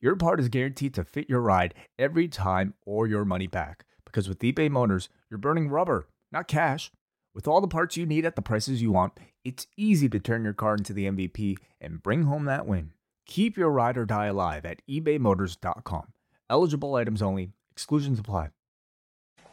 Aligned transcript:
your 0.00 0.16
part 0.16 0.40
is 0.40 0.48
guaranteed 0.48 0.94
to 0.94 1.04
fit 1.04 1.28
your 1.28 1.40
ride 1.40 1.74
every 1.98 2.28
time 2.28 2.74
or 2.84 3.06
your 3.06 3.24
money 3.24 3.46
back. 3.46 3.84
Because 4.04 4.28
with 4.28 4.40
eBay 4.40 4.70
Motors, 4.70 5.08
you're 5.30 5.38
burning 5.38 5.68
rubber, 5.68 6.06
not 6.30 6.48
cash. 6.48 6.90
With 7.34 7.48
all 7.48 7.60
the 7.60 7.68
parts 7.68 7.96
you 7.96 8.06
need 8.06 8.24
at 8.24 8.36
the 8.36 8.42
prices 8.42 8.80
you 8.80 8.92
want, 8.92 9.18
it's 9.44 9.66
easy 9.76 10.08
to 10.08 10.20
turn 10.20 10.44
your 10.44 10.52
car 10.52 10.74
into 10.74 10.92
the 10.92 11.06
MVP 11.06 11.56
and 11.80 12.02
bring 12.02 12.24
home 12.24 12.44
that 12.44 12.66
win. 12.66 12.92
Keep 13.26 13.56
your 13.56 13.70
ride 13.70 13.96
or 13.96 14.04
die 14.04 14.26
alive 14.26 14.64
at 14.64 14.82
ebaymotors.com. 14.88 16.12
Eligible 16.48 16.94
items 16.94 17.22
only, 17.22 17.50
exclusions 17.72 18.18
apply. 18.18 18.50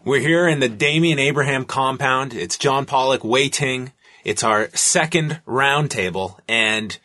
We're 0.03 0.19
here 0.19 0.47
in 0.47 0.59
the 0.59 0.69
Damian 0.69 1.19
Abraham 1.19 1.65
compound. 1.65 2.33
It's 2.33 2.57
John 2.57 2.85
Pollock 2.85 3.23
Wai 3.23 3.47
Ting. 3.47 3.93
It's 4.23 4.43
our 4.43 4.69
second 4.75 5.41
round 5.45 5.91
table, 5.91 6.39
and 6.47 6.97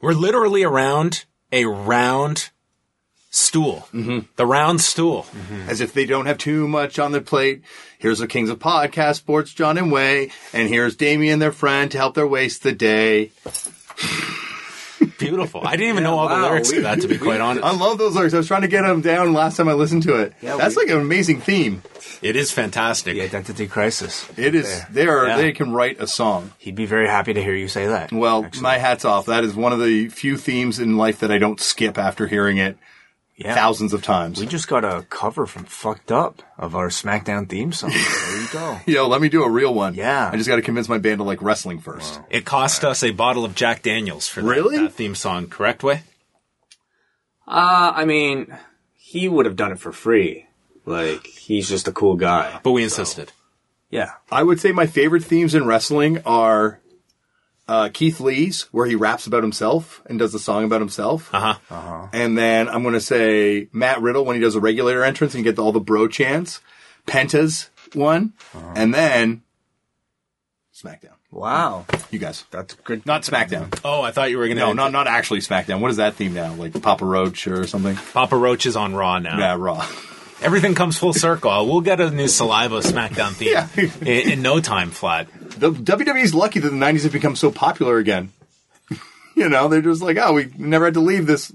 we're 0.00 0.12
literally 0.12 0.62
around 0.62 1.24
a 1.52 1.66
round 1.66 2.50
stool. 3.34 3.88
Mm-hmm. 3.92 4.20
The 4.36 4.46
round 4.46 4.80
stool. 4.80 5.26
as 5.66 5.80
if 5.80 5.92
they 5.92 6.06
don't 6.06 6.26
have 6.26 6.38
too 6.38 6.68
much 6.68 6.98
on 6.98 7.12
their 7.12 7.20
plate. 7.20 7.62
Here's 7.98 8.20
the 8.20 8.28
Kings 8.28 8.48
of 8.48 8.58
Podcast, 8.58 9.16
Sports 9.16 9.52
John 9.52 9.76
and 9.76 9.90
Wai, 9.90 10.30
and 10.52 10.68
here's 10.68 10.94
Damian, 10.96 11.40
their 11.40 11.52
friend, 11.52 11.90
to 11.90 11.98
help 11.98 12.14
their 12.14 12.26
waste 12.26 12.62
the 12.62 12.72
day. 12.72 13.32
Beautiful. 15.18 15.62
I 15.66 15.72
didn't 15.76 15.90
even 15.90 16.04
know 16.04 16.18
all 16.18 16.28
the 16.28 16.34
wow. 16.34 16.50
lyrics 16.50 16.70
to 16.70 16.82
that, 16.82 17.00
to 17.00 17.08
be 17.08 17.18
quite 17.18 17.40
honest. 17.40 17.64
I 17.64 17.74
love 17.74 17.98
those 17.98 18.14
lyrics. 18.14 18.34
I 18.34 18.38
was 18.38 18.46
trying 18.46 18.62
to 18.62 18.68
get 18.68 18.82
them 18.82 19.00
down 19.00 19.32
last 19.32 19.56
time 19.56 19.68
I 19.68 19.72
listened 19.72 20.04
to 20.04 20.16
it. 20.16 20.32
Yeah, 20.40 20.56
That's 20.56 20.76
we- 20.76 20.84
like 20.84 20.92
an 20.92 21.00
amazing 21.00 21.40
theme. 21.40 21.82
It 22.22 22.36
is 22.36 22.50
fantastic. 22.50 23.14
The 23.14 23.22
identity 23.22 23.66
crisis. 23.66 24.26
It 24.36 24.54
is. 24.54 24.82
They 24.90 25.06
are. 25.06 25.26
Yeah. 25.26 25.36
They 25.36 25.52
can 25.52 25.72
write 25.72 26.00
a 26.00 26.06
song. 26.06 26.52
He'd 26.58 26.74
be 26.74 26.86
very 26.86 27.06
happy 27.06 27.34
to 27.34 27.42
hear 27.42 27.54
you 27.54 27.68
say 27.68 27.86
that. 27.86 28.12
Well, 28.12 28.44
actually. 28.44 28.62
my 28.62 28.78
hat's 28.78 29.04
off. 29.04 29.26
That 29.26 29.44
is 29.44 29.54
one 29.54 29.72
of 29.72 29.80
the 29.80 30.08
few 30.08 30.36
themes 30.36 30.78
in 30.78 30.96
life 30.96 31.20
that 31.20 31.30
I 31.30 31.38
don't 31.38 31.60
skip 31.60 31.98
after 31.98 32.26
hearing 32.26 32.58
it 32.58 32.78
yeah. 33.36 33.54
thousands 33.54 33.92
of 33.92 34.02
times. 34.02 34.40
We 34.40 34.46
just 34.46 34.68
got 34.68 34.84
a 34.84 35.04
cover 35.10 35.46
from 35.46 35.64
Fucked 35.64 36.12
Up 36.12 36.42
of 36.58 36.74
our 36.74 36.88
SmackDown 36.88 37.48
theme 37.48 37.72
song. 37.72 37.90
There 37.90 38.40
you 38.42 38.48
go. 38.52 38.80
Yo, 38.86 39.08
let 39.08 39.20
me 39.20 39.28
do 39.28 39.42
a 39.42 39.50
real 39.50 39.74
one. 39.74 39.94
Yeah. 39.94 40.30
I 40.32 40.36
just 40.36 40.48
got 40.48 40.56
to 40.56 40.62
convince 40.62 40.88
my 40.88 40.98
band 40.98 41.18
to 41.18 41.24
like 41.24 41.42
wrestling 41.42 41.78
first. 41.80 42.20
It 42.30 42.44
cost 42.44 42.84
us 42.84 43.02
a 43.02 43.10
bottle 43.10 43.44
of 43.44 43.54
Jack 43.54 43.82
Daniels 43.82 44.28
for 44.28 44.40
that, 44.42 44.48
Really? 44.48 44.78
that 44.78 44.92
theme 44.92 45.14
song, 45.14 45.48
correct 45.48 45.82
Wai? 45.82 46.02
Uh, 47.46 47.92
I 47.94 48.04
mean, 48.04 48.56
he 48.94 49.28
would 49.28 49.46
have 49.46 49.56
done 49.56 49.72
it 49.72 49.78
for 49.78 49.92
free. 49.92 50.46
Like, 50.86 51.26
he's 51.26 51.68
just 51.68 51.88
a 51.88 51.92
cool 51.92 52.16
guy. 52.16 52.60
But 52.62 52.72
we 52.72 52.82
insisted. 52.82 53.32
Yeah. 53.90 54.12
I 54.30 54.42
would 54.42 54.60
say 54.60 54.72
my 54.72 54.86
favorite 54.86 55.24
themes 55.24 55.54
in 55.54 55.66
wrestling 55.66 56.20
are 56.26 56.80
uh, 57.66 57.88
Keith 57.92 58.20
Lee's, 58.20 58.62
where 58.72 58.86
he 58.86 58.94
raps 58.94 59.26
about 59.26 59.42
himself 59.42 60.02
and 60.06 60.18
does 60.18 60.32
the 60.32 60.38
song 60.38 60.64
about 60.64 60.80
himself. 60.80 61.32
Uh 61.34 61.40
huh. 61.40 61.54
Uh-huh. 61.70 62.08
And 62.12 62.36
then 62.36 62.68
I'm 62.68 62.82
going 62.82 62.94
to 62.94 63.00
say 63.00 63.68
Matt 63.72 64.00
Riddle 64.02 64.24
when 64.24 64.36
he 64.36 64.42
does 64.42 64.54
a 64.54 64.60
regulator 64.60 65.02
entrance 65.02 65.34
and 65.34 65.44
you 65.44 65.50
get 65.50 65.58
all 65.58 65.72
the 65.72 65.80
bro 65.80 66.08
chants. 66.08 66.60
Penta's 67.06 67.70
one. 67.94 68.32
And 68.74 68.94
then 68.94 69.42
SmackDown. 70.74 71.14
Wow. 71.30 71.84
You 72.10 72.18
guys. 72.18 72.44
That's 72.50 72.74
good. 72.74 73.04
Not 73.06 73.22
SmackDown. 73.22 73.80
Oh, 73.84 74.02
I 74.02 74.12
thought 74.12 74.30
you 74.30 74.38
were 74.38 74.46
going 74.46 74.56
to. 74.56 74.66
No, 74.66 74.72
not 74.72 74.92
not 74.92 75.06
actually 75.08 75.40
SmackDown. 75.40 75.80
What 75.80 75.90
is 75.90 75.96
that 75.96 76.14
theme 76.14 76.32
now? 76.34 76.54
Like 76.54 76.80
Papa 76.80 77.04
Roach 77.04 77.46
or 77.46 77.66
something? 77.66 77.96
Papa 77.96 78.36
Roach 78.36 78.66
is 78.66 78.76
on 78.76 78.94
Raw 78.94 79.18
now. 79.18 79.38
Yeah, 79.38 79.56
Raw. 79.58 79.86
Everything 80.42 80.74
comes 80.74 80.98
full 80.98 81.12
circle. 81.14 81.50
Uh, 81.50 81.64
we'll 81.64 81.80
get 81.80 82.00
a 82.00 82.10
new 82.10 82.28
Saliva 82.28 82.80
SmackDown 82.80 83.32
theme 83.32 83.52
Yeah. 83.52 83.68
in, 84.00 84.32
in 84.32 84.42
no 84.42 84.60
time 84.60 84.90
flat. 84.90 85.28
The 85.58 85.70
WWE's 85.72 86.34
lucky 86.34 86.60
that 86.60 86.68
the 86.70 86.76
90s 86.76 87.04
have 87.04 87.12
become 87.12 87.36
so 87.36 87.50
popular 87.50 87.98
again. 87.98 88.32
you 89.36 89.48
know, 89.48 89.68
they're 89.68 89.80
just 89.80 90.02
like, 90.02 90.16
oh, 90.20 90.34
we 90.34 90.52
never 90.58 90.86
had 90.86 90.94
to 90.94 91.00
leave 91.00 91.26
this 91.26 91.52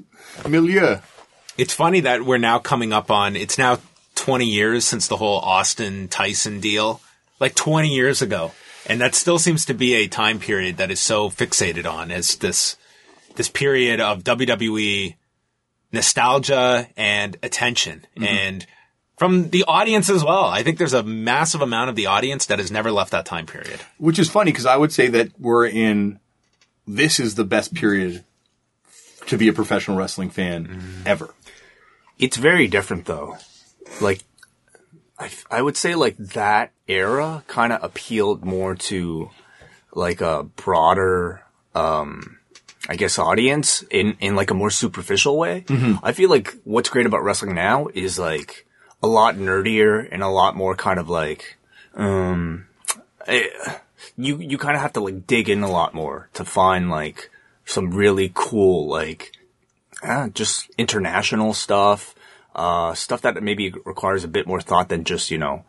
milieu. 0.47 0.97
It's 1.57 1.73
funny 1.73 1.99
that 2.01 2.23
we're 2.23 2.37
now 2.37 2.57
coming 2.59 2.93
up 2.93 3.11
on. 3.11 3.35
It's 3.35 3.57
now 3.57 3.79
20 4.15 4.45
years 4.45 4.85
since 4.85 5.07
the 5.07 5.17
whole 5.17 5.39
Austin 5.39 6.07
Tyson 6.07 6.59
deal, 6.59 7.01
like 7.39 7.53
20 7.55 7.93
years 7.93 8.21
ago, 8.21 8.53
and 8.87 9.01
that 9.01 9.13
still 9.13 9.37
seems 9.39 9.65
to 9.65 9.73
be 9.73 9.93
a 9.95 10.07
time 10.07 10.39
period 10.39 10.77
that 10.77 10.89
is 10.89 10.99
so 11.01 11.29
fixated 11.29 11.85
on 11.89 12.11
as 12.11 12.35
this 12.37 12.77
this 13.35 13.49
period 13.49 13.99
of 14.01 14.23
WWE 14.23 15.15
nostalgia 15.91 16.87
and 16.95 17.37
attention 17.41 18.05
and 18.15 18.65
from 19.17 19.49
the 19.49 19.65
audience 19.67 20.09
as 20.09 20.23
well. 20.23 20.45
I 20.45 20.63
think 20.63 20.77
there's 20.77 20.93
a 20.93 21.03
massive 21.03 21.61
amount 21.61 21.89
of 21.89 21.95
the 21.95 22.05
audience 22.05 22.45
that 22.47 22.59
has 22.59 22.71
never 22.71 22.91
left 22.91 23.11
that 23.11 23.25
time 23.25 23.45
period. 23.45 23.81
Which 23.97 24.17
is 24.17 24.29
funny 24.29 24.51
because 24.51 24.65
I 24.65 24.77
would 24.77 24.93
say 24.93 25.07
that 25.09 25.31
we're 25.39 25.67
in, 25.67 26.19
this 26.87 27.19
is 27.19 27.35
the 27.35 27.43
best 27.43 27.73
period 27.73 28.23
to 29.27 29.37
be 29.37 29.49
a 29.49 29.53
professional 29.53 29.97
wrestling 29.97 30.29
fan 30.29 31.03
ever. 31.05 31.33
It's 32.17 32.37
very 32.37 32.67
different 32.67 33.05
though. 33.05 33.37
Like, 33.99 34.23
I 35.51 35.61
would 35.61 35.75
say 35.75 35.95
like 35.95 36.15
that 36.17 36.71
era 36.87 37.43
kind 37.47 37.73
of 37.73 37.83
appealed 37.83 38.45
more 38.45 38.75
to 38.75 39.29
like 39.93 40.21
a 40.21 40.43
broader, 40.43 41.43
um, 41.75 42.38
I 42.87 42.95
guess 42.95 43.19
audience 43.19 43.83
in, 43.91 44.15
in 44.19 44.35
like 44.35 44.51
a 44.51 44.53
more 44.53 44.69
superficial 44.69 45.37
way. 45.37 45.65
I 46.01 46.13
feel 46.13 46.29
like 46.29 46.57
what's 46.63 46.89
great 46.89 47.05
about 47.05 47.23
wrestling 47.23 47.53
now 47.53 47.87
is 47.93 48.17
like 48.17 48.65
a 49.03 49.07
lot 49.07 49.35
nerdier 49.35 50.07
and 50.11 50.23
a 50.23 50.29
lot 50.29 50.55
more 50.55 50.75
kind 50.75 50.99
of 50.99 51.09
like, 51.09 51.57
um, 51.95 52.67
eh, 53.27 53.47
you, 54.17 54.37
you 54.37 54.57
kind 54.57 54.75
of 54.75 54.81
have 54.81 54.93
to 54.93 55.01
like 55.01 55.27
dig 55.27 55.49
in 55.49 55.61
a 55.61 55.69
lot 55.69 55.93
more 55.93 56.29
to 56.33 56.45
find 56.45 56.89
like 56.89 57.29
some 57.65 57.91
really 57.91 58.31
cool, 58.33 58.87
like, 58.87 59.33
uh, 60.01 60.29
just 60.29 60.69
international 60.77 61.53
stuff, 61.53 62.15
uh, 62.55 62.93
stuff 62.93 63.21
that 63.21 63.43
maybe 63.43 63.73
requires 63.85 64.23
a 64.23 64.29
bit 64.29 64.47
more 64.47 64.61
thought 64.61 64.89
than 64.89 65.03
just, 65.03 65.31
you 65.31 65.37
know, 65.37 65.65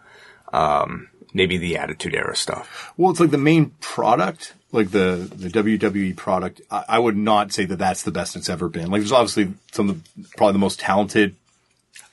um, 0.52 1.08
maybe 1.34 1.58
the 1.58 1.76
Attitude 1.76 2.14
Era 2.14 2.36
stuff. 2.36 2.92
Well, 2.96 3.10
it's 3.10 3.20
like 3.20 3.30
the 3.30 3.38
main 3.38 3.72
product, 3.80 4.54
like 4.72 4.90
the, 4.90 5.28
the 5.34 5.48
WWE 5.48 6.16
product. 6.16 6.60
I, 6.70 6.84
I 6.88 6.98
would 6.98 7.16
not 7.16 7.52
say 7.52 7.64
that 7.64 7.76
that's 7.76 8.02
the 8.02 8.10
best 8.10 8.36
it's 8.36 8.48
ever 8.48 8.68
been. 8.68 8.90
Like 8.90 9.00
there's 9.00 9.12
obviously 9.12 9.54
some 9.72 9.90
of 9.90 10.02
the, 10.02 10.28
probably 10.36 10.52
the 10.52 10.58
most 10.58 10.80
talented. 10.80 11.34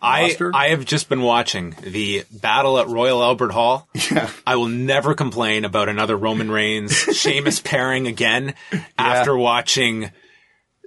I, 0.02 0.24
Roster? 0.24 0.56
I 0.56 0.70
have 0.70 0.86
just 0.86 1.10
been 1.10 1.22
watching 1.22 1.76
the 1.82 2.24
battle 2.32 2.78
at 2.78 2.88
Royal 2.88 3.24
Albert 3.24 3.52
Hall. 3.52 3.88
Yeah. 4.12 4.30
I 4.46 4.56
will 4.56 4.68
never 4.68 5.16
complain 5.16 5.66
about 5.66 5.90
another 5.90 6.16
Roman 6.16 6.52
Reigns 6.52 6.94
Sheamus 7.14 7.60
pairing 7.60 8.08
again 8.08 8.54
after 8.98 9.36
watching 9.36 10.12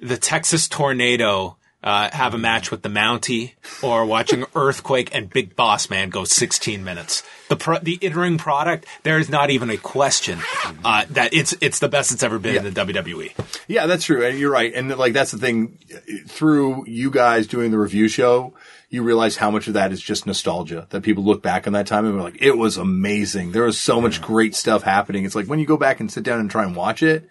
the 0.01 0.17
Texas 0.17 0.69
Tornado 0.69 1.57
uh, 1.83 2.11
have 2.13 2.35
a 2.35 2.39
match 2.39 2.71
with 2.71 2.83
the 2.83 2.89
Mountie 2.89 3.53
or 3.83 4.05
watching 4.05 4.45
Earthquake 4.55 5.15
and 5.15 5.31
Big 5.31 5.57
Boss 5.57 5.89
Man 5.89 6.11
go 6.11 6.25
16 6.25 6.85
minutes. 6.85 7.23
The 7.49 7.57
pro- 7.57 7.79
the 7.79 7.99
in-ring 8.01 8.39
product, 8.39 8.87
there 9.03 9.19
is 9.19 9.29
not 9.29 9.51
even 9.51 9.71
a 9.71 9.77
question 9.77 10.41
uh, 10.85 11.05
that 11.11 11.35
it's 11.35 11.55
it's 11.61 11.79
the 11.79 11.89
best 11.89 12.13
it's 12.13 12.23
ever 12.23 12.39
been 12.39 12.57
in 12.57 12.75
the. 12.75 12.81
WWE. 12.81 13.33
Yeah, 13.69 13.87
that's 13.87 14.05
true. 14.05 14.25
And 14.25 14.39
you're 14.39 14.51
right. 14.51 14.73
And 14.75 14.97
like, 14.97 15.13
that's 15.13 15.31
the 15.31 15.39
thing 15.39 15.79
through 16.27 16.87
you 16.87 17.11
guys 17.11 17.47
doing 17.47 17.71
the 17.71 17.79
review 17.79 18.09
show, 18.09 18.55
you 18.89 19.03
realize 19.03 19.37
how 19.37 19.51
much 19.51 19.69
of 19.69 19.75
that 19.75 19.93
is 19.93 20.01
just 20.01 20.27
nostalgia 20.27 20.87
that 20.91 21.03
people 21.03 21.25
look 21.25 21.43
back 21.43 21.67
on 21.67 21.73
that 21.75 21.87
time 21.87 22.05
and 22.05 22.17
we're 22.17 22.23
like, 22.23 22.41
it 22.43 22.57
was 22.57 22.77
amazing. 22.77 23.53
There 23.53 23.65
was 23.65 23.79
so 23.79 24.01
much 24.01 24.21
great 24.21 24.55
stuff 24.55 24.83
happening. 24.83 25.25
It's 25.25 25.35
like 25.35 25.47
when 25.47 25.59
you 25.59 25.67
go 25.67 25.77
back 25.77 26.01
and 26.01 26.11
sit 26.11 26.25
down 26.25 26.41
and 26.41 26.51
try 26.51 26.65
and 26.65 26.75
watch 26.75 27.03
it, 27.03 27.29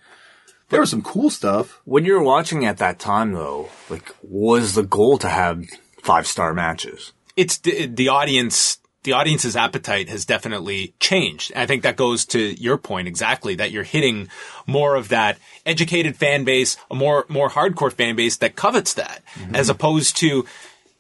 there 0.70 0.80
was 0.80 0.90
some 0.90 1.02
cool 1.02 1.30
stuff. 1.30 1.82
When 1.86 2.06
you 2.06 2.14
were 2.14 2.24
watching 2.24 2.66
at 2.66 2.78
that 2.78 3.00
time 3.00 3.34
though, 3.34 3.70
like, 3.90 4.16
was 4.22 4.76
the 4.76 4.84
goal 4.84 5.18
to 5.20 5.30
have 5.30 5.66
five 6.02 6.28
star 6.28 6.54
matches? 6.54 7.14
it's 7.40 7.58
the, 7.60 7.86
the 7.86 8.10
audience 8.10 8.80
the 9.04 9.14
audience's 9.14 9.56
appetite 9.56 10.10
has 10.10 10.26
definitely 10.26 10.94
changed. 11.00 11.54
I 11.56 11.66
think 11.66 11.84
that 11.84 11.96
goes 11.96 12.26
to 12.26 12.40
your 12.62 12.78
point 12.78 13.08
exactly 13.08 13.56
that 13.56 13.72
you're 13.72 13.84
hitting 13.84 14.28
more 14.68 14.96
of 14.96 15.08
that 15.08 15.40
educated 15.66 16.18
fan 16.18 16.44
base, 16.44 16.76
a 16.92 16.96
more 16.96 17.26
more 17.30 17.50
hardcore 17.50 17.94
fan 17.94 18.18
base 18.18 18.36
that 18.38 18.58
covets 18.58 18.96
that, 18.96 19.24
mm-hmm. 19.36 19.56
as 19.56 19.70
opposed 19.70 20.18
to 20.18 20.46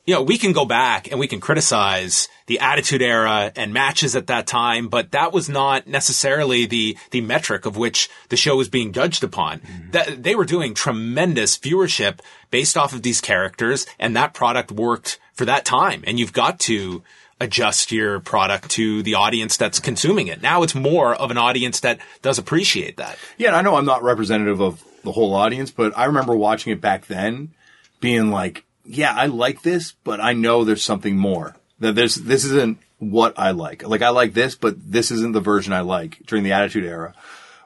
you 0.09 0.15
know, 0.15 0.23
we 0.23 0.39
can 0.39 0.53
go 0.53 0.65
back 0.65 1.11
and 1.11 1.19
we 1.19 1.27
can 1.27 1.39
criticize 1.39 2.29
the 2.47 2.57
attitude 2.61 3.03
era 3.03 3.51
and 3.55 3.71
matches 3.71 4.15
at 4.15 4.25
that 4.25 4.47
time, 4.47 4.87
but 4.87 5.11
that 5.11 5.31
was 5.31 5.47
not 5.47 5.85
necessarily 5.85 6.65
the, 6.65 6.97
the 7.11 7.21
metric 7.21 7.67
of 7.67 7.77
which 7.77 8.09
the 8.29 8.35
show 8.35 8.57
was 8.57 8.69
being 8.69 8.91
judged 8.91 9.23
upon. 9.23 9.59
Mm-hmm. 9.59 9.91
That 9.91 10.23
they 10.23 10.33
were 10.33 10.45
doing 10.45 10.73
tremendous 10.73 11.59
viewership 11.59 12.21
based 12.49 12.75
off 12.75 12.91
of 12.91 13.03
these 13.03 13.21
characters 13.21 13.85
and 13.99 14.15
that 14.15 14.33
product 14.33 14.71
worked 14.71 15.19
for 15.33 15.45
that 15.45 15.63
time. 15.63 16.03
And 16.07 16.19
you've 16.19 16.33
got 16.33 16.59
to 16.61 17.03
adjust 17.39 17.91
your 17.91 18.19
product 18.19 18.71
to 18.71 19.03
the 19.03 19.13
audience 19.13 19.57
that's 19.57 19.79
consuming 19.79 20.25
it. 20.25 20.41
Now 20.41 20.63
it's 20.63 20.73
more 20.73 21.13
of 21.13 21.29
an 21.29 21.37
audience 21.37 21.81
that 21.81 21.99
does 22.23 22.39
appreciate 22.39 22.97
that. 22.97 23.19
Yeah, 23.37 23.55
I 23.55 23.61
know 23.61 23.75
I'm 23.75 23.85
not 23.85 24.01
representative 24.01 24.59
of 24.59 24.83
the 25.03 25.11
whole 25.11 25.35
audience, 25.35 25.69
but 25.69 25.95
I 25.95 26.05
remember 26.05 26.35
watching 26.35 26.73
it 26.73 26.81
back 26.81 27.05
then 27.05 27.51
being 27.99 28.31
like, 28.31 28.65
yeah, 28.89 29.13
I 29.13 29.27
like 29.27 29.61
this, 29.61 29.91
but 30.03 30.19
I 30.19 30.33
know 30.33 30.63
there's 30.63 30.83
something 30.83 31.15
more. 31.15 31.55
That 31.79 31.93
there's, 31.93 32.15
this 32.15 32.43
isn't 32.43 32.79
what 32.97 33.37
I 33.37 33.51
like. 33.51 33.87
Like 33.87 34.01
I 34.01 34.09
like 34.09 34.33
this, 34.33 34.55
but 34.55 34.75
this 34.91 35.11
isn't 35.11 35.33
the 35.33 35.39
version 35.39 35.73
I 35.73 35.81
like 35.81 36.25
during 36.25 36.43
the 36.43 36.53
Attitude 36.53 36.85
Era. 36.85 37.13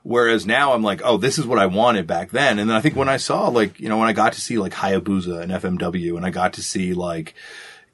Whereas 0.04 0.46
now 0.46 0.74
I'm 0.74 0.84
like, 0.84 1.02
oh, 1.02 1.16
this 1.16 1.40
is 1.40 1.48
what 1.48 1.60
I 1.60 1.68
wanted 1.68 2.08
back 2.08 2.32
then. 2.32 2.60
And 2.60 2.70
then 2.70 2.76
I 2.76 2.82
think 2.82 2.98
when 2.98 3.08
I 3.08 3.18
saw 3.18 3.48
like, 3.48 3.80
you 3.80 3.88
know, 3.88 3.98
when 3.98 4.10
I 4.10 4.14
got 4.14 4.34
to 4.34 4.42
see 4.42 4.58
like 4.58 4.74
Hayabusa 4.74 5.42
and 5.42 5.52
FMW 5.54 6.18
and 6.18 6.26
I 6.26 6.30
got 6.30 6.54
to 6.54 6.62
see 6.62 6.94
like, 6.94 7.36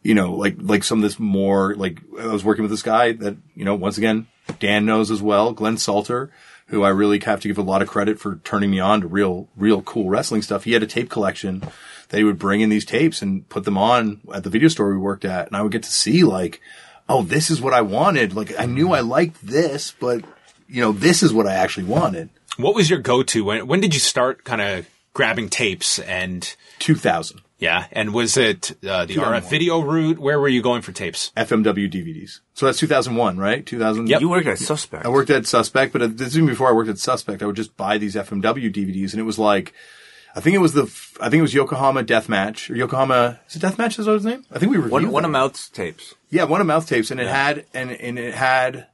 you 0.02 0.16
know, 0.16 0.34
like, 0.34 0.56
like 0.58 0.84
some 0.84 0.98
of 0.98 1.04
this 1.04 1.20
more, 1.20 1.76
like 1.76 2.00
I 2.20 2.26
was 2.26 2.44
working 2.44 2.64
with 2.64 2.72
this 2.72 2.82
guy 2.82 3.12
that, 3.12 3.38
you 3.54 3.64
know, 3.64 3.76
once 3.76 4.00
again, 4.00 4.26
Dan 4.60 4.88
knows 4.88 5.12
as 5.12 5.22
well, 5.22 5.54
Glenn 5.54 5.78
Salter, 5.78 6.32
who 6.68 6.82
I 6.82 6.90
really 6.90 7.20
have 7.20 7.42
to 7.42 7.48
give 7.48 7.60
a 7.60 7.62
lot 7.62 7.84
of 7.84 7.88
credit 7.88 8.20
for 8.20 8.38
turning 8.44 8.72
me 8.72 8.80
on 8.80 9.02
to 9.02 9.08
real, 9.08 9.50
real 9.56 9.84
cool 9.84 10.10
wrestling 10.10 10.42
stuff. 10.42 10.64
He 10.64 10.72
had 10.72 10.82
a 10.82 10.88
tape 10.88 11.12
collection 11.12 11.64
that 12.10 12.18
he 12.18 12.24
would 12.24 12.40
bring 12.40 12.62
in 12.62 12.70
these 12.70 12.86
tapes 12.86 13.22
and 13.22 13.48
put 13.50 13.64
them 13.64 13.78
on 13.78 14.22
at 14.34 14.44
the 14.44 14.50
video 14.50 14.68
store 14.68 14.92
we 14.92 14.98
worked 14.98 15.26
at. 15.26 15.48
And 15.48 15.56
I 15.56 15.62
would 15.62 15.72
get 15.72 15.84
to 15.84 15.92
see 15.92 16.24
like, 16.24 16.62
oh, 17.08 17.24
this 17.24 17.50
is 17.50 17.62
what 17.62 17.74
I 17.74 17.82
wanted. 17.82 18.36
Like 18.36 18.60
I 18.60 18.66
knew 18.66 18.94
I 18.94 19.02
liked 19.02 19.46
this, 19.46 19.94
but 20.00 20.24
you 20.68 20.82
know, 20.82 20.92
this 20.92 21.24
is 21.24 21.34
what 21.34 21.48
I 21.48 21.56
actually 21.56 21.86
wanted. 21.86 22.30
What 22.58 22.76
was 22.76 22.90
your 22.90 23.00
go-to? 23.00 23.46
When, 23.46 23.68
when 23.68 23.80
did 23.80 23.94
you 23.94 24.00
start 24.00 24.44
kind 24.44 24.62
of 24.62 24.90
grabbing 25.14 25.50
tapes 25.50 26.00
and 26.00 26.56
2000 26.80 27.42
yeah? 27.60 27.88
And 27.92 28.14
was 28.14 28.38
it 28.38 28.72
uh, 28.88 29.06
the 29.06 29.16
2001. 29.16 29.42
RF 29.42 29.50
video 29.50 29.82
route? 29.82 30.18
Where 30.18 30.40
were 30.40 30.48
you 30.48 30.62
going 30.62 30.82
for 30.82 30.94
tapes? 30.94 31.32
FMW 31.36 31.92
DVDs. 31.92 32.40
So 32.54 32.66
that's 32.66 32.80
2001, 32.80 33.38
right? 33.38 33.66
2000. 33.66 34.08
Yep. 34.08 34.22
You 34.22 34.30
worked 34.30 34.48
at 34.48 34.58
Suspect. 34.58 35.06
I 35.06 35.10
worked 35.10 35.30
at 35.30 35.46
Suspect, 35.46 35.92
but 35.94 36.18
this 36.18 36.30
is 36.30 36.38
even 36.38 36.48
before 36.48 36.70
I 36.70 36.72
worked 36.72 36.90
at 36.90 36.98
Suspect. 36.98 37.44
I 37.44 37.46
would 37.46 37.58
just 37.58 37.76
buy 37.76 37.98
these 37.98 38.16
FMW 38.16 38.74
DVDs, 38.74 39.12
and 39.12 39.20
it 39.20 39.24
was 39.24 39.38
like, 39.38 39.74
I 40.40 40.42
think 40.42 40.56
it 40.56 40.60
was 40.60 40.72
the, 40.72 40.84
I 41.20 41.30
think 41.30 41.40
it 41.40 41.42
was 41.42 41.54
Yokohama 41.54 42.02
Deathmatch 42.02 42.70
or 42.70 42.76
Yokohama. 42.78 43.42
Is 43.50 43.58
it 43.58 43.62
Deathmatch? 43.62 44.00
Is 44.00 44.06
that 44.06 44.14
his 44.14 44.24
name? 44.24 44.46
I 44.50 44.58
think 44.58 44.72
we 44.72 44.78
reviewed 44.78 44.94
one 44.94 45.12
one 45.12 45.26
of 45.26 45.32
Mouth's 45.32 45.68
tapes. 45.68 46.16
Yeah, 46.30 46.46
one 46.46 46.62
of 46.62 46.68
mouth 46.68 46.88
tapes, 46.88 47.12
and 47.12 47.20
it 47.20 47.28
had 47.28 47.66
and 47.74 47.92
and 47.92 48.18
it 48.18 48.34
had 48.34 48.88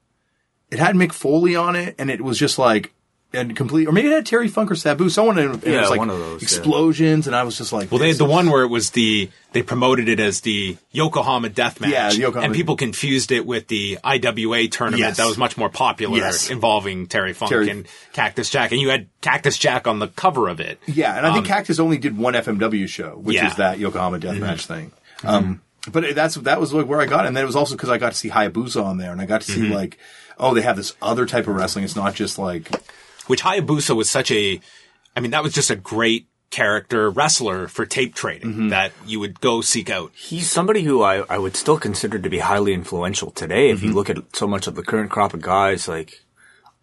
it 0.71 0.79
had 0.79 0.95
Mick 0.95 1.13
Foley 1.13 1.55
on 1.55 1.75
it, 1.75 1.93
and 1.99 2.09
it 2.09 2.21
was 2.21 2.39
just 2.39 2.57
like 2.57 2.94
and 3.35 3.55
complete, 3.55 3.87
or 3.87 3.91
maybe 3.91 4.07
it 4.07 4.13
had 4.13 4.25
Terry 4.25 4.47
Funk 4.47 4.71
or 4.71 4.75
Sabu, 4.75 5.09
someone. 5.09 5.37
And 5.37 5.63
it 5.63 5.71
Yeah, 5.71 5.81
was 5.81 5.89
like 5.89 5.99
one 5.99 6.09
of 6.09 6.17
those, 6.17 6.41
yeah. 6.41 6.45
explosions, 6.45 7.27
and 7.27 7.35
I 7.35 7.43
was 7.43 7.57
just 7.57 7.71
like, 7.73 7.91
Well, 7.91 7.99
they 7.99 8.07
had 8.07 8.17
the 8.17 8.25
one 8.25 8.49
where 8.49 8.63
it 8.63 8.69
was 8.69 8.91
the 8.91 9.29
they 9.51 9.61
promoted 9.63 10.09
it 10.09 10.19
as 10.19 10.41
the 10.41 10.77
Yokohama 10.91 11.49
Death 11.49 11.79
Match, 11.79 11.91
Yeah, 11.91 12.11
Yokohama- 12.11 12.45
and 12.47 12.55
people 12.55 12.75
confused 12.75 13.31
it 13.31 13.45
with 13.45 13.67
the 13.67 13.99
IWA 14.03 14.67
tournament 14.67 14.99
Yes. 14.99 15.17
that 15.17 15.25
was 15.27 15.37
much 15.37 15.57
more 15.57 15.69
popular, 15.69 16.17
Yes. 16.17 16.49
involving 16.49 17.07
Terry 17.07 17.33
Funk 17.33 17.51
Terry- 17.51 17.69
and 17.69 17.87
Cactus 18.13 18.49
Jack, 18.49 18.71
and 18.71 18.81
you 18.81 18.89
had 18.89 19.07
Cactus 19.21 19.57
Jack 19.57 19.87
on 19.87 19.99
the 19.99 20.07
cover 20.07 20.47
of 20.47 20.59
it. 20.59 20.79
Yeah, 20.87 21.15
and 21.17 21.25
I 21.25 21.33
think 21.33 21.45
um, 21.45 21.47
Cactus 21.49 21.79
only 21.79 21.97
did 21.97 22.17
one 22.17 22.33
FMW 22.33 22.87
show, 22.87 23.11
which 23.17 23.35
Yeah. 23.35 23.49
is 23.49 23.55
that 23.57 23.79
Yokohama 23.79 24.19
Deathmatch 24.19 24.39
mm-hmm. 24.65 24.73
thing. 24.73 24.91
Mm-hmm. 25.19 25.27
Um, 25.27 25.61
but 25.91 26.15
that's 26.15 26.35
that 26.35 26.59
was 26.59 26.73
like 26.73 26.87
where 26.87 26.99
I 26.99 27.05
got, 27.05 27.25
it. 27.25 27.27
and 27.27 27.37
then 27.37 27.43
it 27.43 27.47
was 27.47 27.55
also 27.55 27.75
because 27.75 27.89
I 27.89 27.97
got 27.97 28.11
to 28.11 28.17
see 28.17 28.29
Hayabusa 28.29 28.83
on 28.83 28.97
there, 28.97 29.11
and 29.11 29.21
I 29.21 29.25
got 29.25 29.41
to 29.41 29.51
see 29.51 29.61
mm-hmm. 29.61 29.73
like, 29.73 29.97
oh, 30.39 30.53
they 30.53 30.61
have 30.61 30.75
this 30.75 30.93
other 31.01 31.25
type 31.25 31.47
of 31.47 31.55
wrestling. 31.55 31.85
It's 31.85 31.95
not 31.95 32.15
just 32.15 32.37
like 32.39 32.69
Which 33.27 33.43
Hayabusa 33.43 33.95
was 33.95 34.09
such 34.09 34.31
a, 34.31 34.59
I 35.15 35.19
mean, 35.19 35.31
that 35.31 35.43
was 35.43 35.53
just 35.53 35.69
a 35.71 35.75
great 35.75 36.27
character 36.51 37.09
wrestler 37.09 37.67
for 37.67 37.85
tape 37.85 38.13
trading 38.15 38.49
Mm-hmm. 38.51 38.69
that 38.69 38.91
you 39.05 39.19
would 39.19 39.41
go 39.41 39.61
seek 39.61 39.89
out. 39.89 40.11
He's 40.15 40.49
somebody 40.49 40.83
who 40.83 41.01
I, 41.01 41.23
I 41.29 41.37
would 41.37 41.55
still 41.55 41.77
consider 41.79 42.19
to 42.19 42.29
be 42.29 42.39
highly 42.39 42.73
influential 42.73 43.31
today. 43.31 43.69
If 43.71 43.81
you 43.81 43.89
Mm-hmm. 43.89 43.97
look 43.97 44.09
at 44.09 44.35
so 44.35 44.47
much 44.47 44.67
of 44.67 44.75
the 44.75 44.83
current 44.83 45.09
crop 45.11 45.33
of 45.33 45.41
guys, 45.41 45.87
like 45.87 46.23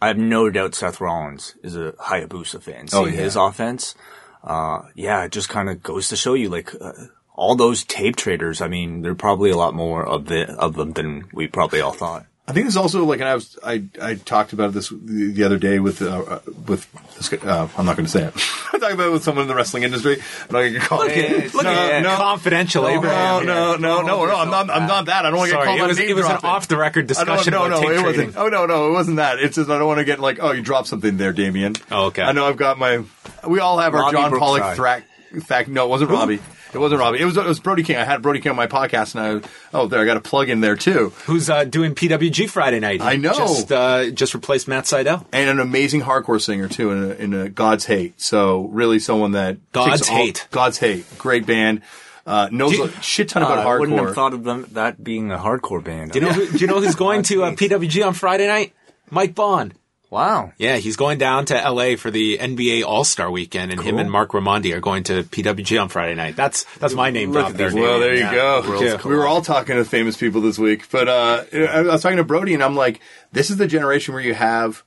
I 0.01 0.09
have 0.09 0.19
no 0.19 0.51
doubt 0.51 0.75
Seth 0.75 1.01
Rollins 1.01 1.55
is 1.63 1.77
a 1.77 1.93
Hayabusa 1.93 2.61
fan. 2.61 2.89
Seeing 2.89 3.03
Oh, 3.03 3.07
yeah. 3.07 3.21
his 3.21 3.37
offense, 3.37 3.95
uh, 4.43 4.83
yeah, 4.97 5.23
it 5.25 5.33
just 5.33 5.49
kind 5.49 5.71
of 5.71 5.83
goes 5.83 6.09
to 6.09 6.17
show 6.17 6.35
you, 6.35 6.49
like 6.49 6.75
uh, 6.81 6.93
all 7.35 7.55
those 7.55 7.85
tape 7.85 8.17
traders. 8.17 8.61
I 8.61 8.67
mean, 8.69 9.03
there 9.03 9.13
are 9.13 9.15
probably 9.15 9.51
a 9.51 9.57
lot 9.57 9.75
more 9.75 10.05
of 10.05 10.27
the 10.27 10.51
of 10.59 10.75
them 10.75 10.93
than 10.95 11.29
we 11.33 11.47
probably 11.47 11.81
all 11.81 11.93
thought. 11.93 12.27
I 12.53 12.55
think 12.55 12.67
it's 12.67 12.77
also 12.77 13.07
like, 13.07 13.21
and 13.21 13.29
I 13.31 13.35
was 13.35 13.59
I 13.65 13.85
I 13.99 14.15
talked 14.17 14.53
about 14.53 14.75
this 14.75 14.91
the, 14.91 15.33
the 15.33 15.43
other 15.45 15.57
day 15.57 15.79
with 15.79 16.03
uh, 16.03 16.19
uh, 16.19 16.41
with 16.67 16.87
this 17.17 17.31
guy, 17.31 17.39
uh, 17.39 17.67
I'm 17.79 17.87
not 17.87 17.97
going 17.97 18.05
to 18.05 18.13
say 18.13 18.25
it. 18.25 18.35
I 18.75 18.79
talked 18.79 18.93
about 18.93 19.07
it 19.07 19.13
with 19.13 19.25
someone 19.25 19.45
in 19.45 19.49
the 19.49 19.55
wrestling 19.55 19.85
industry. 19.85 20.17
I'm 20.21 20.53
not 20.53 20.61
going 20.61 20.75
to 20.75 20.81
call 20.81 20.99
Look 20.99 21.17
at, 21.17 21.55
look 21.55 21.65
no, 21.65 21.71
at 21.71 22.03
no, 22.03 22.15
confidential 22.15 22.83
no, 22.83 22.89
Abraham. 22.91 23.47
no, 23.47 23.77
no, 23.77 24.03
no, 24.03 24.27
no, 24.27 24.37
I'm 24.37 24.51
not. 24.51 24.69
I'm 24.69 24.87
not 24.87 25.07
that. 25.07 25.25
I 25.25 25.31
don't 25.31 25.39
want 25.39 25.51
to 25.51 25.57
get 25.57 25.65
called 25.65 25.81
it 25.81 25.87
was, 25.87 25.99
it 25.99 26.15
was 26.15 26.27
an 26.27 26.41
off 26.43 26.69
the 26.69 26.77
record 26.77 27.07
discussion 27.07 27.53
no, 27.55 27.69
no, 27.69 27.79
it 27.79 27.87
trading. 27.87 28.05
wasn't. 28.05 28.37
Oh 28.37 28.49
no, 28.49 28.67
no, 28.67 28.91
it 28.91 28.93
wasn't 28.93 29.17
that. 29.17 29.39
It's 29.39 29.57
just 29.57 29.71
I 29.71 29.79
don't 29.79 29.87
want 29.87 30.01
to 30.01 30.05
get 30.05 30.21
like, 30.21 30.37
oh, 30.39 30.53
you 30.53 30.61
dropped 30.61 30.89
something 30.89 31.17
there, 31.17 31.33
Damian. 31.33 31.77
Oh, 31.91 32.09
okay. 32.09 32.23
I 32.23 32.33
know 32.33 32.45
I've 32.45 32.59
got 32.59 32.79
my. 32.79 33.03
We 33.49 33.61
all 33.61 33.79
have 33.79 33.95
our 33.95 34.03
Robbie 34.03 34.17
John 34.19 34.39
Pollock 34.39 34.61
Brookside. 34.61 34.77
thrack. 34.77 35.05
Fact, 35.47 35.71
no, 35.71 35.87
it 35.87 35.89
wasn't 35.89 36.11
Robbie. 36.11 36.41
It 36.75 36.79
wasn't 36.79 37.01
Robbie. 37.01 37.21
It 37.21 37.25
was 37.27 37.37
it 37.37 37.45
was 37.45 37.61
Brody 37.61 37.83
King. 37.83 37.97
I 37.97 38.05
had 38.05 38.23
Brody 38.23 38.41
King 38.41 38.51
on 38.51 38.57
my 38.57 38.67
podcast, 38.67 39.15
and 39.15 39.45
I 39.45 39.49
oh 39.75 39.87
there 39.89 40.01
I 40.01 40.05
got 40.07 40.17
a 40.17 40.21
plug 40.21 40.49
in 40.49 40.61
there 40.61 40.77
too, 40.77 41.11
Who's 41.27 41.51
uh, 41.51 41.65
doing 41.65 41.95
PWG 41.95 42.49
Friday 42.49 42.81
night? 42.81 43.01
He 43.03 43.07
I 43.07 43.17
know. 43.17 43.33
Just, 43.35 43.71
uh, 43.71 44.11
just 44.11 44.33
replaced 44.35 44.69
Matt 44.69 44.87
Seidel. 44.87 45.27
and 45.33 45.51
an 45.51 45.61
amazing 45.61 46.01
hardcore 46.03 46.41
singer 46.41 46.69
too 46.69 46.91
in 46.91 47.03
a, 47.05 47.15
in 47.15 47.35
a 47.35 47.49
God's 47.51 47.85
Hate. 47.85 48.21
So 48.21 48.63
really 48.69 48.99
someone 48.99 49.33
that 49.33 49.59
God's 49.73 50.09
all- 50.09 50.17
Hate. 50.17 50.49
God's 50.51 50.79
Hate, 50.79 51.05
great 51.19 51.45
band. 51.47 51.83
Uh, 52.25 52.49
knows 52.53 52.73
you- 52.73 52.85
a 52.85 53.03
shit 53.03 53.29
ton 53.29 53.43
about 53.43 53.59
Uh, 53.59 53.69
I 53.69 53.79
wouldn't 53.79 53.99
have 53.99 54.09
hardcore. 54.11 54.15
thought 54.15 54.33
of 54.33 54.45
them 54.45 54.67
that 54.73 55.03
being 55.03 55.31
a 55.33 55.39
hardcore 55.39 55.83
band. 55.83 56.13
Do 56.13 56.21
you 56.21 56.25
know? 56.27 56.33
Who, 56.33 56.47
do 56.53 56.59
you 56.59 56.67
know 56.69 56.81
who's 56.81 56.95
going 57.07 57.23
to 57.25 57.45
uh, 57.45 57.51
PWG 57.53 58.07
on 58.07 58.15
Friday 58.15 58.47
night? 58.47 58.73
Mike 59.11 59.35
Bond. 59.35 59.75
Wow. 60.13 60.53
Yeah, 60.59 60.77
he's 60.77 60.97
going 60.97 61.17
down 61.17 61.47
to 61.47 61.55
LA 61.55 61.97
for 61.97 62.11
the 62.11 62.37
NBA 62.37 62.85
All 62.85 63.03
Star 63.03 63.31
Weekend, 63.31 63.73
and 63.73 63.81
him 63.83 63.99
and 63.99 64.11
Mark 64.11 64.33
Ramondi 64.33 64.75
are 64.77 64.81
going 64.81 65.05
to 65.05 65.23
PWG 65.23 65.81
on 65.81 65.89
Friday 65.89 66.15
night. 66.15 66.37
That's 66.37 66.65
that's 66.77 66.93
my 66.93 67.09
name 67.09 67.31
Look 67.33 67.41
drop 67.41 67.51
at 67.53 67.57
there. 67.57 67.71
these 67.71 67.81
Well, 67.81 67.99
there 67.99 68.13
you 68.13 68.21
Yeah. 68.21 68.35
go. 68.35 68.63
Worlds 68.69 69.05
We 69.07 69.15
were 69.17 69.27
all 69.27 69.41
talking 69.41 69.77
to 69.77 69.87
famous 69.87 70.19
people 70.19 70.43
this 70.43 70.59
week, 70.59 70.91
but 70.91 71.09
uh, 71.09 71.45
I 71.55 71.81
was 71.81 72.03
talking 72.03 72.19
to 72.19 72.25
Brody, 72.25 72.53
and 72.53 72.63
I'm 72.63 72.77
like, 72.77 73.01
this 73.33 73.49
is 73.51 73.57
the 73.57 73.67
generation 73.67 74.13
where 74.13 74.23
you 74.23 74.35
have, 74.35 74.83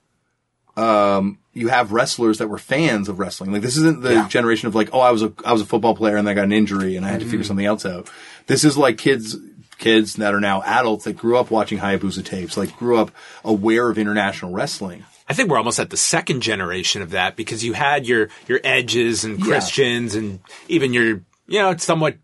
um, 0.77 1.39
you 1.53 1.69
have 1.69 1.91
wrestlers 1.91 2.37
that 2.37 2.47
were 2.47 2.59
fans 2.59 3.09
of 3.09 3.17
wrestling. 3.17 3.51
Like 3.51 3.63
this 3.63 3.77
isn't 3.77 4.03
the 4.03 4.13
Yeah. 4.13 4.27
generation 4.27 4.67
of 4.67 4.75
like, 4.75 4.89
oh, 4.93 4.99
I 4.99 5.09
was 5.09 5.23
a 5.23 5.33
I 5.43 5.53
was 5.53 5.61
a 5.63 5.65
football 5.65 5.95
player 5.95 6.17
and 6.17 6.29
I 6.29 6.35
got 6.35 6.43
an 6.43 6.51
injury 6.51 6.97
and 6.97 7.03
I 7.05 7.09
had 7.09 7.21
to 7.21 7.25
figure 7.25 7.43
something 7.43 7.65
else 7.65 7.83
out. 7.83 8.11
This 8.45 8.63
is 8.63 8.77
like 8.77 8.99
kids 8.99 9.35
kids 9.79 10.17
that 10.17 10.35
are 10.35 10.39
now 10.39 10.61
adults 10.61 11.05
that 11.05 11.13
grew 11.17 11.35
up 11.37 11.49
watching 11.49 11.79
Hayabusa 11.79 12.23
tapes, 12.23 12.57
like 12.57 12.77
grew 12.77 12.97
up 12.99 13.09
aware 13.43 13.89
of 13.89 13.97
international 13.97 14.51
wrestling. 14.51 15.03
I 15.27 15.33
think 15.33 15.49
we're 15.49 15.57
almost 15.57 15.79
at 15.79 15.89
the 15.89 15.97
second 15.97 16.41
generation 16.41 17.01
of 17.01 17.11
that 17.11 17.35
because 17.35 17.63
you 17.63 17.73
had 17.73 18.07
your 18.07 18.29
your 18.47 18.59
edges 18.63 19.23
and 19.25 19.39
Yeah. 19.39 19.45
Christians 19.45 20.15
and 20.15 20.39
even 20.67 20.93
your 20.93 21.21
you 21.47 21.59
know 21.59 21.75
somewhat 21.77 22.15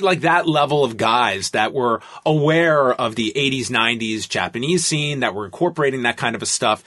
like 0.00 0.20
that 0.20 0.46
level 0.48 0.84
of 0.84 0.96
guys 0.96 1.50
that 1.50 1.72
were 1.72 2.00
aware 2.24 2.92
of 2.92 3.14
the 3.16 3.32
80s 3.34 3.66
90s 3.68 4.28
Japanese 4.28 4.84
scene 4.84 5.20
that 5.20 5.34
were 5.34 5.44
incorporating 5.44 6.02
that 6.02 6.16
kind 6.16 6.34
of 6.36 6.42
a 6.42 6.46
stuff 6.46 6.82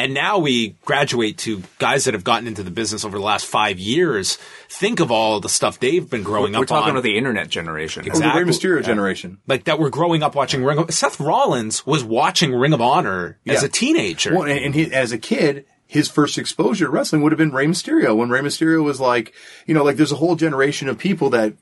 and 0.00 0.14
now 0.14 0.38
we 0.38 0.70
graduate 0.84 1.38
to 1.38 1.62
guys 1.78 2.04
that 2.04 2.14
have 2.14 2.24
gotten 2.24 2.48
into 2.48 2.62
the 2.62 2.70
business 2.70 3.04
over 3.04 3.18
the 3.18 3.24
last 3.24 3.46
5 3.46 3.78
years 3.78 4.38
think 4.68 5.00
of 5.00 5.10
all 5.10 5.40
the 5.40 5.48
stuff 5.48 5.78
they've 5.78 6.08
been 6.08 6.22
growing 6.22 6.54
up 6.54 6.58
on. 6.58 6.62
We're 6.62 6.66
talking 6.66 6.90
on 6.90 6.96
about 6.96 7.02
the 7.02 7.18
internet 7.18 7.48
generation. 7.48 8.02
Oh, 8.02 8.18
the 8.18 8.20
Rey 8.20 8.42
Exactly. 8.42 8.70
Mysterio 8.70 8.84
generation. 8.84 9.38
like 9.46 9.64
that 9.64 9.78
we're 9.78 9.90
growing 9.90 10.22
up 10.22 10.34
watching 10.34 10.64
Ring 10.64 10.78
of 10.78 10.92
Seth 10.94 11.20
Rollins 11.20 11.86
was 11.86 12.02
watching 12.02 12.54
Ring 12.54 12.72
of 12.72 12.80
Honor 12.80 13.38
as 13.46 13.62
a 13.62 13.68
teenager 13.68 14.34
Well, 14.34 14.48
and 14.48 14.70
and 14.70 14.74
he, 14.74 14.92
as 14.92 15.12
a 15.12 15.18
kid, 15.18 15.66
his 15.86 16.08
first 16.08 16.38
exposure 16.38 16.86
to 16.86 16.90
wrestling 16.90 17.22
would 17.22 17.32
have 17.32 17.38
been 17.38 17.52
Rey 17.52 17.66
Mysterio. 17.66 18.16
When 18.16 18.30
Rey 18.30 18.40
Mysterio 18.40 18.82
was 18.84 19.00
like, 19.00 19.34
you 19.66 19.74
know, 19.74 19.82
like 19.82 19.96
there's 19.96 20.12
a 20.12 20.16
whole 20.16 20.36
generation 20.36 20.88
of 20.88 20.98
people 20.98 21.30
that 21.30 21.54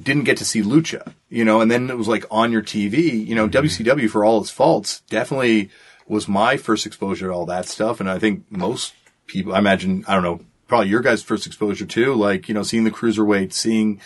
didn't 0.00 0.24
get 0.24 0.38
to 0.38 0.44
see 0.44 0.62
lucha, 0.62 1.14
you 1.28 1.44
know, 1.44 1.60
and 1.60 1.70
then 1.70 1.88
it 1.88 1.96
was 1.96 2.08
like 2.08 2.24
on 2.30 2.52
your 2.52 2.62
TV, 2.62 3.24
you 3.26 3.34
know, 3.34 3.48
mm-hmm. 3.48 3.64
WCW 3.64 4.10
for 4.10 4.24
all 4.24 4.40
its 4.40 4.50
faults 4.50 5.00
definitely 5.08 5.70
was 6.10 6.26
my 6.26 6.56
first 6.56 6.86
exposure 6.86 7.28
to 7.28 7.32
all 7.32 7.46
that 7.46 7.66
stuff. 7.66 8.00
And 8.00 8.10
I 8.10 8.18
think 8.18 8.44
most 8.50 8.94
people, 9.26 9.54
I 9.54 9.58
imagine, 9.58 10.04
I 10.08 10.14
don't 10.14 10.24
know, 10.24 10.40
probably 10.66 10.88
your 10.88 11.00
guys' 11.00 11.22
first 11.22 11.46
exposure 11.46 11.86
too, 11.86 12.14
like, 12.14 12.48
you 12.48 12.54
know, 12.54 12.64
seeing 12.64 12.84
the 12.84 12.90
cruiserweight, 12.90 13.52
seeing, 13.52 14.00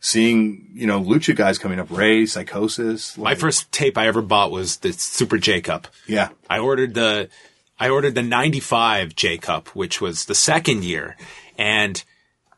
seeing, 0.00 0.68
you 0.72 0.86
know, 0.86 1.02
lucha 1.02 1.34
guys 1.34 1.58
coming 1.58 1.80
up, 1.80 1.90
Rey, 1.90 2.26
Psychosis. 2.26 3.18
my 3.18 3.34
first 3.34 3.70
tape 3.72 3.98
I 3.98 4.06
ever 4.06 4.22
bought 4.22 4.52
was 4.52 4.78
the 4.78 4.92
Super 4.92 5.36
J 5.38 5.60
Cup 5.60 5.88
yeah. 6.06 6.28
I 6.48 6.58
ordered 6.60 6.94
the 6.94 7.28
I 7.80 7.88
ordered 7.90 8.14
the 8.14 8.22
95 8.22 9.14
J 9.16 9.38
Cup, 9.38 9.68
which 9.74 10.00
was 10.00 10.24
the 10.26 10.34
second 10.34 10.84
year, 10.84 11.16
and 11.56 12.02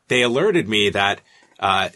they 0.07 0.21
alerted 0.21 0.67
me 0.69 0.89
that 0.91 1.21
uh, 1.59 1.89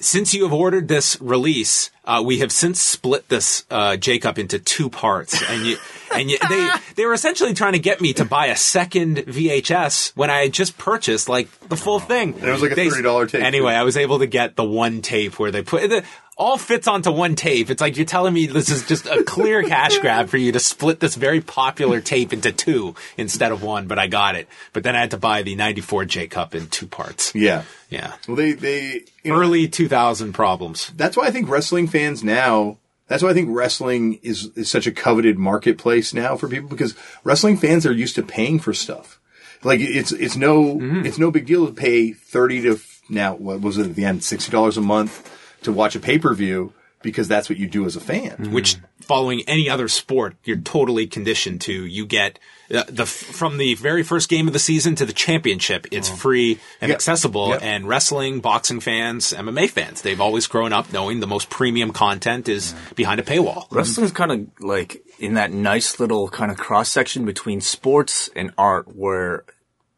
since 0.00 0.34
you 0.34 0.42
have 0.42 0.52
ordered 0.52 0.88
this 0.88 1.20
release, 1.20 1.90
Uh, 2.04 2.20
we 2.24 2.40
have 2.40 2.50
since 2.50 2.80
split 2.82 3.28
this 3.28 3.64
uh, 3.70 3.96
J 3.96 4.18
Cup 4.18 4.36
into 4.38 4.58
two 4.58 4.90
parts, 4.90 5.40
and 5.48 5.64
you 5.64 5.76
and 6.14 6.30
you, 6.30 6.38
they 6.48 6.70
they 6.96 7.06
were 7.06 7.12
essentially 7.12 7.54
trying 7.54 7.72
to 7.72 7.78
get 7.78 8.00
me 8.00 8.12
to 8.14 8.24
buy 8.24 8.46
a 8.46 8.56
second 8.56 9.18
VHS 9.18 10.16
when 10.16 10.30
I 10.30 10.42
had 10.42 10.52
just 10.52 10.78
purchased 10.78 11.28
like 11.28 11.50
the 11.68 11.76
full 11.76 11.96
oh. 11.96 11.98
thing. 12.00 12.34
And 12.34 12.44
it 12.44 12.52
was 12.52 12.62
like 12.62 12.72
a 12.72 12.74
They- 12.74 12.88
$30 12.88 13.28
tape, 13.30 13.42
Anyway. 13.42 13.72
I 13.72 13.82
was 13.82 13.96
able 13.96 14.20
to 14.20 14.26
get 14.26 14.56
the 14.56 14.64
one 14.64 15.02
tape 15.02 15.38
where 15.38 15.50
they 15.50 15.62
put 15.62 15.88
the 15.88 16.04
all 16.36 16.56
fits 16.56 16.88
onto 16.88 17.12
one 17.12 17.34
tape. 17.34 17.70
It's 17.70 17.80
like 17.80 17.96
you're 17.96 18.06
telling 18.06 18.32
me 18.32 18.46
this 18.46 18.70
is 18.70 18.86
just 18.86 19.06
a 19.06 19.22
clear 19.22 19.62
cash 19.68 19.98
grab 19.98 20.28
for 20.28 20.38
you 20.38 20.52
to 20.52 20.60
split 20.60 20.98
this 20.98 21.14
very 21.14 21.40
popular 21.40 22.00
tape 22.00 22.32
into 22.32 22.52
two 22.52 22.94
instead 23.16 23.52
of 23.52 23.62
one. 23.62 23.86
But 23.86 23.98
I 23.98 24.06
got 24.06 24.34
it. 24.34 24.48
But 24.72 24.82
then 24.82 24.96
I 24.96 25.00
had 25.00 25.10
to 25.12 25.18
buy 25.18 25.42
the 25.42 25.54
'94 25.54 26.06
J 26.06 26.26
Cup 26.28 26.54
in 26.54 26.68
two 26.68 26.86
parts. 26.86 27.34
Yeah. 27.34 27.64
Yeah. 27.90 28.14
Well, 28.26 28.36
they 28.36 28.52
they 28.52 29.04
you 29.22 29.32
know, 29.32 29.38
Early 29.38 29.68
2000 29.68 30.32
problems. 30.32 30.92
that's 30.96 31.16
why 31.16 31.26
I 31.26 31.30
think 31.30 31.48
wrestling 31.48 31.86
fans 31.88 32.24
now. 32.24 32.78
That's 33.12 33.22
why 33.22 33.28
I 33.28 33.34
think 33.34 33.50
wrestling 33.50 34.20
is 34.22 34.50
is 34.56 34.70
such 34.70 34.86
a 34.86 34.90
coveted 34.90 35.38
marketplace 35.38 36.14
now 36.14 36.34
for 36.34 36.48
people 36.48 36.70
because 36.70 36.94
wrestling 37.24 37.58
fans 37.58 37.84
are 37.84 37.92
used 37.92 38.14
to 38.14 38.22
paying 38.22 38.58
for 38.58 38.72
stuff. 38.72 39.20
Like 39.62 39.80
it's 39.80 40.12
it's 40.12 40.34
no 40.34 40.76
mm-hmm. 40.76 41.04
it's 41.04 41.18
no 41.18 41.30
big 41.30 41.44
deal 41.44 41.66
to 41.66 41.74
pay 41.74 42.14
thirty 42.14 42.62
to 42.62 42.78
now 43.10 43.34
what 43.34 43.60
was 43.60 43.76
it 43.76 43.84
at 43.84 43.96
the 43.96 44.06
end 44.06 44.24
sixty 44.24 44.50
dollars 44.50 44.78
a 44.78 44.80
month 44.80 45.30
to 45.60 45.72
watch 45.72 45.94
a 45.94 46.00
pay 46.00 46.18
per 46.18 46.32
view 46.32 46.72
because 47.02 47.28
that's 47.28 47.48
what 47.48 47.58
you 47.58 47.66
do 47.68 47.84
as 47.86 47.96
a 47.96 48.00
fan. 48.00 48.50
which 48.52 48.76
following 49.00 49.42
any 49.46 49.68
other 49.68 49.88
sport, 49.88 50.36
you're 50.44 50.56
totally 50.58 51.06
conditioned 51.06 51.60
to. 51.62 51.72
You 51.72 52.06
get 52.06 52.38
uh, 52.72 52.84
the 52.88 53.04
from 53.06 53.58
the 53.58 53.74
very 53.74 54.02
first 54.02 54.28
game 54.28 54.46
of 54.46 54.52
the 54.52 54.58
season 54.58 54.94
to 54.96 55.04
the 55.04 55.12
championship, 55.12 55.86
it's 55.90 56.08
free 56.08 56.58
and 56.80 56.88
Yep. 56.90 56.96
accessible. 56.96 57.48
Yep. 57.50 57.62
And 57.62 57.88
wrestling, 57.88 58.40
boxing 58.40 58.80
fans, 58.80 59.32
MMA 59.32 59.68
fans, 59.68 60.02
they've 60.02 60.20
always 60.20 60.46
grown 60.46 60.72
up 60.72 60.92
knowing 60.92 61.20
the 61.20 61.26
most 61.26 61.50
premium 61.50 61.92
content 61.92 62.48
is 62.48 62.74
behind 62.94 63.20
a 63.20 63.22
paywall. 63.24 63.66
Wrestling's 63.70 64.12
kind 64.12 64.32
of 64.32 64.46
like 64.60 65.02
in 65.18 65.34
that 65.34 65.52
nice 65.52 66.00
little 66.00 66.28
kind 66.28 66.50
of 66.50 66.56
cross 66.56 66.88
section 66.88 67.24
between 67.24 67.60
sports 67.60 68.30
and 68.34 68.52
art 68.56 68.94
where 68.96 69.44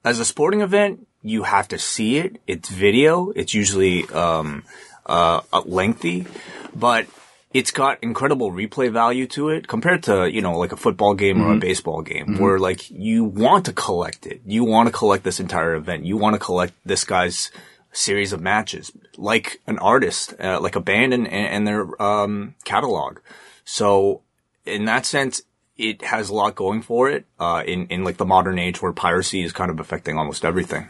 as 0.04 0.18
a 0.18 0.24
sporting 0.24 0.60
event, 0.60 1.06
you 1.22 1.44
have 1.44 1.68
to 1.68 1.78
see 1.78 2.18
it. 2.18 2.36
It's 2.46 2.68
video. 2.68 3.30
It's 3.30 3.54
usually, 3.54 4.04
um, 4.10 4.64
uh, 5.06 5.40
uh, 5.52 5.62
lengthy, 5.64 6.26
but 6.74 7.06
it's 7.52 7.70
got 7.70 8.02
incredible 8.02 8.50
replay 8.50 8.90
value 8.90 9.28
to 9.28 9.48
it 9.48 9.68
compared 9.68 10.02
to, 10.02 10.28
you 10.28 10.42
know, 10.42 10.58
like 10.58 10.72
a 10.72 10.76
football 10.76 11.14
game 11.14 11.40
or 11.40 11.52
a 11.52 11.58
baseball 11.58 12.02
game 12.02 12.36
where 12.38 12.58
like 12.58 12.90
you 12.90 13.22
want 13.22 13.66
to 13.66 13.72
collect 13.72 14.26
it. 14.26 14.40
You 14.44 14.64
want 14.64 14.88
to 14.88 14.92
collect 14.92 15.22
this 15.22 15.38
entire 15.38 15.74
event. 15.74 16.04
You 16.04 16.16
want 16.16 16.34
to 16.34 16.40
collect 16.40 16.74
this 16.84 17.04
guy's 17.04 17.52
series 17.92 18.32
of 18.32 18.40
matches 18.40 18.90
like 19.16 19.60
an 19.68 19.78
artist, 19.78 20.34
uh, 20.40 20.58
like 20.60 20.74
a 20.74 20.80
band 20.80 21.14
and, 21.14 21.28
and 21.28 21.64
their, 21.64 22.02
um, 22.02 22.56
catalog. 22.64 23.18
So 23.64 24.22
in 24.66 24.86
that 24.86 25.06
sense, 25.06 25.42
it 25.76 26.02
has 26.02 26.30
a 26.30 26.34
lot 26.34 26.56
going 26.56 26.82
for 26.82 27.08
it, 27.08 27.24
uh, 27.38 27.62
in, 27.64 27.86
in 27.86 28.02
like 28.02 28.16
the 28.16 28.24
modern 28.24 28.58
age 28.58 28.82
where 28.82 28.92
piracy 28.92 29.42
is 29.42 29.52
kind 29.52 29.70
of 29.70 29.78
affecting 29.78 30.18
almost 30.18 30.44
everything. 30.44 30.88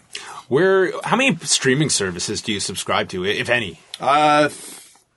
Where 0.48 0.92
how 1.02 1.16
many 1.16 1.36
streaming 1.36 1.90
services 1.90 2.40
do 2.40 2.52
you 2.52 2.60
subscribe 2.60 3.10
to, 3.10 3.24
if 3.24 3.50
any? 3.50 3.80
Uh, 4.00 4.48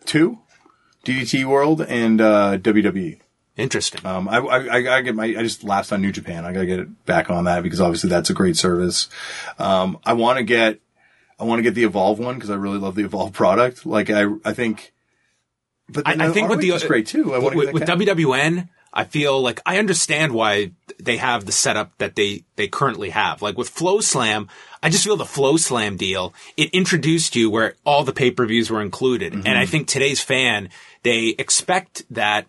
two, 0.05 0.39
DDT 1.03 1.46
World 1.46 1.81
and 1.81 2.22
uh, 2.22 2.57
WWE. 2.60 3.19
Interesting. 3.55 4.05
Um, 4.05 4.29
I, 4.29 4.38
I, 4.38 4.98
I 4.98 5.01
get 5.01 5.15
my, 5.15 5.25
I 5.25 5.41
just 5.41 5.63
lapsed 5.63 5.91
on 5.91 6.01
New 6.01 6.12
Japan. 6.12 6.46
I 6.46 6.53
gotta 6.53 6.67
get 6.67 6.79
it 6.79 7.05
back 7.05 7.31
on 7.31 7.46
that 7.46 7.63
because 7.63 7.81
obviously 7.81 8.10
that's 8.10 8.29
a 8.29 8.34
great 8.34 8.55
service. 8.55 9.10
Um, 9.57 9.98
I 10.05 10.13
want 10.13 10.38
to 10.38 10.43
get, 10.43 10.79
I 11.39 11.43
want 11.43 11.60
to 11.60 11.63
get 11.63 11.74
the 11.74 11.84
Evolve 11.84 12.19
one 12.19 12.36
because 12.36 12.51
I 12.51 12.55
really 12.55 12.77
love 12.77 12.93
the 12.96 13.03
Evolve 13.03 13.34
product. 13.34 13.86
Like 13.86 14.12
I, 14.12 14.25
I 14.46 14.53
think, 14.53 14.93
but 15.89 16.07
I, 16.07 16.12
then 16.15 16.22
I 16.22 16.31
think 16.31 16.50
with 16.50 16.60
the 16.60 16.86
great 16.88 17.07
too. 17.07 17.34
I 17.34 17.39
to 17.39 17.55
with, 17.55 17.74
with. 17.74 17.84
WWN, 17.84 18.69
I 18.93 19.03
feel 19.05 19.41
like 19.41 19.60
I 19.65 19.79
understand 19.79 20.34
why 20.34 20.72
they 21.00 21.17
have 21.17 21.46
the 21.46 21.51
setup 21.51 21.98
that 21.98 22.15
they 22.15 22.43
they 22.57 22.67
currently 22.67 23.10
have. 23.10 23.41
Like 23.41 23.57
with 23.57 23.74
FloSlam, 23.74 24.50
I 24.88 24.89
just 24.89 25.03
feel 25.03 25.17
the 25.17 25.25
FloSlam 25.25 25.98
deal 25.98 26.34
it 26.56 26.70
introduced 26.70 27.36
you 27.36 27.50
where 27.50 27.75
all 27.86 28.06
the 28.06 28.13
pay 28.13 28.32
per 28.32 28.46
views 28.46 28.72
were 28.72 28.82
included, 28.82 29.34
mm-hmm. 29.34 29.46
and 29.46 29.58
I 29.58 29.65
think 29.65 29.89
today's 29.89 30.22
fan 30.22 30.70
they 31.03 31.36
expect 31.38 32.03
that. 32.12 32.48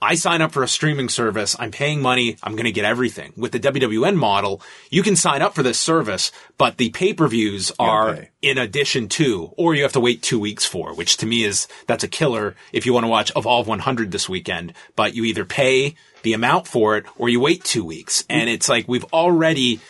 I 0.00 0.14
sign 0.14 0.42
up 0.42 0.52
for 0.52 0.62
a 0.62 0.68
streaming 0.68 1.08
service. 1.08 1.56
I'm 1.58 1.70
paying 1.72 2.02
money. 2.02 2.36
I'm 2.42 2.52
going 2.52 2.66
to 2.66 2.70
get 2.70 2.84
everything. 2.84 3.32
With 3.34 3.50
the 3.50 3.58
WWN 3.58 4.14
model, 4.14 4.60
you 4.90 5.02
can 5.02 5.16
sign 5.16 5.40
up 5.40 5.54
for 5.54 5.62
this 5.62 5.80
service, 5.80 6.30
but 6.58 6.76
the 6.76 6.90
pay-per-views 6.90 7.72
are 7.78 8.14
pay. 8.14 8.28
in 8.42 8.58
addition 8.58 9.08
to, 9.08 9.54
or 9.56 9.74
you 9.74 9.82
have 9.82 9.94
to 9.94 10.00
wait 10.00 10.20
two 10.20 10.38
weeks 10.38 10.66
for, 10.66 10.94
which 10.94 11.16
to 11.16 11.26
me 11.26 11.44
is, 11.44 11.66
that's 11.86 12.04
a 12.04 12.08
killer 12.08 12.54
if 12.74 12.84
you 12.84 12.92
want 12.92 13.04
to 13.04 13.08
watch 13.08 13.32
Evolve 13.34 13.66
100 13.66 14.12
this 14.12 14.28
weekend, 14.28 14.74
but 14.96 15.14
you 15.14 15.24
either 15.24 15.46
pay 15.46 15.94
the 16.22 16.34
amount 16.34 16.68
for 16.68 16.98
it 16.98 17.06
or 17.16 17.30
you 17.30 17.40
wait 17.40 17.64
two 17.64 17.84
weeks. 17.84 18.22
And 18.28 18.50
mm. 18.50 18.52
it's 18.52 18.68
like, 18.68 18.86
we've 18.86 19.06
already 19.14 19.80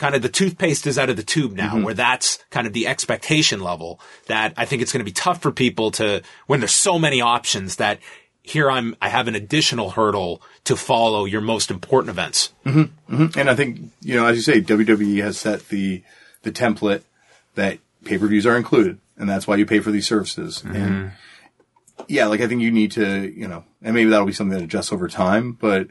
kind 0.00 0.14
of 0.14 0.22
the 0.22 0.30
toothpaste 0.30 0.86
is 0.86 0.98
out 0.98 1.10
of 1.10 1.16
the 1.18 1.22
tube 1.22 1.52
now, 1.52 1.74
mm-hmm. 1.74 1.84
where 1.84 1.92
that's 1.92 2.38
kind 2.48 2.66
of 2.66 2.72
the 2.72 2.86
expectation 2.86 3.60
level 3.60 4.00
that 4.28 4.54
I 4.56 4.64
think 4.64 4.80
it's 4.80 4.92
going 4.92 5.04
to 5.04 5.04
be 5.04 5.12
tough 5.12 5.42
for 5.42 5.52
people 5.52 5.90
to, 5.92 6.22
when 6.46 6.60
there's 6.60 6.74
so 6.74 6.98
many 6.98 7.20
options 7.20 7.76
that 7.76 7.98
here 8.42 8.70
I'm, 8.70 8.96
I 9.02 9.10
have 9.10 9.28
an 9.28 9.34
additional 9.34 9.90
hurdle 9.90 10.40
to 10.64 10.74
follow 10.74 11.26
your 11.26 11.42
most 11.42 11.70
important 11.70 12.08
events. 12.08 12.50
Mm-hmm. 12.64 13.14
Mm-hmm. 13.14 13.38
And 13.38 13.50
I 13.50 13.54
think, 13.54 13.90
you 14.00 14.14
know, 14.14 14.24
as 14.24 14.36
you 14.36 14.42
say, 14.42 14.62
WWE 14.62 15.22
has 15.22 15.36
set 15.36 15.68
the, 15.68 16.02
the 16.44 16.50
template 16.50 17.02
that 17.54 17.78
pay-per-views 18.04 18.46
are 18.46 18.56
included. 18.56 18.98
And 19.18 19.28
that's 19.28 19.46
why 19.46 19.56
you 19.56 19.66
pay 19.66 19.80
for 19.80 19.90
these 19.90 20.06
services. 20.06 20.64
And 20.64 21.12
yeah, 22.08 22.24
like 22.24 22.40
I 22.40 22.48
think 22.48 22.62
you 22.62 22.70
need 22.70 22.92
to, 22.92 23.30
you 23.30 23.46
know, 23.46 23.64
and 23.82 23.94
maybe 23.94 24.08
that'll 24.08 24.24
be 24.24 24.32
something 24.32 24.56
that 24.56 24.64
adjusts 24.64 24.94
over 24.94 25.08
time, 25.08 25.52
but 25.52 25.88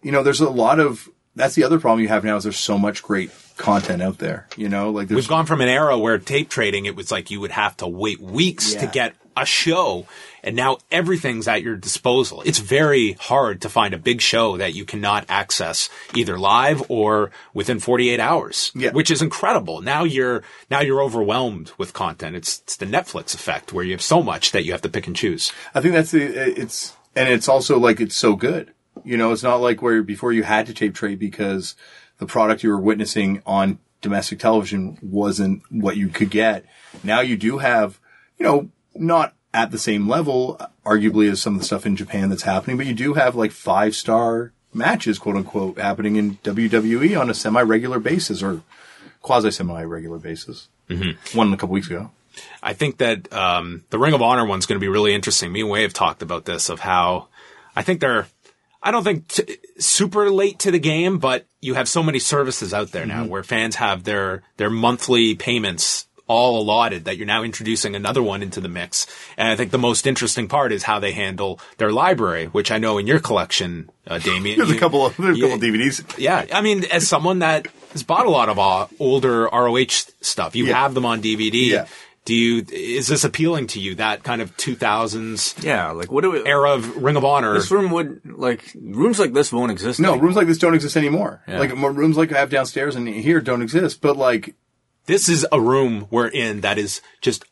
you 0.00 0.12
know, 0.12 0.22
there's 0.22 0.40
a 0.40 0.48
lot 0.48 0.78
of, 0.78 1.08
that's 1.34 1.56
the 1.56 1.64
other 1.64 1.80
problem 1.80 2.02
you 2.02 2.08
have 2.08 2.24
now 2.24 2.36
is 2.36 2.44
there's 2.44 2.56
so 2.56 2.78
much 2.78 3.02
great 3.02 3.32
content 3.58 4.00
out 4.02 4.18
there, 4.18 4.46
you 4.56 4.68
know, 4.68 4.90
like 4.90 5.10
We've 5.10 5.28
gone 5.28 5.46
from 5.46 5.60
an 5.60 5.68
era 5.68 5.98
where 5.98 6.18
tape 6.18 6.48
trading, 6.48 6.86
it 6.86 6.96
was 6.96 7.10
like 7.10 7.30
you 7.30 7.40
would 7.40 7.50
have 7.50 7.76
to 7.78 7.86
wait 7.86 8.20
weeks 8.20 8.74
to 8.74 8.86
get 8.86 9.14
a 9.36 9.44
show. 9.46 10.06
And 10.42 10.56
now 10.56 10.78
everything's 10.90 11.46
at 11.48 11.62
your 11.62 11.76
disposal. 11.76 12.42
It's 12.46 12.58
very 12.58 13.12
hard 13.12 13.60
to 13.62 13.68
find 13.68 13.92
a 13.92 13.98
big 13.98 14.20
show 14.20 14.56
that 14.56 14.72
you 14.74 14.84
cannot 14.84 15.26
access 15.28 15.88
either 16.14 16.38
live 16.38 16.82
or 16.88 17.30
within 17.54 17.78
48 17.80 18.18
hours, 18.20 18.72
Yeah. 18.74 18.90
which 18.92 19.10
is 19.10 19.20
incredible. 19.20 19.80
Now 19.82 20.04
you're, 20.04 20.42
now 20.70 20.80
you're 20.80 21.02
overwhelmed 21.02 21.72
with 21.76 21.92
content. 21.92 22.34
It's, 22.36 22.60
it's 22.60 22.76
the 22.76 22.86
Netflix 22.86 23.34
effect 23.34 23.72
where 23.72 23.84
you 23.84 23.92
have 23.92 24.02
so 24.02 24.22
much 24.22 24.52
that 24.52 24.64
you 24.64 24.72
have 24.72 24.82
to 24.82 24.88
pick 24.88 25.06
and 25.06 25.14
choose. 25.14 25.52
I 25.74 25.80
think 25.80 25.94
that's 25.94 26.12
the, 26.12 26.22
it's, 26.60 26.94
and 27.14 27.28
it's 27.28 27.48
also 27.48 27.78
like 27.78 28.00
it's 28.00 28.16
so 28.16 28.34
good. 28.36 28.72
You 29.04 29.16
know, 29.16 29.30
it's 29.32 29.42
not 29.44 29.56
like 29.60 29.82
where 29.82 30.02
before 30.02 30.32
you 30.32 30.42
had 30.42 30.66
to 30.66 30.74
tape 30.74 30.94
trade 30.94 31.18
because 31.20 31.76
the 32.18 32.26
product 32.26 32.62
you 32.62 32.70
were 32.70 32.80
witnessing 32.80 33.42
on 33.46 33.78
domestic 34.00 34.38
television 34.38 34.98
wasn't 35.02 35.62
what 35.70 35.96
you 35.96 36.08
could 36.08 36.30
get. 36.30 36.64
Now 37.02 37.20
you 37.20 37.36
do 37.36 37.58
have, 37.58 37.98
you 38.38 38.44
know, 38.44 38.70
not 38.94 39.34
at 39.54 39.70
the 39.70 39.78
same 39.78 40.08
level, 40.08 40.60
arguably, 40.84 41.30
as 41.30 41.40
some 41.40 41.54
of 41.54 41.60
the 41.60 41.66
stuff 41.66 41.86
in 41.86 41.96
Japan 41.96 42.28
that's 42.28 42.42
happening, 42.42 42.76
but 42.76 42.86
you 42.86 42.94
do 42.94 43.14
have 43.14 43.34
like 43.34 43.50
five 43.50 43.94
star 43.94 44.52
matches, 44.72 45.18
quote 45.18 45.36
unquote, 45.36 45.78
happening 45.78 46.16
in 46.16 46.36
WWE 46.38 47.18
on 47.18 47.30
a 47.30 47.34
semi 47.34 47.62
regular 47.62 47.98
basis 47.98 48.42
or 48.42 48.62
quasi 49.22 49.50
semi 49.50 49.82
regular 49.82 50.18
basis. 50.18 50.68
Mm-hmm. 50.88 51.36
One 51.36 51.52
a 51.52 51.56
couple 51.56 51.74
weeks 51.74 51.88
ago. 51.88 52.10
I 52.62 52.72
think 52.72 52.98
that 52.98 53.32
um, 53.32 53.84
the 53.90 53.98
Ring 53.98 54.14
of 54.14 54.22
Honor 54.22 54.46
one's 54.46 54.66
going 54.66 54.76
to 54.76 54.84
be 54.84 54.88
really 54.88 55.14
interesting. 55.14 55.52
Me 55.52 55.60
and 55.60 55.70
Wai 55.70 55.80
have 55.80 55.92
talked 55.92 56.22
about 56.22 56.44
this 56.44 56.68
of 56.68 56.80
how 56.80 57.28
I 57.74 57.82
think 57.82 58.00
they're. 58.00 58.26
I 58.82 58.90
don't 58.90 59.04
think 59.04 59.28
t- 59.28 59.56
super 59.78 60.30
late 60.30 60.60
to 60.60 60.70
the 60.70 60.78
game, 60.78 61.18
but 61.18 61.46
you 61.60 61.74
have 61.74 61.88
so 61.88 62.02
many 62.02 62.18
services 62.18 62.72
out 62.72 62.92
there 62.92 63.06
now 63.06 63.24
where 63.24 63.42
fans 63.42 63.76
have 63.76 64.04
their 64.04 64.42
their 64.56 64.70
monthly 64.70 65.34
payments 65.34 66.06
all 66.28 66.60
allotted 66.60 67.06
that 67.06 67.16
you're 67.16 67.26
now 67.26 67.42
introducing 67.42 67.96
another 67.96 68.22
one 68.22 68.42
into 68.42 68.60
the 68.60 68.68
mix. 68.68 69.06
And 69.38 69.48
I 69.48 69.56
think 69.56 69.70
the 69.70 69.78
most 69.78 70.06
interesting 70.06 70.46
part 70.46 70.72
is 70.72 70.82
how 70.82 70.98
they 71.00 71.12
handle 71.12 71.58
their 71.78 71.90
library, 71.90 72.46
which 72.46 72.70
I 72.70 72.76
know 72.76 72.98
in 72.98 73.06
your 73.06 73.18
collection, 73.18 73.88
uh, 74.06 74.18
Damian. 74.28 74.58
There's 74.58 74.70
a 74.70 74.78
couple 74.78 75.06
of, 75.06 75.16
there's 75.16 75.38
a 75.38 75.40
couple 75.40 75.56
of 75.56 75.62
DVDs. 75.62 76.18
yeah, 76.18 76.44
I 76.52 76.60
mean, 76.60 76.84
as 76.92 77.08
someone 77.08 77.38
that 77.38 77.66
has 77.92 78.02
bought 78.02 78.26
a 78.26 78.30
lot 78.30 78.50
of 78.50 78.58
uh, 78.58 78.86
older 79.00 79.44
ROH 79.50 79.86
stuff, 80.20 80.54
you 80.54 80.66
Yeah. 80.66 80.78
have 80.78 80.92
them 80.92 81.06
on 81.06 81.22
DVD. 81.22 81.68
Yeah. 81.70 81.86
Do 82.28 82.34
you? 82.34 82.62
Is 82.70 83.06
this 83.08 83.24
appealing 83.24 83.68
to 83.68 83.80
you? 83.80 83.94
That 83.94 84.22
kind 84.22 84.42
of 84.42 84.54
2000s 84.58 85.62
Yeah, 85.64 85.92
like 85.92 86.12
what 86.12 86.20
do 86.22 86.30
we, 86.32 86.44
era 86.46 86.72
of 86.72 87.02
Ring 87.02 87.16
of 87.16 87.24
Honor. 87.24 87.54
this 87.54 87.70
room 87.70 87.90
would, 87.92 88.20
like, 88.24 88.62
rooms 88.78 89.18
like 89.18 89.32
this 89.32 89.50
won't 89.50 89.72
exist. 89.72 89.98
No, 89.98 90.10
anymore. 90.10 90.24
rooms 90.24 90.36
like 90.36 90.46
this 90.46 90.58
don't 90.58 90.74
exist 90.74 90.96
anymore. 90.96 91.42
Yeah. 91.48 91.58
Like 91.58 91.74
more 91.74 91.90
rooms 91.90 92.16
like 92.18 92.30
I 92.32 92.38
have 92.38 92.50
downstairs 92.50 92.96
and 92.96 93.08
here 93.08 93.40
don't 93.40 93.62
exist. 93.62 94.00
But 94.02 94.16
like, 94.18 94.54
This 95.06 95.28
is 95.30 95.46
a 95.50 95.58
room 95.60 96.06
we're 96.10 96.28
in 96.28 96.60
that 96.60 96.76
is 96.76 97.00
just 97.22 97.44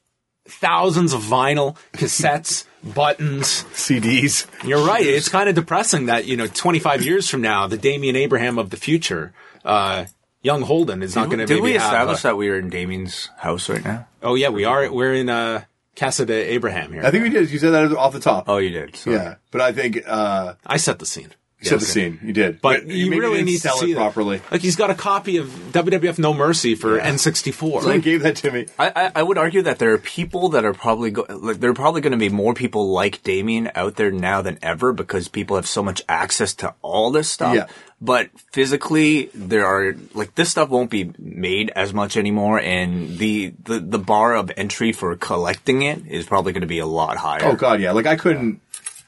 thousands 0.47 1.13
of 1.15 1.23
vinyl, 1.23 1.77
cassettes, 1.95 2.67
buttons. 2.95 3.65
CDs. 3.73 4.47
You're 4.63 4.87
right. 4.87 5.05
It's 5.07 5.29
kind 5.31 5.49
of 5.49 5.55
depressing 5.55 6.07
that 6.07 6.27
you 6.27 6.37
know, 6.37 6.47
25 6.47 7.03
years 7.05 7.29
from 7.31 7.41
now, 7.41 7.67
the 7.67 7.79
Damian 7.79 8.15
Abraham 8.15 8.59
of 8.59 8.71
the 8.71 8.77
future, 8.77 9.33
uh, 9.65 10.05
young 10.47 10.63
Holden, 10.63 11.03
is 11.03 11.15
not 11.15 11.27
going 11.27 11.41
to. 11.41 11.47
Did 11.47 11.57
we 11.57 11.73
maybe 11.73 11.79
have, 11.79 11.93
establish 11.93 12.25
uh, 12.25 12.29
that 12.29 12.37
we 12.37 12.49
are 12.49 12.59
in 12.59 12.71
Damian's 12.71 13.29
house 13.37 13.69
right 13.69 13.85
now? 13.85 14.07
Oh 14.23 14.35
yeah, 14.35 14.49
we 14.49 14.65
are. 14.65 14.91
We're 14.91 15.15
in 15.15 15.29
uh 15.29 15.65
Casa 15.97 16.25
de 16.25 16.53
Abraham 16.53 16.93
here. 16.93 17.05
I 17.05 17.11
think 17.11 17.25
we 17.25 17.31
did. 17.31 17.51
You 17.51 17.59
said 17.59 17.71
that 17.71 17.97
off 17.97 18.13
the 18.13 18.21
top. 18.21 18.45
Oh, 18.49 18.59
you 18.59 18.71
did. 18.71 18.97
Sorry. 18.97 19.17
yeah, 19.17 19.35
but 19.51 19.61
I 19.61 19.73
think 19.73 20.03
uh, 20.07 20.55
I 20.65 20.77
set 20.77 20.99
the 20.99 21.07
scene. 21.07 21.33
You 21.67 21.79
set 21.79 21.81
the 21.81 21.87
scene. 21.87 22.21
You 22.23 22.33
did, 22.33 22.61
But 22.61 22.87
you 22.87 23.11
really 23.11 23.39
didn't 23.39 23.47
need 23.47 23.61
to 23.63 23.69
see 23.71 23.93
it 23.93 23.95
that. 23.95 24.01
properly. 24.01 24.41
Like 24.51 24.61
he's 24.63 24.77
got 24.77 24.91
a 24.91 24.95
copy 24.95 25.37
of 25.39 25.49
WWF 25.73 26.19
No 26.19 26.33
Mercy 26.35 26.75
for 26.75 26.99
N64. 26.99 27.81
Someone 27.83 28.01
gave 28.01 28.23
that 28.23 28.37
to 28.37 28.51
me. 28.51 28.67
I, 28.79 28.93
I, 28.95 29.13
I 29.17 29.23
would 29.23 29.39
argue 29.39 29.63
that 29.63 29.79
there 29.79 29.93
are 29.93 29.99
people 29.99 30.51
that 30.51 30.65
are 30.65 30.73
probably 30.75 31.11
go- 31.11 31.27
like 31.29 31.61
there 31.61 31.71
are 31.71 31.75
probably 31.75 32.01
going 32.01 32.13
to 32.13 32.19
be 32.19 32.29
more 32.29 32.55
people 32.55 32.91
like 32.93 33.23
Damian 33.23 33.71
out 33.75 33.97
there 33.97 34.11
now 34.11 34.43
than 34.43 34.59
ever 34.63 34.93
because 34.93 35.29
people 35.29 35.57
have 35.57 35.67
so 35.67 35.83
much 35.83 36.03
access 36.09 36.55
to 36.55 36.75
all 36.83 37.11
this 37.11 37.29
stuff. 37.31 37.55
Yeah. 37.55 37.67
But 37.99 38.29
physically, 38.53 39.31
there 39.35 39.65
are 39.65 39.95
like 40.13 40.35
this 40.35 40.51
stuff 40.51 40.69
won't 40.69 40.91
be 40.91 41.13
made 41.19 41.71
as 41.75 41.95
much 41.95 42.19
anymore, 42.19 42.59
and 42.61 43.17
the 43.17 43.55
the, 43.65 43.79
the 43.81 43.99
bar 43.99 44.35
of 44.35 44.51
entry 44.57 44.93
for 44.93 45.17
collecting 45.17 45.81
it 45.83 46.07
is 46.07 46.27
probably 46.27 46.53
going 46.53 46.61
to 46.61 46.67
be 46.67 46.79
a 46.79 46.87
lot 46.87 47.17
higher. 47.17 47.41
Oh 47.45 47.55
god, 47.55 47.81
yeah. 47.81 47.93
Like 47.93 48.05
I 48.07 48.17
couldn't, 48.17 48.61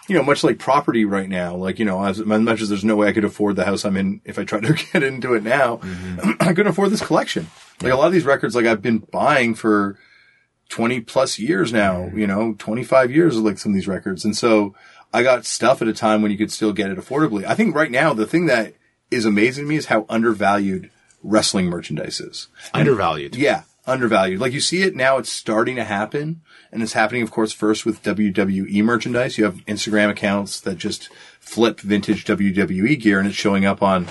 you 0.08 0.16
know, 0.16 0.22
much 0.22 0.42
like 0.42 0.58
property 0.58 1.04
right 1.04 1.28
now. 1.28 1.54
Like 1.54 1.78
you 1.78 1.84
know, 1.84 2.02
as 2.02 2.18
much 2.18 2.60
as 2.60 2.68
there's 2.68 2.84
no 2.84 2.96
way 2.96 3.08
I 3.08 3.12
could 3.12 3.24
afford 3.24 3.56
the 3.56 3.64
house 3.64 3.84
I'm 3.84 3.96
in 3.96 4.20
if 4.24 4.38
I 4.38 4.44
tried 4.44 4.64
to 4.64 4.72
get 4.92 5.02
into 5.02 5.34
it 5.34 5.42
now, 5.42 5.76
mm-hmm. 5.76 6.30
I 6.40 6.52
couldn't 6.52 6.68
afford 6.68 6.90
this 6.90 7.04
collection. 7.04 7.48
Like 7.82 7.92
a 7.92 7.96
lot 7.96 8.06
of 8.06 8.12
these 8.12 8.24
records, 8.24 8.56
like 8.56 8.66
I've 8.66 8.82
been 8.82 8.98
buying 8.98 9.54
for 9.54 9.98
twenty 10.68 11.00
plus 11.00 11.38
years 11.38 11.72
now. 11.72 12.06
Mm-hmm. 12.06 12.18
You 12.18 12.26
know, 12.26 12.54
twenty 12.58 12.84
five 12.84 13.10
years 13.10 13.36
of 13.36 13.44
like 13.44 13.58
some 13.58 13.72
of 13.72 13.74
these 13.74 13.88
records, 13.88 14.24
and 14.24 14.36
so 14.36 14.74
I 15.12 15.22
got 15.22 15.44
stuff 15.44 15.82
at 15.82 15.88
a 15.88 15.94
time 15.94 16.22
when 16.22 16.30
you 16.30 16.38
could 16.38 16.52
still 16.52 16.72
get 16.72 16.90
it 16.90 16.98
affordably. 16.98 17.44
I 17.44 17.54
think 17.54 17.74
right 17.74 17.90
now 17.90 18.14
the 18.14 18.26
thing 18.26 18.46
that 18.46 18.74
is 19.10 19.24
amazing 19.24 19.64
to 19.64 19.68
me 19.68 19.76
is 19.76 19.86
how 19.86 20.06
undervalued 20.08 20.90
wrestling 21.22 21.66
merchandise 21.66 22.20
is. 22.20 22.48
Undervalued. 22.74 23.36
Yeah, 23.36 23.62
undervalued. 23.86 24.40
Like 24.40 24.52
you 24.52 24.60
see 24.60 24.82
it 24.82 24.94
now, 24.94 25.18
it's 25.18 25.30
starting 25.30 25.76
to 25.76 25.84
happen. 25.84 26.42
And 26.70 26.82
it's 26.82 26.92
happening, 26.92 27.22
of 27.22 27.30
course, 27.30 27.52
first 27.52 27.86
with 27.86 28.02
WWE 28.02 28.82
merchandise. 28.84 29.38
You 29.38 29.44
have 29.44 29.64
Instagram 29.66 30.10
accounts 30.10 30.60
that 30.60 30.76
just 30.76 31.08
flip 31.40 31.80
vintage 31.80 32.24
WWE 32.24 33.00
gear 33.00 33.18
and 33.18 33.26
it's 33.26 33.36
showing 33.36 33.64
up 33.64 33.82
on 33.82 34.06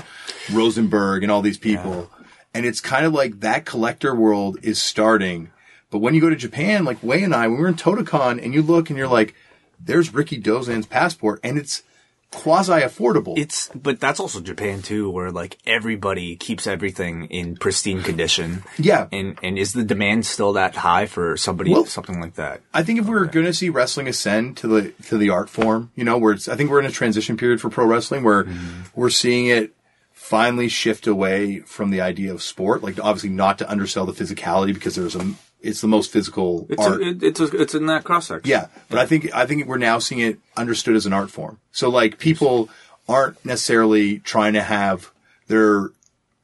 Rosenberg 0.52 1.22
and 1.24 1.32
all 1.32 1.42
these 1.42 1.58
people. 1.58 2.10
And 2.54 2.66
it's 2.66 2.82
kind 2.82 3.06
of 3.06 3.14
like 3.14 3.42
that 3.42 3.66
collector 3.66 4.16
world 4.16 4.58
is 4.64 4.82
starting. 4.82 5.52
But 5.92 6.00
when 6.00 6.16
you 6.16 6.22
go 6.22 6.30
to 6.30 6.36
Japan, 6.36 6.84
like 6.84 7.04
Wai 7.04 7.18
and 7.18 7.36
I, 7.36 7.48
when 7.48 7.58
we 7.58 7.62
were 7.62 7.68
in 7.68 7.76
Totocon 7.76 8.44
and 8.44 8.54
you 8.54 8.62
look 8.64 8.90
and 8.90 8.98
you're 8.98 9.08
like, 9.08 9.36
there's 9.80 10.10
Rikidozan's 10.10 10.88
passport 10.88 11.40
and 11.44 11.58
it's 11.58 11.84
quasi 12.32 12.74
affordable. 12.74 13.38
It's 13.38 13.70
but 13.74 14.00
that's 14.00 14.20
also 14.20 14.42
Japan 14.42 14.82
too, 14.82 15.10
where 15.10 15.32
like 15.32 15.58
everybody 15.66 16.36
keeps 16.36 16.68
everything 16.68 17.26
in 17.26 17.56
pristine 17.56 18.04
condition. 18.04 18.64
Yeah. 18.78 19.08
and 19.12 19.38
and 19.42 19.58
is 19.58 19.74
the 19.74 19.84
demand 19.84 20.26
still 20.26 20.54
that 20.54 20.76
high 20.76 21.06
for 21.06 21.38
somebody 21.38 21.72
Well- 21.72 21.86
something 21.86 22.20
like 22.20 22.36
that? 22.36 22.62
I 22.74 22.84
think 22.84 23.00
if 23.00 23.06
we 23.06 23.12
were 23.12 23.26
going 23.26 23.46
to 23.46 23.54
see 23.54 23.70
wrestling 23.70 24.08
ascend 24.08 24.58
to 24.58 24.68
the 24.68 24.92
to 25.08 25.18
the 25.18 25.30
art 25.30 25.50
form, 25.50 25.92
you 25.96 26.04
know, 26.04 26.18
where 26.18 26.34
it's, 26.34 26.48
I 26.48 26.56
think 26.56 26.70
we're 26.70 26.80
in 26.80 26.86
a 26.86 26.92
transition 26.92 27.38
period 27.38 27.62
for 27.62 27.70
pro 27.70 27.86
wrestling 27.86 28.24
where 28.24 28.44
mm-hmm. 28.44 28.82
we're 28.96 29.10
seeing 29.10 29.48
it 29.48 29.74
finally 30.12 30.68
shift 30.68 31.08
away 31.08 31.60
from 31.62 31.90
the 31.90 32.02
idea 32.02 32.34
of 32.34 32.44
sport, 32.44 32.84
like 32.84 33.00
obviously 33.00 33.30
not 33.30 33.60
to 33.60 33.70
undersell 33.70 34.06
the 34.06 34.12
physicality 34.12 34.74
because 34.74 34.96
there's 34.96 35.16
a 35.16 35.34
it's 35.62 35.82
the 35.82 35.88
most 35.88 36.12
physical 36.12 36.68
It's 36.70 36.82
art. 36.84 37.02
a, 37.02 37.08
it, 37.08 37.24
it's 37.24 37.40
a, 37.40 37.46
it's 37.60 37.76
in 37.76 37.88
that 37.88 38.04
cross 38.04 38.28
section. 38.28 38.50
Yeah, 38.50 38.68
but 38.90 39.00
I 39.00 39.06
think 39.06 39.34
I 39.36 39.46
think 39.46 39.66
we're 39.68 39.78
now 39.78 40.00
seeing 40.00 40.22
it 40.22 40.40
understood 40.56 40.96
as 40.96 41.06
an 41.06 41.14
art 41.14 41.32
form. 41.32 41.60
So 41.72 41.90
like 41.90 42.20
people 42.20 42.70
aren't 43.10 43.44
necessarily 43.46 44.20
trying 44.20 44.54
to 44.54 44.62
have 44.62 45.12
their 45.48 45.92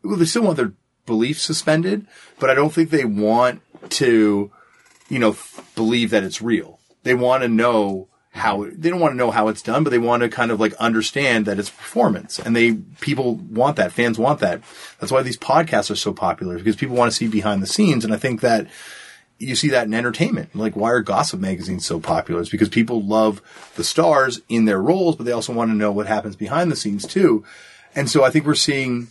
well, 0.03 0.17
they 0.17 0.25
still 0.25 0.43
want 0.43 0.57
their 0.57 0.73
beliefs 1.05 1.41
suspended, 1.41 2.07
but 2.39 2.49
I 2.49 2.53
don't 2.53 2.71
think 2.73 2.89
they 2.89 3.05
want 3.05 3.61
to, 3.89 4.51
you 5.09 5.19
know, 5.19 5.31
f- 5.31 5.71
believe 5.75 6.09
that 6.11 6.23
it's 6.23 6.41
real. 6.41 6.79
They 7.03 7.13
want 7.13 7.43
to 7.43 7.49
know 7.49 8.07
how 8.31 8.63
they 8.63 8.89
don't 8.89 8.99
want 8.99 9.11
to 9.11 9.17
know 9.17 9.29
how 9.29 9.47
it's 9.47 9.61
done, 9.61 9.83
but 9.83 9.91
they 9.91 9.99
want 9.99 10.23
to 10.23 10.29
kind 10.29 10.49
of 10.49 10.59
like 10.59 10.73
understand 10.75 11.45
that 11.45 11.59
it's 11.59 11.69
performance, 11.69 12.39
and 12.39 12.55
they 12.55 12.73
people 12.99 13.35
want 13.35 13.75
that. 13.77 13.91
Fans 13.91 14.17
want 14.17 14.39
that. 14.39 14.61
That's 14.99 15.11
why 15.11 15.21
these 15.21 15.37
podcasts 15.37 15.91
are 15.91 15.95
so 15.95 16.13
popular 16.13 16.57
because 16.57 16.75
people 16.75 16.95
want 16.95 17.11
to 17.11 17.15
see 17.15 17.27
behind 17.27 17.61
the 17.61 17.67
scenes, 17.67 18.03
and 18.03 18.13
I 18.13 18.17
think 18.17 18.41
that 18.41 18.67
you 19.39 19.55
see 19.55 19.69
that 19.69 19.87
in 19.87 19.93
entertainment. 19.93 20.55
Like, 20.55 20.75
why 20.75 20.91
are 20.91 21.01
gossip 21.01 21.39
magazines 21.39 21.85
so 21.85 21.99
popular? 21.99 22.41
It's 22.41 22.49
because 22.49 22.69
people 22.69 23.01
love 23.01 23.41
the 23.75 23.83
stars 23.83 24.41
in 24.49 24.65
their 24.65 24.81
roles, 24.81 25.15
but 25.15 25.25
they 25.25 25.31
also 25.31 25.53
want 25.53 25.71
to 25.71 25.75
know 25.75 25.91
what 25.91 26.07
happens 26.07 26.35
behind 26.35 26.71
the 26.71 26.75
scenes 26.75 27.05
too. 27.05 27.43
And 27.95 28.09
so 28.09 28.23
I 28.23 28.29
think 28.29 28.45
we're 28.45 28.55
seeing 28.55 29.07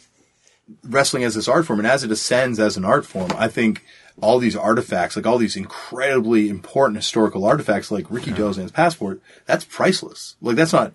wrestling 0.84 1.24
as 1.24 1.34
this 1.34 1.48
art 1.48 1.66
form, 1.66 1.80
and 1.80 1.88
as 1.88 2.04
it 2.04 2.10
ascends 2.10 2.58
as 2.58 2.76
an 2.76 2.84
art 2.84 3.04
form, 3.04 3.30
I 3.36 3.48
think 3.48 3.84
all 4.20 4.38
these 4.38 4.56
artifacts, 4.56 5.16
like 5.16 5.26
all 5.26 5.38
these 5.38 5.56
incredibly 5.56 6.48
important 6.48 6.96
historical 6.96 7.44
artifacts, 7.44 7.90
like 7.90 8.04
Rikidozan's 8.06 8.72
passport, 8.72 9.20
that's 9.46 9.64
priceless. 9.64 10.36
Like 10.40 10.56
that's 10.56 10.72
not 10.72 10.92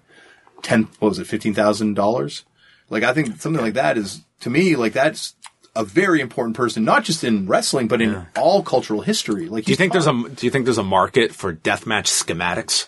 ten, 0.62 0.84
what 1.00 1.10
was 1.10 1.20
it, 1.20 1.28
fifteen 1.28 1.54
thousand 1.54 1.96
dollars? 1.96 2.44
Like 2.90 3.04
I 3.04 3.14
think 3.14 3.40
something 3.42 3.62
like 3.62 3.74
that 3.74 3.98
is 3.98 4.22
to 4.42 4.50
me 4.50 4.76
like 4.76 4.94
that's 4.94 5.34
a 5.78 5.84
very 5.86 6.20
important 6.22 6.56
person, 6.56 6.84
not 6.84 7.04
just 7.04 7.24
in 7.24 7.46
wrestling, 7.48 7.88
but 7.88 8.02
in 8.02 8.26
all 8.36 8.64
cultural 8.64 9.02
history. 9.02 9.48
Like, 9.48 9.66
Do 9.66 9.72
you 9.72 9.76
think 9.78 9.94
there's 9.94 10.08
a 10.08 10.14
Do 10.14 10.46
you 10.46 10.52
think 10.52 10.66
there's 10.66 10.78
a 10.78 10.84
market 10.84 11.34
for 11.34 11.54
deathmatch 11.54 12.08
schematics? 12.08 12.88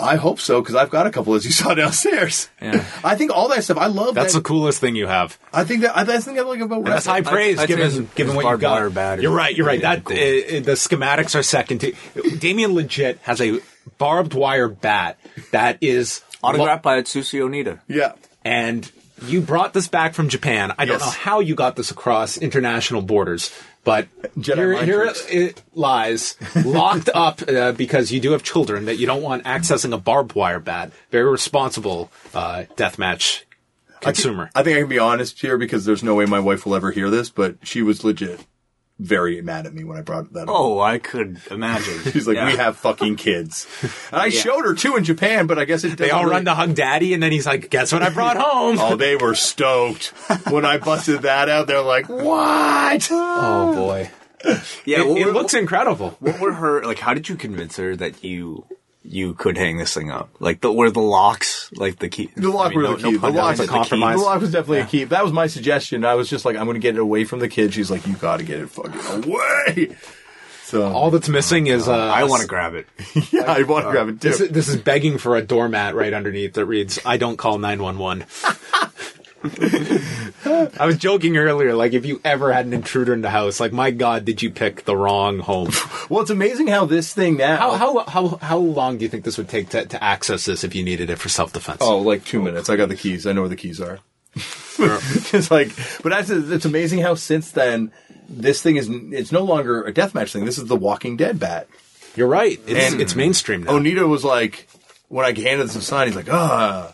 I 0.00 0.14
hope 0.14 0.38
so 0.38 0.60
because 0.62 0.76
I've 0.76 0.90
got 0.90 1.08
a 1.08 1.10
couple 1.10 1.34
as 1.34 1.44
you 1.44 1.50
saw 1.60 1.74
downstairs. 1.74 2.48
Yeah. 2.62 2.84
I 3.02 3.16
think 3.16 3.32
all 3.32 3.48
that 3.48 3.64
stuff. 3.64 3.78
I 3.78 3.86
love 3.86 4.14
That's 4.14 4.32
that. 4.32 4.38
the 4.40 4.44
coolest 4.44 4.80
thing 4.80 4.94
you 4.94 5.08
have. 5.08 5.36
I 5.52 5.64
think 5.64 5.82
that 5.82 5.96
I 5.96 6.04
think 6.20 6.38
I 6.38 6.42
like 6.42 6.60
about 6.60 6.84
That's 6.84 7.06
high 7.06 7.20
praise 7.22 7.58
I'd 7.58 7.62
say 7.62 7.74
given 7.76 7.84
his- 7.90 8.00
given 8.14 8.34
what 8.36 8.42
you 8.42 8.46
barbed 8.48 8.62
wire 8.62 8.88
got. 8.90 8.94
bat 8.94 9.18
is 9.18 9.22
You're 9.24 9.32
right. 9.34 9.56
You're 9.56 9.66
right. 9.66 9.82
really 9.82 9.96
That 9.96 10.04
cool. 10.04 10.16
uh, 10.16 10.20
uh, 10.20 10.60
the 10.62 10.76
schematics 10.78 11.34
are 11.38 11.42
second 11.42 11.80
to. 11.80 11.92
Damian 12.38 12.74
legit 12.74 13.18
has 13.22 13.40
a 13.40 13.58
barbed 13.98 14.34
wire 14.34 14.68
bat 14.68 15.18
that 15.50 15.78
is 15.80 16.22
Autographed 16.44 16.84
by 16.84 17.02
Atsushi 17.02 17.40
Onita. 17.40 17.80
Yeah. 17.88 18.12
and 18.44 18.88
you 19.22 19.40
brought 19.40 19.72
this 19.74 19.88
back 19.88 20.14
from 20.14 20.28
Japan. 20.28 20.72
I 20.78 20.84
don't 20.84 20.98
Yes. 21.00 21.06
know 21.06 21.10
how 21.10 21.40
you 21.40 21.54
got 21.54 21.76
this 21.76 21.90
across 21.90 22.36
international 22.38 23.02
borders, 23.02 23.52
but 23.84 24.08
here, 24.40 24.82
here 24.84 25.04
tricks. 25.04 25.26
it 25.30 25.62
lies, 25.74 26.36
locked 26.64 27.08
up 27.14 27.40
uh, 27.48 27.72
because 27.72 28.12
you 28.12 28.20
do 28.20 28.32
have 28.32 28.42
children 28.42 28.84
that 28.86 28.96
you 28.98 29.06
don't 29.06 29.22
want 29.22 29.44
accessing 29.44 29.92
a 29.92 29.98
barbed 29.98 30.34
wire 30.34 30.60
bat. 30.60 30.92
Very 31.10 31.30
responsible 31.30 32.10
uh, 32.34 32.64
deathmatch 32.76 33.42
consumer. 34.00 34.50
I 34.54 34.62
think 34.62 34.76
I 34.76 34.80
can 34.80 34.88
be 34.88 34.98
honest 34.98 35.40
here 35.40 35.58
because 35.58 35.84
there's 35.84 36.02
no 36.02 36.14
way 36.14 36.24
my 36.26 36.40
wife 36.40 36.64
will 36.66 36.74
ever 36.74 36.90
hear 36.90 37.10
this, 37.10 37.30
but 37.30 37.56
she 37.62 37.82
was 37.82 38.04
legit 38.04 38.40
very 38.98 39.40
mad 39.42 39.66
at 39.66 39.72
me 39.74 39.84
when 39.84 39.96
I 39.96 40.02
brought 40.02 40.32
that 40.32 40.42
up. 40.42 40.48
Oh, 40.48 40.80
I 40.80 40.98
could 40.98 41.40
imagine. 41.50 42.00
She's 42.12 42.26
like, 42.26 42.36
Yeah. 42.36 42.46
we 42.50 42.56
have 42.56 42.76
fucking 42.76 43.16
kids. 43.16 43.66
And 44.10 44.20
I 44.20 44.28
showed 44.30 44.64
her 44.64 44.74
too 44.74 44.96
in 44.96 45.04
Japan, 45.04 45.46
but 45.46 45.58
I 45.58 45.64
guess 45.64 45.84
it 45.84 45.96
they 45.98 46.10
all 46.10 46.22
really- 46.24 46.32
run 46.36 46.44
to 46.46 46.54
hug 46.54 46.74
daddy, 46.74 47.14
and 47.14 47.22
then 47.22 47.30
he's 47.32 47.46
like, 47.46 47.70
"Guess 47.70 47.92
what 47.92 48.02
I 48.02 48.10
brought 48.10 48.36
home?" 48.36 48.76
Oh, 48.80 48.96
they 48.96 49.14
were 49.16 49.34
stoked 49.34 50.06
when 50.50 50.64
I 50.64 50.78
busted 50.78 51.22
that 51.22 51.48
out. 51.48 51.66
They're 51.68 51.80
like, 51.82 52.08
"What?" 52.08 53.08
oh 53.10 53.74
boy, 53.74 54.10
Yeah, 54.84 55.00
it, 55.02 55.06
what 55.08 55.18
it 55.20 55.26
were- 55.26 55.32
looks 55.32 55.54
incredible. 55.54 56.16
What 56.20 56.40
were 56.40 56.52
her 56.52 56.84
like? 56.84 56.98
How 56.98 57.14
did 57.14 57.28
you 57.28 57.36
convince 57.36 57.76
her 57.76 57.94
that 57.96 58.24
you 58.24 58.66
you 59.08 59.34
could 59.34 59.56
hang 59.56 59.78
this 59.78 59.94
thing 59.94 60.10
up? 60.10 60.28
Like 60.38 60.60
the 60.60 60.72
were 60.72 60.90
the 60.90 61.00
locks 61.00 61.70
like 61.72 61.98
the 61.98 62.08
key? 62.08 62.30
The 62.36 62.50
lock 62.50 62.66
I 62.66 62.68
mean, 62.70 62.76
were 62.76 62.82
no- 62.82 62.96
the 62.96 63.10
key. 63.10 63.18
pun 63.18 63.32
the 63.32 63.38
lock 63.38 63.50
was 63.50 63.58
the 63.60 63.66
compromise. 63.66 64.16
The 64.18 64.22
lock 64.24 64.40
was 64.40 64.52
definitely 64.52 64.80
a 64.80 64.86
key. 64.86 65.04
That 65.04 65.24
was 65.24 65.32
my 65.32 65.46
suggestion. 65.46 66.04
I 66.04 66.14
was 66.14 66.28
just 66.28 66.44
like, 66.44 66.56
I'm 66.56 66.64
going 66.64 66.74
to 66.74 66.80
get 66.80 66.94
it 66.96 67.00
away 67.00 67.24
from 67.24 67.38
the 67.40 67.48
kid. 67.48 67.74
She's 67.74 67.90
like, 67.90 68.06
you 68.06 68.14
got 68.14 68.38
to 68.38 68.44
get 68.44 68.60
it 68.60 68.68
fucking 68.70 69.24
away. 69.24 69.96
So 70.64 70.82
All 70.86 71.10
that's 71.10 71.30
missing 71.30 71.66
is 71.66 71.88
uh, 71.88 71.96
I 71.96 72.24
want 72.24 72.42
to 72.42 72.46
grab 72.48 72.74
it. 72.74 72.86
yeah, 73.32 73.44
I 73.44 73.62
want 73.62 73.86
to 73.86 73.90
grab 73.90 74.08
it 74.08 74.20
too. 74.20 74.28
This 74.28 74.40
is, 74.40 74.48
this 74.50 74.68
is 74.68 74.76
begging 74.76 75.16
for 75.16 75.34
a 75.34 75.40
doormat 75.42 75.94
right 75.94 76.12
underneath 76.12 76.52
that 76.54 76.66
reads, 76.66 76.98
I 77.06 77.16
don't 77.16 77.38
call 77.38 77.58
911. 77.58 78.26
I 80.44 80.84
was 80.86 80.96
joking 80.96 81.36
earlier, 81.36 81.74
like 81.74 81.92
if 81.92 82.04
you 82.04 82.20
ever 82.24 82.52
had 82.52 82.66
an 82.66 82.72
intruder 82.72 83.12
in 83.12 83.20
the 83.20 83.30
house, 83.30 83.60
like 83.60 83.72
my 83.72 83.90
God, 83.90 84.24
did 84.24 84.42
you 84.42 84.50
pick 84.50 84.84
the 84.84 84.96
wrong 84.96 85.38
home? 85.38 85.70
well, 86.08 86.22
it's 86.22 86.30
amazing 86.30 86.66
how 86.66 86.86
this 86.86 87.12
thing 87.14 87.36
now. 87.36 87.56
How 87.56 87.76
how 87.76 87.98
how 88.06 88.28
how 88.42 88.58
long 88.58 88.98
do 88.98 89.04
you 89.04 89.08
think 89.08 89.24
this 89.24 89.38
would 89.38 89.48
take 89.48 89.68
to, 89.70 89.86
to 89.86 90.02
access 90.02 90.44
this 90.44 90.64
if 90.64 90.74
you 90.74 90.82
needed 90.82 91.08
it 91.10 91.18
for 91.18 91.28
self 91.28 91.52
defense? 91.52 91.78
Oh, 91.80 91.98
like 91.98 92.24
two 92.24 92.42
minutes. 92.42 92.68
I 92.68 92.76
got 92.76 92.88
the 92.88 92.96
keys. 92.96 93.26
I 93.26 93.32
know 93.32 93.42
where 93.42 93.48
the 93.48 93.56
keys 93.56 93.80
are. 93.80 94.00
it's 94.78 95.50
like, 95.50 95.70
but 96.02 96.10
that's 96.10 96.30
it's 96.30 96.64
amazing 96.64 97.00
how 97.00 97.14
since 97.14 97.52
then 97.52 97.92
this 98.28 98.60
thing 98.62 98.76
is 98.76 98.88
it's 98.90 99.32
no 99.32 99.42
longer 99.44 99.84
a 99.84 99.92
deathmatch 99.92 100.32
thing. 100.32 100.44
This 100.44 100.58
is 100.58 100.66
the 100.66 100.76
Walking 100.76 101.16
Dead 101.16 101.38
bat. 101.38 101.68
you're 102.16 102.28
right. 102.28 102.60
It's 102.66 102.92
And- 102.92 103.00
it's 103.00 103.14
mainstream 103.14 103.62
now. 103.64 103.72
Onita 103.72 104.06
was 104.08 104.24
like, 104.24 104.68
when 105.08 105.24
I 105.24 105.28
handed 105.28 105.68
this 105.68 105.86
sign, 105.86 106.08
he's 106.08 106.16
like, 106.16 106.30
ah, 106.30 106.92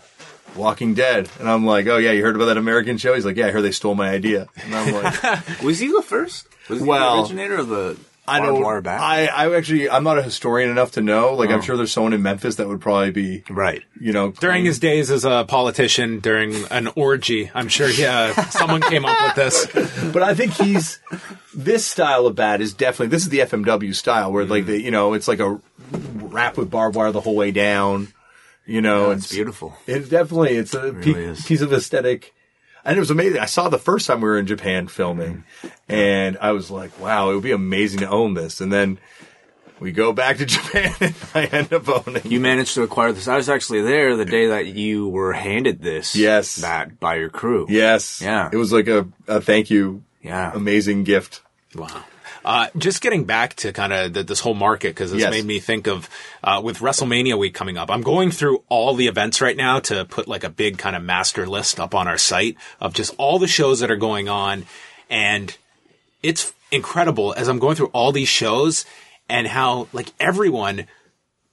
Walking 0.56 0.94
Dead, 0.94 1.28
and 1.38 1.48
I'm 1.48 1.64
like, 1.66 1.86
oh 1.86 1.96
yeah, 1.96 2.12
you 2.12 2.22
heard 2.22 2.36
about 2.36 2.46
that 2.46 2.56
American 2.58 2.98
show? 2.98 3.14
He's 3.14 3.24
like, 3.24 3.36
yeah, 3.36 3.46
I 3.46 3.50
heard 3.50 3.62
they 3.62 3.72
stole 3.72 3.94
my 3.94 4.08
idea, 4.10 4.48
and 4.64 4.74
I'm 4.74 4.94
like, 4.94 5.62
Was 5.62 5.78
he 5.80 5.88
the 5.88 6.02
first? 6.02 6.46
Was 6.68 6.80
he 6.80 6.86
Well, 6.86 7.16
the 7.16 7.22
originator 7.22 7.56
of 7.56 7.68
the 7.68 7.96
I 8.26 8.38
barbed 8.38 8.54
don't. 8.54 8.62
wire 8.64 8.80
bat? 8.80 9.00
I, 9.02 9.26
I 9.26 9.54
actually, 9.54 9.90
I'm 9.90 10.02
not 10.02 10.16
a 10.18 10.22
historian 10.22 10.70
enough 10.70 10.92
to 10.92 11.02
know. 11.02 11.34
Like, 11.34 11.50
I'm 11.50 11.60
sure 11.60 11.76
there's 11.76 11.92
someone 11.92 12.14
in 12.14 12.22
Memphis 12.22 12.54
that 12.56 12.66
would 12.66 12.80
probably 12.80 13.10
be, 13.10 13.44
right. 13.50 13.82
you 14.00 14.14
know, 14.14 14.30
during 14.30 14.64
his 14.64 14.78
days 14.78 15.10
as 15.10 15.26
a 15.26 15.44
politician, 15.46 16.20
during 16.20 16.54
an 16.70 16.88
orgy, 16.96 17.50
I'm 17.54 17.68
sure 17.68 17.86
yeah, 17.90 18.32
someone 18.48 18.80
came 18.80 19.04
up 19.04 19.18
with 19.22 19.34
this. 19.34 20.10
But 20.14 20.22
I 20.22 20.34
think 20.34 20.52
he's 20.54 21.00
this 21.54 21.84
style 21.84 22.26
of 22.26 22.34
bat 22.34 22.62
is 22.62 22.72
definitely 22.72 23.08
this 23.08 23.24
is 23.24 23.28
the 23.28 23.40
FMW 23.40 23.94
style 23.94 24.32
where 24.32 24.44
Mm-hmm. 24.44 24.50
like 24.52 24.66
the 24.66 24.80
you 24.80 24.90
know 24.90 25.12
it's 25.12 25.28
like 25.28 25.40
a 25.40 25.60
wrap 26.16 26.56
with 26.56 26.70
barbed 26.70 26.96
wire 26.96 27.12
the 27.12 27.20
whole 27.20 27.36
way 27.36 27.50
down. 27.50 28.13
You 28.66 28.80
know, 28.80 29.10
it's 29.10 29.30
beautiful. 29.32 29.76
It 29.86 30.08
definitely 30.10 30.56
it's 30.56 30.74
a 30.74 30.80
pe- 30.92 31.12
really 31.12 31.24
is. 31.24 31.44
piece 31.44 31.60
of 31.60 31.72
aesthetic. 31.72 32.32
And 32.86 32.96
it 32.96 33.00
was 33.00 33.10
amazing. 33.10 33.40
I 33.40 33.46
saw 33.46 33.68
the 33.70 33.78
first 33.78 34.06
time 34.06 34.20
we 34.20 34.28
were 34.28 34.38
in 34.38 34.46
Japan 34.46 34.88
filming, 34.88 35.44
mm-hmm. 35.62 35.68
and 35.92 36.36
I 36.40 36.52
was 36.52 36.70
like, 36.70 36.98
"Wow, 37.00 37.30
it 37.30 37.34
would 37.34 37.42
be 37.42 37.52
amazing 37.52 38.00
to 38.00 38.08
own 38.10 38.34
this." 38.34 38.60
And 38.60 38.70
then 38.70 38.98
we 39.80 39.90
go 39.90 40.12
back 40.12 40.36
to 40.38 40.44
Japan, 40.56 40.94
and 41.00 41.14
I 41.34 41.44
end 41.46 41.72
up 41.72 41.88
owning. 41.88 42.22
You 42.30 42.40
managed 42.40 42.74
to 42.74 42.82
acquire 42.82 43.12
this. 43.12 43.26
I 43.26 43.36
was 43.36 43.48
actually 43.48 43.80
there 43.82 44.16
the 44.16 44.26
day 44.26 44.48
that 44.48 44.66
you 44.66 45.08
were 45.08 45.32
handed 45.32 45.80
this. 45.82 46.14
Yes. 46.14 46.56
That 46.56 47.00
by 47.00 47.16
your 47.16 47.30
crew. 47.30 47.66
yes, 47.70 48.20
Yeah. 48.20 48.50
It 48.52 48.56
was 48.56 48.70
like 48.72 48.86
a, 48.88 49.06
a 49.28 49.40
thank 49.40 49.70
you, 49.70 50.02
Yeah. 50.22 50.52
amazing 50.54 51.04
gift. 51.04 51.40
Wow. 51.74 52.04
Uh, 52.44 52.68
just 52.76 53.00
getting 53.00 53.24
back 53.24 53.54
to 53.54 53.72
kind 53.72 53.92
of 53.92 54.26
this 54.26 54.40
whole 54.40 54.54
market 54.54 54.88
because 54.88 55.10
this 55.10 55.20
Yes. 55.20 55.30
made 55.30 55.44
me 55.46 55.58
think 55.60 55.86
of 55.86 56.08
uh, 56.42 56.60
with 56.62 56.78
WrestleMania 56.80 57.38
week 57.38 57.54
coming 57.54 57.78
up. 57.78 57.90
I'm 57.90 58.02
going 58.02 58.30
through 58.30 58.62
all 58.68 58.94
the 58.94 59.06
events 59.06 59.40
right 59.40 59.56
now 59.56 59.80
to 59.80 60.04
put 60.04 60.28
like 60.28 60.44
a 60.44 60.50
big 60.50 60.76
kind 60.78 60.94
of 60.94 61.02
master 61.02 61.46
list 61.46 61.80
up 61.80 61.94
on 61.94 62.06
our 62.06 62.18
site 62.18 62.56
of 62.80 62.92
just 62.92 63.14
all 63.16 63.38
the 63.38 63.48
shows 63.48 63.80
that 63.80 63.90
are 63.90 63.96
going 63.96 64.28
on, 64.28 64.66
and 65.08 65.56
it's 66.22 66.52
incredible 66.70 67.34
as 67.36 67.48
I'm 67.48 67.58
going 67.58 67.76
through 67.76 67.90
all 67.92 68.12
these 68.12 68.28
shows 68.28 68.84
and 69.28 69.46
how 69.46 69.88
like 69.92 70.12
everyone 70.20 70.86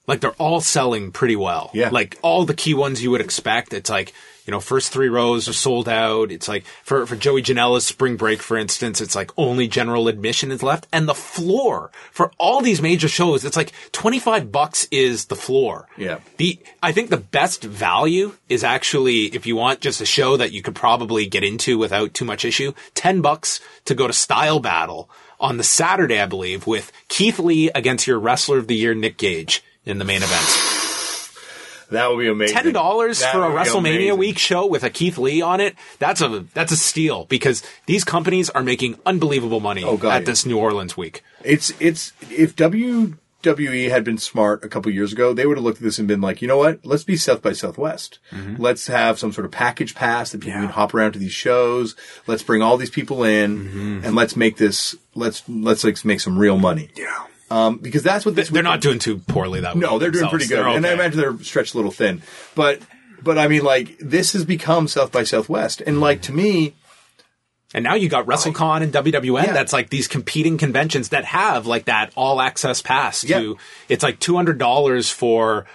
like 0.07 0.19
they're 0.19 0.31
all 0.31 0.61
selling 0.61 1.11
pretty 1.11 1.35
well. 1.35 1.71
Yeah. 1.73 1.89
Like 1.89 2.17
all 2.21 2.45
the 2.45 2.53
key 2.53 2.73
ones 2.73 3.03
you 3.03 3.11
would 3.11 3.21
expect. 3.21 3.73
It's 3.73 3.89
like, 3.89 4.13
you 4.45 4.51
know, 4.51 4.59
first 4.59 4.91
three 4.91 5.09
rows 5.09 5.47
are 5.47 5.53
sold 5.53 5.87
out. 5.87 6.31
It's 6.31 6.47
like 6.47 6.65
for, 6.83 7.05
for 7.05 7.15
Joey 7.15 7.43
Janela's 7.43 7.85
spring 7.85 8.17
break, 8.17 8.41
for 8.41 8.57
instance, 8.57 8.99
it's 8.99 9.15
like 9.15 9.31
only 9.37 9.67
general 9.67 10.07
admission 10.07 10.51
is 10.51 10.63
left. 10.63 10.87
And 10.91 11.07
the 11.07 11.13
floor 11.13 11.91
for 12.11 12.31
all 12.39 12.61
these 12.61 12.81
major 12.81 13.07
shows, 13.07 13.45
it's 13.45 13.55
like 13.55 13.71
25 13.91 14.51
bucks 14.51 14.87
is 14.91 15.25
the 15.25 15.35
floor. 15.35 15.87
Yeah. 15.95 16.19
The, 16.37 16.59
I 16.81 16.91
think 16.91 17.09
the 17.09 17.17
best 17.17 17.63
value 17.63 18.33
is 18.49 18.63
actually, 18.63 19.25
if 19.25 19.45
you 19.45 19.55
want 19.55 19.81
just 19.81 20.01
a 20.01 20.05
show 20.05 20.35
that 20.37 20.51
you 20.51 20.63
could 20.63 20.75
probably 20.75 21.27
get 21.27 21.43
into 21.43 21.77
without 21.77 22.15
too 22.15 22.25
much 22.25 22.43
issue, 22.43 22.73
10 22.95 23.21
bucks 23.21 23.59
to 23.85 23.93
go 23.93 24.07
to 24.07 24.13
Style 24.13 24.59
Battle 24.59 25.09
on 25.39 25.57
the 25.57 25.63
Saturday, 25.63 26.19
I 26.19 26.25
believe, 26.25 26.67
with 26.67 26.91
Keith 27.07 27.39
Lee 27.39 27.69
against 27.73 28.07
your 28.07 28.19
wrestler 28.19 28.57
of 28.57 28.67
the 28.67 28.75
year, 28.75 28.93
Nick 28.93 29.17
Gage, 29.17 29.63
in 29.85 29.97
the 29.97 30.05
main 30.05 30.21
event. 30.23 30.67
That 31.91 32.09
would 32.09 32.19
be 32.19 32.29
amazing. 32.29 32.55
Ten 32.55 32.71
dollars 32.73 33.21
for 33.25 33.43
a 33.45 33.49
WrestleMania 33.49 33.79
amazing. 34.13 34.17
week 34.17 34.37
show 34.37 34.65
with 34.65 34.83
a 34.83 34.89
Keith 34.89 35.17
Lee 35.17 35.41
on 35.41 35.59
it. 35.59 35.75
That's 35.99 36.21
a 36.21 36.45
that's 36.53 36.71
a 36.71 36.77
steal 36.77 37.25
because 37.25 37.63
these 37.85 38.05
companies 38.05 38.49
are 38.49 38.63
making 38.63 38.97
unbelievable 39.05 39.59
money 39.59 39.83
Oh, 39.83 39.95
at 39.95 40.03
yeah. 40.03 40.19
this 40.21 40.45
New 40.45 40.57
Orleans 40.57 40.95
week. 40.95 41.21
It's 41.43 41.73
it's 41.81 42.13
if 42.29 42.55
WWE 42.55 43.89
had 43.89 44.05
been 44.05 44.17
smart 44.17 44.63
a 44.63 44.69
couple 44.69 44.89
years 44.91 45.11
ago, 45.11 45.33
they 45.33 45.45
would 45.45 45.57
have 45.57 45.65
looked 45.65 45.79
at 45.79 45.83
this 45.83 45.99
and 45.99 46.07
been 46.07 46.21
like, 46.21 46.41
you 46.41 46.47
know 46.47 46.57
what? 46.57 46.79
Let's 46.85 47.03
be 47.03 47.17
South 47.17 47.41
by 47.41 47.51
Southwest. 47.51 48.19
Mm-hmm. 48.31 48.61
Let's 48.61 48.87
have 48.87 49.19
some 49.19 49.33
sort 49.33 49.43
of 49.43 49.51
package 49.51 49.93
pass 49.93 50.31
that 50.31 50.39
people 50.41 50.61
can 50.61 50.69
hop 50.69 50.93
around 50.93 51.11
to 51.13 51.19
these 51.19 51.33
shows. 51.33 51.97
Let's 52.25 52.43
bring 52.43 52.61
all 52.61 52.77
these 52.77 52.89
people 52.91 53.25
in 53.25 53.65
Mm-hmm. 53.67 54.05
and 54.05 54.15
let's 54.15 54.37
make 54.37 54.55
this 54.55 54.95
let's 55.13 55.43
let's 55.49 55.83
like 55.83 56.05
make 56.05 56.21
some 56.21 56.37
real 56.39 56.57
money. 56.57 56.89
Yeah. 56.95 57.25
Um, 57.51 57.77
because 57.79 58.01
that's 58.01 58.25
what 58.25 58.35
this 58.35 58.47
They're 58.49 58.63
not 58.63 58.79
doing 58.79 58.97
too 58.97 59.17
poorly 59.17 59.59
that. 59.61 59.75
No, 59.75 59.99
they're 59.99 60.09
doing 60.09 60.21
themselves. 60.23 60.31
pretty 60.31 60.47
good, 60.47 60.65
They're 60.65 60.77
and 60.77 60.85
I 60.85 60.91
okay. 60.91 61.01
imagine 61.01 61.19
they're 61.19 61.37
stretched 61.43 61.73
a 61.73 61.77
little 61.77 61.91
thin. 61.91 62.21
But 62.55 62.81
but 63.21 63.37
I 63.37 63.47
mean, 63.49 63.63
like 63.63 63.97
this 63.99 64.31
has 64.33 64.45
become 64.45 64.87
South 64.87 65.11
by 65.11 65.23
Southwest, 65.23 65.81
and 65.85 65.99
like 65.99 66.21
to 66.23 66.31
me, 66.31 66.73
And 67.73 67.83
now 67.83 67.95
you 67.95 68.09
got 68.09 68.25
WrestleCon 68.25 68.83
and 68.83 68.93
WWN. 68.93 69.45
Yeah. 69.45 69.53
That's 69.53 69.73
like 69.73 69.89
these 69.89 70.07
competing 70.07 70.57
conventions 70.57 71.09
that 71.09 71.25
have 71.25 71.67
like 71.67 71.85
that 71.85 72.11
all 72.15 72.41
access 72.41 72.81
pass 72.81 73.21
to. 73.21 73.27
Yeah. 73.27 73.53
It's 73.87 74.03
like 74.03 74.19
two 74.19 74.35
hundred 74.35 74.57
dollars 74.57 75.09
for. 75.09 75.65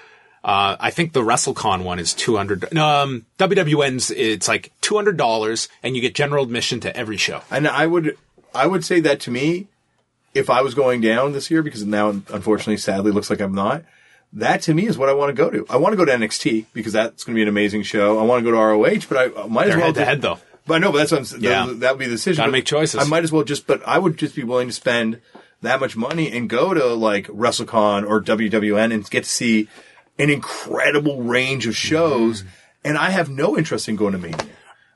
Uh, 0.44 0.76
I 0.78 0.90
think 0.90 1.12
the 1.12 1.22
WrestleCon 1.22 1.82
one 1.82 1.98
is 1.98 2.14
two 2.14 2.36
hundred. 2.36 2.76
Um, 2.76 3.26
WWN's 3.38 4.10
it's 4.12 4.46
like 4.46 4.72
two 4.80 4.94
hundred 4.94 5.16
dollars, 5.16 5.68
and 5.82 5.96
you 5.96 6.02
get 6.02 6.14
general 6.14 6.44
admission 6.44 6.80
to 6.80 6.96
every 6.96 7.16
show. 7.16 7.40
And 7.50 7.66
I 7.66 7.86
would, 7.86 8.16
I 8.54 8.66
would 8.66 8.84
say 8.84 9.00
that 9.00 9.20
to 9.20 9.30
me, 9.30 9.66
if 10.36 10.50
I 10.50 10.62
was 10.62 10.74
going 10.74 11.00
down 11.00 11.32
this 11.32 11.50
year, 11.50 11.62
because 11.62 11.84
now, 11.84 12.10
unfortunately, 12.10 12.76
sadly, 12.76 13.10
looks 13.12 13.30
like 13.30 13.40
I'm 13.40 13.54
not. 13.54 13.84
That 14.32 14.62
to 14.62 14.74
me 14.74 14.86
is 14.86 14.98
what 14.98 15.08
I 15.08 15.12
want 15.14 15.30
to 15.30 15.34
go 15.34 15.50
to. 15.50 15.64
I 15.70 15.76
want 15.76 15.92
to 15.92 15.96
go 15.96 16.04
to 16.04 16.12
NXT 16.12 16.66
because 16.72 16.92
that's 16.92 17.24
going 17.24 17.34
to 17.34 17.38
be 17.38 17.42
an 17.42 17.48
amazing 17.48 17.82
show. 17.84 18.18
I 18.18 18.22
want 18.22 18.44
to 18.44 18.50
go 18.50 18.56
to 18.56 18.62
ROH, 18.62 19.06
but 19.08 19.38
I 19.38 19.46
might 19.46 19.68
as 19.68 19.70
They're 19.70 19.78
well 19.78 19.86
head 19.86 19.94
to 19.94 20.00
just- 20.00 20.08
head 20.08 20.22
though. 20.22 20.38
But 20.66 20.74
I 20.74 20.78
know, 20.78 20.90
but 20.90 20.98
that's 20.98 21.12
what 21.12 21.32
I'm. 21.32 21.40
Yeah. 21.40 21.66
that, 21.66 21.80
that 21.80 21.92
would 21.92 21.98
be 22.00 22.06
the 22.06 22.10
decision. 22.16 22.38
Gotta 22.42 22.48
But 22.50 22.56
make 22.58 22.64
choices. 22.64 23.00
I 23.00 23.04
might 23.04 23.22
as 23.22 23.30
well 23.30 23.44
just, 23.44 23.68
but 23.68 23.86
I 23.86 23.98
would 23.98 24.16
just 24.16 24.34
be 24.34 24.42
willing 24.42 24.66
to 24.66 24.72
spend 24.74 25.20
that 25.62 25.78
much 25.78 25.96
money 25.96 26.30
and 26.32 26.50
go 26.50 26.74
to 26.74 26.86
like 26.86 27.28
WrestleCon 27.28 28.04
or 28.06 28.20
WWN 28.20 28.92
and 28.92 29.08
get 29.08 29.22
to 29.24 29.30
see 29.30 29.68
an 30.18 30.28
incredible 30.28 31.22
range 31.22 31.68
of 31.68 31.76
shows. 31.76 32.40
Mm-hmm. 32.42 32.50
And 32.84 32.98
I 32.98 33.10
have 33.10 33.28
no 33.30 33.56
interest 33.56 33.88
in 33.88 33.94
going 33.96 34.12
to 34.12 34.18
Mania. 34.18 34.38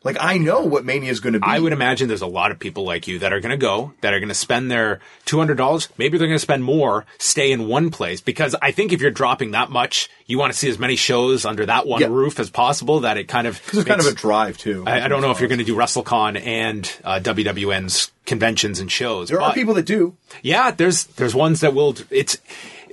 Like 0.03 0.17
I 0.19 0.39
know 0.39 0.63
what 0.65 0.85
Mania 0.87 1.11
is 1.11 1.21
going 1.21 1.35
to 1.35 1.41
be. 1.41 1.47
I 1.47 1.59
would 1.59 1.73
imagine 1.75 2.09
there's 2.09 2.23
a 2.23 2.27
lot 2.27 2.51
of 2.53 2.59
people 2.59 2.85
like 2.85 3.07
you 3.07 3.19
that 3.19 3.35
are 3.35 3.41
going 3.41 3.51
to 3.51 3.59
go, 3.59 3.93
that 4.01 4.15
are 4.15 4.19
going 4.19 4.29
to 4.31 4.35
spend 4.35 4.71
their 4.71 5.01
$200. 5.27 5.89
Maybe 5.99 6.17
they're 6.17 6.27
going 6.27 6.37
to 6.37 6.43
spend 6.43 6.65
more, 6.65 7.05
stay 7.19 7.53
in 7.53 7.69
one 7.69 7.91
place. 7.91 8.21
Because 8.23 8.57
I 8.63 8.71
think 8.73 8.93
if 8.93 9.01
you're 9.03 9.11
dropping 9.11 9.51
that 9.51 9.71
much, 9.71 10.09
you 10.27 10.39
want 10.39 10.53
to 10.53 10.59
see 10.59 10.71
as 10.71 10.79
many 10.79 10.97
shows 10.97 11.45
under 11.45 11.67
that 11.67 11.87
one 11.87 12.01
Yeah. 12.01 12.07
roof 12.09 12.41
as 12.41 12.49
possible 12.49 13.01
that 13.01 13.19
it 13.19 13.29
kind 13.29 13.47
of. 13.47 13.61
Because 13.63 13.81
it's 13.81 13.89
kind 13.89 14.01
of 14.01 14.07
a 14.07 14.15
drive 14.15 14.57
too. 14.57 14.85
I, 14.87 15.03
I 15.03 15.09
don't 15.09 15.21
know 15.21 15.33
if 15.33 15.41
you're 15.41 15.49
going 15.51 15.59
to 15.59 15.65
do 15.65 15.77
WrestleCon 15.77 16.41
and 16.45 16.91
uh, 17.05 17.21
WWN's 17.23 18.11
conventions 18.25 18.81
and 18.81 18.91
shows. 18.91 19.29
There 19.29 19.41
are 19.43 19.53
people 19.53 19.75
that 19.75 19.87
do. 19.87 20.17
Yeah, 20.43 20.71
there's 20.71 21.05
there's 21.05 21.35
ones 21.35 21.61
that 21.61 21.75
will. 21.75 21.95
It's 22.11 22.39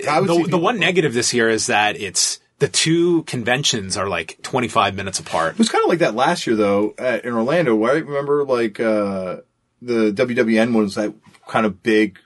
I 0.09 0.19
would 0.19 0.29
the, 0.29 0.47
the 0.49 0.57
one 0.57 0.79
negative 0.79 1.13
this 1.13 1.33
year 1.33 1.49
is 1.49 1.67
that 1.67 1.97
it's 1.99 2.39
the 2.59 2.67
two 2.67 3.23
conventions 3.23 3.97
are 3.97 4.07
like 4.07 4.39
25 4.41 4.95
minutes 4.95 5.19
apart. 5.19 5.53
It 5.53 5.59
was 5.59 5.69
kind 5.69 5.83
of 5.83 5.89
like 5.89 5.99
that 5.99 6.15
last 6.15 6.47
year 6.47 6.55
though 6.55 6.93
at, 6.97 7.23
in 7.25 7.33
Orlando. 7.33 7.75
Where 7.75 7.91
I 7.93 7.97
remember 7.99 8.43
like 8.45 8.79
uh, 8.79 9.37
the 9.81 10.11
WWN 10.11 10.73
was 10.73 10.95
that 10.95 11.13
kind 11.47 11.65
of 11.65 11.83
big 11.83 12.17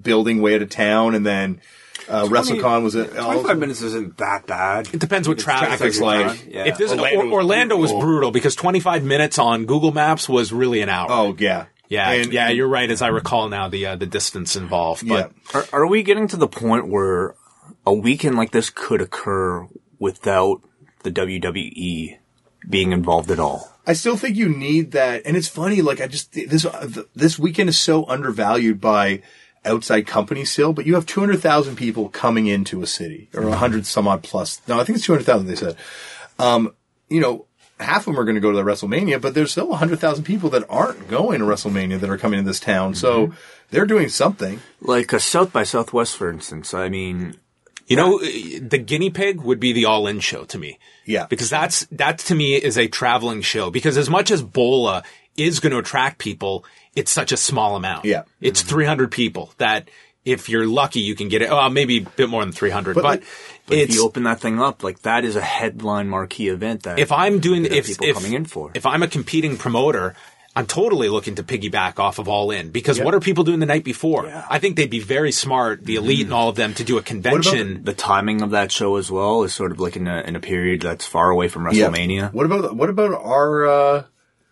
building 0.00 0.40
way 0.42 0.54
out 0.56 0.62
of 0.62 0.70
town, 0.70 1.14
and 1.14 1.24
then 1.26 1.60
uh, 2.08 2.24
WrestleCon 2.24 2.82
was 2.82 2.96
at 2.96 3.12
Twenty-five 3.12 3.58
minutes 3.58 3.82
isn't 3.82 4.16
that 4.18 4.46
bad. 4.46 4.88
It 4.94 5.00
depends 5.00 5.28
what 5.28 5.38
traffic. 5.38 5.68
traffic's 5.68 6.00
like. 6.00 6.46
Yeah. 6.48 6.64
If 6.66 6.78
this 6.78 6.90
Orlando 6.92 7.30
Orlando, 7.30 7.30
was 7.30 7.32
Orlando 7.32 7.76
was 7.76 7.90
brutal. 7.90 8.06
brutal 8.08 8.30
because 8.30 8.54
25 8.56 9.04
minutes 9.04 9.38
on 9.38 9.64
Google 9.66 9.92
Maps 9.92 10.28
was 10.28 10.52
really 10.52 10.82
an 10.82 10.88
hour. 10.88 11.06
Oh 11.10 11.34
yeah, 11.38 11.66
yeah, 11.88 12.10
And- 12.12 12.32
yeah, 12.32 12.48
you're 12.50 12.68
right. 12.68 12.90
As 12.90 13.02
I 13.02 13.08
recall 13.08 13.48
now, 13.48 13.68
the 13.68 13.86
uh, 13.86 13.96
the 13.96 14.06
distance 14.06 14.54
involved. 14.56 15.02
yeah. 15.02 15.28
But 15.52 15.72
Are, 15.72 15.80
are 15.80 15.86
we 15.86 16.02
getting 16.02 16.28
to 16.28 16.36
the 16.36 16.48
point 16.48 16.88
where 16.88 17.34
a 17.86 17.92
weekend 17.92 18.36
like 18.36 18.52
this 18.52 18.70
could 18.70 19.00
occur 19.00 19.68
without 19.98 20.62
the 21.02 21.10
WWE 21.10 22.18
being 22.68 22.92
involved 22.92 23.30
at 23.30 23.38
all? 23.38 23.70
I 23.86 23.92
still 23.92 24.16
think 24.16 24.36
you 24.36 24.48
need 24.48 24.92
that, 24.92 25.22
and 25.26 25.36
it's 25.36 25.48
funny. 25.48 25.82
Like 25.82 26.00
I 26.00 26.06
just 26.06 26.32
this 26.32 26.66
this 27.14 27.38
weekend 27.38 27.68
is 27.68 27.78
so 27.78 28.06
undervalued 28.08 28.80
by 28.80 29.22
outside 29.64 30.06
companies 30.06 30.50
still, 30.50 30.72
but 30.72 30.86
you 30.86 30.94
have 30.94 31.06
two 31.06 31.20
hundred 31.20 31.40
thousand 31.40 31.76
people 31.76 32.08
coming 32.08 32.46
into 32.46 32.82
a 32.82 32.86
city, 32.86 33.28
or 33.34 33.46
a 33.48 33.56
hundred 33.56 33.86
some 33.86 34.08
odd 34.08 34.22
plus. 34.22 34.60
No, 34.66 34.80
I 34.80 34.84
think 34.84 34.96
it's 34.96 35.04
two 35.04 35.12
hundred 35.12 35.26
thousand. 35.26 35.48
They 35.48 35.56
said, 35.56 35.76
um, 36.38 36.74
you 37.10 37.20
know, 37.20 37.46
half 37.78 38.00
of 38.00 38.04
them 38.06 38.18
are 38.18 38.24
going 38.24 38.36
to 38.36 38.40
go 38.40 38.50
to 38.50 38.56
the 38.56 38.62
WrestleMania, 38.62 39.20
but 39.20 39.34
there's 39.34 39.52
still 39.52 39.74
hundred 39.74 39.98
thousand 40.00 40.24
people 40.24 40.48
that 40.50 40.64
aren't 40.70 41.08
going 41.08 41.40
to 41.40 41.44
WrestleMania 41.44 42.00
that 42.00 42.08
are 42.08 42.18
coming 42.18 42.40
to 42.40 42.46
this 42.46 42.60
town. 42.60 42.94
So 42.94 43.34
they're 43.70 43.86
doing 43.86 44.08
something. 44.08 44.60
Like 44.80 45.12
a 45.12 45.20
South 45.20 45.52
by 45.52 45.64
Southwest, 45.64 46.16
for 46.16 46.30
instance. 46.30 46.72
I 46.72 46.88
mean, 46.88 47.36
you 47.86 47.96
know, 47.96 48.18
uh, 48.18 48.26
the 48.60 48.78
guinea 48.78 49.10
pig 49.10 49.40
would 49.40 49.60
be 49.60 49.72
the 49.72 49.84
all 49.84 50.06
in 50.06 50.20
show 50.20 50.44
to 50.44 50.58
me. 50.58 50.78
Yeah. 51.06 51.26
because 51.26 51.50
that's 51.50 51.84
that 51.92 52.18
to 52.18 52.34
me 52.34 52.54
is 52.54 52.78
a 52.78 52.88
traveling 52.88 53.42
show. 53.42 53.70
Because 53.70 53.98
as 53.98 54.08
much 54.08 54.30
as 54.30 54.42
Bola 54.42 55.02
is 55.36 55.60
going 55.60 55.72
to 55.72 55.78
attract 55.78 56.18
people, 56.18 56.64
it's 56.94 57.12
such 57.12 57.32
a 57.32 57.36
small 57.36 57.76
amount. 57.76 58.04
Yeah. 58.04 58.22
it's 58.40 58.60
mm-hmm. 58.60 58.70
300 58.70 59.10
people 59.10 59.52
that 59.58 59.88
if 60.24 60.48
you're 60.48 60.66
lucky 60.66 61.00
you 61.00 61.14
can 61.14 61.28
get 61.28 61.42
it. 61.42 61.50
Well, 61.50 61.68
maybe 61.68 61.98
a 61.98 62.02
bit 62.02 62.28
more 62.28 62.42
than 62.42 62.52
300, 62.52 62.94
but, 62.94 63.04
like- 63.04 63.24
but 63.66 63.78
if 63.78 63.94
you 63.94 64.04
open 64.04 64.24
that 64.24 64.40
thing 64.40 64.60
up, 64.60 64.82
like 64.82 65.02
that 65.02 65.24
is 65.24 65.36
a 65.36 65.42
headline 65.42 66.08
marquee 66.08 66.48
event 66.48 66.82
that 66.82 66.98
if 66.98 67.12
I'm 67.12 67.40
doing 67.40 67.64
if 67.64 67.86
people 67.86 68.06
if, 68.06 68.14
coming 68.14 68.34
in 68.34 68.44
for. 68.44 68.70
if 68.74 68.86
I'm 68.86 69.02
a 69.02 69.08
competing 69.08 69.56
promoter. 69.56 70.14
I'm 70.56 70.66
totally 70.66 71.08
looking 71.08 71.34
to 71.34 71.42
piggyback 71.42 71.98
off 71.98 72.20
of 72.20 72.28
All 72.28 72.52
In 72.52 72.70
because 72.70 73.00
what 73.00 73.12
are 73.14 73.20
people 73.20 73.42
doing 73.42 73.58
the 73.58 73.66
night 73.66 73.82
before? 73.82 74.26
I 74.48 74.60
think 74.60 74.76
they'd 74.76 74.88
be 74.88 75.00
very 75.00 75.32
smart, 75.32 75.84
the 75.84 75.96
elite 75.96 76.26
and 76.26 76.32
all 76.32 76.48
of 76.48 76.54
them, 76.54 76.74
to 76.74 76.84
do 76.84 76.96
a 76.96 77.02
convention. 77.02 77.82
the 77.82 77.92
timing 77.94 78.40
of 78.40 78.50
that 78.50 78.70
show 78.70 78.96
as 78.96 79.10
well 79.10 79.42
is 79.42 79.52
sort 79.52 79.72
of 79.72 79.80
like 79.80 79.96
in 79.96 80.06
a 80.06 80.20
in 80.20 80.36
a 80.36 80.40
period 80.40 80.82
that's 80.82 81.04
far 81.04 81.30
away 81.30 81.48
from 81.48 81.64
WrestleMania. 81.64 82.32
What 82.32 82.46
about 82.46 82.76
what 82.76 82.88
about 82.88 83.14
our 83.14 83.66
uh, 83.66 84.04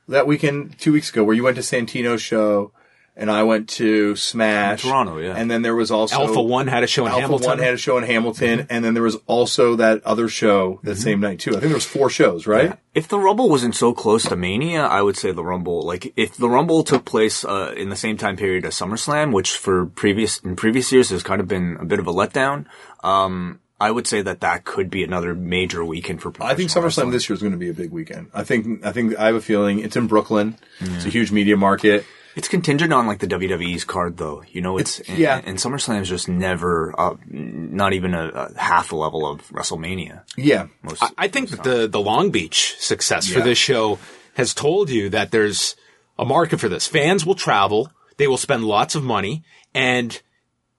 that 0.08 0.26
weekend 0.26 0.78
two 0.78 0.92
weeks 0.92 1.10
ago 1.10 1.22
where 1.22 1.36
you 1.36 1.44
went 1.44 1.56
to 1.56 1.62
Santino's 1.62 2.20
show 2.22 2.72
and 3.14 3.30
I 3.30 3.42
went 3.42 3.68
to 3.70 4.16
Smash, 4.16 4.84
In 4.84 4.90
Toronto, 4.90 5.18
yeah. 5.18 5.34
and 5.36 5.50
then 5.50 5.62
there 5.62 5.74
was 5.74 5.90
also 5.90 6.16
Alpha 6.16 6.42
One 6.42 6.66
had 6.66 6.82
a 6.82 6.86
show 6.86 7.04
in 7.06 7.12
Hamilton. 7.12 7.22
Alpha 7.22 7.32
Hamilton. 7.32 7.50
One 7.50 7.58
had 7.58 7.74
a 7.74 7.78
show 7.78 7.98
in 7.98 8.04
Hamilton, 8.04 8.66
and 8.70 8.84
then 8.84 8.94
there 8.94 9.02
was 9.02 9.16
also 9.26 9.76
that 9.76 10.02
other 10.04 10.28
show 10.28 10.80
that 10.82 10.96
same 10.96 11.20
night 11.20 11.40
too. 11.40 11.50
I 11.50 11.54
think 11.54 11.64
there 11.64 11.74
was 11.74 11.84
four 11.84 12.08
shows, 12.08 12.46
right? 12.46 12.78
If 12.94 13.08
the 13.08 13.18
Rumble 13.18 13.48
wasn't 13.48 13.74
so 13.74 13.92
close 13.92 14.24
to 14.24 14.36
Mania, 14.36 14.82
I 14.82 15.02
would 15.02 15.16
say 15.16 15.32
the 15.32 15.44
Rumble, 15.44 15.82
like, 15.82 16.12
if 16.16 16.36
the 16.36 16.48
Rumble 16.48 16.84
took 16.84 17.04
place, 17.04 17.44
uh, 17.44 17.72
in 17.76 17.88
the 17.88 17.96
same 17.96 18.18
time 18.18 18.36
period 18.36 18.66
as 18.66 18.74
SummerSlam, 18.74 19.32
which 19.32 19.56
for 19.56 19.86
previous, 19.86 20.38
in 20.40 20.56
previous 20.56 20.92
years 20.92 21.08
has 21.08 21.22
kind 21.22 21.40
of 21.40 21.48
been 21.48 21.78
a 21.80 21.86
bit 21.86 21.98
of 21.98 22.06
a 22.06 22.12
letdown, 22.12 22.66
um, 23.02 23.60
I 23.80 23.90
would 23.90 24.06
say 24.06 24.22
that 24.22 24.40
that 24.40 24.64
could 24.64 24.90
be 24.90 25.02
another 25.02 25.34
major 25.34 25.84
weekend 25.84 26.22
for 26.22 26.32
I 26.40 26.54
think 26.54 26.70
SummerSlam 26.70 26.82
wrestling. 26.82 27.10
this 27.10 27.28
year 27.28 27.34
is 27.34 27.40
going 27.40 27.52
to 27.52 27.58
be 27.58 27.68
a 27.68 27.74
big 27.74 27.90
weekend. 27.90 28.30
I 28.32 28.44
think 28.44 28.86
I 28.86 28.92
think 28.92 29.18
I 29.18 29.26
have 29.26 29.34
a 29.34 29.40
feeling 29.40 29.80
it's 29.80 29.96
in 29.96 30.06
Brooklyn. 30.06 30.56
It's 30.78 31.04
a 31.04 31.08
huge 31.08 31.32
media 31.32 31.56
market. 31.56 32.06
It's 32.34 32.48
contingent 32.48 32.92
on 32.92 33.06
like 33.06 33.18
the 33.18 33.26
WWE's 33.26 33.84
card 33.84 34.16
though. 34.16 34.42
You 34.50 34.60
know, 34.62 34.78
it's, 34.78 35.00
It's- 35.00 35.18
yeah. 35.18 35.38
and, 35.38 35.46
and 35.48 35.58
SummerSlam 35.58 36.00
is 36.00 36.08
just 36.08 36.28
never, 36.28 36.94
uh, 36.98 37.16
not 37.28 37.92
even 37.92 38.14
a, 38.14 38.28
a 38.28 38.58
half 38.58 38.88
the 38.88 38.96
level 38.96 39.26
of 39.30 39.46
WrestleMania. 39.48 40.22
Yeah, 40.36 40.68
Most, 40.82 41.02
I, 41.02 41.10
I 41.18 41.28
think 41.28 41.50
that 41.50 41.62
the 41.62 41.86
the 41.88 42.00
Long 42.00 42.30
Beach 42.30 42.76
success 42.78 43.28
for 43.28 43.40
this 43.40 43.58
show 43.58 43.98
has 44.34 44.54
told 44.54 44.88
you 44.90 45.10
that 45.10 45.30
there's 45.30 45.76
a 46.18 46.24
market 46.24 46.58
for 46.60 46.68
this. 46.68 46.86
Fans 46.86 47.26
will 47.26 47.34
travel, 47.34 47.90
they 48.16 48.26
will 48.26 48.36
spend 48.38 48.64
lots 48.64 48.94
of 48.94 49.02
money, 49.04 49.44
and 49.74 50.20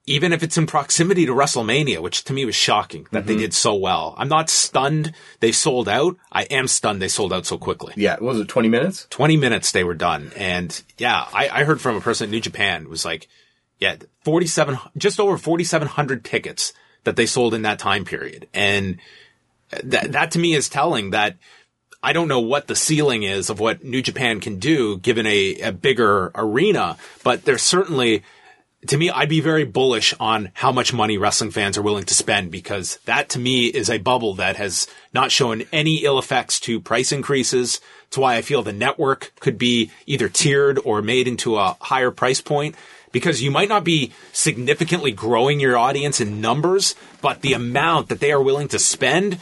even 0.06 0.32
if 0.32 0.42
it's 0.42 0.58
in 0.58 0.66
proximity 0.66 1.24
to 1.26 1.32
WrestleMania, 1.32 2.00
which 2.00 2.24
to 2.24 2.32
me 2.34 2.44
was 2.44 2.54
shocking 2.54 3.06
that 3.10 3.20
Mm-hmm. 3.20 3.26
they 3.28 3.36
did 3.36 3.54
so 3.54 3.74
well. 3.74 4.14
I'm 4.18 4.28
not 4.28 4.50
stunned 4.50 5.12
they 5.40 5.50
sold 5.52 5.88
out. 5.88 6.16
I 6.30 6.42
am 6.44 6.68
stunned 6.68 7.00
they 7.00 7.08
sold 7.08 7.32
out 7.32 7.46
so 7.46 7.56
quickly. 7.56 7.94
yeah. 7.96 8.18
Was 8.20 8.38
it? 8.38 8.48
Twenty 8.48 8.68
minutes? 8.68 9.06
20 9.10 9.36
minutes 9.38 9.72
they 9.72 9.84
were 9.84 9.94
done. 9.94 10.30
And 10.36 10.82
yeah, 10.98 11.26
I, 11.32 11.48
I 11.48 11.64
heard 11.64 11.80
from 11.80 11.96
a 11.96 12.00
person 12.02 12.26
in 12.26 12.30
New 12.32 12.40
Japan 12.40 12.88
was 12.90 13.04
like, 13.04 13.28
yeah, 13.78 13.96
47, 14.24 14.78
just 14.96 15.18
over 15.18 15.36
4,700 15.38 16.24
tickets 16.24 16.72
that 17.04 17.16
they 17.16 17.26
sold 17.26 17.54
in 17.54 17.62
that 17.62 17.78
time 17.78 18.04
period. 18.04 18.46
And 18.54 18.98
that, 19.82 20.12
that 20.12 20.30
to 20.32 20.38
me 20.38 20.54
is 20.54 20.68
telling 20.68 21.10
that 21.10 21.36
I 22.02 22.12
don't 22.12 22.28
know 22.28 22.40
what 22.40 22.66
the 22.66 22.76
ceiling 22.76 23.22
is 23.22 23.48
of 23.50 23.58
what 23.58 23.82
New 23.82 24.02
Japan 24.02 24.40
can 24.40 24.58
do 24.58 24.98
given 24.98 25.26
a, 25.26 25.60
a 25.60 25.72
bigger 25.72 26.30
arena, 26.34 26.98
but 27.22 27.44
there's 27.46 27.62
certainly, 27.62 28.22
to 28.88 28.96
me, 28.96 29.10
I'd 29.10 29.28
be 29.28 29.40
very 29.40 29.64
bullish 29.64 30.14
on 30.20 30.50
how 30.54 30.72
much 30.72 30.92
money 30.92 31.18
wrestling 31.18 31.50
fans 31.50 31.78
are 31.78 31.82
willing 31.82 32.04
to 32.04 32.14
spend 32.14 32.50
because 32.50 32.98
that 33.04 33.28
to 33.30 33.38
me 33.38 33.66
is 33.66 33.88
a 33.88 33.98
bubble 33.98 34.34
that 34.34 34.56
has 34.56 34.86
not 35.12 35.30
shown 35.30 35.62
any 35.72 36.04
ill 36.04 36.18
effects 36.18 36.60
to 36.60 36.80
price 36.80 37.12
increases. 37.12 37.80
It's 38.08 38.18
why 38.18 38.36
I 38.36 38.42
feel 38.42 38.62
the 38.62 38.72
network 38.72 39.32
could 39.40 39.58
be 39.58 39.90
either 40.06 40.28
tiered 40.28 40.78
or 40.84 41.02
made 41.02 41.28
into 41.28 41.56
a 41.56 41.76
higher 41.80 42.10
price 42.10 42.40
point 42.40 42.74
because 43.12 43.42
you 43.42 43.50
might 43.50 43.68
not 43.68 43.84
be 43.84 44.12
significantly 44.32 45.12
growing 45.12 45.60
your 45.60 45.78
audience 45.78 46.20
in 46.20 46.40
numbers, 46.40 46.94
but 47.22 47.40
the 47.40 47.52
amount 47.52 48.08
that 48.08 48.20
they 48.20 48.32
are 48.32 48.42
willing 48.42 48.68
to 48.68 48.78
spend 48.78 49.38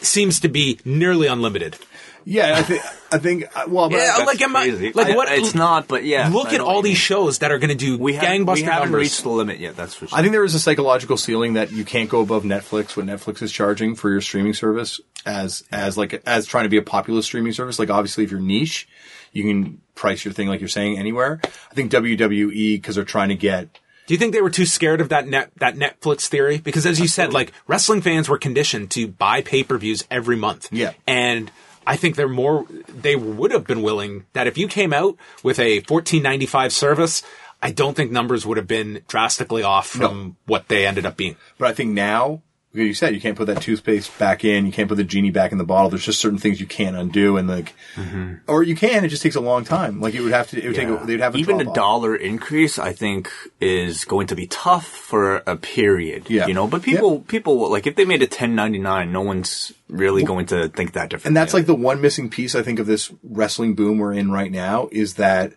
seems 0.00 0.40
to 0.40 0.48
be 0.48 0.80
nearly 0.84 1.26
unlimited. 1.26 1.78
Yeah, 2.26 2.56
I 2.58 2.62
think 2.62 2.82
I 3.12 3.18
think 3.18 3.44
uh, 3.56 3.64
well, 3.68 3.88
but 3.90 3.98
Yeah, 3.98 4.14
I- 4.18 4.24
like 4.24 4.40
am 4.40 4.56
I, 4.56 4.68
crazy. 4.68 4.92
like 4.92 5.08
I- 5.08 5.14
what? 5.16 5.30
It's 5.30 5.54
not, 5.54 5.88
but 5.88 6.04
yeah. 6.04 6.28
Look 6.28 6.48
I 6.48 6.54
at 6.54 6.60
all 6.60 6.82
these 6.82 6.96
shows 6.98 7.38
that 7.40 7.50
are 7.52 7.58
going 7.58 7.68
to 7.70 7.74
do 7.74 7.98
We 7.98 8.14
haven't, 8.14 8.46
gangbuster 8.46 8.54
we 8.54 8.62
haven't 8.62 8.82
numbers. 8.90 9.00
reached 9.00 9.22
the 9.22 9.28
limit 9.28 9.60
yet. 9.60 9.76
That's 9.76 9.94
for 9.94 10.06
sure. 10.06 10.18
I 10.18 10.22
think 10.22 10.32
there 10.32 10.44
is 10.44 10.54
a 10.54 10.60
psychological 10.60 11.16
ceiling 11.16 11.54
that 11.54 11.70
you 11.72 11.84
can't 11.84 12.08
go 12.08 12.20
above 12.20 12.44
Netflix. 12.44 12.96
What 12.96 13.06
Netflix 13.06 13.42
is 13.42 13.52
charging 13.52 13.94
for 13.94 14.10
your 14.10 14.20
streaming 14.20 14.54
service 14.54 15.00
as 15.26 15.64
as 15.70 15.96
like 15.98 16.22
as 16.26 16.46
trying 16.46 16.64
to 16.64 16.70
be 16.70 16.76
a 16.78 16.82
popular 16.82 17.22
streaming 17.22 17.52
service. 17.52 17.78
Like 17.78 17.90
obviously, 17.90 18.24
if 18.24 18.30
you're 18.30 18.40
niche, 18.40 18.88
you 19.32 19.44
can 19.44 19.80
price 19.94 20.24
your 20.24 20.32
thing 20.34 20.48
like 20.48 20.60
you're 20.60 20.68
saying 20.68 20.98
anywhere. 20.98 21.40
I 21.44 21.74
think 21.74 21.92
WWE 21.92 22.76
because 22.76 22.94
they're 22.96 23.04
trying 23.04 23.28
to 23.28 23.34
get 23.36 23.78
Do 24.06 24.14
you 24.14 24.18
think 24.18 24.32
they 24.32 24.42
were 24.42 24.50
too 24.50 24.66
scared 24.66 25.00
of 25.00 25.08
that 25.10 25.26
net 25.28 25.50
that 25.58 25.76
Netflix 25.76 26.26
theory? 26.26 26.58
Because 26.58 26.84
as 26.86 26.98
you 27.00 27.08
said, 27.08 27.32
like 27.32 27.52
wrestling 27.66 28.00
fans 28.02 28.28
were 28.28 28.38
conditioned 28.38 28.90
to 28.92 29.06
buy 29.08 29.40
pay 29.42 29.62
per 29.62 29.76
views 29.78 30.04
every 30.10 30.36
month. 30.36 30.68
Yeah. 30.72 30.92
and 31.06 31.50
I 31.86 31.96
think 31.96 32.16
they're 32.16 32.28
more. 32.28 32.66
They 32.88 33.16
would 33.16 33.50
have 33.50 33.66
been 33.66 33.82
willing 33.82 34.24
that 34.32 34.46
if 34.46 34.56
you 34.56 34.68
came 34.68 34.92
out 34.92 35.16
with 35.42 35.58
a 35.58 35.80
fourteen 35.80 36.22
ninety 36.22 36.46
five 36.46 36.72
service. 36.72 37.22
I 37.62 37.70
don't 37.70 37.94
think 37.96 38.10
numbers 38.10 38.44
would 38.44 38.58
have 38.58 38.66
been 38.66 39.00
drastically 39.08 39.62
off 39.62 39.86
from 39.88 40.36
what 40.44 40.68
they 40.68 40.86
ended 40.86 41.06
up 41.06 41.16
being. 41.16 41.36
But 41.56 41.68
I 41.68 41.72
think 41.72 41.92
now, 41.92 42.42
like 42.74 42.86
you 42.86 42.94
said, 42.94 43.14
you 43.14 43.20
can't 43.20 43.36
put 43.36 43.46
that 43.46 43.62
toothpaste 43.62 44.18
back 44.18 44.44
in. 44.44 44.66
You 44.66 44.72
can't 44.72 44.88
put 44.88 44.96
the 44.96 45.04
genie 45.04 45.30
back 45.30 45.52
in 45.52 45.58
the 45.58 45.64
bottle. 45.64 45.90
There's 45.90 46.04
just 46.04 46.20
certain 46.20 46.38
things 46.38 46.60
you 46.60 46.66
can't 46.66 46.96
undo, 46.96 47.36
and 47.36 47.46
like, 47.46 47.72
mm-hmm. 47.94 48.34
or 48.48 48.64
you 48.64 48.74
can. 48.74 49.04
It 49.04 49.08
just 49.08 49.22
takes 49.22 49.36
a 49.36 49.40
long 49.40 49.64
time. 49.64 50.00
Like 50.00 50.14
it 50.14 50.22
would 50.22 50.32
have 50.32 50.50
to. 50.50 50.60
It 50.60 50.66
would 50.66 50.76
take. 50.76 50.88
A, 50.88 51.06
they'd 51.06 51.20
have 51.20 51.36
a 51.36 51.38
even 51.38 51.60
a 51.60 51.72
dollar 51.72 52.16
increase. 52.16 52.76
I 52.76 52.92
think 52.92 53.30
is 53.60 54.04
going 54.04 54.26
to 54.26 54.34
be 54.34 54.48
tough 54.48 54.86
for 54.86 55.36
a 55.46 55.56
period. 55.56 56.28
Yeah. 56.28 56.48
you 56.48 56.54
know. 56.54 56.66
But 56.66 56.82
people, 56.82 57.20
people 57.20 57.70
like 57.70 57.86
if 57.86 57.94
they 57.94 58.04
made 58.04 58.22
a 58.22 58.26
ten 58.26 58.56
ninety 58.56 58.80
nine, 58.80 59.12
no 59.12 59.22
one's 59.22 59.72
really 59.88 60.24
going 60.24 60.46
to 60.46 60.68
think 60.68 60.94
that 60.94 61.10
different. 61.10 61.26
And 61.26 61.36
that's 61.36 61.54
like 61.54 61.66
the 61.66 61.76
one 61.76 62.00
missing 62.00 62.28
piece 62.28 62.56
I 62.56 62.62
think 62.62 62.80
of 62.80 62.86
this 62.86 63.12
wrestling 63.22 63.74
boom 63.76 63.98
we're 63.98 64.14
in 64.14 64.32
right 64.32 64.50
now 64.50 64.88
is 64.90 65.14
that 65.14 65.52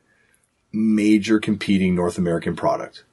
major 0.71 1.39
competing 1.39 1.95
North 1.95 2.19
American 2.19 2.55
product. 2.55 3.03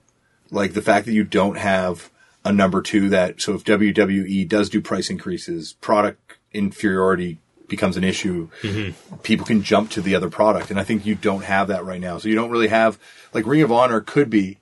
Like 0.51 0.75
the 0.75 0.83
fact 0.83 1.07
that 1.07 1.13
you 1.13 1.25
don't 1.25 1.57
have 1.57 2.11
a 2.45 2.53
number 2.53 2.83
two 2.83 3.09
that, 3.11 3.41
so 3.41 3.55
if 3.55 3.65
WWE 3.65 4.47
does 4.49 4.69
do 4.69 4.81
price 4.81 5.11
increases, 5.11 5.73
product 5.75 6.35
inferiority 6.53 7.39
becomes 7.69 7.97
an 7.97 8.05
issue. 8.05 8.49
Mm-hmm. 8.63 9.17
People 9.23 9.47
can 9.47 9.63
jump 9.63 9.91
to 9.93 10.01
the 10.03 10.15
other 10.15 10.29
product. 10.31 10.71
And 10.71 10.79
I 10.79 10.85
think 10.85 11.07
you 11.07 11.15
don't 11.15 11.45
have 11.45 11.69
that 11.69 11.85
right 11.85 12.01
now. 12.01 12.19
So 12.19 12.29
you 12.29 12.35
don't 12.35 12.51
really 12.51 12.69
have, 12.69 12.99
like 13.33 13.47
Ring 13.47 13.63
of 13.63 13.73
Honor 13.73 14.01
could 14.01 14.29
be 14.29 14.59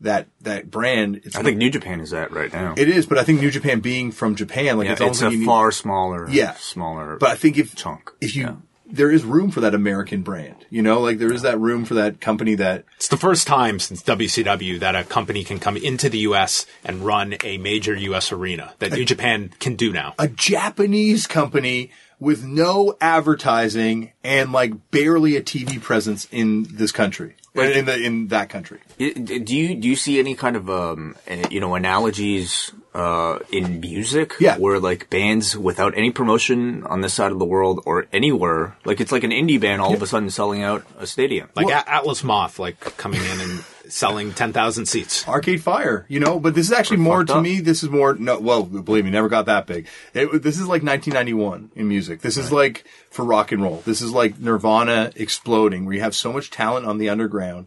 that, 0.00 0.28
that 0.42 0.70
brand. 0.70 1.16
It's 1.24 1.34
I 1.36 1.42
think 1.42 1.56
New 1.56 1.70
Japan 1.70 2.00
is 2.00 2.10
that 2.10 2.30
right 2.30 2.52
now. 2.52 2.74
it 2.76 2.88
is, 2.88 3.06
but 3.06 3.18
I 3.18 3.24
think 3.24 3.40
New 3.40 3.50
Japan 3.50 3.80
being 3.80 4.12
from 4.12 4.36
Japan, 4.36 4.78
like 4.78 4.86
yeah, 4.86 4.92
it's 4.92 5.00
it's, 5.00 5.20
a 5.22 5.24
like 5.24 5.32
you 5.32 5.38
need- 5.40 5.46
far 5.46 5.72
smaller, 5.72 6.28
Yeah. 6.30 6.54
smaller. 6.54 7.16
but 7.16 7.30
I 7.30 7.34
think 7.34 7.58
if 7.58 7.74
chunk, 7.74 8.12
if 8.20 8.36
you 8.36 8.42
yeah. 8.44 8.54
There 8.94 9.10
is 9.10 9.24
room 9.24 9.50
for 9.50 9.60
that 9.60 9.74
American 9.74 10.22
brand, 10.22 10.64
you 10.70 10.82
know, 10.82 11.00
like 11.00 11.18
there 11.18 11.32
is 11.32 11.42
that 11.42 11.58
room 11.58 11.84
for 11.84 11.94
that 11.94 12.20
company 12.20 12.54
that 12.56 12.84
It's 12.96 13.08
the 13.08 13.16
first 13.16 13.46
time 13.46 13.78
since 13.78 14.02
WCW 14.02 14.78
that 14.80 14.94
a 14.94 15.04
company 15.04 15.44
can 15.44 15.58
come 15.58 15.76
into 15.76 16.08
the 16.08 16.18
U.S. 16.18 16.66
and 16.84 17.00
run 17.00 17.36
a 17.42 17.58
major 17.58 17.94
U.S. 17.94 18.32
arena 18.32 18.74
that 18.78 18.92
New 18.92 19.04
Japan 19.04 19.52
can 19.58 19.74
do 19.74 19.92
now. 19.92 20.14
a 20.18 20.28
Japanese 20.28 21.26
company 21.26 21.90
with 22.20 22.44
no 22.44 22.96
advertising 23.00 24.12
and 24.22 24.52
like 24.52 24.90
barely 24.90 25.36
a 25.36 25.42
TV 25.42 25.80
presence 25.80 26.28
in 26.30 26.66
this 26.70 26.92
country, 26.92 27.34
in 27.54 27.84
the 27.84 28.00
in 28.00 28.28
that 28.28 28.48
country. 28.48 28.80
Do 28.98 29.56
you 29.56 29.74
do 29.74 29.88
you 29.88 29.96
see 29.96 30.18
any 30.18 30.34
kind 30.34 30.56
of 30.56 30.70
um 30.70 31.16
eh, 31.26 31.46
you 31.50 31.60
know 31.60 31.74
analogies 31.74 32.72
uh 32.94 33.38
in 33.50 33.80
music 33.80 34.34
Yeah. 34.38 34.56
where 34.58 34.78
like 34.78 35.10
bands 35.10 35.56
without 35.58 35.94
any 35.96 36.10
promotion 36.12 36.84
on 36.84 37.00
this 37.00 37.12
side 37.14 37.32
of 37.32 37.38
the 37.40 37.44
world 37.44 37.80
or 37.86 38.06
anywhere 38.12 38.76
like 38.84 39.00
it's 39.00 39.10
like 39.10 39.24
an 39.24 39.32
indie 39.32 39.58
band 39.60 39.82
all 39.82 39.92
of 39.94 40.00
a 40.02 40.06
sudden 40.06 40.30
selling 40.30 40.62
out 40.62 40.84
a 40.98 41.06
stadium 41.06 41.48
Like 41.56 41.68
A- 41.70 41.90
Atlas 41.90 42.22
Moth, 42.22 42.58
like 42.60 42.78
coming 42.96 43.20
in 43.20 43.40
and 43.40 43.64
selling 43.88 44.32
10,000 44.32 44.86
seats. 44.86 45.28
Arcade 45.28 45.62
Fire, 45.62 46.06
you 46.08 46.18
know, 46.18 46.38
but 46.40 46.54
this 46.54 46.66
is 46.66 46.72
actually 46.72 46.96
more 46.98 47.22
to 47.24 47.34
up. 47.34 47.42
me. 47.42 47.60
This 47.60 47.82
is 47.82 47.90
more 47.90 48.14
no. 48.14 48.38
Well, 48.40 48.62
believe 48.62 49.04
me, 49.04 49.10
never 49.10 49.28
got 49.28 49.44
that 49.46 49.66
big. 49.66 49.86
It, 50.14 50.42
this 50.42 50.54
is 50.58 50.62
like 50.62 50.82
1991 50.82 51.72
in 51.74 51.86
music. 51.88 52.22
This 52.22 52.36
is 52.38 52.50
like 52.50 52.84
for 53.10 53.24
rock 53.26 53.52
and 53.52 53.62
roll. 53.62 53.82
This 53.84 54.00
is 54.00 54.10
like 54.12 54.38
Nirvana 54.38 55.12
exploding, 55.16 55.84
where 55.84 55.94
you 55.94 56.00
have 56.00 56.14
so 56.14 56.32
much 56.32 56.50
talent 56.50 56.86
on 56.86 56.96
the 56.98 57.10
underground 57.10 57.66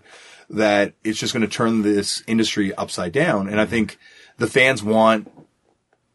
that 0.50 0.94
it's 1.04 1.20
just 1.20 1.34
going 1.34 1.42
to 1.48 1.48
turn 1.54 1.84
this 1.84 2.24
industry 2.26 2.74
upside 2.74 3.12
down. 3.12 3.48
And 3.48 3.62
I 3.62 3.66
think 3.68 4.00
the 4.38 4.48
fans 4.48 4.84
want 4.84 5.32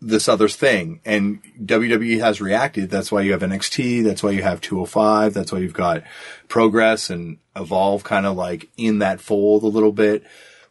this 0.02 0.28
other 0.28 0.48
thing. 0.48 1.00
And 1.04 1.42
WWE 1.62 2.20
has 2.20 2.40
reacted. 2.40 2.90
That's 2.90 3.12
why 3.12 3.22
you 3.22 3.32
have 3.32 3.42
NXT. 3.42 4.02
That's 4.04 4.22
why 4.22 4.30
you 4.30 4.42
have 4.42 4.60
205. 4.60 5.32
That's 5.32 5.52
why 5.52 5.58
you've 5.58 5.72
got 5.72 6.02
Progress 6.48 7.08
and 7.08 7.38
Evolve 7.54 8.02
kind 8.02 8.26
of 8.26 8.36
like 8.36 8.68
in 8.76 8.98
that 8.98 9.20
fold 9.20 9.62
a 9.62 9.68
little 9.68 9.92
bit. 9.92 10.24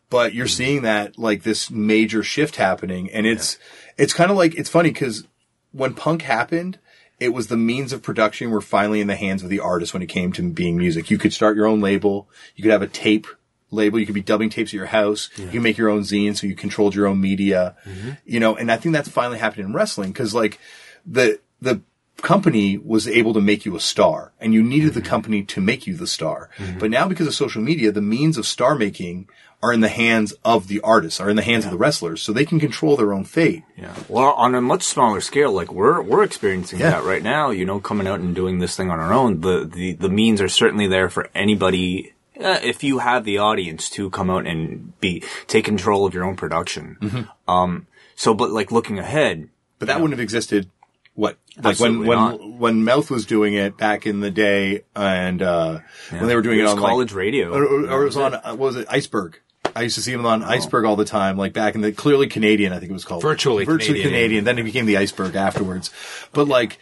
But 0.10 0.34
you're 0.34 0.46
mm-hmm. 0.46 0.52
seeing 0.52 0.82
that 0.82 1.18
like 1.18 1.44
this 1.44 1.72
major 1.72 2.24
shift 2.24 2.58
happening. 2.58 3.10
And 3.12 3.26
it's, 3.26 3.58
it's 3.98 4.14
kind 4.14 4.32
of 4.32 4.38
like, 4.38 4.56
it's 4.56 4.70
funny 4.70 4.92
because 4.92 5.26
when 5.72 5.94
punk 5.94 6.24
happened, 6.24 6.78
it 7.20 7.30
was 7.30 7.48
the 7.48 7.58
means 7.58 7.94
of 7.94 8.02
production 8.02 8.50
were 8.50 8.62
finally 8.62 9.00
in 9.00 9.08
the 9.08 9.16
hands 9.16 9.44
of 9.44 9.50
the 9.50 9.60
artist 9.60 9.94
when 9.94 10.02
it 10.02 10.08
came 10.08 10.34
to 10.34 10.52
being 10.52 10.78
music. 10.78 11.12
You 11.12 11.18
could 11.18 11.32
start 11.32 11.56
your 11.56 11.68
own 11.68 11.80
label. 11.80 12.28
You 12.56 12.64
could 12.64 12.72
have 12.72 12.82
a 12.82 12.88
tape 12.88 13.28
label. 13.72 14.00
You 14.00 14.06
could 14.06 14.16
be 14.16 14.22
dubbing 14.22 14.50
tapes 14.50 14.70
at 14.70 14.74
your 14.74 14.86
house. 14.86 15.30
You 15.38 15.48
can 15.48 15.64
make 15.64 15.78
your 15.78 15.90
own 15.90 16.02
zine, 16.02 16.38
so 16.38 16.46
you 16.48 16.56
controlled 16.56 16.94
your 16.94 17.08
own 17.08 17.20
media. 17.20 17.76
Mm-hmm. 17.86 18.12
You 18.26 18.40
know, 18.40 18.56
and 18.56 18.72
I 18.72 18.78
think 18.78 18.94
that's 18.94 19.10
finally 19.10 19.40
happened 19.40 19.66
in 19.66 19.74
wrestling 19.74 20.12
because 20.12 20.34
like 20.34 20.60
the 21.06 21.40
the 21.62 21.82
company 22.22 22.78
was 22.78 23.08
able 23.08 23.34
to 23.34 23.42
make 23.42 23.66
you 23.66 23.76
a 23.76 23.80
star, 23.80 24.32
and 24.40 24.54
you 24.54 24.62
needed 24.62 24.94
the 24.94 25.00
mm-hmm. 25.00 25.10
company 25.10 25.44
to 25.44 25.62
make 25.62 25.88
you 25.88 25.96
the 25.96 26.08
star. 26.08 26.50
Mm-hmm. 26.58 26.80
But 26.80 26.92
now 26.92 27.08
because 27.08 27.28
of 27.28 27.34
social 27.34 27.62
media, 27.62 27.92
the 27.92 28.02
means 28.02 28.38
of 28.38 28.46
star 28.46 28.76
making 28.76 29.28
are 29.64 29.72
in 29.72 29.82
the 29.82 29.90
hands 29.90 30.34
of 30.44 30.68
the 30.68 30.82
artists, 30.82 31.20
are 31.20 31.30
in 31.30 31.36
the 31.36 31.44
hands 31.44 31.66
of 31.66 31.72
the 31.72 31.78
wrestlers, 31.78 32.22
so 32.22 32.34
they 32.34 32.46
can 32.46 32.60
control 32.60 32.98
their 32.98 33.14
own 33.14 33.24
fate. 33.24 33.64
yeah 33.78 33.94
well 34.10 34.32
on 34.32 34.56
a 34.56 34.62
much 34.62 34.82
smaller 34.82 35.22
scale 35.22 35.52
like 35.52 35.72
we're 35.72 36.02
we're 36.02 36.24
experiencing 36.24 36.80
Yeah. 36.80 36.92
that 36.92 37.04
right 37.04 37.22
now 37.22 37.52
you 37.52 37.64
know 37.66 37.80
coming 37.80 38.08
out 38.08 38.20
and 38.20 38.34
doing 38.34 38.58
this 38.58 38.76
thing 38.76 38.90
on 38.90 39.00
our 39.00 39.14
own 39.14 39.42
the 39.42 39.70
the 39.72 39.94
the 39.94 40.10
means 40.10 40.42
are 40.42 40.50
certainly 40.50 40.88
there 40.88 41.10
for 41.10 41.30
anybody 41.36 42.14
uh, 42.44 42.60
if 42.64 42.84
you 42.84 43.00
have 43.00 43.24
the 43.26 43.38
audience 43.38 43.90
to 43.92 44.10
come 44.10 44.30
out 44.30 44.46
and 44.48 45.00
be 45.00 45.24
take 45.48 45.66
control 45.66 46.06
of 46.06 46.14
your 46.14 46.24
own 46.26 46.36
production. 46.36 46.98
Mm-hmm. 47.02 47.50
Um, 47.52 47.88
so, 48.16 48.34
but 48.34 48.50
like 48.52 48.72
looking 48.72 49.00
ahead, 49.00 49.50
But 49.80 49.88
that 49.88 49.96
wouldn't 50.02 50.14
have 50.14 50.20
existed. 50.24 50.70
What 51.14 51.38
like 51.62 51.78
when 51.80 52.00
when 52.06 52.18
not. 52.18 52.54
when 52.58 52.84
Mouth 52.86 53.12
was 53.12 53.26
doing 53.26 53.54
it 53.54 53.78
back 53.78 54.08
in 54.08 54.22
the 54.22 54.32
day, 54.32 54.84
and 54.96 55.42
uh, 55.42 55.80
when 56.10 56.28
they 56.28 56.36
were 56.36 56.42
doing 56.42 56.58
It 56.58 56.62
it, 56.62 56.64
was 56.64 56.72
on 56.74 56.80
like- 56.80 56.90
college 56.90 57.12
radio. 57.14 57.52
or, 57.52 57.64
or- 57.66 57.90
or 57.90 58.02
it 58.04 58.06
was 58.06 58.18
on 58.18 58.34
uh, 58.36 58.42
what 58.52 58.60
was 58.60 58.76
it 58.78 58.88
Iceberg. 58.90 59.40
I 59.76 59.84
used 59.84 59.96
to 59.96 60.02
see 60.02 60.12
him 60.14 60.26
on 60.26 60.42
Iceberg 60.44 60.86
all 60.86 60.96
the 60.98 61.06
time, 61.06 61.38
like 61.38 61.54
back 61.54 61.76
in 61.76 61.82
the 61.82 61.92
clearly 61.92 62.28
Canadian, 62.28 62.74
I 62.74 62.80
think 62.80 62.90
it 62.90 62.94
was 62.94 63.06
called 63.06 63.22
Virtually 63.22 63.64
virtually 63.66 64.00
Canadian. 64.02 64.10
Canadian. 64.14 64.44
Then 64.46 64.60
it 64.60 64.64
became 64.64 64.86
the 64.86 64.98
Iceberg 64.98 65.36
afterwards. 65.36 65.92
But 66.34 66.48
like, 66.48 66.78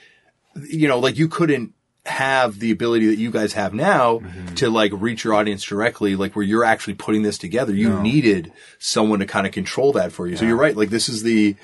you 0.67 0.88
know, 0.88 0.98
like 1.00 1.17
you 1.17 1.28
couldn't 1.28 1.74
have 2.10 2.60
the 2.60 2.72
ability 2.72 3.08
that 3.08 3.17
you 3.17 3.32
guys 3.32 3.54
have 3.54 3.74
now 3.74 4.19
Mm-hmm. 4.19 4.56
to 4.56 4.69
like 4.69 4.91
reach 4.93 5.24
your 5.24 5.34
audience 5.34 5.63
directly, 5.63 6.15
like 6.15 6.36
where 6.36 6.43
you're 6.45 6.65
actually 6.65 6.95
putting 6.95 7.22
this 7.24 7.38
together. 7.38 7.74
You 7.74 8.00
needed 8.02 8.52
someone 8.80 9.19
to 9.19 9.26
kind 9.26 9.48
of 9.48 9.54
control 9.54 9.93
that 9.93 10.12
for 10.12 10.28
you. 10.28 10.36
So 10.38 10.45
you're 10.45 10.58
right. 10.58 10.76
Like 10.76 10.89
this 10.89 11.08
is 11.10 11.24
the 11.24 11.56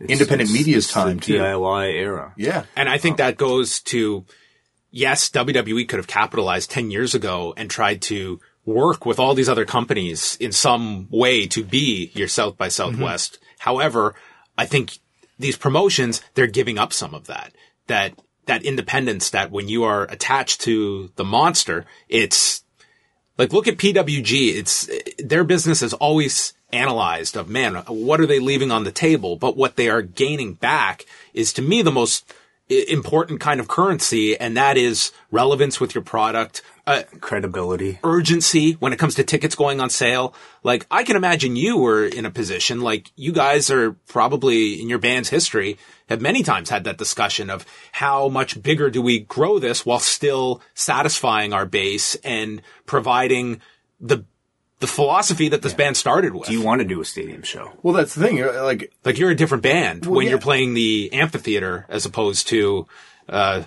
independent 0.00 0.50
It's- 0.50 0.52
media's 0.52 0.84
it's 0.84 0.94
the 0.94 1.00
time 1.00 1.20
too. 1.20 1.34
DIY 1.38 1.94
era. 1.94 2.32
Yeah. 2.36 2.64
And 2.76 2.88
I 2.88 2.98
think 2.98 3.16
that 3.18 3.36
goes 3.36 3.80
to, 3.82 4.24
yes, 4.90 5.28
WWE 5.30 5.88
could 5.88 5.98
have 5.98 6.06
capitalized 6.06 6.70
10 6.70 6.90
years 6.90 7.14
ago 7.14 7.52
and 7.56 7.68
tried 7.70 8.00
to 8.02 8.40
work 8.64 9.04
with 9.06 9.18
all 9.18 9.34
these 9.34 9.48
other 9.48 9.64
companies 9.64 10.36
in 10.40 10.52
some 10.52 11.08
way 11.10 11.46
to 11.48 11.64
be 11.64 12.10
your 12.14 12.28
South 12.28 12.56
by 12.56 12.68
Southwest. 12.68 13.38
However, 13.58 14.14
I 14.56 14.66
think 14.66 14.98
these 15.38 15.56
promotions, 15.56 16.22
they're 16.34 16.46
giving 16.46 16.78
up 16.78 16.92
some 16.92 17.14
of 17.14 17.26
that, 17.26 17.52
that, 17.86 18.14
that 18.50 18.64
independence 18.64 19.30
that 19.30 19.52
when 19.52 19.68
you 19.68 19.84
are 19.84 20.02
attached 20.04 20.60
to 20.62 21.10
the 21.14 21.24
monster, 21.24 21.86
it's, 22.08 22.64
like 23.38 23.52
look 23.52 23.68
at 23.68 23.78
PWG. 23.78 24.54
It's 24.56 24.90
their 25.18 25.44
business 25.44 25.82
is 25.82 25.94
always 25.94 26.52
analyzed 26.72 27.36
of 27.36 27.48
man, 27.48 27.76
what 27.86 28.20
are 28.20 28.26
they 28.26 28.38
leaving 28.38 28.70
on 28.70 28.84
the 28.84 28.92
table? 28.92 29.36
But 29.36 29.56
what 29.56 29.76
they 29.76 29.88
are 29.88 30.02
gaining 30.02 30.54
back 30.54 31.06
is 31.32 31.52
to 31.54 31.62
me 31.62 31.82
the 31.82 31.90
most 31.90 32.32
important 32.70 33.40
kind 33.40 33.60
of 33.60 33.68
currency. 33.68 34.38
And 34.38 34.56
that 34.56 34.76
is 34.76 35.12
relevance 35.30 35.80
with 35.80 35.94
your 35.94 36.04
product, 36.04 36.62
uh, 36.86 37.02
Credibility. 37.20 37.98
urgency 38.04 38.72
when 38.72 38.92
it 38.92 38.98
comes 38.98 39.14
to 39.16 39.24
tickets 39.24 39.54
going 39.54 39.80
on 39.80 39.90
sale. 39.90 40.34
Like 40.62 40.86
I 40.90 41.02
can 41.02 41.16
imagine 41.16 41.56
you 41.56 41.78
were 41.78 42.06
in 42.06 42.24
a 42.26 42.30
position 42.30 42.80
like 42.80 43.10
you 43.16 43.32
guys 43.32 43.70
are 43.70 43.92
probably 44.08 44.80
in 44.80 44.88
your 44.88 44.98
band's 44.98 45.30
history 45.30 45.78
have 46.10 46.20
many 46.20 46.42
times 46.42 46.68
had 46.68 46.84
that 46.84 46.98
discussion 46.98 47.48
of 47.48 47.64
how 47.92 48.28
much 48.28 48.62
bigger 48.62 48.90
do 48.90 49.00
we 49.00 49.20
grow 49.20 49.58
this 49.58 49.86
while 49.86 50.00
still 50.00 50.60
satisfying 50.74 51.52
our 51.52 51.64
base 51.64 52.16
and 52.16 52.60
providing 52.84 53.60
the 54.00 54.24
the 54.80 54.86
philosophy 54.86 55.50
that 55.50 55.60
this 55.60 55.74
band 55.74 55.94
started 55.96 56.34
with. 56.34 56.48
Do 56.48 56.54
you 56.54 56.62
want 56.62 56.80
to 56.80 56.86
do 56.86 57.02
a 57.02 57.04
stadium 57.04 57.42
show? 57.42 57.70
Well, 57.82 57.92
that's 57.92 58.14
the 58.14 58.24
thing. 58.24 58.38
you're, 58.38 58.62
Like, 58.62 58.90
like 59.04 59.18
you're 59.18 59.30
a 59.30 59.34
different 59.34 59.62
band 59.62 60.06
when 60.06 60.24
yeah. 60.24 60.30
you're 60.30 60.40
playing 60.40 60.72
the 60.72 61.12
amphitheater 61.12 61.86
as 61.88 62.06
opposed 62.06 62.48
to 62.48 62.86
uh 63.28 63.62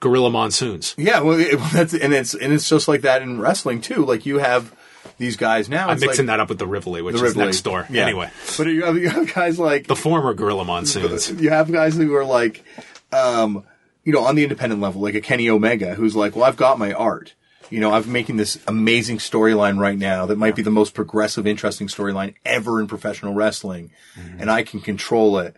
Gorilla 0.00 0.30
Monsoons. 0.30 0.94
yeah, 0.98 1.20
well, 1.20 1.38
it, 1.38 1.54
well, 1.58 1.70
that's, 1.72 1.94
and 1.94 2.12
it's, 2.12 2.34
and 2.34 2.52
it's 2.52 2.68
just 2.68 2.88
like 2.88 3.00
that 3.02 3.22
in 3.22 3.40
wrestling 3.40 3.80
too. 3.80 4.04
Like 4.04 4.26
you 4.26 4.38
have 4.38 4.74
these 5.18 5.36
guys 5.36 5.68
now. 5.68 5.88
I'm 5.88 6.00
mixing 6.00 6.26
like, 6.26 6.34
that 6.34 6.40
up 6.40 6.48
with 6.48 6.58
the 6.58 6.66
Rivoli, 6.66 7.02
which 7.02 7.14
the 7.14 7.24
is 7.24 7.30
Rivoli. 7.30 7.46
next 7.46 7.62
door. 7.62 7.86
Yeah. 7.90 8.04
Anyway, 8.04 8.30
But 8.56 8.66
you 8.68 8.84
have, 8.84 8.96
you 8.96 9.08
have 9.08 9.32
guys 9.34 9.58
like, 9.58 9.86
the 9.86 9.96
former 9.96 10.34
Gorilla 10.34 10.64
Monsoons. 10.64 11.30
you 11.40 11.50
have 11.50 11.70
guys 11.70 11.96
who 11.96 12.14
are 12.14 12.24
like, 12.24 12.64
um, 13.12 13.64
you 14.04 14.12
know, 14.12 14.24
on 14.24 14.34
the 14.34 14.42
independent 14.42 14.80
level, 14.80 15.00
like 15.02 15.14
a 15.14 15.20
Kenny 15.20 15.50
Omega, 15.50 15.94
who's 15.94 16.16
like, 16.16 16.36
well, 16.36 16.44
I've 16.44 16.56
got 16.56 16.78
my 16.78 16.92
art. 16.92 17.34
You 17.70 17.80
know, 17.80 17.92
I'm 17.92 18.10
making 18.10 18.38
this 18.38 18.58
amazing 18.66 19.18
storyline 19.18 19.78
right 19.78 19.98
now 19.98 20.24
that 20.26 20.38
might 20.38 20.56
be 20.56 20.62
the 20.62 20.70
most 20.70 20.94
progressive, 20.94 21.46
interesting 21.46 21.86
storyline 21.86 22.34
ever 22.44 22.80
in 22.80 22.86
professional 22.86 23.34
wrestling, 23.34 23.90
and 24.38 24.50
I 24.50 24.62
can 24.62 24.80
control 24.80 25.38
it. 25.38 25.54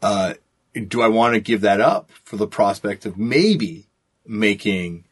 Uh, 0.00 0.34
do 0.86 1.02
I 1.02 1.08
want 1.08 1.34
to 1.34 1.40
give 1.40 1.62
that 1.62 1.80
up 1.80 2.10
for 2.22 2.36
the 2.36 2.46
prospect 2.46 3.04
of 3.04 3.18
maybe 3.18 3.88
making, 4.24 5.04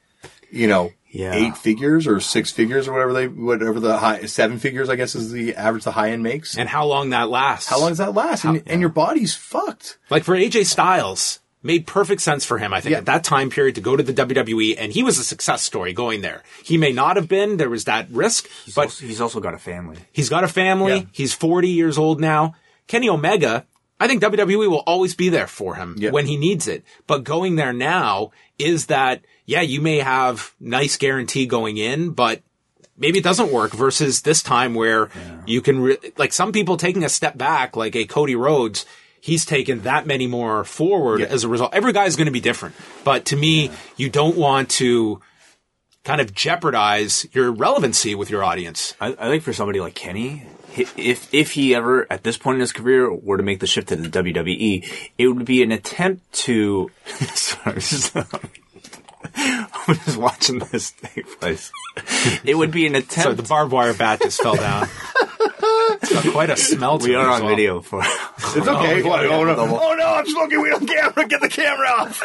you 0.50 0.68
know, 0.68 0.92
Yeah. 1.10 1.34
eight 1.34 1.56
figures 1.56 2.06
or 2.06 2.20
six 2.20 2.50
figures 2.50 2.86
or 2.86 2.92
whatever 2.92 3.12
they, 3.14 3.28
whatever 3.28 3.80
the 3.80 3.96
high, 3.98 4.26
seven 4.26 4.58
figures, 4.58 4.88
I 4.90 4.96
guess 4.96 5.14
is 5.14 5.32
the 5.32 5.54
average 5.56 5.84
the 5.84 5.92
high 5.92 6.10
end 6.10 6.22
makes. 6.22 6.56
and 6.58 6.68
how 6.68 6.84
long 6.86 7.10
that 7.10 7.30
lasts. 7.30 7.68
How 7.68 7.80
long 7.80 7.88
does 7.90 7.98
that 7.98 8.14
last? 8.14 8.44
And, 8.44 8.62
and 8.66 8.80
your 8.80 8.90
body's 8.90 9.34
fucked. 9.34 9.98
Like 10.10 10.24
for 10.24 10.34
AJ 10.36 10.66
Styles, 10.66 11.40
made 11.62 11.86
perfect 11.86 12.20
sense 12.20 12.44
for 12.44 12.58
him, 12.58 12.72
I 12.72 12.80
think, 12.80 12.92
Yeah. 12.92 12.98
at 12.98 13.06
that 13.06 13.24
time 13.24 13.50
period 13.50 13.74
to 13.76 13.80
go 13.80 13.96
to 13.96 14.02
the 14.02 14.12
WWE, 14.12 14.76
and 14.78 14.92
he 14.92 15.02
was 15.02 15.18
a 15.18 15.24
success 15.24 15.62
story 15.62 15.92
going 15.92 16.20
there. 16.20 16.42
He 16.62 16.76
may 16.78 16.92
not 16.92 17.16
have 17.16 17.28
been, 17.28 17.56
there 17.56 17.68
was 17.70 17.84
that 17.86 18.08
risk, 18.10 18.46
He's 18.64 18.74
but 18.74 18.82
also, 18.86 19.06
he's 19.06 19.20
also 19.20 19.40
got 19.40 19.54
a 19.54 19.58
family. 19.58 19.96
he's 20.12 20.28
got 20.28 20.44
a 20.44 20.48
family, 20.48 20.92
Yeah. 20.98 21.02
he's 21.12 21.32
40 21.34 21.68
years 21.68 21.98
old 21.98 22.20
now. 22.20 22.54
Kenny 22.86 23.08
Omega, 23.08 23.66
I 23.98 24.06
think 24.06 24.22
WWE 24.22 24.68
will 24.70 24.84
always 24.86 25.14
be 25.16 25.30
there 25.30 25.48
for 25.48 25.74
him 25.74 25.96
Yeah. 25.98 26.10
when 26.10 26.26
he 26.26 26.36
needs 26.36 26.68
it. 26.68 26.84
But 27.08 27.24
going 27.24 27.56
there 27.56 27.72
now 27.72 28.30
is 28.58 28.86
that, 28.86 29.22
yeah, 29.48 29.62
you 29.62 29.80
may 29.80 29.96
have 29.98 30.52
nice 30.60 30.98
guarantee 30.98 31.46
going 31.46 31.78
in, 31.78 32.10
but 32.10 32.42
maybe 32.98 33.16
it 33.18 33.24
doesn't 33.24 33.50
work 33.50 33.72
versus 33.72 34.20
this 34.20 34.42
time 34.42 34.74
where 34.74 35.08
you 35.46 35.62
can, 35.62 35.80
re- 35.80 35.96
like 36.18 36.34
some 36.34 36.52
people 36.52 36.76
taking 36.76 37.02
a 37.02 37.08
step 37.08 37.38
back, 37.38 37.74
like 37.74 37.96
a 37.96 38.04
Cody 38.04 38.36
Rhodes, 38.36 38.84
he's 39.22 39.46
taken 39.46 39.80
that 39.84 40.06
many 40.06 40.26
more 40.26 40.64
forward 40.64 41.20
Yeah. 41.20 41.28
as 41.28 41.44
a 41.44 41.48
result. 41.48 41.72
Every 41.72 41.94
guy 41.94 42.04
is 42.04 42.14
going 42.16 42.26
to 42.26 42.30
be 42.32 42.40
different. 42.40 42.74
But 43.04 43.24
to 43.26 43.36
me, 43.36 43.70
you 43.96 44.10
don't 44.10 44.36
want 44.36 44.68
to 44.82 45.22
kind 46.04 46.20
of 46.20 46.34
jeopardize 46.34 47.26
your 47.32 47.50
relevancy 47.50 48.14
with 48.14 48.28
your 48.28 48.44
audience. 48.44 48.94
I, 49.00 49.08
I 49.18 49.28
think 49.30 49.42
for 49.44 49.54
somebody 49.54 49.80
like 49.80 49.94
Kenny, 49.94 50.42
if 50.76 51.32
if 51.32 51.52
he 51.52 51.74
ever 51.74 52.06
at 52.10 52.22
this 52.22 52.36
point 52.36 52.56
in 52.56 52.60
his 52.60 52.72
career 52.72 53.10
were 53.12 53.38
to 53.38 53.42
make 53.42 53.60
the 53.60 53.66
shift 53.66 53.88
to 53.88 53.96
the 53.96 54.08
WWE, 54.08 54.86
it 55.16 55.26
would 55.28 55.46
be 55.46 55.62
an 55.62 55.72
attempt 55.72 56.30
to. 56.44 56.90
sorry, 57.34 57.80
I'm 59.36 59.94
just 60.04 60.16
watching 60.16 60.58
this 60.58 60.92
take 60.92 61.40
place. 61.40 61.72
It 62.44 62.56
would 62.56 62.70
be 62.70 62.86
an 62.86 62.94
attempt. 62.94 63.12
So 63.14 63.20
attempt. 63.20 63.36
the 63.42 63.48
barbed 63.48 63.72
wire 63.72 63.94
bat 63.94 64.20
just 64.22 64.40
fell 64.42 64.56
down. 64.56 64.88
It's 66.00 66.12
got 66.12 66.32
quite 66.32 66.50
a 66.50 66.56
smell 66.56 66.98
to 66.98 67.06
We 67.08 67.14
are 67.14 67.28
as 67.28 67.36
on 67.40 67.46
well. 67.46 67.54
video 67.56 67.80
for. 67.80 68.02
It's 68.02 68.56
okay. 68.56 69.02
Oh, 69.02 69.08
what? 69.08 69.26
Oh, 69.26 69.44
no. 69.44 69.56
oh 69.80 69.94
no, 69.94 70.06
I'm 70.06 70.26
smoking 70.26 70.60
weed 70.62 70.72
on 70.72 70.86
camera. 70.86 71.26
Get 71.26 71.40
the 71.40 71.48
camera 71.48 71.88
off. 71.88 72.18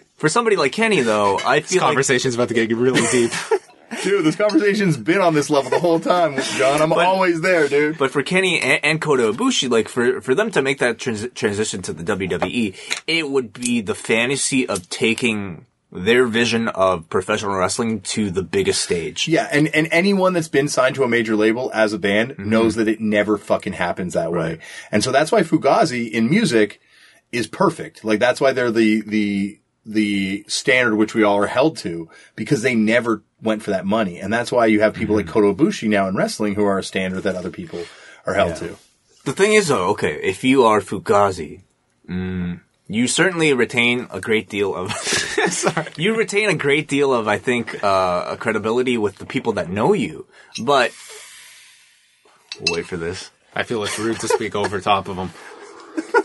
For 0.16 0.28
somebody 0.28 0.56
like 0.56 0.72
Kenny, 0.72 1.00
though, 1.00 1.38
I 1.38 1.60
This 1.60 1.70
feel 1.70 1.80
like 1.80 1.88
conversation's 1.88 2.34
about 2.34 2.48
to 2.48 2.54
get 2.54 2.70
really 2.76 3.00
deep. 3.10 3.32
Dude, 4.02 4.24
this 4.24 4.36
conversation's 4.36 4.96
been 4.96 5.20
on 5.20 5.34
this 5.34 5.50
level 5.50 5.70
the 5.70 5.80
whole 5.80 6.00
time, 6.00 6.38
John. 6.56 6.80
I'm 6.80 6.92
always 6.92 7.40
there, 7.40 7.68
dude. 7.68 7.98
But 7.98 8.10
for 8.12 8.22
Kenny 8.22 8.60
and, 8.60 8.84
and 8.84 9.00
Kota 9.00 9.32
Ibushi, 9.32 9.70
like 9.70 9.88
for 9.88 10.20
for 10.20 10.34
them 10.34 10.50
to 10.52 10.62
make 10.62 10.78
that 10.78 10.98
trans- 10.98 11.28
transition 11.34 11.82
to 11.82 11.92
the 11.92 12.04
WWE, 12.04 13.02
it 13.06 13.28
would 13.28 13.52
be 13.52 13.80
the 13.80 13.94
fantasy 13.94 14.68
of 14.68 14.88
taking 14.88 15.66
their 15.92 16.26
vision 16.26 16.68
of 16.68 17.08
professional 17.08 17.56
wrestling 17.56 18.00
to 18.00 18.30
the 18.30 18.42
biggest 18.42 18.82
stage. 18.82 19.26
yeah, 19.26 19.48
and, 19.50 19.68
and 19.74 19.88
anyone 19.90 20.32
that's 20.32 20.48
been 20.48 20.68
signed 20.68 20.94
to 20.94 21.02
a 21.02 21.08
major 21.08 21.34
label 21.34 21.70
as 21.74 21.92
a 21.92 21.98
band 21.98 22.32
mm-hmm. 22.32 22.48
knows 22.48 22.76
that 22.76 22.88
it 22.88 23.00
never 23.00 23.36
fucking 23.36 23.72
happens 23.72 24.14
that 24.14 24.32
way. 24.32 24.58
And 24.92 25.02
so 25.02 25.10
that's 25.10 25.32
why 25.32 25.42
Fugazi 25.42 26.10
in 26.10 26.30
music 26.30 26.80
is 27.32 27.46
perfect. 27.46 28.04
Like 28.04 28.20
that's 28.20 28.40
why 28.40 28.52
they're 28.52 28.70
the, 28.70 29.00
the, 29.00 29.58
the 29.84 30.44
standard 30.46 30.94
which 30.94 31.14
we 31.14 31.24
all 31.24 31.38
are 31.38 31.46
held 31.46 31.76
to 31.78 32.08
because 32.36 32.62
they 32.62 32.74
never 32.74 33.22
went 33.42 33.62
for 33.62 33.70
that 33.70 33.86
money. 33.86 34.18
And 34.18 34.32
that's 34.32 34.52
why 34.52 34.66
you 34.66 34.80
have 34.80 34.94
people 34.94 35.16
like 35.16 35.26
Kota 35.26 35.52
Ibushi 35.54 35.88
now 35.88 36.08
in 36.08 36.16
wrestling 36.16 36.54
who 36.54 36.64
are 36.64 36.78
a 36.78 36.84
standard 36.84 37.22
that 37.22 37.36
other 37.36 37.50
people 37.50 37.84
are 38.26 38.34
held 38.34 38.56
to. 38.56 38.76
The 39.24 39.32
thing 39.32 39.52
is, 39.52 39.68
though, 39.68 39.88
okay, 39.90 40.14
if 40.22 40.44
you 40.44 40.64
are 40.64 40.80
Fugazi, 40.80 41.60
mm, 42.08 42.60
you 42.88 43.06
certainly 43.06 43.52
retain 43.52 44.08
a 44.10 44.20
great 44.20 44.48
deal 44.48 44.74
of. 44.74 44.92
you 45.96 46.16
retain 46.16 46.48
a 46.48 46.54
great 46.54 46.88
deal 46.88 47.12
of, 47.12 47.28
I 47.28 47.38
think, 47.38 47.82
uh, 47.84 48.24
a 48.30 48.36
credibility 48.36 48.96
with 48.96 49.16
the 49.16 49.26
people 49.26 49.52
that 49.54 49.68
know 49.68 49.92
you. 49.92 50.26
But 50.60 50.92
we'll 52.60 52.76
wait 52.76 52.86
for 52.86 52.96
this. 52.96 53.30
I 53.54 53.62
feel 53.64 53.82
it's 53.84 53.98
rude 53.98 54.20
to 54.20 54.28
speak 54.28 54.54
over 54.54 54.80
top 54.80 55.08
of 55.08 55.16
him. 55.16 55.30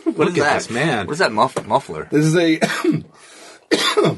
What 0.06 0.28
Look 0.28 0.38
is 0.38 0.44
at 0.44 0.44
that, 0.44 0.54
this, 0.54 0.70
man. 0.70 1.08
What 1.08 1.14
is 1.14 1.20
that 1.20 1.32
muff- 1.34 1.68
muffler? 1.68 2.08
This 2.10 2.26
is 2.26 2.38
a, 2.38 2.58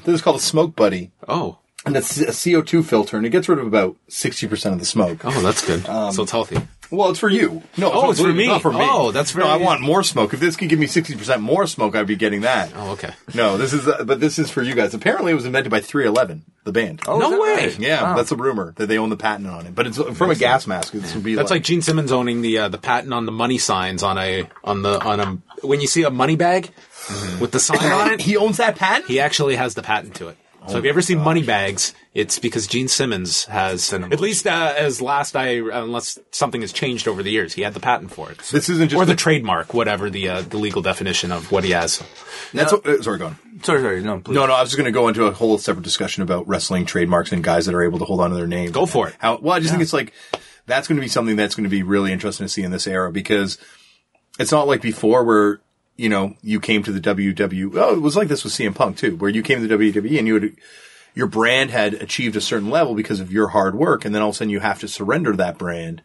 this 0.03 0.15
is 0.15 0.21
called 0.21 0.35
a 0.35 0.39
smoke 0.39 0.75
buddy. 0.75 1.11
Oh, 1.27 1.57
And 1.87 1.97
it's 1.97 2.17
a 2.19 2.27
CO2 2.27 2.83
filter 2.85 3.17
and 3.17 3.25
it 3.25 3.29
gets 3.29 3.49
rid 3.49 3.59
of 3.59 3.65
about 3.67 3.95
60% 4.09 4.73
of 4.73 4.79
the 4.79 4.85
smoke. 4.85 5.19
oh, 5.23 5.41
that's 5.41 5.65
good. 5.65 5.83
so 6.13 6.23
it's 6.23 6.31
healthy. 6.31 6.57
Well, 6.89 7.09
it's 7.09 7.19
for 7.19 7.27
you. 7.27 7.63
No, 7.75 7.91
Oh, 7.91 8.11
it's 8.11 8.21
for 8.21 8.31
me. 8.31 8.47
Not 8.47 8.61
for 8.61 8.71
me. 8.71 8.79
Oh, 8.81 9.11
that's 9.11 9.35
No, 9.35 9.43
very- 9.43 9.55
I 9.55 9.57
want 9.57 9.81
more 9.81 10.03
smoke. 10.03 10.33
If 10.33 10.39
this 10.39 10.55
could 10.55 10.69
give 10.69 10.79
me 10.79 10.85
60% 10.85 11.41
more 11.41 11.67
smoke, 11.67 11.97
I'd 11.97 12.07
be 12.07 12.15
getting 12.15 12.41
that. 12.41 12.71
Oh, 12.77 12.91
okay. 12.91 13.09
No, 13.35 13.57
this 13.57 13.73
is, 13.73 13.85
uh, 13.89 14.05
but 14.05 14.21
this 14.21 14.39
is 14.39 14.49
for 14.49 14.61
you 14.61 14.73
guys. 14.73 14.93
Apparently 14.93 15.33
it 15.33 15.35
was 15.35 15.45
invented 15.45 15.69
by 15.69 15.81
311, 15.81 16.45
the 16.63 16.71
band. 16.71 17.01
Oh, 17.05 17.19
No 17.19 17.31
way. 17.41 17.55
right? 17.67 17.77
Yeah, 17.79 18.03
Wow. 18.03 18.15
that's 18.15 18.31
a 18.31 18.37
rumor 18.37 18.73
that 18.77 18.85
they 18.87 18.97
own 18.97 19.09
the 19.09 19.17
patent 19.17 19.49
on 19.49 19.65
it. 19.65 19.75
But 19.75 19.87
it's 19.87 19.97
from 19.97 20.31
a 20.31 20.35
gas 20.35 20.65
mask. 20.65 20.93
This 20.93 21.13
would 21.13 21.25
be 21.25 21.35
That's 21.35 21.51
like 21.51 21.63
Gene 21.63 21.81
Simmons 21.81 22.13
owning 22.13 22.41
the 22.41 22.57
uh, 22.59 22.67
the 22.69 22.77
patent 22.77 23.13
on 23.13 23.25
the 23.25 23.33
money 23.33 23.57
signs 23.57 24.01
on 24.01 24.17
a 24.17 24.47
on 24.63 24.81
the 24.81 25.03
on 25.03 25.19
a 25.19 25.65
when 25.67 25.81
you 25.81 25.87
see 25.87 26.03
a 26.03 26.09
money 26.09 26.37
bag 26.37 26.69
with 27.41 27.51
the 27.51 27.59
sign 27.59 27.79
on 27.91 28.13
it. 28.13 28.21
he 28.29 28.37
owns 28.37 28.57
that 28.57 28.77
patent? 28.77 29.07
He 29.07 29.19
actually 29.19 29.57
has 29.57 29.73
the 29.75 29.81
patent 29.83 30.15
to 30.15 30.29
it. 30.29 30.37
So 30.67 30.77
if 30.77 30.83
you 30.83 30.89
ever 30.89 31.01
see 31.01 31.15
Moneybags, 31.15 31.93
it's 32.13 32.39
because 32.39 32.67
Gene 32.67 32.87
Simmons 32.87 33.45
has, 33.45 33.93
at 33.93 34.19
least 34.19 34.45
uh, 34.45 34.73
as 34.77 35.01
last 35.01 35.35
I, 35.35 35.53
unless 35.55 36.19
something 36.31 36.61
has 36.61 36.73
changed 36.73 37.07
over 37.07 37.23
the 37.23 37.31
years, 37.31 37.53
he 37.53 37.61
had 37.61 37.73
the 37.73 37.79
patent 37.79 38.11
for 38.11 38.29
it. 38.31 38.39
This 38.39 38.67
isn't 38.69 38.89
just 38.89 38.99
or 38.99 39.05
the 39.05 39.13
the- 39.13 39.17
trademark, 39.17 39.73
whatever 39.73 40.09
the 40.09 40.27
uh, 40.29 40.41
the 40.41 40.57
legal 40.57 40.81
definition 40.81 41.31
of 41.31 41.51
what 41.51 41.63
he 41.63 41.71
has. 41.71 42.03
That's 42.53 42.71
what, 42.73 42.85
uh, 42.85 43.01
sorry, 43.01 43.17
go 43.19 43.27
on. 43.27 43.39
Sorry, 43.63 43.81
sorry, 43.81 44.01
no, 44.03 44.19
please. 44.19 44.35
No, 44.35 44.45
no, 44.45 44.53
I 44.53 44.61
was 44.61 44.69
just 44.69 44.77
going 44.77 44.85
to 44.85 44.91
go 44.91 45.07
into 45.07 45.25
a 45.25 45.31
whole 45.31 45.57
separate 45.57 45.83
discussion 45.83 46.21
about 46.21 46.47
wrestling 46.47 46.85
trademarks 46.85 47.31
and 47.31 47.43
guys 47.43 47.65
that 47.65 47.73
are 47.75 47.83
able 47.83 47.99
to 47.99 48.05
hold 48.05 48.19
on 48.19 48.29
to 48.31 48.35
their 48.35 48.47
name. 48.47 48.71
Go 48.71 48.85
for 48.85 49.07
it. 49.09 49.15
How, 49.19 49.37
well, 49.37 49.55
I 49.55 49.59
just 49.59 49.71
think 49.71 49.81
it's 49.81 49.93
like, 49.93 50.13
that's 50.65 50.87
going 50.87 50.97
to 50.97 51.01
be 51.01 51.07
something 51.07 51.35
that's 51.35 51.55
going 51.55 51.63
to 51.63 51.69
be 51.69 51.83
really 51.83 52.11
interesting 52.11 52.45
to 52.45 52.49
see 52.49 52.63
in 52.63 52.71
this 52.71 52.87
era 52.87 53.11
because 53.11 53.57
it's 54.37 54.51
not 54.51 54.67
like 54.67 54.81
before 54.81 55.23
where, 55.23 55.61
you 55.97 56.09
know, 56.09 56.35
you 56.41 56.59
came 56.59 56.83
to 56.83 56.91
the 56.91 57.01
WW. 57.01 57.75
Oh, 57.75 57.95
it 57.95 58.01
was 58.01 58.15
like 58.15 58.27
this 58.27 58.43
with 58.43 58.53
CM 58.53 58.75
Punk 58.75 58.97
too, 58.97 59.17
where 59.17 59.31
you 59.31 59.41
came 59.41 59.61
to 59.61 59.67
the 59.67 59.75
WWE 59.75 60.19
and 60.19 60.27
you 60.27 60.33
would, 60.33 60.57
your 61.15 61.27
brand 61.27 61.71
had 61.71 61.95
achieved 61.95 62.35
a 62.35 62.41
certain 62.41 62.69
level 62.69 62.93
because 62.93 63.19
of 63.19 63.31
your 63.31 63.47
hard 63.47 63.75
work. 63.75 64.05
And 64.05 64.13
then 64.13 64.21
all 64.21 64.29
of 64.29 64.35
a 64.35 64.37
sudden 64.37 64.51
you 64.51 64.59
have 64.59 64.79
to 64.79 64.87
surrender 64.87 65.35
that 65.35 65.57
brand. 65.57 66.03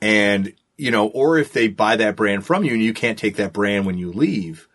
And, 0.00 0.54
you 0.76 0.92
know, 0.92 1.08
or 1.08 1.36
if 1.36 1.52
they 1.52 1.66
buy 1.66 1.96
that 1.96 2.14
brand 2.14 2.46
from 2.46 2.64
you 2.64 2.74
and 2.74 2.82
you 2.82 2.94
can't 2.94 3.18
take 3.18 3.36
that 3.36 3.52
brand 3.52 3.84
when 3.84 3.98
you 3.98 4.12
leave, 4.12 4.68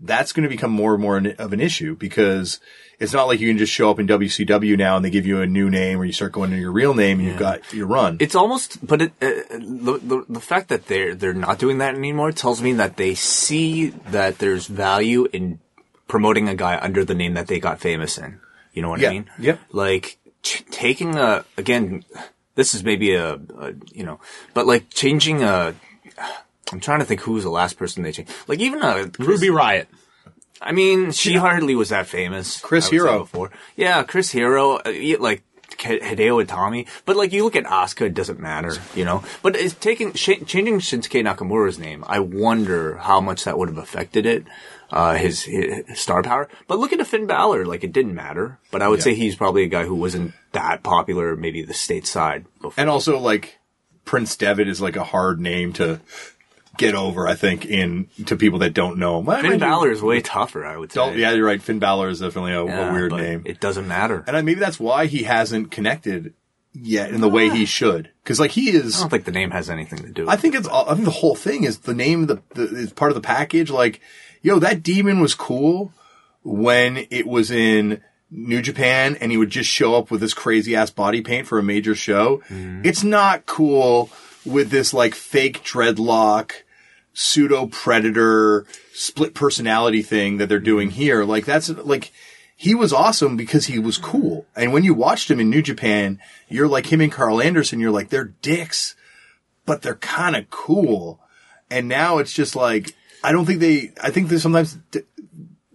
that's 0.00 0.32
going 0.32 0.42
to 0.42 0.48
become 0.48 0.72
more 0.72 0.94
and 0.94 1.02
more 1.02 1.16
of 1.38 1.52
an 1.52 1.60
issue 1.60 1.94
because 1.94 2.58
it's 3.04 3.12
not 3.12 3.26
like 3.28 3.38
you 3.40 3.48
can 3.48 3.58
just 3.58 3.72
show 3.72 3.90
up 3.90 4.00
in 4.00 4.06
WCW 4.08 4.76
now 4.76 4.96
and 4.96 5.04
they 5.04 5.10
give 5.10 5.26
you 5.26 5.40
a 5.40 5.46
new 5.46 5.70
name 5.70 5.98
or 6.00 6.04
you 6.04 6.12
start 6.12 6.32
going 6.32 6.50
to 6.50 6.56
your 6.56 6.72
real 6.72 6.94
name 6.94 7.20
and 7.20 7.28
you've 7.28 7.38
got 7.38 7.60
your 7.72 7.86
run. 7.86 8.16
It's 8.20 8.34
almost, 8.34 8.84
but 8.84 9.02
it, 9.02 9.12
uh, 9.22 9.30
the, 9.58 10.00
the 10.02 10.24
the 10.28 10.40
fact 10.40 10.68
that 10.68 10.86
they're 10.86 11.14
they're 11.14 11.32
not 11.34 11.58
doing 11.58 11.78
that 11.78 11.94
anymore 11.94 12.32
tells 12.32 12.60
me 12.60 12.72
that 12.74 12.96
they 12.96 13.14
see 13.14 13.90
that 14.10 14.38
there's 14.38 14.66
value 14.66 15.26
in 15.32 15.60
promoting 16.08 16.48
a 16.48 16.54
guy 16.54 16.78
under 16.80 17.04
the 17.04 17.14
name 17.14 17.34
that 17.34 17.46
they 17.46 17.60
got 17.60 17.80
famous 17.80 18.18
in. 18.18 18.40
You 18.72 18.82
know 18.82 18.88
what 18.90 19.00
Yeah. 19.00 19.10
I 19.10 19.12
mean? 19.12 19.30
Yep. 19.38 19.60
Like 19.72 20.18
ch- 20.42 20.64
taking 20.70 21.14
a 21.16 21.44
again, 21.56 22.04
this 22.56 22.74
is 22.74 22.82
maybe 22.84 23.14
a, 23.14 23.34
a 23.34 23.72
you 23.92 24.04
know, 24.04 24.18
but 24.54 24.66
like 24.66 24.90
changing 24.90 25.42
a. 25.42 25.74
I'm 26.72 26.80
trying 26.80 27.00
to 27.00 27.04
think 27.04 27.20
who 27.20 27.32
was 27.32 27.44
the 27.44 27.50
last 27.50 27.76
person 27.78 28.02
they 28.02 28.10
changed. 28.12 28.32
Like 28.48 28.58
even 28.60 28.82
a 28.82 29.10
Ruby 29.18 29.50
Riot. 29.50 29.88
I 30.64 30.72
mean, 30.72 31.12
she 31.12 31.34
hardly 31.34 31.74
was 31.74 31.90
that 31.90 32.06
famous. 32.06 32.60
Chris 32.60 32.84
I 32.84 32.86
would 32.86 32.90
say 32.90 32.96
Hero. 32.96 33.18
Before. 33.20 33.50
Yeah, 33.76 34.02
Chris 34.02 34.30
Hero, 34.30 34.76
uh, 34.78 34.92
like 35.20 35.42
Hideo 35.76 36.44
Itami. 36.44 36.88
But 37.04 37.16
like 37.16 37.32
you 37.32 37.44
look 37.44 37.56
at 37.56 37.64
Asuka, 37.64 38.06
it 38.06 38.14
doesn't 38.14 38.40
matter, 38.40 38.74
you 38.94 39.04
know. 39.04 39.22
But 39.42 39.56
it's 39.56 39.74
taking 39.74 40.14
sh- 40.14 40.42
changing 40.46 40.78
Shinsuke 40.80 41.22
Nakamura's 41.22 41.78
name. 41.78 42.04
I 42.06 42.20
wonder 42.20 42.96
how 42.96 43.20
much 43.20 43.44
that 43.44 43.58
would 43.58 43.68
have 43.68 43.78
affected 43.78 44.24
it, 44.26 44.44
uh, 44.90 45.14
his, 45.14 45.42
his 45.42 45.84
star 45.98 46.22
power. 46.22 46.48
But 46.66 46.78
look 46.78 46.92
at 46.92 47.00
a 47.00 47.04
Finn 47.04 47.26
Balor, 47.26 47.66
like 47.66 47.84
it 47.84 47.92
didn't 47.92 48.14
matter. 48.14 48.58
But 48.70 48.82
I 48.82 48.88
would 48.88 49.02
say 49.02 49.14
he's 49.14 49.36
probably 49.36 49.64
a 49.64 49.68
guy 49.68 49.84
who 49.84 49.94
wasn't 49.94 50.32
that 50.52 50.82
popular, 50.82 51.36
maybe 51.36 51.62
the 51.62 51.74
stateside 51.74 52.44
before. 52.60 52.80
and 52.80 52.88
also 52.88 53.18
like 53.18 53.58
Prince 54.04 54.36
Devitt 54.36 54.68
is 54.68 54.80
like 54.80 54.96
a 54.96 55.04
hard 55.04 55.40
name 55.40 55.72
to 55.74 56.00
get 56.76 56.94
over, 56.94 57.26
I 57.26 57.34
think, 57.34 57.66
in 57.66 58.08
to 58.26 58.36
people 58.36 58.60
that 58.60 58.74
don't 58.74 58.98
know 58.98 59.20
him. 59.20 59.42
Finn 59.42 59.58
Balor 59.58 59.90
is 59.90 60.02
way 60.02 60.20
tougher, 60.20 60.64
I 60.64 60.76
would 60.76 60.92
say. 60.92 60.96
don't- 60.96 61.16
yeah, 61.18 61.32
you're 61.32 61.46
right. 61.46 61.62
Finn 61.62 61.78
Balor 61.78 62.08
is 62.08 62.20
definitely 62.20 62.52
a, 62.52 62.64
Yeah, 62.64 62.90
a 62.90 62.92
weird 62.92 63.12
name. 63.12 63.42
It 63.44 63.60
doesn't 63.60 63.86
matter. 63.88 64.24
and 64.26 64.36
I, 64.36 64.42
maybe 64.42 64.60
that's 64.60 64.80
why 64.80 65.06
he 65.06 65.24
hasn't 65.24 65.70
connected 65.70 66.34
yet 66.72 67.10
in 67.10 67.20
the 67.20 67.28
way 67.28 67.50
he 67.50 67.62
ah. 67.62 67.66
should. 67.66 68.10
Cause 68.24 68.40
like 68.40 68.50
he 68.50 68.70
is, 68.70 68.96
I 68.96 69.00
don't 69.00 69.10
think 69.10 69.24
the 69.24 69.32
name 69.32 69.50
has 69.50 69.70
anything 69.70 70.00
to 70.00 70.10
do 70.10 70.22
with 70.22 70.30
it. 70.30 70.32
I 70.32 70.36
think 70.36 70.54
it's. 70.54 70.66
all- 70.66 70.88
I 70.88 70.94
think 70.94 71.04
the 71.04 71.10
whole 71.10 71.36
thing 71.36 71.64
is 71.64 71.78
the 71.78 71.94
name. 71.94 72.26
The, 72.26 72.42
the 72.54 72.62
is 72.62 72.92
part 72.92 73.10
of 73.10 73.14
the 73.14 73.20
package. 73.20 73.70
Like, 73.70 74.00
yo, 74.42 74.58
that 74.58 74.82
demon 74.82 75.20
was 75.20 75.34
cool 75.34 75.92
when 76.42 77.06
it 77.10 77.26
was 77.26 77.50
in 77.50 78.02
New 78.30 78.60
Japan, 78.60 79.16
and 79.20 79.30
he 79.30 79.38
would 79.38 79.50
just 79.50 79.70
show 79.70 79.94
up 79.94 80.10
with 80.10 80.20
this 80.20 80.34
crazy 80.34 80.74
ass 80.74 80.90
body 80.90 81.20
paint 81.20 81.46
for 81.46 81.58
a 81.58 81.62
major 81.62 81.94
show. 81.94 82.42
Mm-hmm. 82.48 82.82
It's 82.84 83.04
not 83.04 83.46
cool 83.46 84.10
with 84.44 84.70
this 84.70 84.94
like 84.94 85.14
fake 85.14 85.62
dreadlock, 85.64 86.52
pseudo 87.12 87.66
predator, 87.66 88.66
split 88.92 89.34
personality 89.34 90.02
thing 90.02 90.38
that 90.38 90.48
they're 90.48 90.58
doing 90.58 90.88
mm-hmm. 90.88 90.98
here. 90.98 91.24
Like 91.24 91.44
that's 91.44 91.68
like. 91.68 92.12
He 92.56 92.72
was 92.72 92.92
awesome 92.92 93.36
because 93.36 93.66
he 93.66 93.80
was 93.80 93.98
cool. 93.98 94.46
And 94.54 94.72
when 94.72 94.84
you 94.84 94.94
watched 94.94 95.28
him 95.28 95.40
in 95.40 95.50
New 95.50 95.60
Japan, 95.60 96.20
you're 96.48 96.68
like 96.68 96.90
him 96.90 97.00
and 97.00 97.10
Karl 97.10 97.42
Anderson, 97.42 97.80
you're 97.80 97.90
like, 97.90 98.10
they're 98.10 98.32
dicks 98.42 98.94
but 99.66 99.82
they're 99.82 99.96
kind 99.96 100.36
of 100.36 100.50
cool. 100.50 101.20
And 101.70 101.88
now 101.88 102.18
it's 102.18 102.32
just 102.32 102.54
like, 102.54 102.94
I 103.22 103.32
don't 103.32 103.46
think 103.46 103.60
they, 103.60 103.92
I 104.02 104.10
think 104.10 104.28
there's 104.28 104.42
sometimes, 104.42 104.78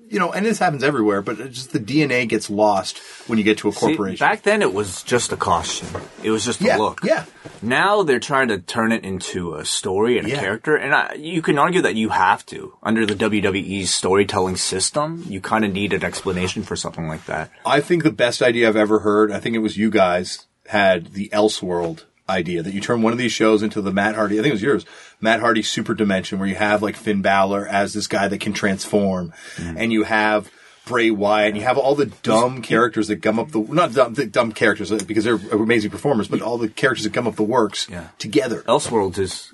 you 0.09 0.19
know, 0.19 0.31
and 0.31 0.45
this 0.45 0.59
happens 0.59 0.83
everywhere, 0.83 1.21
but 1.21 1.39
it's 1.39 1.55
just 1.55 1.71
the 1.71 1.79
DNA 1.79 2.27
gets 2.27 2.49
lost 2.49 2.97
when 3.27 3.37
you 3.37 3.43
get 3.43 3.59
to 3.59 3.69
a 3.69 3.71
See, 3.71 3.79
corporation. 3.79 4.25
back 4.25 4.41
then, 4.41 4.61
it 4.61 4.73
was 4.73 5.03
just 5.03 5.31
a 5.31 5.37
costume. 5.37 6.01
It 6.23 6.31
was 6.31 6.43
just 6.43 6.61
a 6.61 6.65
yeah, 6.65 6.77
look. 6.77 7.01
yeah. 7.03 7.25
Now 7.61 8.03
they're 8.03 8.19
trying 8.19 8.47
to 8.49 8.57
turn 8.59 8.91
it 8.91 9.03
into 9.03 9.53
a 9.55 9.65
story 9.65 10.17
and 10.17 10.27
a 10.27 10.31
character, 10.35 10.75
and 10.75 10.93
I, 10.93 11.13
you 11.15 11.41
can 11.41 11.57
argue 11.59 11.81
that 11.83 11.95
you 11.95 12.09
have 12.09 12.45
to 12.47 12.73
under 12.81 13.05
the 13.05 13.15
WWE's 13.15 13.93
storytelling 13.93 14.55
system. 14.55 15.23
You 15.27 15.41
kind 15.41 15.63
of 15.63 15.71
need 15.71 15.93
an 15.93 16.03
explanation 16.03 16.63
for 16.63 16.75
something 16.75 17.07
like 17.07 17.25
that. 17.25 17.51
I 17.65 17.81
think 17.81 18.03
the 18.03 18.11
best 18.11 18.41
idea 18.41 18.67
I've 18.67 18.75
ever 18.75 18.99
heard, 18.99 19.31
I 19.31 19.39
think 19.39 19.55
it 19.55 19.59
was 19.59 19.77
you 19.77 19.89
guys 19.91 20.47
had 20.67 21.13
the 21.13 21.29
Elseworld 21.29 22.03
idea 22.29 22.63
that 22.63 22.73
you 22.73 22.79
turn 22.81 23.01
one 23.01 23.11
of 23.11 23.19
these 23.19 23.31
shows 23.33 23.63
into 23.63 23.81
the 23.81 23.91
Matt 23.91 24.15
Hardy, 24.15 24.39
I 24.39 24.41
think 24.41 24.51
it 24.51 24.55
was 24.55 24.61
yours, 24.61 24.85
Matt 25.19 25.39
Hardy 25.41 25.61
Super 25.63 25.93
Dimension, 25.93 26.39
where 26.39 26.47
you 26.47 26.55
have 26.55 26.81
like 26.81 26.95
Finn 26.95 27.21
Balor 27.21 27.67
as 27.67 27.93
this 27.93 28.07
guy 28.07 28.27
that 28.27 28.39
can 28.39 28.53
transform, 28.53 29.33
and 29.57 29.91
you 29.91 30.03
have 30.03 30.49
Bray 30.85 31.11
Wyatt, 31.11 31.49
and 31.49 31.57
you 31.57 31.63
have 31.65 31.77
all 31.77 31.93
the 31.93 32.07
dumb 32.07 32.63
characters 32.63 33.09
that 33.09 33.17
gum 33.17 33.37
up 33.37 33.51
the 33.51 33.59
not 33.59 33.93
dumb, 33.93 34.15
the 34.15 34.25
dumb 34.25 34.51
characters 34.51 34.91
uh, 34.91 34.97
because 35.05 35.23
they're 35.23 35.35
amazing 35.51 35.91
performers, 35.91 36.27
but 36.27 36.41
all 36.41 36.57
the 36.57 36.67
characters 36.67 37.03
that 37.03 37.13
gum 37.13 37.27
up 37.27 37.35
the 37.35 37.43
works 37.43 37.87
Yeah. 37.91 38.07
together. 38.17 38.63
Elseworlds 38.67 39.19
is 39.19 39.53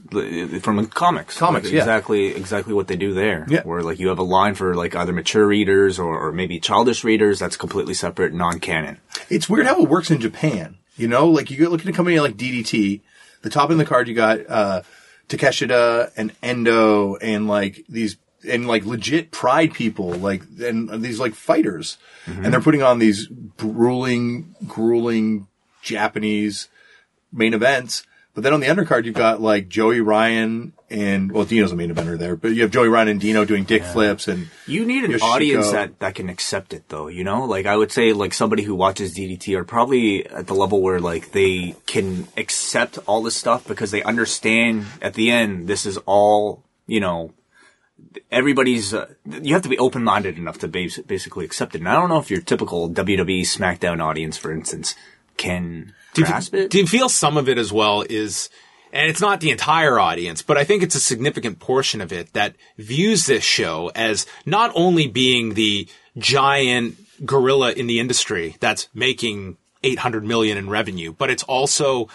from 0.63 0.85
comics. 0.87 1.37
Comics, 1.37 1.65
Like, 1.65 1.73
yeah. 1.73 1.79
exactly, 1.81 2.27
exactly 2.27 2.73
what 2.73 2.87
they 2.87 2.95
do 2.95 3.13
there. 3.13 3.45
Yeah. 3.49 3.63
where 3.63 3.81
like 3.81 3.99
you 3.99 4.07
have 4.09 4.19
a 4.19 4.23
line 4.23 4.55
for 4.55 4.75
like 4.75 4.95
either 4.95 5.11
mature 5.11 5.45
readers 5.45 5.99
or, 5.99 6.17
or 6.27 6.31
maybe 6.31 6.57
childish 6.61 7.03
readers 7.03 7.37
that's 7.39 7.57
completely 7.57 7.95
separate, 7.95 8.33
non-canon. 8.33 8.99
It's 9.29 9.49
weird 9.49 9.65
how 9.65 9.81
it 9.83 9.89
works 9.89 10.11
in 10.11 10.21
Japan. 10.21 10.77
You 10.95 11.07
know, 11.07 11.27
like 11.27 11.51
you 11.51 11.69
look 11.69 11.81
at 11.81 11.87
a 11.87 11.93
company 11.93 12.19
like 12.19 12.37
DDT, 12.37 13.01
the 13.41 13.49
top 13.49 13.71
in 13.71 13.77
the 13.77 13.85
card 13.85 14.07
you 14.07 14.15
got 14.15 14.39
uh 14.49 14.81
Takeshita 15.27 16.11
and 16.15 16.31
Endo 16.41 17.15
and 17.15 17.47
like 17.47 17.83
these 17.89 18.17
and 18.47 18.67
like 18.67 18.85
legit 18.85 19.31
pride 19.31 19.73
people, 19.73 20.11
like 20.11 20.43
and 20.59 21.03
these 21.03 21.19
like 21.19 21.33
fighters. 21.33 21.97
And 22.27 22.53
they're 22.53 22.61
putting 22.61 22.83
on 22.83 22.99
these 22.99 23.27
grueling, 23.57 24.55
grueling 24.67 25.47
Japanese 25.81 26.69
main 27.31 27.53
events. 27.53 28.05
But 28.33 28.43
then 28.43 28.53
on 28.53 28.59
the 28.59 28.67
undercard, 28.67 29.05
you've 29.05 29.15
got 29.15 29.41
like 29.41 29.67
Joey 29.67 30.01
Ryan 30.01 30.73
and, 30.89 31.31
well, 31.31 31.45
Dino's 31.45 31.71
a 31.71 31.75
main 31.75 31.91
eventer 31.93 32.17
there, 32.17 32.35
but 32.35 32.49
you 32.53 32.61
have 32.61 32.71
Joey 32.71 32.87
Ryan 32.89 33.07
and 33.07 33.19
Dino 33.19 33.43
doing 33.45 33.63
dick 33.63 33.83
flips 33.83 34.27
and 34.27 34.49
You 34.67 34.85
need 34.85 35.03
an 35.03 35.11
Yoshihiko. 35.11 35.21
audience 35.21 35.71
that, 35.71 35.99
that 35.99 36.13
can 36.15 36.29
accept 36.29 36.73
it 36.73 36.83
though, 36.89 37.07
you 37.07 37.23
know? 37.23 37.45
Like 37.45 37.65
I 37.65 37.75
would 37.75 37.91
say 37.91 38.13
like 38.13 38.33
somebody 38.33 38.61
who 38.63 38.75
watches 38.75 39.15
DDT 39.15 39.55
are 39.57 39.63
probably 39.63 40.27
at 40.27 40.45
the 40.47 40.53
level 40.53 40.81
where 40.81 40.99
like 40.99 41.31
they 41.31 41.75
can 41.87 42.27
accept 42.37 42.99
all 43.07 43.23
this 43.23 43.35
stuff 43.35 43.67
because 43.67 43.89
they 43.91 44.03
understand 44.03 44.85
at 45.01 45.15
the 45.15 45.31
end 45.31 45.67
this 45.67 45.85
is 45.87 45.97
all, 46.05 46.63
you 46.85 46.99
know, 46.99 47.33
everybody's, 48.31 48.93
uh, 48.93 49.07
you 49.41 49.53
have 49.53 49.63
to 49.63 49.69
be 49.69 49.77
open-minded 49.77 50.37
enough 50.37 50.59
to 50.59 50.67
bas- 50.67 50.99
basically 50.99 51.45
accept 51.45 51.75
it. 51.75 51.79
And 51.79 51.89
I 51.89 51.93
don't 51.95 52.09
know 52.09 52.19
if 52.19 52.29
your 52.29 52.41
typical 52.41 52.89
WWE 52.89 53.41
SmackDown 53.41 54.01
audience, 54.03 54.37
for 54.37 54.51
instance, 54.51 54.95
can 55.37 55.93
Do 56.13 56.21
you, 56.21 56.27
grasp 56.27 56.53
it. 56.53 56.69
do 56.71 56.77
you 56.77 56.87
feel 56.87 57.09
some 57.09 57.37
of 57.37 57.49
it 57.49 57.57
as 57.57 57.73
well 57.73 58.03
is, 58.09 58.49
and 58.95 59.09
it's 59.09 59.19
not 59.19 59.41
the 59.41 59.51
entire 59.51 59.99
audience, 59.99 60.41
but 60.41 60.57
I 60.57 60.63
think 60.63 60.81
it's 60.81 60.95
a 60.95 61.01
significant 61.01 61.59
portion 61.59 61.99
of 61.99 62.13
it 62.13 62.31
that 62.31 62.55
views 62.77 63.25
this 63.25 63.43
show 63.43 63.91
as 63.93 64.25
not 64.45 64.71
only 64.73 65.07
being 65.07 65.53
the 65.53 65.87
giant 66.17 66.97
gorilla 67.25 67.73
in 67.73 67.87
the 67.87 67.99
industry 67.99 68.55
that's 68.61 68.87
making 68.93 69.57
800 69.83 70.23
million 70.23 70.57
in 70.57 70.69
revenue, 70.69 71.11
but 71.11 71.29
it's 71.29 71.43
also 71.43 72.07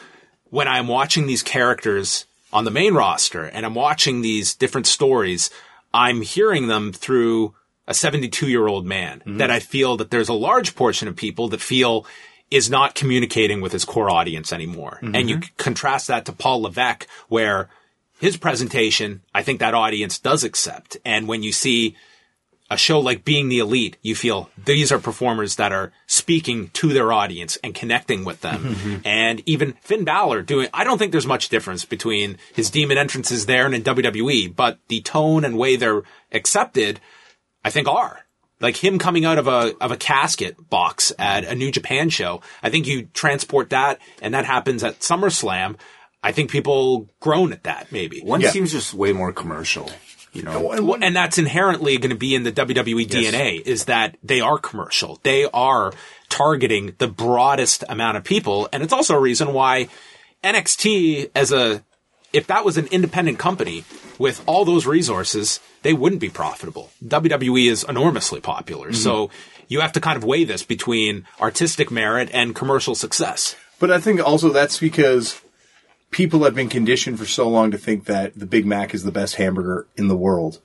when 0.48 0.68
I'm 0.68 0.88
watching 0.88 1.26
these 1.26 1.42
characters 1.42 2.24
on 2.50 2.64
the 2.64 2.70
main 2.70 2.94
roster 2.94 3.44
and 3.44 3.66
I'm 3.66 3.74
watching 3.74 4.22
these 4.22 4.54
different 4.54 4.86
stories, 4.86 5.50
I'm 5.92 6.22
hearing 6.22 6.68
them 6.68 6.94
through 6.94 7.54
a 7.86 7.92
72 7.92 8.48
year 8.48 8.66
old 8.66 8.86
man 8.86 9.18
mm-hmm. 9.18 9.36
that 9.36 9.50
I 9.50 9.60
feel 9.60 9.98
that 9.98 10.10
there's 10.10 10.30
a 10.30 10.34
large 10.34 10.74
portion 10.74 11.08
of 11.08 11.16
people 11.16 11.48
that 11.48 11.60
feel 11.60 12.06
is 12.50 12.68
not 12.68 12.94
communicating 12.94 13.60
with 13.60 13.72
his 13.72 13.84
core 13.84 14.10
audience 14.10 14.52
anymore. 14.52 14.98
Mm-hmm. 15.02 15.14
And 15.14 15.30
you 15.30 15.40
contrast 15.56 16.08
that 16.08 16.24
to 16.26 16.32
Paul 16.32 16.62
Levesque 16.62 17.06
where 17.28 17.68
his 18.18 18.36
presentation, 18.36 19.22
I 19.34 19.42
think 19.42 19.60
that 19.60 19.74
audience 19.74 20.18
does 20.18 20.44
accept. 20.44 20.96
And 21.04 21.26
when 21.26 21.42
you 21.42 21.52
see 21.52 21.96
a 22.70 22.76
show 22.76 23.00
like 23.00 23.24
Being 23.24 23.48
the 23.48 23.58
Elite, 23.58 23.96
you 24.02 24.14
feel 24.14 24.50
these 24.64 24.92
are 24.92 24.98
performers 24.98 25.56
that 25.56 25.72
are 25.72 25.92
speaking 26.06 26.68
to 26.74 26.92
their 26.92 27.12
audience 27.12 27.56
and 27.64 27.74
connecting 27.74 28.24
with 28.24 28.40
them. 28.42 28.62
Mm-hmm. 28.62 28.96
and 29.04 29.42
even 29.46 29.72
Finn 29.80 30.04
Balor 30.04 30.42
doing, 30.42 30.68
I 30.72 30.84
don't 30.84 30.98
think 30.98 31.12
there's 31.12 31.26
much 31.26 31.48
difference 31.48 31.84
between 31.84 32.38
his 32.54 32.70
demon 32.70 32.98
entrances 32.98 33.46
there 33.46 33.66
and 33.66 33.74
in 33.74 33.82
WWE, 33.82 34.54
but 34.54 34.78
the 34.88 35.00
tone 35.00 35.44
and 35.44 35.58
way 35.58 35.76
they're 35.76 36.02
accepted, 36.30 37.00
I 37.64 37.70
think 37.70 37.88
are. 37.88 38.24
Like 38.60 38.76
him 38.76 38.98
coming 38.98 39.24
out 39.24 39.38
of 39.38 39.48
a 39.48 39.74
of 39.80 39.90
a 39.90 39.96
casket 39.96 40.68
box 40.70 41.12
at 41.18 41.44
a 41.44 41.54
New 41.54 41.70
Japan 41.70 42.10
show. 42.10 42.42
I 42.62 42.70
think 42.70 42.86
you 42.86 43.06
transport 43.14 43.70
that, 43.70 43.98
and 44.22 44.34
that 44.34 44.44
happens 44.44 44.84
at 44.84 45.00
SummerSlam. 45.00 45.76
I 46.22 46.32
think 46.32 46.50
people 46.50 47.08
groan 47.20 47.52
at 47.52 47.62
that 47.64 47.90
maybe. 47.90 48.20
One 48.20 48.40
Yeah. 48.42 48.50
seems 48.50 48.72
just 48.72 48.92
way 48.94 49.12
more 49.12 49.32
commercial. 49.32 49.90
You 50.32 50.42
know, 50.42 50.70
And 50.70 50.86
Well, 50.86 50.98
and 51.02 51.16
that's 51.16 51.38
inherently 51.38 51.96
going 51.98 52.10
to 52.10 52.16
be 52.16 52.36
in 52.36 52.44
the 52.44 52.52
WWE 52.52 53.04
DNA 53.08 53.60
is 53.66 53.86
that 53.86 54.16
they 54.22 54.40
are 54.40 54.58
commercial. 54.58 55.18
They 55.24 55.44
are 55.52 55.92
targeting 56.28 56.94
the 56.98 57.08
broadest 57.08 57.82
amount 57.88 58.16
of 58.16 58.22
people. 58.22 58.68
And 58.72 58.82
it's 58.84 58.92
also 58.92 59.16
a 59.16 59.20
reason 59.20 59.52
why 59.52 59.88
NXT 60.44 61.30
as 61.34 61.52
a, 61.52 61.82
if 62.32 62.46
that 62.46 62.64
was 62.64 62.76
an 62.76 62.86
independent 62.86 63.38
company 63.38 63.84
with 64.18 64.42
all 64.46 64.64
those 64.64 64.86
resources, 64.86 65.60
they 65.82 65.92
wouldn't 65.92 66.20
be 66.20 66.28
profitable. 66.28 66.90
WWE 67.04 67.70
is 67.70 67.84
enormously 67.84 68.40
popular. 68.40 68.88
Mm-hmm. 68.88 68.96
So 68.96 69.30
you 69.68 69.80
have 69.80 69.92
to 69.92 70.00
kind 70.00 70.16
of 70.16 70.24
weigh 70.24 70.44
this 70.44 70.62
between 70.62 71.26
artistic 71.40 71.90
merit 71.90 72.30
and 72.32 72.54
commercial 72.54 72.94
success. 72.94 73.56
But 73.78 73.90
I 73.90 73.98
think 73.98 74.20
also 74.20 74.50
that's 74.50 74.78
because 74.78 75.40
people 76.10 76.44
have 76.44 76.54
been 76.54 76.68
conditioned 76.68 77.18
for 77.18 77.26
so 77.26 77.48
long 77.48 77.70
to 77.70 77.78
think 77.78 78.04
that 78.04 78.38
the 78.38 78.46
Big 78.46 78.66
Mac 78.66 78.94
is 78.94 79.04
the 79.04 79.12
best 79.12 79.36
hamburger 79.36 79.86
in 79.96 80.08
the 80.08 80.16
world 80.16 80.60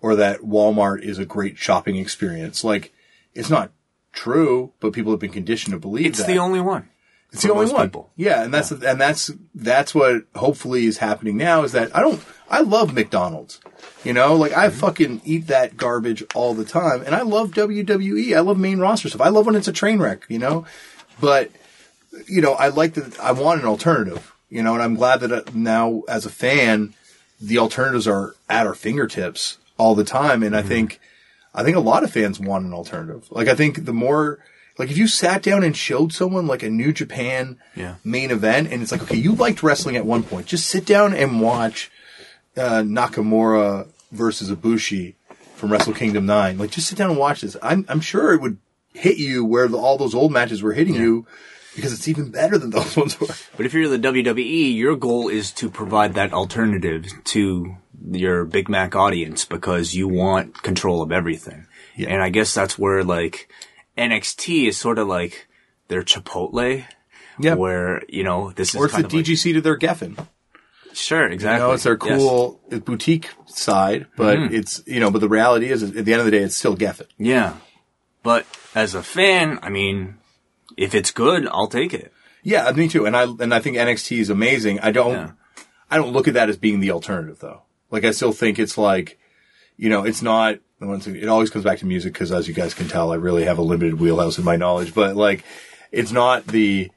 or 0.00 0.16
that 0.16 0.40
Walmart 0.40 1.02
is 1.02 1.18
a 1.18 1.24
great 1.24 1.56
shopping 1.56 1.96
experience. 1.96 2.64
Like, 2.64 2.92
it's 3.34 3.48
not 3.48 3.70
true, 4.12 4.72
but 4.80 4.92
people 4.92 5.12
have 5.12 5.20
been 5.20 5.32
conditioned 5.32 5.72
to 5.72 5.78
believe 5.78 6.06
it's 6.06 6.18
that. 6.18 6.26
the 6.26 6.38
only 6.38 6.60
one. 6.60 6.88
It's 7.32 7.42
the 7.42 7.52
only 7.52 7.72
one. 7.72 7.88
people. 7.88 8.10
Yeah, 8.14 8.42
and 8.44 8.52
that's 8.52 8.70
and 8.70 9.00
that's 9.00 9.30
that's 9.54 9.94
what 9.94 10.24
hopefully 10.34 10.84
is 10.84 10.98
happening 10.98 11.38
now 11.38 11.62
is 11.62 11.72
that 11.72 11.94
I 11.96 12.00
don't 12.00 12.22
I 12.50 12.60
love 12.60 12.92
McDonald's. 12.92 13.58
You 14.04 14.12
know, 14.12 14.34
like 14.34 14.52
I 14.52 14.68
fucking 14.68 15.22
eat 15.24 15.46
that 15.46 15.76
garbage 15.76 16.22
all 16.34 16.54
the 16.54 16.64
time 16.64 17.02
and 17.06 17.14
I 17.14 17.22
love 17.22 17.52
WWE. 17.52 18.36
I 18.36 18.40
love 18.40 18.58
main 18.58 18.80
roster 18.80 19.08
stuff. 19.08 19.20
I 19.20 19.28
love 19.28 19.46
when 19.46 19.54
it's 19.54 19.68
a 19.68 19.72
train 19.72 19.98
wreck, 19.98 20.24
you 20.28 20.38
know? 20.38 20.66
But 21.20 21.50
you 22.28 22.42
know, 22.42 22.52
I 22.52 22.68
like 22.68 22.94
that 22.94 23.18
I 23.18 23.32
want 23.32 23.62
an 23.62 23.66
alternative, 23.66 24.34
you 24.50 24.62
know, 24.62 24.74
and 24.74 24.82
I'm 24.82 24.96
glad 24.96 25.20
that 25.20 25.32
uh, 25.32 25.42
now 25.54 26.02
as 26.08 26.26
a 26.26 26.30
fan 26.30 26.94
the 27.40 27.58
alternatives 27.58 28.06
are 28.06 28.34
at 28.48 28.66
our 28.66 28.74
fingertips 28.74 29.58
all 29.78 29.94
the 29.94 30.04
time 30.04 30.42
and 30.42 30.54
I 30.54 30.62
think 30.62 31.00
I 31.54 31.62
think 31.62 31.76
a 31.76 31.80
lot 31.80 32.04
of 32.04 32.10
fans 32.10 32.38
want 32.38 32.66
an 32.66 32.74
alternative. 32.74 33.28
Like 33.30 33.48
I 33.48 33.54
think 33.54 33.86
the 33.86 33.94
more 33.94 34.38
like 34.78 34.90
if 34.90 34.96
you 34.98 35.06
sat 35.06 35.42
down 35.42 35.62
and 35.62 35.76
showed 35.76 36.12
someone 36.12 36.46
like 36.46 36.62
a 36.62 36.70
New 36.70 36.92
Japan 36.92 37.58
Yeah. 37.76 37.96
main 38.04 38.30
event 38.30 38.72
and 38.72 38.82
it's 38.82 38.92
like, 38.92 39.02
okay, 39.02 39.16
you 39.16 39.32
liked 39.34 39.62
wrestling 39.62 39.96
at 39.96 40.06
one 40.06 40.22
point. 40.22 40.46
Just 40.46 40.66
sit 40.68 40.84
down 40.86 41.14
and 41.14 41.40
watch 41.40 41.90
uh, 42.56 42.82
Nakamura 42.82 43.88
versus 44.10 44.50
Ibushi 44.50 45.14
from 45.56 45.72
Wrestle 45.72 45.94
Kingdom 45.94 46.26
9. 46.26 46.58
Like 46.58 46.70
just 46.70 46.88
sit 46.88 46.98
down 46.98 47.10
and 47.10 47.18
watch 47.18 47.40
this. 47.42 47.56
I'm, 47.62 47.84
I'm 47.88 48.00
sure 48.00 48.32
it 48.34 48.40
would 48.40 48.58
hit 48.94 49.16
you 49.18 49.44
where 49.44 49.68
the, 49.68 49.78
all 49.78 49.96
those 49.98 50.14
old 50.14 50.32
matches 50.32 50.62
were 50.62 50.72
hitting 50.72 50.94
you 50.94 51.26
because 51.74 51.92
it's 51.92 52.08
even 52.08 52.30
better 52.30 52.58
than 52.58 52.70
those 52.76 52.96
ones 52.96 53.18
were. 53.20 53.28
But 53.56 53.66
if 53.66 53.72
you're 53.74 53.88
the 53.88 53.98
WWE, 53.98 54.74
your 54.76 54.96
goal 54.96 55.28
is 55.28 55.52
to 55.52 55.70
provide 55.70 56.14
that 56.14 56.32
alternative 56.32 57.06
to 57.24 57.76
your 58.10 58.44
Big 58.44 58.68
Mac 58.68 58.96
audience 58.96 59.44
because 59.44 59.94
you 59.94 60.08
want 60.08 60.62
control 60.62 61.02
of 61.02 61.12
everything. 61.12 61.66
Yeah. 61.96 62.08
And 62.08 62.22
I 62.22 62.30
guess 62.30 62.52
that's 62.52 62.78
where 62.78 63.04
like 63.04 63.48
NXT 63.96 64.68
is 64.68 64.76
sort 64.76 64.98
of 64.98 65.08
like 65.08 65.46
their 65.88 66.02
Chipotle. 66.02 66.84
Yeah. 67.38 67.54
Where, 67.54 68.02
you 68.08 68.24
know, 68.24 68.50
this 68.52 68.70
is 68.74 68.76
Or 68.80 68.84
it's 68.86 68.94
the 68.94 69.04
of 69.04 69.12
like- 69.12 69.24
DGC 69.24 69.54
to 69.54 69.60
their 69.60 69.78
Geffen. 69.78 70.26
sure, 70.92 71.28
You 71.28 71.34
exactly. 71.34 71.66
know, 71.66 71.72
it's 71.72 71.82
their 71.84 71.98
Yes. 72.04 72.18
cool 72.18 72.60
uh, 72.70 72.78
boutique 72.78 73.30
side, 73.46 74.06
but 74.16 74.36
mm-hmm. 74.38 74.54
it's, 74.54 74.82
you 74.86 75.00
know, 75.00 75.10
but 75.10 75.20
the 75.22 75.28
reality 75.28 75.70
is 75.70 75.82
at 75.82 75.92
the 76.04 76.12
end 76.12 76.20
of 76.20 76.24
the 76.26 76.30
day, 76.30 76.42
it's 76.42 76.56
still 76.56 76.76
Geffen. 76.76 77.06
Yeah. 77.18 77.54
But 78.22 78.46
as 78.74 78.94
a 78.94 79.02
fan, 79.02 79.58
I 79.62 79.70
mean, 79.70 80.18
if 80.76 80.94
it's 80.94 81.10
good, 81.10 81.48
I'll 81.48 81.68
take 81.68 81.94
it. 81.94 82.12
Yeah, 82.42 82.70
me 82.72 82.88
too. 82.88 83.06
And 83.06 83.16
I 83.16 83.24
and 83.24 83.54
I 83.54 83.60
think 83.60 83.76
NXT 83.76 84.18
is 84.18 84.28
amazing. 84.30 84.80
I 84.80 84.90
don't 84.90 85.12
Yeah. 85.12 85.30
I 85.90 85.96
don't 85.96 86.12
look 86.12 86.28
at 86.28 86.34
that 86.34 86.48
as 86.48 86.56
being 86.56 86.80
the 86.80 86.90
alternative 86.90 87.38
though. 87.40 87.62
Like 87.90 88.04
I 88.04 88.10
still 88.10 88.32
think 88.32 88.58
it's 88.58 88.76
like, 88.78 89.18
you 89.76 89.88
know, 89.88 90.04
it's 90.04 90.22
not. 90.22 90.58
Once 90.86 91.06
again, 91.06 91.22
It 91.22 91.28
always 91.28 91.50
comes 91.50 91.64
back 91.64 91.78
to 91.78 91.86
music 91.86 92.12
because, 92.12 92.32
as 92.32 92.48
you 92.48 92.54
guys 92.54 92.74
can 92.74 92.88
tell, 92.88 93.12
I 93.12 93.16
really 93.16 93.44
have 93.44 93.58
a 93.58 93.62
limited 93.62 94.00
wheelhouse 94.00 94.38
in 94.38 94.44
my 94.44 94.56
knowledge. 94.56 94.94
But 94.94 95.16
like, 95.16 95.44
it's 95.90 96.12
not 96.12 96.46
the, 96.46 96.90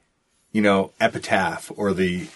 you 0.52 0.62
know, 0.62 0.92
epitaph 1.00 1.70
or 1.76 1.92
the, 1.92 2.26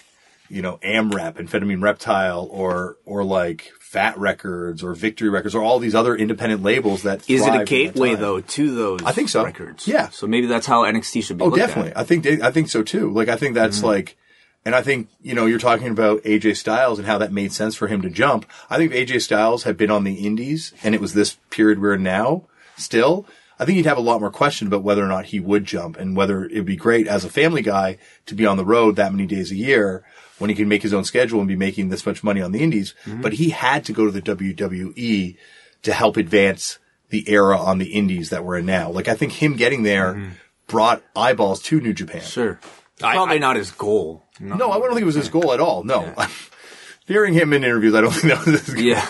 you 0.49 0.61
know, 0.61 0.79
AMREP, 0.83 1.33
amphetamine 1.35 1.81
reptile, 1.81 2.47
or 2.51 2.97
or 3.05 3.23
like 3.23 3.71
Fat 3.79 4.17
Wreck 4.17 4.39
Chords 4.39 4.83
or 4.83 4.93
Victory 4.93 5.29
Records 5.29 5.53
or 5.55 5.61
all 5.63 5.79
these 5.79 5.95
other 5.95 6.15
independent 6.15 6.61
labels 6.63 7.03
that. 7.03 7.29
Is 7.29 7.45
it 7.45 7.53
a 7.61 7.65
gateway 7.65 8.15
though 8.15 8.41
to 8.41 8.75
those 8.75 9.03
I 9.03 9.11
think 9.11 9.29
so. 9.29 9.43
records? 9.43 9.87
Yeah. 9.87 10.09
So 10.09 10.27
maybe 10.27 10.47
that's 10.47 10.65
how 10.67 10.83
NXT 10.83 11.23
should 11.23 11.37
be 11.37 11.43
Oh, 11.45 11.49
definitely. 11.55 11.91
at. 11.91 11.97
I 11.97 12.03
think 12.03 12.25
I 12.27 12.51
think 12.51 12.69
so 12.69 12.83
too. 12.83 13.11
Like 13.11 13.27
I 13.29 13.35
think 13.37 13.55
that's 13.55 13.77
Mm-hmm. 13.77 13.87
like, 13.87 14.17
and 14.65 14.75
I 14.75 14.81
think 14.81 15.09
you 15.21 15.33
know 15.33 15.45
you're 15.45 15.59
talking 15.59 15.87
about 15.87 16.23
AJ 16.23 16.57
Styles 16.57 16.99
and 16.99 17.07
how 17.07 17.17
that 17.17 17.31
made 17.31 17.51
sense 17.51 17.75
for 17.75 17.87
him 17.87 18.01
to 18.01 18.09
jump. 18.09 18.45
I 18.69 18.77
think 18.77 18.91
if 18.91 19.07
AJ 19.09 19.21
Styles 19.21 19.63
had 19.63 19.77
been 19.77 19.91
on 19.91 20.03
the 20.03 20.25
Indies 20.25 20.73
and 20.83 20.93
it 20.93 21.01
was 21.01 21.13
this 21.13 21.37
period 21.49 21.81
we're 21.81 21.95
in 21.95 22.03
now, 22.03 22.43
still, 22.77 23.25
I 23.59 23.65
think 23.65 23.75
he'd 23.75 23.85
have 23.85 23.97
a 23.97 24.01
lot 24.01 24.21
more 24.21 24.31
question 24.31 24.67
about 24.67 24.83
whether 24.83 25.03
or 25.03 25.07
not 25.07 25.25
he 25.25 25.39
would 25.39 25.65
jump 25.65 25.97
and 25.97 26.15
whether 26.15 26.45
it'd 26.45 26.65
be 26.65 26.75
great 26.75 27.07
as 27.07 27.23
a 27.23 27.29
family 27.29 27.61
guy 27.61 27.97
to 28.25 28.35
be 28.35 28.45
on 28.45 28.57
the 28.57 28.65
road 28.65 28.95
that 28.95 29.11
many 29.11 29.27
days 29.27 29.51
a 29.51 29.55
year 29.55 30.03
when 30.39 30.49
he 30.49 30.55
can 30.55 30.67
make 30.67 30.81
his 30.81 30.93
own 30.93 31.03
schedule 31.03 31.39
and 31.39 31.47
be 31.47 31.55
making 31.55 31.89
this 31.89 32.05
much 32.05 32.23
money 32.23 32.41
on 32.41 32.51
the 32.51 32.63
Indies. 32.63 32.95
Mm-hmm. 33.05 33.21
But 33.21 33.33
he 33.33 33.51
had 33.51 33.85
to 33.85 33.93
go 33.93 34.05
to 34.05 34.11
the 34.11 34.21
WWE 34.21 35.37
to 35.83 35.93
help 35.93 36.17
advance 36.17 36.79
the 37.09 37.29
era 37.29 37.57
on 37.57 37.77
the 37.77 37.93
Indies 37.93 38.31
that 38.31 38.43
we're 38.43 38.57
in 38.57 38.65
now. 38.65 38.89
Like 38.89 39.07
I 39.07 39.13
think 39.13 39.33
him 39.33 39.55
getting 39.55 39.83
there 39.83 40.33
brought 40.67 41.03
eyeballs 41.15 41.61
to 41.63 41.79
New 41.79 41.93
Japan. 41.93 42.21
Mm-hmm. 42.21 42.29
Sure. 42.29 42.59
I- 43.03 43.15
Probably 43.15 43.35
I- 43.35 43.39
not 43.39 43.55
his 43.55 43.71
goal. 43.71 44.23
No. 44.39 44.55
No, 44.55 44.71
I 44.71 44.79
don't 44.79 44.89
think 44.89 45.01
it 45.01 45.05
was 45.05 45.15
his 45.15 45.29
goal 45.29 45.53
at 45.53 45.59
all. 45.59 45.83
No. 45.83 46.13
Hearing 47.07 47.33
him 47.33 47.51
in 47.51 47.63
interviews, 47.63 47.93
I 47.93 48.01
don't 48.01 48.11
think 48.11 48.33
that 48.33 48.45
was 48.45 48.61
his 48.65 48.73
goal. 48.75 48.83
Yeah. 48.83 49.05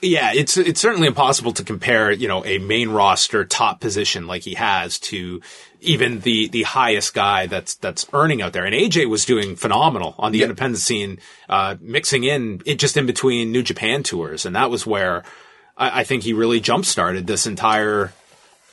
Yeah, 0.00 0.32
it's 0.34 0.56
it's 0.56 0.80
certainly 0.80 1.06
impossible 1.06 1.52
to 1.52 1.64
compare, 1.64 2.10
you 2.12 2.28
know, 2.28 2.44
a 2.44 2.58
main 2.58 2.90
roster 2.90 3.44
top 3.44 3.80
position 3.80 4.26
like 4.26 4.42
he 4.42 4.54
has 4.54 4.98
to 5.00 5.40
even 5.80 6.20
the 6.20 6.48
the 6.48 6.62
highest 6.62 7.14
guy 7.14 7.46
that's 7.46 7.74
that's 7.76 8.06
earning 8.12 8.42
out 8.42 8.52
there. 8.52 8.64
And 8.66 8.74
AJ 8.74 9.08
was 9.08 9.24
doing 9.24 9.56
phenomenal 9.56 10.14
on 10.18 10.32
the 10.32 10.38
Yeah. 10.38 10.44
independent 10.44 10.78
scene, 10.80 11.18
uh, 11.48 11.76
mixing 11.80 12.24
in 12.24 12.60
it 12.66 12.78
just 12.78 12.96
in 12.98 13.06
between 13.06 13.50
New 13.50 13.62
Japan 13.62 14.02
tours, 14.02 14.44
and 14.44 14.54
that 14.56 14.70
was 14.70 14.86
where 14.86 15.22
I, 15.76 16.00
I 16.00 16.04
think 16.04 16.22
he 16.22 16.32
really 16.34 16.60
jump 16.60 16.84
started 16.84 17.26
this 17.26 17.46
entire 17.46 18.12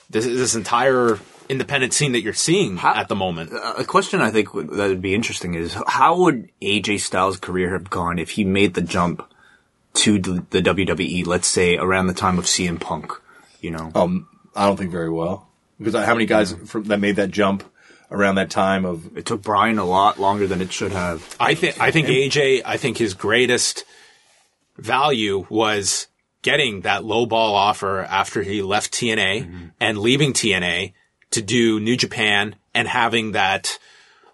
this 0.09 0.25
this 0.25 0.55
entire 0.55 1.17
independent 1.49 1.93
scene 1.93 2.11
that 2.13 2.21
you're 2.21 2.33
seeing 2.33 2.79
at 2.79 3.07
the 3.07 3.15
moment. 3.15 3.51
A 3.77 3.83
question 3.83 4.21
I 4.21 4.31
think 4.31 4.51
that 4.53 4.87
would 4.87 5.01
be 5.01 5.13
interesting 5.13 5.53
is 5.53 5.75
how 5.87 6.17
would 6.19 6.49
AJ 6.61 7.01
Styles' 7.01 7.37
career 7.37 7.71
have 7.73 7.89
gone 7.89 8.19
if 8.19 8.31
he 8.31 8.43
made 8.43 8.73
the 8.73 8.81
jump 8.81 9.27
to 9.93 10.19
the, 10.19 10.45
the 10.49 10.61
WWE, 10.61 11.25
let's 11.25 11.47
say 11.47 11.77
around 11.77 12.07
the 12.07 12.13
time 12.13 12.39
of 12.39 12.45
CM 12.45 12.79
Punk, 12.79 13.11
you 13.59 13.71
know? 13.71 13.91
Um, 13.93 14.27
I 14.55 14.65
don't 14.65 14.77
think 14.77 14.91
very 14.91 15.09
well 15.09 15.49
because 15.77 15.95
uh, 15.95 16.05
how 16.05 16.13
many 16.13 16.25
guys 16.25 16.53
mm. 16.53 16.67
from, 16.67 16.83
that 16.85 16.99
made 16.99 17.15
that 17.17 17.31
jump 17.31 17.63
around 18.11 18.35
that 18.35 18.49
time 18.49 18.85
of 18.85 19.17
It 19.17 19.25
took 19.25 19.41
Brian 19.41 19.79
a 19.79 19.85
lot 19.85 20.19
longer 20.19 20.45
than 20.45 20.61
it 20.61 20.71
should 20.71 20.91
have. 20.91 21.35
I 21.39 21.55
think 21.55 21.79
I 21.79 21.91
think 21.91 22.07
AJ. 22.07 22.61
I 22.65 22.77
think 22.77 22.97
his 22.97 23.13
greatest 23.13 23.85
value 24.77 25.45
was 25.49 26.07
getting 26.41 26.81
that 26.81 27.05
low 27.05 27.25
ball 27.25 27.55
offer 27.55 28.01
after 28.01 28.43
he 28.43 28.61
left 28.61 28.91
TNA 28.91 29.45
mm-hmm. 29.45 29.67
and 29.79 29.97
leaving 29.97 30.33
TNA 30.33 30.93
to 31.31 31.41
do 31.41 31.79
New 31.79 31.95
Japan 31.97 32.55
and 32.73 32.87
having 32.87 33.31
that. 33.33 33.77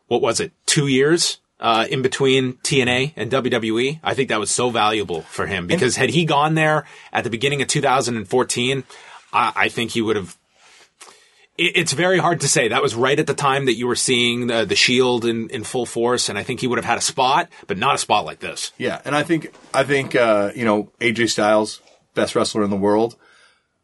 What 0.07 0.21
was 0.21 0.39
it? 0.39 0.51
Two 0.65 0.87
years 0.87 1.37
uh, 1.59 1.85
in 1.89 2.01
between 2.01 2.53
TNA 2.63 3.13
and 3.15 3.31
WWE. 3.31 3.99
I 4.03 4.13
think 4.13 4.29
that 4.29 4.39
was 4.39 4.51
so 4.51 4.69
valuable 4.69 5.21
for 5.23 5.47
him 5.47 5.67
because 5.67 5.95
had 5.95 6.11
he 6.11 6.23
gone 6.25 6.53
there 6.55 6.85
at 7.11 7.23
the 7.23 7.29
beginning 7.29 7.61
of 7.61 7.67
2014, 7.67 8.83
I, 9.33 9.51
I 9.55 9.69
think 9.69 9.91
he 9.91 10.01
would 10.01 10.15
have 10.15 10.37
it- 11.57 11.75
it's 11.75 11.91
very 11.93 12.19
hard 12.19 12.41
to 12.41 12.47
say. 12.47 12.67
That 12.67 12.81
was 12.83 12.93
right 12.95 13.17
at 13.19 13.25
the 13.27 13.33
time 13.33 13.65
that 13.65 13.73
you 13.75 13.87
were 13.87 13.95
seeing 13.95 14.47
the, 14.47 14.63
the 14.65 14.75
Shield 14.75 15.25
in, 15.25 15.49
in 15.49 15.63
full 15.63 15.85
force, 15.87 16.29
and 16.29 16.37
I 16.37 16.43
think 16.43 16.59
he 16.59 16.67
would 16.67 16.77
have 16.77 16.85
had 16.85 16.99
a 16.99 17.01
spot, 17.01 17.49
but 17.65 17.77
not 17.77 17.95
a 17.95 17.97
spot 17.97 18.25
like 18.25 18.39
this. 18.39 18.71
yeah. 18.77 19.01
And 19.03 19.15
I 19.15 19.23
think 19.23 19.51
I 19.73 19.83
think 19.83 20.15
uh, 20.15 20.51
you 20.55 20.65
know 20.65 20.91
AJ 21.01 21.29
Styles, 21.31 21.81
best 22.13 22.35
wrestler 22.35 22.63
in 22.63 22.69
the 22.69 22.75
world. 22.77 23.15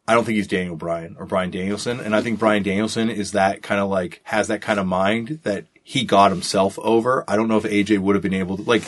I 0.07 0.13
don't 0.13 0.25
think 0.25 0.35
he's 0.35 0.47
Daniel 0.47 0.75
Bryan 0.75 1.15
or 1.17 1.25
Brian 1.25 1.51
Danielson, 1.51 1.99
and 1.99 2.15
I 2.15 2.21
think 2.21 2.39
Brian 2.39 2.63
Danielson 2.63 3.09
is 3.09 3.31
that 3.31 3.63
kind 3.63 3.79
of 3.79 3.89
like 3.89 4.21
has 4.23 4.47
that 4.49 4.61
kind 4.61 4.79
of 4.79 4.85
mind 4.85 5.39
that 5.43 5.65
he 5.81 6.03
got 6.03 6.31
himself 6.31 6.77
over. 6.79 7.23
I 7.27 7.35
don't 7.35 7.47
know 7.47 7.57
if 7.57 7.63
AJ 7.63 7.99
would 7.99 8.15
have 8.15 8.23
been 8.23 8.33
able 8.33 8.57
to 8.57 8.63
like 8.63 8.83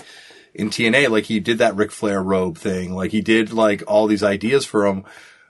in 0.53 0.70
TNA, 0.70 1.09
like 1.09 1.26
he 1.26 1.39
did 1.39 1.59
that 1.59 1.76
Ric 1.76 1.91
Flair 1.91 2.22
robe 2.22 2.57
thing, 2.57 2.93
like 2.93 3.11
he 3.11 3.22
did 3.22 3.53
like 3.53 3.84
all 3.88 4.07
these 4.07 4.24
ideas 4.24 4.66
for 4.66 4.86
him. 4.86 5.05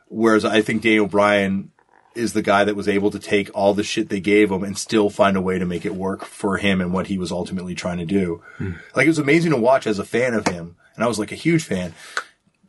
Whereas 0.08 0.46
I 0.46 0.62
think 0.62 0.84
Daniel 0.84 1.08
Bryan 1.08 1.72
is 2.16 2.34
the 2.34 2.42
guy 2.42 2.64
that 2.64 2.76
was 2.76 2.88
able 2.88 3.12
to 3.12 3.20
take 3.20 3.50
all 3.54 3.74
the 3.74 3.84
shit 3.84 4.10
they 4.10 4.22
gave 4.22 4.52
him 4.52 4.64
and 4.64 4.78
still 4.78 5.10
find 5.10 5.36
a 5.36 5.42
way 5.42 5.60
to 5.60 5.66
make 5.66 5.86
it 5.86 5.96
work 5.96 6.26
for 6.26 6.58
him 6.58 6.80
and 6.80 6.94
what 6.94 7.08
he 7.08 7.18
was 7.18 7.32
ultimately 7.32 7.76
trying 7.76 7.98
to 7.98 8.06
do. 8.06 8.42
Hmm. 8.58 8.74
Like 8.96 9.06
it 9.06 9.10
was 9.10 9.20
amazing 9.20 9.52
to 9.52 9.58
watch 9.58 9.86
as 9.86 10.00
a 10.00 10.06
fan 10.06 10.34
of 10.34 10.48
him, 10.48 10.76
and 10.96 11.04
I 11.04 11.08
was 11.08 11.20
like 11.20 11.32
a 11.32 11.36
huge 11.36 11.64
fan. 11.64 11.94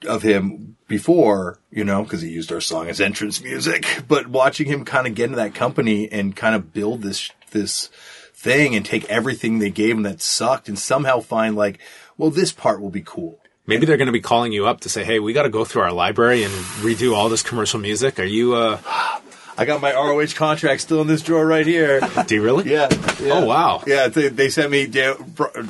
Of 0.06 0.22
him 0.22 0.76
before, 0.88 1.58
you 1.70 1.84
know, 1.84 2.02
because 2.02 2.22
he 2.22 2.30
used 2.30 2.52
our 2.52 2.60
song 2.60 2.88
as 2.88 3.00
entrance 3.00 3.42
music. 3.42 3.84
But 4.08 4.28
watching 4.28 4.66
him 4.66 4.84
kind 4.84 5.06
of 5.06 5.14
get 5.14 5.24
into 5.26 5.36
that 5.36 5.54
company 5.54 6.10
and 6.10 6.36
kind 6.36 6.54
of 6.54 6.72
build 6.72 7.02
this 7.02 7.30
this 7.50 7.88
thing 8.34 8.76
and 8.76 8.84
take 8.84 9.04
everything 9.06 9.58
they 9.58 9.70
gave 9.70 9.96
him 9.96 10.02
that 10.02 10.20
sucked 10.20 10.68
and 10.68 10.78
somehow 10.78 11.20
find 11.20 11.56
like, 11.56 11.78
well, 12.18 12.30
this 12.30 12.52
part 12.52 12.80
will 12.80 12.90
be 12.90 13.02
cool. 13.04 13.40
Maybe 13.66 13.84
they're 13.86 13.96
going 13.96 14.06
to 14.06 14.12
be 14.12 14.20
calling 14.20 14.52
you 14.52 14.66
up 14.66 14.80
to 14.82 14.88
say, 14.88 15.02
"Hey, 15.02 15.18
we 15.18 15.32
got 15.32 15.42
to 15.42 15.48
go 15.48 15.64
through 15.64 15.82
our 15.82 15.92
library 15.92 16.44
and 16.44 16.52
redo 16.82 17.16
all 17.16 17.28
this 17.28 17.42
commercial 17.42 17.80
music." 17.80 18.20
Are 18.20 18.24
you? 18.24 18.54
uh 18.54 18.78
I 19.58 19.64
got 19.64 19.80
my 19.80 19.92
ROH 19.94 20.34
contract 20.34 20.82
still 20.82 21.00
in 21.00 21.06
this 21.06 21.22
drawer 21.22 21.46
right 21.46 21.66
here. 21.66 22.00
Do 22.26 22.34
you 22.34 22.42
really? 22.42 22.70
Yeah. 22.70 22.88
yeah. 23.20 23.32
Oh 23.32 23.46
wow. 23.46 23.82
Yeah, 23.86 24.08
they, 24.08 24.28
they 24.28 24.50
sent 24.50 24.70
me 24.70 24.86
Dan, 24.86 25.16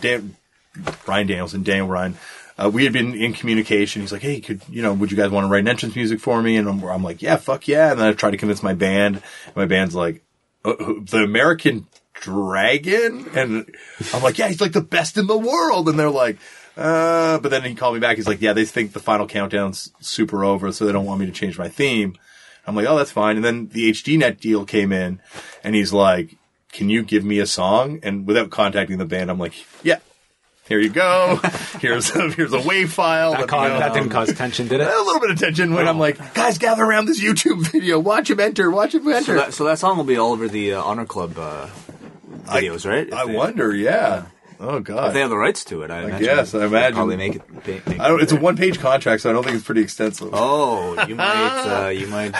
Dan, 0.00 0.36
Brian 1.04 1.28
Danielson, 1.28 1.62
Daniel 1.62 1.86
Bryan. 1.86 2.16
Uh, 2.58 2.70
we 2.72 2.84
had 2.84 2.92
been 2.92 3.14
in 3.14 3.34
communication. 3.34 4.00
He's 4.00 4.12
like, 4.12 4.22
"Hey, 4.22 4.40
could 4.40 4.62
you 4.68 4.82
know? 4.82 4.94
Would 4.94 5.10
you 5.10 5.16
guys 5.16 5.30
want 5.30 5.44
to 5.44 5.48
write 5.48 5.60
an 5.60 5.68
entrance 5.68 5.94
music 5.94 6.20
for 6.20 6.40
me?" 6.40 6.56
And 6.56 6.68
I'm, 6.68 6.82
I'm 6.84 7.02
like, 7.02 7.20
"Yeah, 7.20 7.36
fuck 7.36 7.68
yeah!" 7.68 7.90
And 7.90 8.00
then 8.00 8.08
I 8.08 8.12
tried 8.12 8.30
to 8.30 8.36
convince 8.38 8.62
my 8.62 8.74
band. 8.74 9.16
And 9.46 9.56
my 9.56 9.66
band's 9.66 9.94
like, 9.94 10.22
uh, 10.64 10.74
"The 10.76 11.22
American 11.22 11.86
Dragon," 12.14 13.28
and 13.34 13.70
I'm 14.14 14.22
like, 14.22 14.38
"Yeah, 14.38 14.48
he's 14.48 14.60
like 14.60 14.72
the 14.72 14.80
best 14.80 15.18
in 15.18 15.26
the 15.26 15.36
world." 15.36 15.88
And 15.88 15.98
they're 15.98 16.08
like, 16.10 16.38
"Uh," 16.76 17.38
but 17.40 17.50
then 17.50 17.62
he 17.62 17.74
called 17.74 17.94
me 17.94 18.00
back. 18.00 18.16
He's 18.16 18.26
like, 18.26 18.40
"Yeah, 18.40 18.54
they 18.54 18.64
think 18.64 18.92
the 18.92 19.00
final 19.00 19.26
countdown's 19.26 19.92
super 20.00 20.42
over, 20.42 20.72
so 20.72 20.86
they 20.86 20.92
don't 20.92 21.06
want 21.06 21.20
me 21.20 21.26
to 21.26 21.32
change 21.32 21.58
my 21.58 21.68
theme." 21.68 22.16
I'm 22.66 22.74
like, 22.74 22.86
"Oh, 22.86 22.96
that's 22.96 23.12
fine." 23.12 23.36
And 23.36 23.44
then 23.44 23.68
the 23.68 23.90
HDNet 23.90 24.40
deal 24.40 24.64
came 24.64 24.92
in, 24.92 25.20
and 25.62 25.74
he's 25.74 25.92
like, 25.92 26.36
"Can 26.72 26.88
you 26.88 27.02
give 27.02 27.24
me 27.24 27.38
a 27.38 27.46
song?" 27.46 28.00
And 28.02 28.26
without 28.26 28.48
contacting 28.48 28.96
the 28.96 29.04
band, 29.04 29.30
I'm 29.30 29.38
like, 29.38 29.54
"Yeah." 29.84 29.98
Here 30.68 30.80
you 30.80 30.88
go. 30.90 31.38
Here's 31.80 32.10
a, 32.16 32.30
here's 32.30 32.52
a 32.52 32.60
wave 32.60 32.92
file. 32.92 33.32
That, 33.32 33.48
that 33.48 33.92
didn't 33.94 34.08
cause 34.08 34.32
tension, 34.32 34.66
did 34.66 34.80
it? 34.80 34.86
a 34.86 35.02
little 35.02 35.20
bit 35.20 35.30
of 35.30 35.38
tension 35.38 35.72
when 35.74 35.86
I'm 35.86 35.98
like, 35.98 36.34
guys, 36.34 36.58
gather 36.58 36.82
around 36.82 37.06
this 37.06 37.22
YouTube 37.22 37.66
video. 37.70 38.00
Watch 38.00 38.30
him 38.30 38.40
enter. 38.40 38.70
Watch 38.70 38.94
him 38.94 39.04
So 39.04 39.10
enter. 39.10 39.34
that, 39.36 39.54
so 39.54 39.64
that 39.64 39.78
song 39.78 39.96
will 39.96 40.04
be 40.04 40.16
all 40.16 40.32
over 40.32 40.48
the 40.48 40.72
uh, 40.74 40.82
Honor 40.82 41.04
Club 41.04 41.38
uh, 41.38 41.68
videos, 42.46 42.88
right? 42.88 43.06
If 43.06 43.14
I 43.14 43.26
they- 43.26 43.34
wonder. 43.36 43.74
Yeah. 43.74 44.26
Oh 44.58 44.80
god! 44.80 45.08
If 45.08 45.12
they 45.12 45.20
have 45.20 45.28
the 45.28 45.36
rights 45.36 45.66
to 45.66 45.82
it, 45.82 45.90
I, 45.90 46.04
imagine. 46.04 46.24
guess, 46.24 46.54
I 46.54 46.64
imagine. 46.64 46.94
Probably 46.94 47.16
make 47.18 47.36
it. 47.36 47.66
Make, 47.66 48.00
I 48.00 48.14
it 48.14 48.22
It's 48.22 48.32
a 48.32 48.36
one 48.36 48.56
page 48.56 48.78
contract, 48.78 49.20
so 49.20 49.28
I 49.28 49.34
don't 49.34 49.44
think 49.44 49.56
it's 49.56 49.66
pretty 49.66 49.82
extensive. 49.82 50.30
Oh, 50.32 51.04
you 51.06 51.14
might. 51.14 51.84
Uh, 51.86 51.88
you 51.90 52.06
might. 52.06 52.34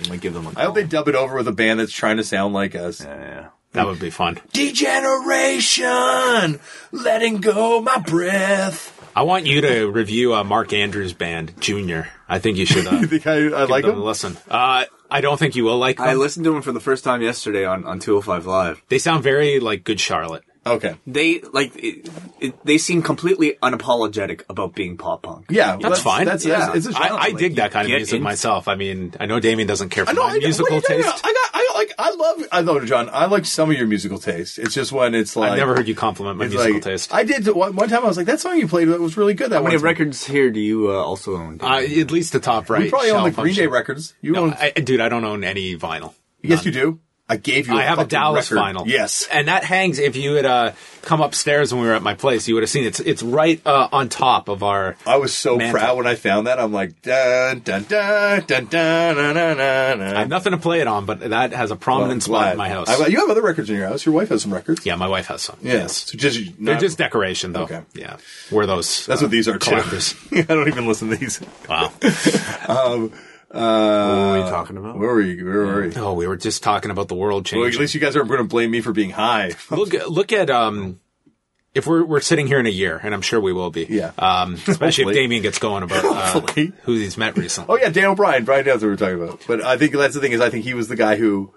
You 0.00 0.10
might 0.10 0.20
give 0.20 0.34
them 0.34 0.48
I 0.56 0.64
hope 0.64 0.74
they 0.74 0.82
dub 0.82 1.06
it 1.06 1.14
over 1.14 1.36
with 1.36 1.46
a 1.46 1.52
band 1.52 1.78
that's 1.78 1.92
trying 1.92 2.16
to 2.16 2.24
sound 2.24 2.52
like 2.52 2.74
us. 2.74 3.04
Yeah, 3.04 3.16
yeah. 3.16 3.48
That 3.72 3.86
would 3.86 4.00
be 4.00 4.10
fun. 4.10 4.38
Degeneration, 4.52 6.60
letting 6.92 7.40
go 7.40 7.80
my 7.80 7.98
breath. 7.98 8.98
I 9.14 9.22
want 9.22 9.46
you 9.46 9.60
to 9.62 9.86
review 9.90 10.34
uh, 10.34 10.44
Mark 10.44 10.72
Andrews' 10.72 11.12
band, 11.12 11.54
Junior. 11.60 12.08
I 12.28 12.38
think 12.38 12.56
you 12.58 12.66
should. 12.66 12.86
Uh, 12.86 12.92
You 13.00 13.06
think 13.06 13.26
I, 13.26 13.36
I 13.48 13.64
like 13.64 13.84
give 13.84 13.92
them 13.92 14.00
them? 14.00 14.04
listen. 14.04 14.36
Uh, 14.48 14.84
I 15.10 15.20
don't 15.20 15.38
think 15.38 15.56
you 15.56 15.64
will 15.64 15.78
like 15.78 15.98
them. 15.98 16.08
I 16.08 16.14
listened 16.14 16.44
to 16.44 16.52
them 16.52 16.62
for 16.62 16.72
the 16.72 16.80
first 16.80 17.04
time 17.04 17.22
yesterday 17.22 17.64
on 17.64 17.84
on 17.84 17.98
205 17.98 18.46
Live. 18.46 18.82
they 18.88 18.98
sound 18.98 19.22
very 19.22 19.60
like 19.60 19.84
Good 19.84 20.00
Charlotte. 20.00 20.44
Okay. 20.64 20.94
They 21.08 21.40
like 21.40 21.74
it, 21.76 22.08
it, 22.40 22.64
they 22.64 22.78
seem 22.78 23.02
completely 23.02 23.58
unapologetic 23.62 24.42
about 24.48 24.74
being 24.74 24.96
pop 24.96 25.22
punk. 25.22 25.46
Yeah, 25.50 25.76
That's 25.80 26.00
fine. 26.00 26.26
That's, 26.26 26.44
Yeah. 26.44 26.70
that's, 26.72 26.86
it's 26.86 26.96
a 26.96 27.00
I. 27.00 27.06
I 27.08 27.10
Like, 27.28 27.36
dig 27.38 27.56
that 27.56 27.72
kind 27.72 27.86
of 27.86 27.90
music 27.90 28.14
into- 28.14 28.22
myself. 28.24 28.68
I 28.68 28.76
mean, 28.76 29.12
I 29.18 29.26
know 29.26 29.40
Damian 29.40 29.66
doesn't 29.66 29.88
care 29.88 30.06
for 30.06 30.12
know. 30.14 30.22
my 30.26 30.34
I, 30.34 30.38
musical 30.38 30.76
what 30.76 30.88
are 30.90 30.94
you 30.94 31.02
talking 31.02 31.12
taste. 31.12 31.20
about? 31.24 31.30
I 31.30 31.32
got. 31.32 31.50
I 31.54 31.72
like. 31.74 31.92
I 31.98 32.10
love. 32.14 32.48
I 32.52 32.60
love 32.60 32.84
John. 32.86 33.10
I 33.12 33.26
like 33.26 33.44
some 33.44 33.70
of 33.70 33.76
your 33.76 33.86
musical 33.88 34.18
taste. 34.18 34.58
It's 34.60 34.72
just 34.74 34.92
when 34.92 35.14
it's 35.16 35.34
like 35.34 35.50
I've 35.52 35.58
never 35.58 35.74
heard 35.74 35.88
you 35.88 35.94
compliment 35.96 36.38
my 36.38 36.46
musical 36.46 36.74
like, 36.74 36.82
taste. 36.82 37.12
I 37.12 37.24
did 37.24 37.46
one, 37.48 37.74
one 37.74 37.88
time. 37.88 38.04
I 38.04 38.06
was 38.08 38.16
like, 38.16 38.26
that 38.26 38.38
song 38.40 38.56
you 38.58 38.68
played 38.68 38.86
was 38.88 39.16
really 39.16 39.34
good. 39.34 39.50
That 39.50 39.56
How 39.56 39.62
many 39.62 39.74
one 39.76 39.80
time. 39.80 39.84
records 39.84 40.24
here 40.24 40.50
do 40.50 40.60
you 40.60 40.90
uh, 40.92 40.94
also 40.94 41.34
own? 41.36 41.58
Uh, 41.60 41.78
at 41.78 42.10
least 42.12 42.32
the 42.32 42.40
top 42.40 42.70
right. 42.70 42.84
You 42.84 42.90
probably 42.90 43.10
own 43.10 43.22
the 43.22 43.28
I'm 43.36 43.42
Green 43.42 43.54
Day 43.54 43.66
records. 43.66 44.14
You 44.20 44.32
No, 44.32 44.44
own. 44.44 44.52
I, 44.54 44.70
dude, 44.70 45.00
I 45.00 45.08
don't 45.08 45.24
own 45.24 45.42
any 45.42 45.76
vinyl. 45.76 46.14
yes, 46.40 46.64
you 46.64 46.70
do. 46.72 47.00
I 47.28 47.36
gave 47.36 47.68
you. 47.68 47.74
I 47.74 47.84
a 47.84 47.86
have 47.86 47.98
a 47.98 48.04
Dallas 48.04 48.50
record. 48.50 48.60
final. 48.60 48.88
Yes, 48.88 49.26
and 49.30 49.48
that 49.48 49.64
hangs. 49.64 49.98
If 49.98 50.16
you 50.16 50.34
had 50.34 50.44
uh, 50.44 50.72
come 51.02 51.20
upstairs 51.20 51.72
when 51.72 51.82
we 51.82 51.88
were 51.88 51.94
at 51.94 52.02
my 52.02 52.14
place, 52.14 52.48
you 52.48 52.54
would 52.54 52.62
have 52.62 52.70
seen 52.70 52.84
it. 52.84 52.88
it's 52.88 53.00
it's 53.00 53.22
right 53.22 53.60
uh, 53.64 53.88
on 53.92 54.08
top 54.08 54.48
of 54.48 54.62
our. 54.62 54.96
I 55.06 55.16
was 55.16 55.32
so 55.32 55.56
mantle. 55.56 55.78
proud 55.78 55.96
when 55.96 56.06
I 56.06 56.16
found 56.16 56.48
that. 56.48 56.58
I'm 56.58 56.72
like 56.72 57.00
dun 57.00 57.60
dun 57.60 57.84
dun 57.84 58.44
dun 58.46 58.66
dun 58.66 59.14
dun 59.16 59.34
dun. 59.34 59.56
dun. 59.56 60.02
I 60.02 60.18
have 60.18 60.28
nothing 60.28 60.50
to 60.50 60.58
play 60.58 60.80
it 60.80 60.88
on, 60.88 61.06
but 61.06 61.20
that 61.20 61.52
has 61.52 61.70
a 61.70 61.76
prominent 61.76 62.26
well, 62.26 62.40
spot 62.40 62.52
in 62.52 62.58
my 62.58 62.68
house. 62.68 62.90
I, 62.90 63.06
you 63.06 63.20
have 63.20 63.30
other 63.30 63.42
records 63.42 63.70
in 63.70 63.76
your 63.76 63.86
house. 63.86 64.04
Your 64.04 64.14
wife 64.14 64.28
has 64.30 64.42
some 64.42 64.52
records. 64.52 64.84
Yeah, 64.84 64.96
my 64.96 65.08
wife 65.08 65.28
has 65.28 65.42
some. 65.42 65.58
Yeah. 65.62 65.74
Yes, 65.74 66.10
so 66.10 66.18
just, 66.18 66.38
not, 66.58 66.72
they're 66.72 66.80
just 66.80 66.98
decoration 66.98 67.52
though. 67.52 67.62
Okay, 67.62 67.82
yeah, 67.94 68.16
we're 68.50 68.66
those. 68.66 69.06
That's 69.06 69.22
uh, 69.22 69.24
what 69.26 69.30
these 69.30 69.48
are. 69.48 69.58
Collectors. 69.58 70.16
I 70.32 70.42
don't 70.42 70.68
even 70.68 70.86
listen 70.86 71.08
to 71.10 71.16
these. 71.16 71.40
Wow. 71.68 71.92
um, 72.68 73.12
what 73.52 73.60
were 73.62 74.38
you 74.44 74.50
talking 74.50 74.76
about? 74.76 74.98
Where 74.98 75.10
were 75.10 75.20
you? 75.20 75.44
Where 75.44 75.66
were 75.66 75.84
you? 75.86 75.92
Oh, 75.96 76.14
we 76.14 76.26
were 76.26 76.36
just 76.36 76.62
talking 76.62 76.90
about 76.90 77.08
the 77.08 77.14
world 77.14 77.50
Well, 77.52 77.62
changing. 77.64 77.74
at 77.78 77.80
least 77.80 77.94
you 77.94 78.00
guys 78.00 78.16
aren't 78.16 78.28
going 78.28 78.38
to 78.38 78.44
blame 78.44 78.70
me 78.70 78.80
for 78.80 78.92
being 78.92 79.10
high. 79.10 79.52
look 79.70 79.92
look 80.08 80.32
at 80.32 80.48
um 80.50 80.98
if 81.74 81.86
we're 81.86 82.04
we're 82.04 82.20
sitting 82.20 82.46
here 82.46 82.58
in 82.60 82.66
a 82.66 82.70
year 82.70 83.00
and 83.02 83.14
i'm 83.14 83.22
sure 83.22 83.40
we 83.40 83.52
will 83.52 83.70
be 83.70 83.86
Yeah. 83.88 84.12
um 84.18 84.54
especially 84.66 85.04
if 85.08 85.14
Damian 85.14 85.42
gets 85.42 85.58
going 85.58 85.82
about 85.82 86.04
uh, 86.04 86.40
who 86.82 86.92
he's 86.94 87.16
met 87.16 87.36
recently 87.38 87.74
Oh 87.74 87.78
yeah, 87.82 87.88
Dan 87.88 88.04
O'Brien. 88.06 88.44
Brian 88.44 88.66
knows 88.66 88.82
what 88.82 88.88
we're 88.88 88.96
talking 88.96 89.22
about. 89.22 89.40
But 89.46 89.62
I 89.64 89.76
think 89.78 89.92
that's 89.94 90.14
the 90.14 90.20
thing 90.20 90.32
is 90.32 90.40
I 90.40 90.50
think 90.50 90.64
he 90.64 90.74
was 90.74 90.88
the 90.88 90.96
guy 90.96 91.16
who 91.16 91.52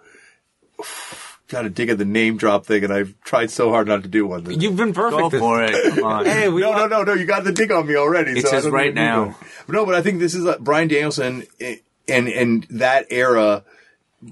got 1.49 1.61
to 1.63 1.69
dig 1.69 1.89
at 1.89 1.97
the 1.97 2.05
name 2.05 2.37
drop 2.37 2.65
thing, 2.65 2.83
and 2.83 2.91
I've 2.93 3.13
tried 3.21 3.51
so 3.51 3.69
hard 3.69 3.87
not 3.87 4.03
to 4.03 4.09
do 4.09 4.25
one. 4.25 4.49
you've 4.59 4.75
been 4.77 4.93
perfect 4.93 5.19
Go 5.31 5.39
for 5.39 5.63
it. 5.63 5.93
Come 5.95 6.03
on. 6.03 6.25
hey 6.25 6.49
we 6.49 6.61
no, 6.61 6.71
no, 6.73 6.87
no, 6.87 7.03
no! 7.03 7.13
You 7.13 7.25
got 7.25 7.43
the 7.43 7.51
dig 7.51 7.71
on 7.71 7.85
me 7.87 7.95
already. 7.95 8.31
It 8.39 8.41
so 8.43 8.49
says 8.49 8.67
right 8.69 8.93
now. 8.93 9.25
one. 9.27 9.35
No, 9.67 9.85
but 9.85 9.95
I 9.95 10.01
think 10.01 10.19
this 10.19 10.33
is 10.33 10.45
uh, 10.45 10.57
Brian 10.59 10.87
Danielson 10.87 11.45
eh, 11.59 11.75
and 12.07 12.27
and 12.27 12.65
that 12.69 13.07
era. 13.09 13.63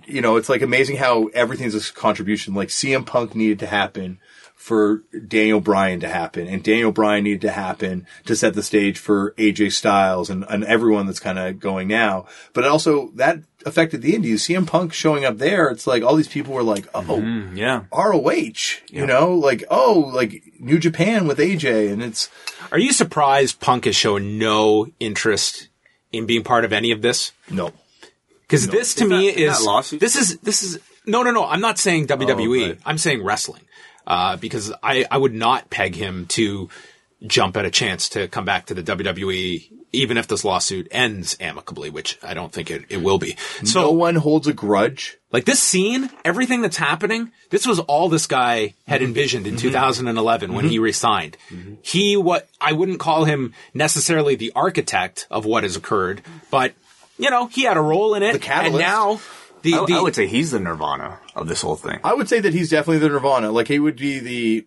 You 0.05 0.21
know, 0.21 0.37
it's 0.37 0.49
like 0.49 0.63
amazing 0.63 0.95
how 0.95 1.27
everything's 1.27 1.75
a 1.75 1.93
contribution. 1.93 2.55
Like 2.55 2.69
CM 2.69 3.05
Punk 3.05 3.35
needed 3.35 3.59
to 3.59 3.67
happen 3.67 4.19
for 4.55 5.03
Daniel 5.27 5.59
Bryan 5.59 5.99
to 5.99 6.07
happen, 6.07 6.47
and 6.47 6.63
Daniel 6.63 6.93
Bryan 6.93 7.25
needed 7.25 7.41
to 7.41 7.51
happen 7.51 8.07
to 8.25 8.33
set 8.33 8.53
the 8.53 8.63
stage 8.63 8.97
for 8.97 9.31
AJ 9.37 9.73
Styles 9.73 10.29
and, 10.29 10.45
and 10.49 10.63
everyone 10.63 11.05
that's 11.05 11.19
kind 11.19 11.37
of 11.37 11.59
going 11.59 11.89
now. 11.89 12.27
But 12.53 12.63
also 12.63 13.11
that 13.15 13.39
affected 13.65 14.01
the 14.01 14.15
Indies. 14.15 14.47
CM 14.47 14.65
Punk 14.65 14.93
showing 14.93 15.25
up 15.25 15.37
there, 15.37 15.67
it's 15.67 15.85
like 15.85 16.01
all 16.01 16.15
these 16.15 16.29
people 16.29 16.53
were 16.53 16.63
like, 16.63 16.87
"Oh, 16.95 17.01
mm-hmm, 17.01 17.57
Yeah. 17.57 17.83
ROH," 17.91 18.81
you 18.89 19.05
know, 19.05 19.33
like 19.33 19.65
oh, 19.69 20.09
like 20.13 20.41
New 20.59 20.79
Japan 20.79 21.27
with 21.27 21.39
AJ, 21.39 21.91
and 21.91 22.01
it's 22.01 22.29
are 22.71 22.79
you 22.79 22.93
surprised 22.93 23.59
punk 23.59 23.83
has 23.83 23.97
shown 23.97 24.39
no 24.39 24.87
interest 24.99 25.67
in 26.13 26.25
being 26.25 26.43
part 26.43 26.63
of 26.63 26.71
any 26.71 26.91
of 26.91 27.01
this 27.01 27.33
no. 27.49 27.71
because 28.43 28.67
this 28.67 28.95
to 28.95 29.05
me 29.05 29.31
that- 29.31 29.39
is 29.39 29.51
is 29.51 29.59
that 29.59 29.65
lawsuit? 29.65 29.99
this 29.99 30.15
is 30.15 30.37
this 30.39 30.63
is 30.63 30.79
no 31.05 31.23
no 31.23 31.31
no 31.31 31.45
i'm 31.45 31.59
not 31.59 31.77
saying 31.77 32.07
wwe 32.07 32.69
right. 32.69 32.79
i'm 32.85 32.97
saying 32.97 33.23
wrestling 33.23 33.63
uh, 34.05 34.35
because 34.35 34.73
I, 34.83 35.05
I 35.09 35.17
would 35.17 35.33
not 35.33 35.69
peg 35.69 35.95
him 35.95 36.25
to 36.27 36.69
jump 37.25 37.57
at 37.57 37.65
a 37.65 37.71
chance 37.71 38.09
to 38.09 38.27
come 38.27 38.45
back 38.45 38.67
to 38.67 38.73
the 38.73 38.83
WWE, 38.83 39.71
even 39.91 40.17
if 40.17 40.27
this 40.27 40.43
lawsuit 40.43 40.87
ends 40.91 41.37
amicably, 41.39 41.89
which 41.89 42.17
I 42.23 42.33
don't 42.33 42.51
think 42.51 42.69
it, 42.71 42.85
it 42.89 43.01
will 43.01 43.17
be. 43.17 43.37
So 43.63 43.81
no 43.81 43.91
one 43.91 44.15
holds 44.15 44.47
a 44.47 44.53
grudge. 44.53 45.17
Like 45.31 45.45
this 45.45 45.61
scene, 45.61 46.09
everything 46.25 46.61
that's 46.61 46.77
happening, 46.77 47.31
this 47.49 47.65
was 47.65 47.79
all 47.79 48.09
this 48.09 48.27
guy 48.27 48.73
had 48.87 49.01
mm-hmm. 49.01 49.07
envisioned 49.07 49.47
in 49.47 49.55
mm-hmm. 49.55 49.67
2011 49.67 50.53
when 50.53 50.65
he 50.65 50.75
mm-hmm. 50.75 50.83
resigned. 50.83 51.37
He, 51.81 52.17
what, 52.17 52.47
I 52.59 52.73
wouldn't 52.73 52.99
call 52.99 53.25
him 53.25 53.53
necessarily 53.73 54.35
the 54.35 54.51
architect 54.55 55.27
of 55.31 55.45
what 55.45 55.63
has 55.63 55.75
occurred, 55.75 56.21
but, 56.51 56.73
you 57.17 57.29
know, 57.29 57.47
he 57.47 57.63
had 57.63 57.77
a 57.77 57.81
role 57.81 58.15
in 58.15 58.23
it. 58.23 58.33
The 58.33 58.39
catalyst. 58.39 58.73
And 58.73 58.79
now, 58.79 59.19
the, 59.63 59.75
I, 59.75 59.85
the, 59.85 59.93
I 59.93 60.01
would 60.01 60.13
say 60.13 60.27
he's 60.27 60.51
the 60.51 60.59
Nirvana 60.59 61.19
of 61.35 61.47
this 61.47 61.61
whole 61.61 61.77
thing. 61.77 61.99
I 62.03 62.13
would 62.13 62.27
say 62.27 62.41
that 62.41 62.53
he's 62.53 62.69
definitely 62.69 62.99
the 62.99 63.09
Nirvana. 63.09 63.51
Like 63.51 63.67
he 63.67 63.79
would 63.79 63.95
be 63.95 64.19
the. 64.19 64.65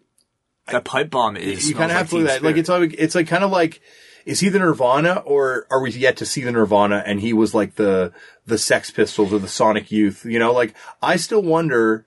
That 0.69 0.85
pipe 0.85 1.11
bomb 1.11 1.37
is. 1.37 1.69
You 1.69 1.75
kind 1.75 1.91
of 1.91 1.97
have 1.97 2.11
to 2.11 2.17
look 2.17 2.29
at 2.29 2.43
that. 2.43 2.47
Like 2.47 2.57
it's 2.57 2.69
like 2.69 2.95
it's 2.99 3.14
like 3.14 3.29
kind 3.29 3.45
of 3.45 3.51
like. 3.51 3.81
Is 4.25 4.41
he 4.41 4.49
the 4.49 4.59
Nirvana, 4.59 5.23
or 5.25 5.69
are 5.71 5.81
we 5.81 5.93
yet 5.93 6.17
to 6.17 6.27
see 6.27 6.43
the 6.43 6.51
Nirvana? 6.51 7.01
And 7.07 7.21
he 7.21 7.33
was 7.33 7.55
like 7.55 7.77
the 7.77 8.12
the 8.45 8.59
Sex 8.59 8.91
Pistols 8.91 9.33
or 9.33 9.39
the 9.39 9.47
Sonic 9.47 9.93
Youth. 9.93 10.25
You 10.25 10.41
know, 10.41 10.53
like 10.53 10.75
I 11.01 11.14
still 11.14 11.43
wonder 11.43 12.07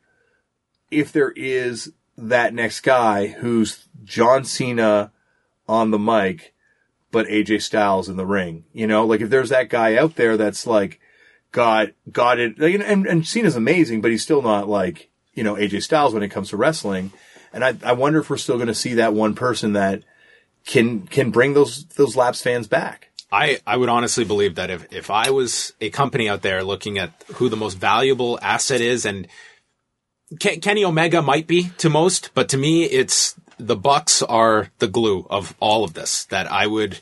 if 0.91 1.14
there 1.14 1.32
is 1.32 1.93
that 2.18 2.53
next 2.53 2.82
guy 2.82 3.28
who's 3.28 3.88
John 4.03 4.43
Cena 4.43 5.12
on 5.68 5.91
the 5.91 5.99
mic, 5.99 6.53
but 7.12 7.28
AJ 7.28 7.62
Styles 7.62 8.10
in 8.10 8.18
the 8.18 8.26
ring. 8.26 8.66
You 8.74 8.88
know, 8.88 9.05
like 9.05 9.22
if 9.22 9.30
there's 9.30 9.49
that 9.49 9.70
guy 9.70 9.95
out 9.95 10.16
there 10.16 10.36
that's 10.36 10.68
like 10.68 10.99
got 11.51 11.89
got 12.12 12.39
it, 12.39 12.60
like, 12.60 12.74
and 12.74 13.05
and 13.05 13.26
Cena's 13.26 13.55
amazing, 13.55 14.01
but 14.01 14.12
he's 14.12 14.24
still 14.24 14.41
not 14.41 14.68
like 14.68 15.10
you 15.34 15.43
know 15.43 15.55
AJ 15.55 15.84
Styles 15.84 16.14
when 16.14 16.24
it 16.24 16.30
comes 16.30 16.49
to 16.49 16.57
wrestling. 16.57 17.12
And 17.54 17.64
I 17.64 17.76
I 17.84 17.93
wonder 17.93 18.20
if 18.20 18.30
we're 18.30 18.38
still 18.38 18.58
going 18.58 18.68
to 18.68 18.76
see 18.76 18.95
that 18.95 19.14
one 19.14 19.36
person 19.36 19.74
that 19.74 20.04
can 20.66 21.08
can 21.08 21.32
bring 21.32 21.54
those 21.54 21.86
those 21.86 22.16
Laps 22.16 22.41
fans 22.41 22.68
back. 22.68 23.10
I, 23.32 23.60
I 23.66 23.78
would 23.78 23.89
honestly 23.89 24.26
believe 24.26 24.56
that 24.56 24.72
if, 24.72 24.91
if 24.91 25.12
I 25.12 25.30
was 25.30 25.74
a 25.80 25.91
company 25.91 26.28
out 26.28 26.41
there 26.41 26.64
looking 26.64 26.97
at 26.97 27.24
who 27.36 27.47
the 27.47 27.56
most 27.56 27.76
valuable 27.76 28.39
asset 28.41 28.82
is, 28.82 29.06
and 29.06 29.28
Ken, 30.39 30.62
Kenny 30.62 30.84
Omega 30.84 31.22
might 31.22 31.45
be 31.45 31.70
to 31.78 31.89
most, 31.89 32.32
but 32.34 32.50
to 32.50 32.58
me, 32.58 32.86
it's 32.86 33.36
the 33.60 33.76
Bucks 33.76 34.24
are 34.24 34.70
the 34.80 34.88
glue 34.88 35.28
of 35.30 35.54
all 35.60 35.84
of 35.84 35.93
this. 35.93 36.26
That 36.26 36.52
I 36.52 36.66
would, 36.66 37.00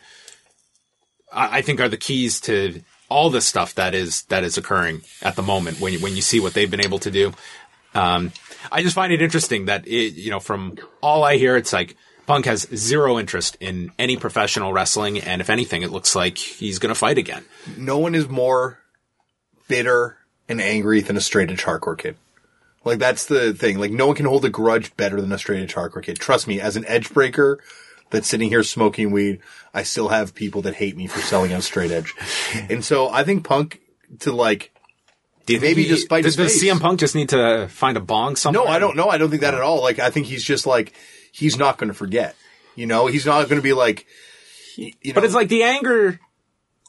I, 1.32 1.60
I 1.60 1.62
think 1.62 1.80
are 1.80 1.90
the 1.90 1.98
keys 1.98 2.42
to 2.42 2.82
all 3.10 3.30
the 3.30 3.42
stuff 3.42 3.76
that 3.76 3.96
is 3.96 4.24
that 4.24 4.44
is 4.44 4.58
occurring 4.58 5.02
at 5.22 5.38
the 5.38 5.44
moment 5.44 5.80
when 5.80 5.94
you, 5.94 6.00
when 6.00 6.16
you 6.16 6.22
see 6.22 6.42
what 6.42 6.54
they've 6.54 6.72
been 6.72 6.84
able 6.84 7.00
to 7.00 7.12
do. 7.12 7.32
Um, 7.94 8.34
I 8.72 8.82
just 8.84 8.96
find 8.96 9.12
it 9.14 9.22
interesting 9.22 9.66
that 9.66 9.88
it, 9.88 10.14
you 10.14 10.32
know 10.32 10.40
from 10.40 10.78
all 11.02 11.24
I 11.24 11.38
hear, 11.38 11.56
it's 11.58 11.74
like 11.74 11.96
Punk 12.26 12.46
has 12.46 12.68
zero 12.76 13.18
interest 13.18 13.58
in 13.60 13.92
any 13.98 14.18
professional 14.18 14.74
wrestling, 14.74 15.20
and 15.20 15.42
if 15.42 15.50
anything, 15.50 15.82
it 15.82 15.92
looks 15.92 16.16
like 16.16 16.38
he's 16.38 16.78
going 16.78 16.94
to 16.94 17.00
fight 17.00 17.18
again. 17.18 17.46
no 17.78 17.98
one 17.98 18.16
is 18.16 18.28
more 18.28 18.80
bitter 19.68 20.18
and 20.50 20.62
angry 20.62 21.02
than 21.02 21.18
a 21.18 21.22
straight 21.22 21.50
edge 21.50 21.64
hardcore 21.64 21.98
kid. 21.98 22.18
Like 22.84 23.00
that's 23.00 23.26
the 23.26 23.54
thing. 23.54 23.80
Like 23.80 23.92
no 23.92 24.08
one 24.08 24.16
can 24.16 24.26
hold 24.26 24.46
a 24.46 24.50
grudge 24.50 24.96
better 24.96 25.22
than 25.22 25.32
a 25.32 25.38
straight 25.38 25.62
edge 25.62 25.74
hardcore 25.74 26.04
kid. 26.04 26.20
Trust 26.20 26.48
me, 26.48 26.60
as 26.60 26.76
an 26.76 26.86
edge 26.88 27.14
breaker 27.14 27.60
that's 28.10 28.28
sitting 28.28 28.50
here 28.50 28.64
smoking 28.64 29.12
weed, 29.12 29.40
I 29.74 29.84
still 29.84 30.10
have 30.10 30.36
people 30.36 30.62
that 30.64 30.76
hate 30.76 30.96
me 30.96 31.08
for 31.08 31.20
selling 31.20 31.54
on 31.54 31.62
straight 31.62 31.92
edge. 31.92 32.14
And 32.70 32.84
so 32.84 33.10
I 33.10 33.24
think 33.24 33.44
punk 33.44 33.82
to 34.20 34.32
like 34.32 34.74
Do 35.48 35.54
you 35.54 35.60
Maybe 35.60 35.84
he- 35.84 35.90
just 35.90 36.08
does, 36.10 36.26
his 36.26 36.36
does 36.36 36.52
face. 36.54 36.64
CM 36.64 36.80
Punk 36.80 37.00
just 37.00 37.16
need 37.16 37.30
to 37.30 37.68
find 37.70 37.98
a 37.98 38.02
bong 38.02 38.36
somewhere? 38.36 38.66
No, 38.66 38.70
I 38.70 38.78
don't 38.80 38.96
know. 38.96 39.08
I 39.10 39.18
don't 39.18 39.30
think 39.30 39.42
that 39.42 39.54
at 39.56 39.62
all. 39.62 39.82
Like, 39.82 39.98
I 39.98 40.10
think 40.12 40.28
he's 40.28 40.44
just 40.44 40.68
like, 40.68 40.94
he's 41.32 41.58
not 41.58 41.78
going 41.78 41.88
to 41.88 41.94
forget. 41.94 42.36
You 42.76 42.86
know, 42.86 43.08
he's 43.08 43.26
not 43.26 43.44
going 43.50 43.56
to 43.58 43.64
be 43.64 43.74
like, 43.74 44.06
you 44.76 44.92
know, 45.06 45.14
But 45.16 45.24
it's 45.24 45.34
like 45.34 45.48
the 45.50 45.64
anger 45.64 46.20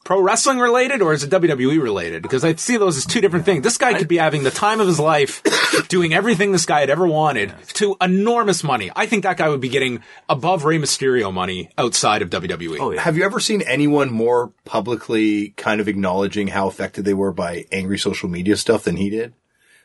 pro 0.08 0.22
wrestling 0.22 0.58
related 0.58 1.02
or 1.02 1.12
is 1.12 1.22
it 1.22 1.30
WWE 1.30 1.82
related? 1.82 2.22
Because 2.22 2.42
I 2.42 2.54
see 2.54 2.78
those 2.78 2.96
as 2.96 3.04
two 3.04 3.20
different 3.20 3.44
things. 3.44 3.62
This 3.62 3.76
guy 3.76 3.92
could 3.92 4.08
be 4.08 4.16
having 4.16 4.42
the 4.42 4.50
time 4.50 4.80
of 4.80 4.86
his 4.86 4.98
life 4.98 5.42
doing 5.88 6.14
everything 6.14 6.50
this 6.50 6.64
guy 6.64 6.80
had 6.80 6.88
ever 6.88 7.06
wanted 7.06 7.52
to 7.74 7.94
enormous 8.00 8.64
money. 8.64 8.90
I 8.96 9.04
think 9.04 9.24
that 9.24 9.36
guy 9.36 9.50
would 9.50 9.60
be 9.60 9.68
getting 9.68 10.02
above 10.26 10.64
Rey 10.64 10.78
Mysterio 10.78 11.30
money 11.30 11.68
outside 11.76 12.22
of 12.22 12.30
WWE. 12.30 12.78
Oh 12.80 12.92
yeah. 12.92 13.02
have 13.02 13.18
you 13.18 13.24
ever 13.24 13.38
seen 13.38 13.60
anyone 13.60 14.10
more 14.10 14.50
publicly 14.64 15.50
kind 15.58 15.78
of 15.78 15.88
acknowledging 15.88 16.48
how 16.48 16.68
affected 16.68 17.04
they 17.04 17.12
were 17.12 17.30
by 17.30 17.66
angry 17.70 17.98
social 17.98 18.30
media 18.30 18.56
stuff 18.56 18.84
than 18.84 18.96
he 18.96 19.10
did? 19.10 19.34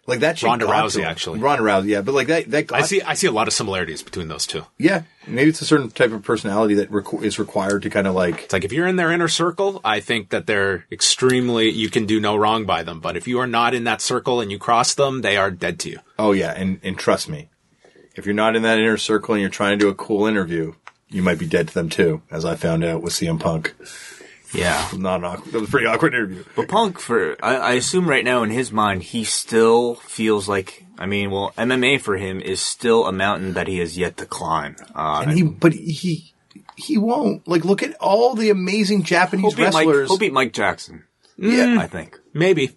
Like 0.05 0.19
that 0.19 0.37
shit 0.37 0.47
Ronda 0.47 0.65
Rousey, 0.65 0.95
to 0.95 1.05
actually. 1.05 1.39
Ronda 1.39 1.63
Rousey, 1.63 1.87
yeah. 1.87 2.01
But 2.01 2.13
like 2.13 2.27
that, 2.27 2.51
that 2.51 2.67
got 2.67 2.79
I 2.79 2.81
see 2.83 3.01
I 3.01 3.13
see 3.13 3.27
a 3.27 3.31
lot 3.31 3.47
of 3.47 3.53
similarities 3.53 4.03
between 4.03 4.27
those 4.27 4.45
two. 4.45 4.65
Yeah. 4.77 5.03
Maybe 5.25 5.49
it's 5.49 5.61
a 5.61 5.65
certain 5.65 5.89
type 5.91 6.11
of 6.11 6.23
personality 6.23 6.73
that 6.75 6.91
requ- 6.91 7.23
is 7.23 7.39
required 7.39 7.83
to 7.83 7.89
kind 7.89 8.05
of 8.05 8.13
like, 8.13 8.41
It's 8.43 8.53
like 8.53 8.65
if 8.65 8.73
you're 8.73 8.85
in 8.87 8.97
their 8.97 9.11
inner 9.13 9.29
circle, 9.29 9.79
I 9.85 10.01
think 10.01 10.29
that 10.31 10.45
they're 10.45 10.85
extremely 10.91 11.69
you 11.69 11.89
can 11.89 12.05
do 12.05 12.19
no 12.19 12.35
wrong 12.35 12.65
by 12.65 12.83
them. 12.83 12.99
But 12.99 13.15
if 13.15 13.29
you 13.29 13.39
are 13.39 13.47
not 13.47 13.73
in 13.73 13.85
that 13.85 14.01
circle 14.01 14.41
and 14.41 14.51
you 14.51 14.59
cross 14.59 14.93
them, 14.93 15.21
they 15.21 15.37
are 15.37 15.49
dead 15.49 15.79
to 15.79 15.89
you. 15.91 15.99
oh 16.19 16.33
yeah. 16.33 16.51
And, 16.51 16.81
and 16.83 16.97
trust 16.97 17.29
me, 17.29 17.49
if 18.15 18.25
you're 18.25 18.35
not 18.35 18.57
in 18.57 18.63
that 18.63 18.77
inner 18.79 18.97
circle 18.97 19.35
and 19.35 19.41
you're 19.41 19.49
trying 19.49 19.79
to 19.79 19.85
do 19.85 19.89
a 19.89 19.95
cool 19.95 20.25
interview, 20.25 20.73
you 21.07 21.21
might 21.23 21.39
be 21.39 21.47
dead 21.47 21.69
to 21.69 21.73
them 21.73 21.87
too, 21.89 22.21
as 22.29 22.43
I 22.43 22.55
found 22.55 22.83
out 22.83 23.01
with 23.01 23.13
CM 23.13 23.39
Punk. 23.39 23.73
Yeah. 24.53 24.87
Not 24.95 25.19
an 25.19 25.25
awkward, 25.25 25.51
that 25.51 25.59
was 25.59 25.69
a 25.69 25.71
pretty 25.71 25.87
awkward 25.87 26.13
interview. 26.13 26.43
But 26.55 26.67
Punk, 26.67 26.99
for 26.99 27.35
I, 27.43 27.55
I 27.55 27.71
assume 27.73 28.07
right 28.07 28.23
now 28.23 28.43
in 28.43 28.49
his 28.49 28.71
mind, 28.71 29.03
he 29.03 29.23
still 29.23 29.95
feels 29.95 30.47
like. 30.47 30.85
I 30.97 31.07
mean, 31.07 31.31
well, 31.31 31.51
MMA 31.57 31.99
for 32.01 32.17
him 32.17 32.39
is 32.39 32.61
still 32.61 33.07
a 33.07 33.11
mountain 33.11 33.53
that 33.53 33.67
he 33.67 33.79
has 33.79 33.97
yet 33.97 34.17
to 34.17 34.27
climb. 34.27 34.75
Uh, 34.93 35.23
And 35.25 35.31
he, 35.35 35.41
but 35.43 35.73
he, 35.73 36.33
he 36.77 36.97
won't. 36.99 37.47
Like, 37.47 37.65
look 37.65 37.81
at 37.81 37.95
all 37.95 38.35
the 38.35 38.51
amazing 38.51 38.99
he'll 38.99 39.05
Japanese 39.05 39.55
beat 39.55 39.63
Mike. 39.63 39.73
wrestlers. 39.87 40.09
He'll 40.09 40.19
beat 40.19 40.33
Mike 40.33 40.53
Jackson. 40.53 41.03
yeah. 41.35 41.77
I 41.79 41.87
think. 41.87 42.19
Maybe. 42.31 42.75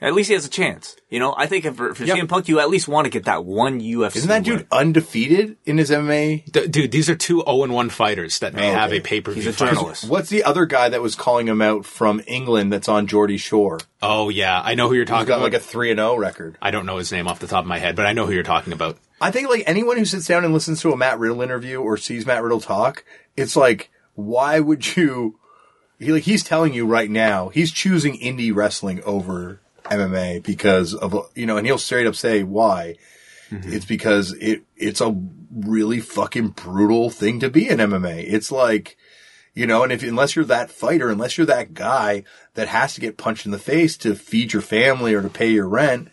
At 0.00 0.12
least 0.14 0.28
he 0.28 0.34
has 0.34 0.44
a 0.44 0.50
chance. 0.50 0.94
You 1.08 1.18
know, 1.20 1.34
I 1.36 1.46
think 1.46 1.64
if 1.64 1.76
for, 1.76 1.94
for 1.94 2.04
Yep. 2.04 2.16
CM 2.18 2.28
Punk, 2.28 2.48
you 2.48 2.60
at 2.60 2.68
least 2.68 2.86
want 2.88 3.06
to 3.06 3.10
get 3.10 3.24
that 3.24 3.44
one 3.44 3.80
UFC. 3.80 4.16
Isn't 4.16 4.28
that 4.28 4.42
dude 4.44 4.58
win. 4.58 4.66
undefeated 4.70 5.56
in 5.64 5.78
his 5.78 5.90
MMA? 5.90 6.50
D- 6.52 6.66
dude, 6.68 6.90
these 6.92 7.08
are 7.08 7.14
two 7.14 7.42
0 7.46 7.66
1 7.72 7.88
fighters 7.90 8.38
that 8.40 8.52
may 8.54 8.70
Oh, 8.70 8.74
have 8.74 8.92
a 8.92 9.00
pay 9.00 9.20
per 9.20 9.32
He's 9.32 9.44
view 9.44 9.52
a 9.52 9.54
journalist. 9.54 10.08
What's 10.08 10.28
the 10.28 10.44
other 10.44 10.66
guy 10.66 10.88
that 10.90 11.00
was 11.02 11.14
calling 11.14 11.48
him 11.48 11.62
out 11.62 11.84
from 11.86 12.20
England 12.26 12.72
that's 12.72 12.88
on 12.88 13.06
Geordie 13.06 13.38
Shore? 13.38 13.78
Oh 14.02 14.28
yeah, 14.28 14.60
I 14.62 14.74
know 14.74 14.88
who 14.88 14.94
you're 14.94 15.04
He's 15.04 15.10
talking 15.10 15.26
got 15.28 15.36
about. 15.36 15.44
like 15.52 15.54
a 15.54 15.60
3 15.60 15.90
and 15.92 15.98
0 15.98 16.16
record. 16.16 16.58
I 16.60 16.70
don't 16.70 16.86
know 16.86 16.98
his 16.98 17.10
name 17.12 17.26
off 17.28 17.38
the 17.38 17.46
top 17.46 17.64
of 17.64 17.68
my 17.68 17.78
head, 17.78 17.96
but 17.96 18.06
I 18.06 18.12
know 18.12 18.26
who 18.26 18.32
you're 18.32 18.42
talking 18.42 18.72
about. 18.72 18.98
I 19.20 19.30
think 19.30 19.48
like 19.48 19.62
anyone 19.66 19.96
who 19.96 20.04
sits 20.04 20.26
down 20.26 20.44
and 20.44 20.52
listens 20.52 20.80
to 20.82 20.92
a 20.92 20.96
Matt 20.96 21.18
Riddle 21.18 21.40
interview 21.40 21.80
or 21.80 21.96
sees 21.96 22.26
Matt 22.26 22.42
Riddle 22.42 22.60
talk, 22.60 23.02
it's 23.36 23.56
like, 23.56 23.90
why 24.14 24.60
would 24.60 24.96
you? 24.96 25.38
He, 25.98 26.12
like 26.12 26.24
he's 26.24 26.44
telling 26.44 26.74
you 26.74 26.84
right 26.86 27.08
now, 27.10 27.48
he's 27.48 27.72
choosing 27.72 28.18
indie 28.20 28.54
wrestling 28.54 29.02
over 29.04 29.62
MMA 29.90 30.42
because 30.42 30.94
of 30.94 31.14
you 31.34 31.46
know, 31.46 31.56
and 31.56 31.66
he'll 31.66 31.78
straight 31.78 32.06
up 32.06 32.14
say 32.14 32.42
why. 32.42 32.96
Mm-hmm. 33.50 33.72
It's 33.72 33.84
because 33.84 34.32
it 34.40 34.62
it's 34.76 35.00
a 35.00 35.16
really 35.54 36.00
fucking 36.00 36.48
brutal 36.48 37.10
thing 37.10 37.40
to 37.40 37.48
be 37.50 37.68
in 37.68 37.78
MMA. 37.78 38.24
It's 38.26 38.50
like, 38.50 38.96
you 39.54 39.66
know, 39.66 39.82
and 39.84 39.92
if 39.92 40.02
unless 40.02 40.34
you're 40.34 40.44
that 40.46 40.70
fighter, 40.70 41.10
unless 41.10 41.38
you're 41.38 41.46
that 41.46 41.72
guy 41.72 42.24
that 42.54 42.68
has 42.68 42.94
to 42.94 43.00
get 43.00 43.16
punched 43.16 43.46
in 43.46 43.52
the 43.52 43.58
face 43.58 43.96
to 43.98 44.14
feed 44.16 44.52
your 44.52 44.62
family 44.62 45.14
or 45.14 45.22
to 45.22 45.28
pay 45.30 45.48
your 45.50 45.68
rent, 45.68 46.08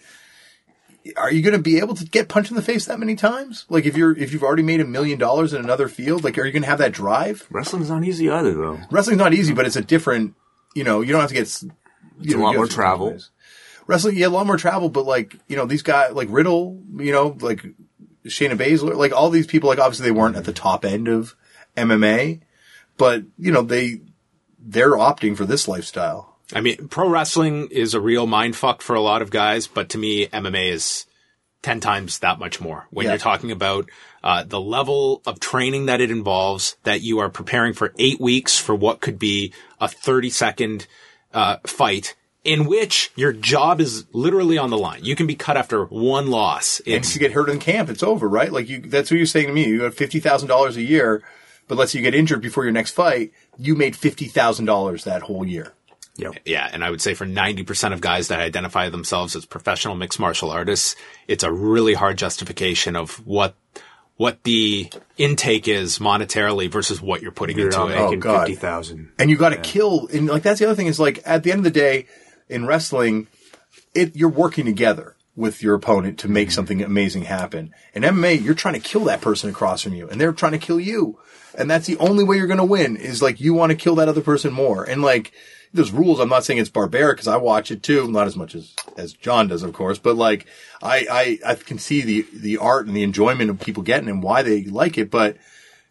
are 1.18 1.32
you 1.32 1.42
going 1.42 1.56
to 1.56 1.62
be 1.62 1.80
able 1.80 1.96
to 1.96 2.06
get 2.06 2.30
punched 2.30 2.50
in 2.52 2.56
the 2.56 2.62
face 2.62 2.86
that 2.86 3.00
many 3.00 3.16
times? 3.16 3.66
Like 3.68 3.86
if 3.86 3.98
you're 3.98 4.16
if 4.18 4.32
you've 4.32 4.44
already 4.44 4.64
made 4.64 4.80
a 4.80 4.86
million 4.86 5.18
dollars 5.20 5.54
in 5.54 5.62
another 5.64 5.88
field, 5.90 6.24
like 6.24 6.38
are 6.38 6.46
you 6.46 6.52
going 6.52 6.64
to 6.64 6.70
have 6.70 6.80
that 6.80 6.94
drive? 6.94 7.46
Wrestling's 7.50 7.90
not 7.90 8.04
easy 8.04 8.30
either, 8.30 8.54
though. 8.54 8.80
Wrestling's 8.92 9.20
not 9.20 9.34
easy, 9.34 9.54
but 9.54 9.66
it's 9.66 9.76
a 9.76 9.82
different. 9.82 10.36
You 10.76 10.84
know, 10.84 11.02
you 11.02 11.12
don't 11.12 11.22
have 11.22 11.30
to 11.30 11.36
get. 11.36 11.42
s- 11.48 11.66
You 12.22 12.38
a 12.38 12.42
lot 12.42 12.56
more 12.56 12.68
travel. 12.68 13.18
Wrestling, 13.88 14.18
yeah, 14.18 14.28
a 14.28 14.30
lot 14.30 14.46
more 14.48 14.58
travel, 14.58 14.90
but 14.90 15.06
like 15.06 15.36
you 15.48 15.56
know, 15.56 15.66
these 15.66 15.82
guys 15.84 16.14
like 16.14 16.28
Riddle, 16.32 16.82
you 16.98 17.12
know, 17.12 17.36
like 17.42 17.64
Shayna 18.26 18.58
Baszler, 18.58 18.96
like 18.96 19.12
all 19.12 19.30
these 19.30 19.48
people, 19.48 19.70
like 19.70 19.80
obviously 19.80 20.06
they 20.06 20.12
weren't 20.12 20.36
at 20.38 20.46
the 20.46 20.54
top 20.54 20.86
end 20.86 21.08
of 21.08 21.36
MMA, 21.76 22.42
but 22.98 23.24
you 23.38 23.52
know 23.52 23.62
they 23.62 24.02
they're 24.60 24.92
opting 24.92 25.36
for 25.36 25.46
this 25.46 25.68
lifestyle. 25.68 26.38
I 26.54 26.62
mean, 26.62 26.88
pro 26.88 27.10
wrestling 27.10 27.68
is 27.72 27.94
a 27.94 28.00
real 28.02 28.28
mind 28.28 28.56
fuck 28.56 28.82
for 28.82 28.96
a 28.96 29.02
lot 29.02 29.22
of 29.22 29.32
guys, 29.32 29.68
but 29.68 29.90
to 29.90 29.98
me, 29.98 30.28
MMA 30.28 30.72
is 30.72 31.06
10 31.64 31.80
times 31.80 32.20
that 32.20 32.38
much 32.38 32.62
more. 32.62 32.86
When 32.92 33.06
Yeah. 33.06 33.14
you're 33.14 33.20
talking 33.20 33.52
about 33.52 33.90
uh, 34.24 34.44
the 34.44 34.60
level 34.62 35.22
of 35.26 35.40
training 35.40 35.88
that 35.88 36.00
it 36.02 36.12
involves, 36.12 36.76
that 36.84 37.02
you 37.02 37.20
are 37.20 37.30
preparing 37.30 37.74
for 37.74 37.94
eight 37.98 38.20
weeks 38.22 38.58
for 38.58 38.76
what 38.76 39.02
could 39.02 39.18
be 39.18 39.54
a 39.82 39.88
30 39.88 40.30
second 40.30 40.88
uh, 41.34 41.58
fight 41.66 42.16
in 42.44 42.66
which 42.66 43.12
your 43.16 43.32
job 43.34 43.80
is 43.80 44.06
literally 44.12 44.58
on 44.58 44.70
the 44.70 44.78
line. 44.78 45.04
You 45.04 45.16
can 45.16 45.28
be 45.28 45.36
cut 45.36 45.56
after 45.58 45.86
one 45.86 46.28
loss. 46.30 46.80
And 46.82 46.96
It's 46.96 47.10
if 47.10 47.16
you 47.16 47.20
get 47.20 47.32
hurt 47.34 47.50
in 47.50 47.60
camp, 47.60 47.90
it's 47.90 48.04
over, 48.04 48.28
right? 48.28 48.52
Like 48.52 48.68
you, 48.70 48.82
that's 48.82 49.10
what 49.10 49.18
you're 49.18 49.26
saying 49.26 49.48
to 49.48 49.54
me. 49.54 49.66
You 49.68 49.80
got 49.80 49.94
fifty 49.94 50.20
thousand 50.20 50.50
dollars 50.50 50.76
a 50.78 50.82
year, 50.82 51.24
but 51.68 51.78
let's 51.78 51.92
say 51.94 52.00
you 52.00 52.04
get 52.04 52.16
injured 52.16 52.42
before 52.42 52.64
your 52.64 52.74
next 52.74 52.92
fight, 52.92 53.32
you 53.58 53.76
made 53.76 53.96
fifty 53.96 54.26
thousand 54.26 54.66
dollars 54.66 55.06
that 55.06 55.22
whole 55.24 55.46
year. 55.46 55.74
Yep. 56.18 56.36
Yeah, 56.46 56.70
and 56.72 56.84
I 56.84 56.92
would 56.92 57.02
say 57.02 57.16
for 57.16 57.26
90% 57.26 57.92
of 57.92 58.00
guys 58.00 58.28
that 58.28 58.40
identify 58.40 58.88
themselves 58.90 59.36
as 59.36 59.46
professional 59.46 59.96
mixed 59.96 60.20
martial 60.20 60.52
artists, 60.52 60.96
it's 61.28 61.44
a 61.44 61.52
really 61.52 61.96
hard 61.96 62.20
justification 62.20 62.96
of 62.96 63.26
what 63.26 63.56
what 64.18 64.44
the 64.44 64.92
intake 65.18 65.68
is 65.68 65.98
monetarily 65.98 66.70
versus 66.70 67.02
what 67.02 67.24
you're 67.24 67.32
putting 67.32 67.58
You're 67.58 67.68
into 67.70 67.80
not 67.80 67.90
it. 67.92 67.98
Oh, 67.98 68.04
making 68.06 68.20
God. 68.20 68.42
fifty 68.48 68.54
thousand. 68.62 69.12
and 69.18 69.30
you 69.32 69.38
got 69.38 69.50
to 69.50 69.58
kill. 69.58 70.08
And 70.14 70.28
like 70.28 70.44
that's 70.44 70.60
the 70.60 70.66
other 70.66 70.76
thing 70.76 70.86
is 70.86 71.00
like 71.00 71.20
at 71.26 71.42
the 71.42 71.52
end 71.52 71.60
of 71.60 71.64
the 71.64 71.72
day, 71.80 72.06
in 72.50 72.66
wrestling, 72.66 73.28
it 73.94 74.16
you're 74.16 74.30
working 74.30 74.66
together 74.66 75.16
with 75.36 75.64
your 75.64 75.76
opponent 75.76 76.20
to 76.20 76.28
make 76.28 76.50
mm-hmm. 76.50 76.54
something 76.54 76.82
amazing 76.84 77.24
happen. 77.24 77.74
In 77.94 78.04
MMA, 78.04 78.44
you're 78.44 78.54
trying 78.54 78.76
to 78.76 78.80
kill 78.80 79.06
that 79.06 79.22
person 79.22 79.50
across 79.50 79.82
from 79.82 79.94
you, 79.94 80.08
and 80.08 80.20
they're 80.20 80.34
trying 80.34 80.52
to 80.52 80.58
kill 80.58 80.80
you, 80.80 81.20
and 81.56 81.70
that's 81.70 81.88
the 81.88 81.98
only 81.98 82.24
way 82.24 82.38
you're 82.38 82.48
going 82.48 82.58
to 82.58 82.64
win. 82.64 82.96
Is 82.96 83.22
like 83.22 83.40
you 83.40 83.54
want 83.54 83.72
to 83.72 83.76
kill 83.76 83.96
that 83.96 84.10
other 84.10 84.22
person 84.22 84.54
more, 84.54 84.84
and 84.84 85.02
like. 85.02 85.32
There's 85.76 85.92
rules. 85.92 86.20
I'm 86.20 86.30
not 86.30 86.46
saying 86.46 86.60
it's 86.60 86.70
barbaric 86.70 87.18
because 87.18 87.28
I 87.28 87.38
watch 87.38 87.72
it 87.72 87.82
too, 87.82 88.08
not 88.08 88.28
as 88.28 88.36
much 88.36 88.54
as 88.54 88.76
as 88.96 89.12
John 89.12 89.48
does, 89.48 89.64
of 89.64 89.74
course. 89.74 89.98
But 89.98 90.16
like, 90.16 90.46
I, 90.84 91.40
I 91.44 91.52
I 91.54 91.56
can 91.56 91.80
see 91.80 92.02
the 92.02 92.28
the 92.32 92.58
art 92.60 92.86
and 92.86 92.96
the 92.96 93.02
enjoyment 93.02 93.50
of 93.50 93.60
people 93.60 93.82
getting 93.82 94.08
and 94.08 94.22
why 94.22 94.44
they 94.44 94.66
like 94.66 95.00
it. 95.00 95.10
But 95.10 95.38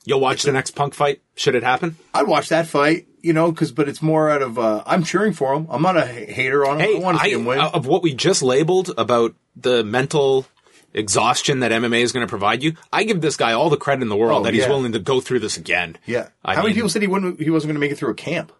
You'll 0.05 0.21
watch 0.21 0.43
the 0.43 0.53
next 0.53 0.73
punk 0.73 0.95
fight 0.95 1.21
should 1.37 1.55
it 1.55 1.63
happen. 1.63 1.97
I'd 2.13 2.27
watch 2.27 2.49
that 2.49 2.67
fight, 2.67 3.07
you 3.23 3.33
know, 3.33 3.51
because 3.51 3.73
but 3.73 3.89
it's 3.89 4.03
more 4.03 4.29
out 4.31 4.43
of 4.43 4.59
uh, 4.59 4.83
I'm 4.87 5.03
cheering 5.05 5.33
for 5.33 5.55
him. 5.55 5.67
I'm 5.71 5.83
not 5.83 5.97
a 5.97 6.05
hater 6.07 6.67
on 6.67 6.81
him. 6.81 6.87
Hey, 6.89 6.97
I 6.97 6.99
want 7.01 7.19
to 7.19 7.25
see 7.25 7.33
him 7.33 7.45
win. 7.45 7.59
uh, 7.61 7.71
of 7.73 7.87
what 7.87 8.03
we 8.03 8.15
just 8.15 8.43
labeled 8.43 8.93
about 8.99 9.35
the 9.57 9.83
mental 9.85 10.47
exhaustion 10.95 11.61
that 11.61 11.73
MMA 11.73 12.01
is 12.03 12.13
going 12.13 12.27
to 12.27 12.31
provide 12.31 12.63
you, 12.63 12.75
I 12.93 13.05
give 13.05 13.21
this 13.21 13.37
guy 13.37 13.53
all 13.53 13.71
the 13.71 13.77
credit 13.77 14.03
in 14.03 14.09
the 14.09 14.17
world 14.17 14.43
Oh, 14.43 14.45
that 14.45 14.53
he's 14.55 14.65
yeah. 14.65 14.69
willing 14.69 14.93
to 14.93 14.99
go 14.99 15.21
through 15.21 15.41
this 15.41 15.57
again. 15.57 15.97
yeah. 16.07 16.29
I 16.45 16.55
How 16.55 16.63
many 16.63 16.75
people 16.75 16.89
said 16.91 17.03
he 17.03 17.09
wouldn't? 17.09 17.41
He 17.41 17.51
wasn't 17.51 17.71
going 17.71 17.77
to 17.77 17.81
make 17.81 17.93
it 17.93 17.97
through 17.99 18.11
a 18.11 18.15
camp. 18.15 18.53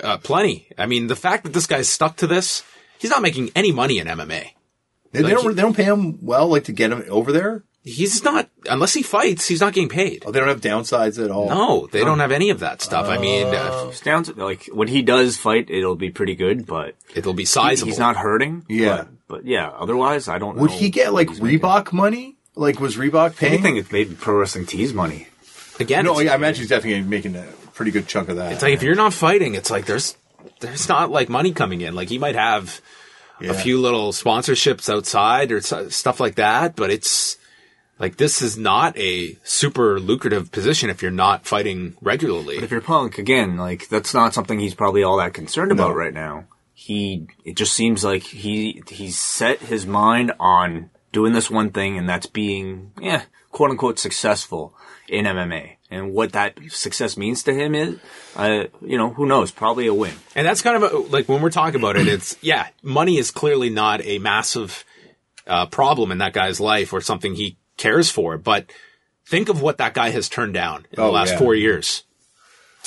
Uh, 0.00 0.16
plenty. 0.18 0.68
I 0.78 0.86
mean, 0.86 1.06
the 1.08 1.16
fact 1.16 1.44
that 1.44 1.52
this 1.52 1.66
guy's 1.66 1.88
stuck 1.88 2.16
to 2.16 2.26
this, 2.26 2.62
he's 2.98 3.10
not 3.10 3.22
making 3.22 3.50
any 3.54 3.72
money 3.72 3.98
in 3.98 4.06
MMA. 4.06 4.46
They, 5.12 5.22
they 5.22 5.30
don't. 5.30 5.54
they 5.54 5.62
don't 5.62 5.76
pay 5.76 5.84
him 5.84 6.18
well, 6.24 6.48
like 6.48 6.64
to 6.64 6.72
get 6.72 6.90
him 6.92 7.04
over 7.08 7.32
there. 7.32 7.64
He's 7.84 8.22
not, 8.22 8.48
unless 8.70 8.94
he 8.94 9.02
fights, 9.02 9.48
he's 9.48 9.60
not 9.60 9.72
getting 9.72 9.88
paid. 9.88 10.22
Oh, 10.24 10.30
they 10.30 10.38
don't 10.38 10.48
have 10.48 10.60
downsides 10.60 11.22
at 11.22 11.32
all. 11.32 11.48
No, 11.48 11.88
they 11.90 12.04
don't 12.04 12.20
have 12.20 12.30
any 12.30 12.50
of 12.50 12.60
that 12.60 12.80
stuff. 12.80 13.08
I 13.08 13.18
mean, 13.18 13.48
uh, 13.48 13.90
It's 13.90 14.36
like 14.36 14.66
when 14.66 14.86
he 14.86 15.02
does 15.02 15.36
fight, 15.36 15.68
it'll 15.68 15.96
be 15.96 16.10
pretty 16.10 16.36
good, 16.36 16.64
but 16.64 16.94
it'll 17.14 17.32
be 17.34 17.42
he- 17.42 17.46
sizable. 17.46 17.88
he's 17.90 17.98
not 17.98 18.16
hurting. 18.16 18.64
Yeah. 18.68 18.98
but, 18.98 19.08
but 19.26 19.46
yeah. 19.46 19.68
Otherwise, 19.68 20.28
I 20.28 20.38
don't. 20.38 20.56
Would 20.58 20.70
know 20.70 20.76
he 20.76 20.90
get 20.90 21.12
like 21.12 21.26
what 21.28 21.34
he's 21.38 21.42
making. 21.42 21.58
Reebok 21.60 21.92
money? 21.92 22.36
Like 22.54 22.78
was 22.78 22.96
Reebok 22.96 23.36
paying? 23.36 23.54
Anything 23.54 23.74
that 23.76 23.90
made 23.92 24.16
pro 24.20 24.36
wrestling 24.38 24.66
tees 24.66 24.92
money. 24.94 25.26
Again, 25.80 26.04
No, 26.04 26.12
it's- 26.12 26.26
yeah, 26.26 26.32
I 26.32 26.36
imagine 26.36 26.60
he's 26.60 26.68
definitely 26.68 27.02
making 27.02 27.34
a 27.34 27.46
pretty 27.74 27.90
good 27.90 28.06
chunk 28.06 28.28
of 28.28 28.36
that. 28.36 28.52
It's 28.52 28.62
like 28.62 28.74
if 28.74 28.82
you're 28.84 28.94
not 28.94 29.12
fighting, 29.12 29.56
it's 29.56 29.70
like 29.72 29.86
there's 29.86 30.16
there's 30.60 30.88
not 30.88 31.10
like 31.10 31.28
money 31.28 31.52
coming 31.52 31.80
in. 31.80 31.96
Like 31.96 32.10
he 32.10 32.18
might 32.18 32.36
have 32.36 32.80
Yeah. 33.40 33.50
a 33.50 33.54
few 33.54 33.80
little 33.80 34.12
sponsorships 34.12 34.88
outside 34.92 35.50
or 35.50 35.56
s- 35.56 35.96
stuff 35.96 36.20
like 36.20 36.36
that, 36.36 36.76
but 36.76 36.90
it's 36.90 37.38
like 37.98 38.16
this 38.16 38.42
is 38.42 38.58
not 38.58 38.96
a 38.98 39.36
super 39.44 40.00
lucrative 40.00 40.50
position 40.50 40.90
if 40.90 41.02
you're 41.02 41.10
not 41.10 41.46
fighting 41.46 41.96
regularly. 42.00 42.56
But 42.56 42.64
If 42.64 42.70
you're 42.70 42.80
Punk, 42.80 43.18
again, 43.18 43.56
like 43.56 43.88
that's 43.88 44.12
not 44.14 44.34
something 44.34 44.58
he's 44.58 44.74
probably 44.74 45.02
all 45.02 45.18
that 45.18 45.34
concerned 45.34 45.68
No. 45.70 45.74
about 45.74 45.94
right 45.96 46.14
now. 46.14 46.44
He, 46.74 47.28
it 47.44 47.56
just 47.56 47.74
seems 47.74 48.02
like 48.02 48.22
he 48.24 48.82
he's 48.88 49.16
set 49.18 49.60
his 49.60 49.86
mind 49.86 50.32
on 50.40 50.90
doing 51.12 51.32
this 51.32 51.48
one 51.50 51.70
thing, 51.70 51.96
and 51.96 52.08
that's 52.08 52.26
being, 52.26 52.90
yeah, 53.00 53.22
quote 53.52 53.70
unquote 53.70 53.98
successful 54.00 54.74
in 55.08 55.24
MMA. 55.26 55.76
And 55.90 56.12
what 56.14 56.32
that 56.32 56.58
success 56.70 57.16
means 57.18 57.42
to 57.44 57.52
him 57.54 57.74
is, 57.74 57.98
uh, 58.34 58.64
you 58.80 58.96
know, 58.96 59.10
who 59.10 59.26
knows? 59.26 59.50
Probably 59.52 59.86
a 59.86 59.94
win. 59.94 60.14
And 60.34 60.46
that's 60.46 60.62
kind 60.62 60.82
of 60.82 60.90
a, 60.92 60.96
like 60.96 61.28
when 61.28 61.42
we're 61.42 61.50
talking 61.50 61.78
about 61.78 61.96
it, 61.96 62.08
it's 62.08 62.34
yeah, 62.40 62.68
money 62.82 63.18
is 63.18 63.30
clearly 63.30 63.68
not 63.70 64.00
a 64.04 64.18
massive 64.18 64.84
uh, 65.46 65.66
problem 65.66 66.10
in 66.10 66.18
that 66.18 66.32
guy's 66.32 66.58
life 66.60 66.92
or 66.94 67.00
something 67.02 67.34
he 67.34 67.58
cares 67.76 68.10
for. 68.10 68.38
But 68.38 68.70
think 69.26 69.48
of 69.48 69.60
what 69.62 69.78
that 69.78 69.94
guy 69.94 70.10
has 70.10 70.28
turned 70.28 70.54
down 70.54 70.86
in 70.92 71.00
Oh, 71.00 71.06
the 71.06 71.12
last 71.12 71.32
yeah. 71.32 71.38
four 71.38 71.54
years. 71.54 72.04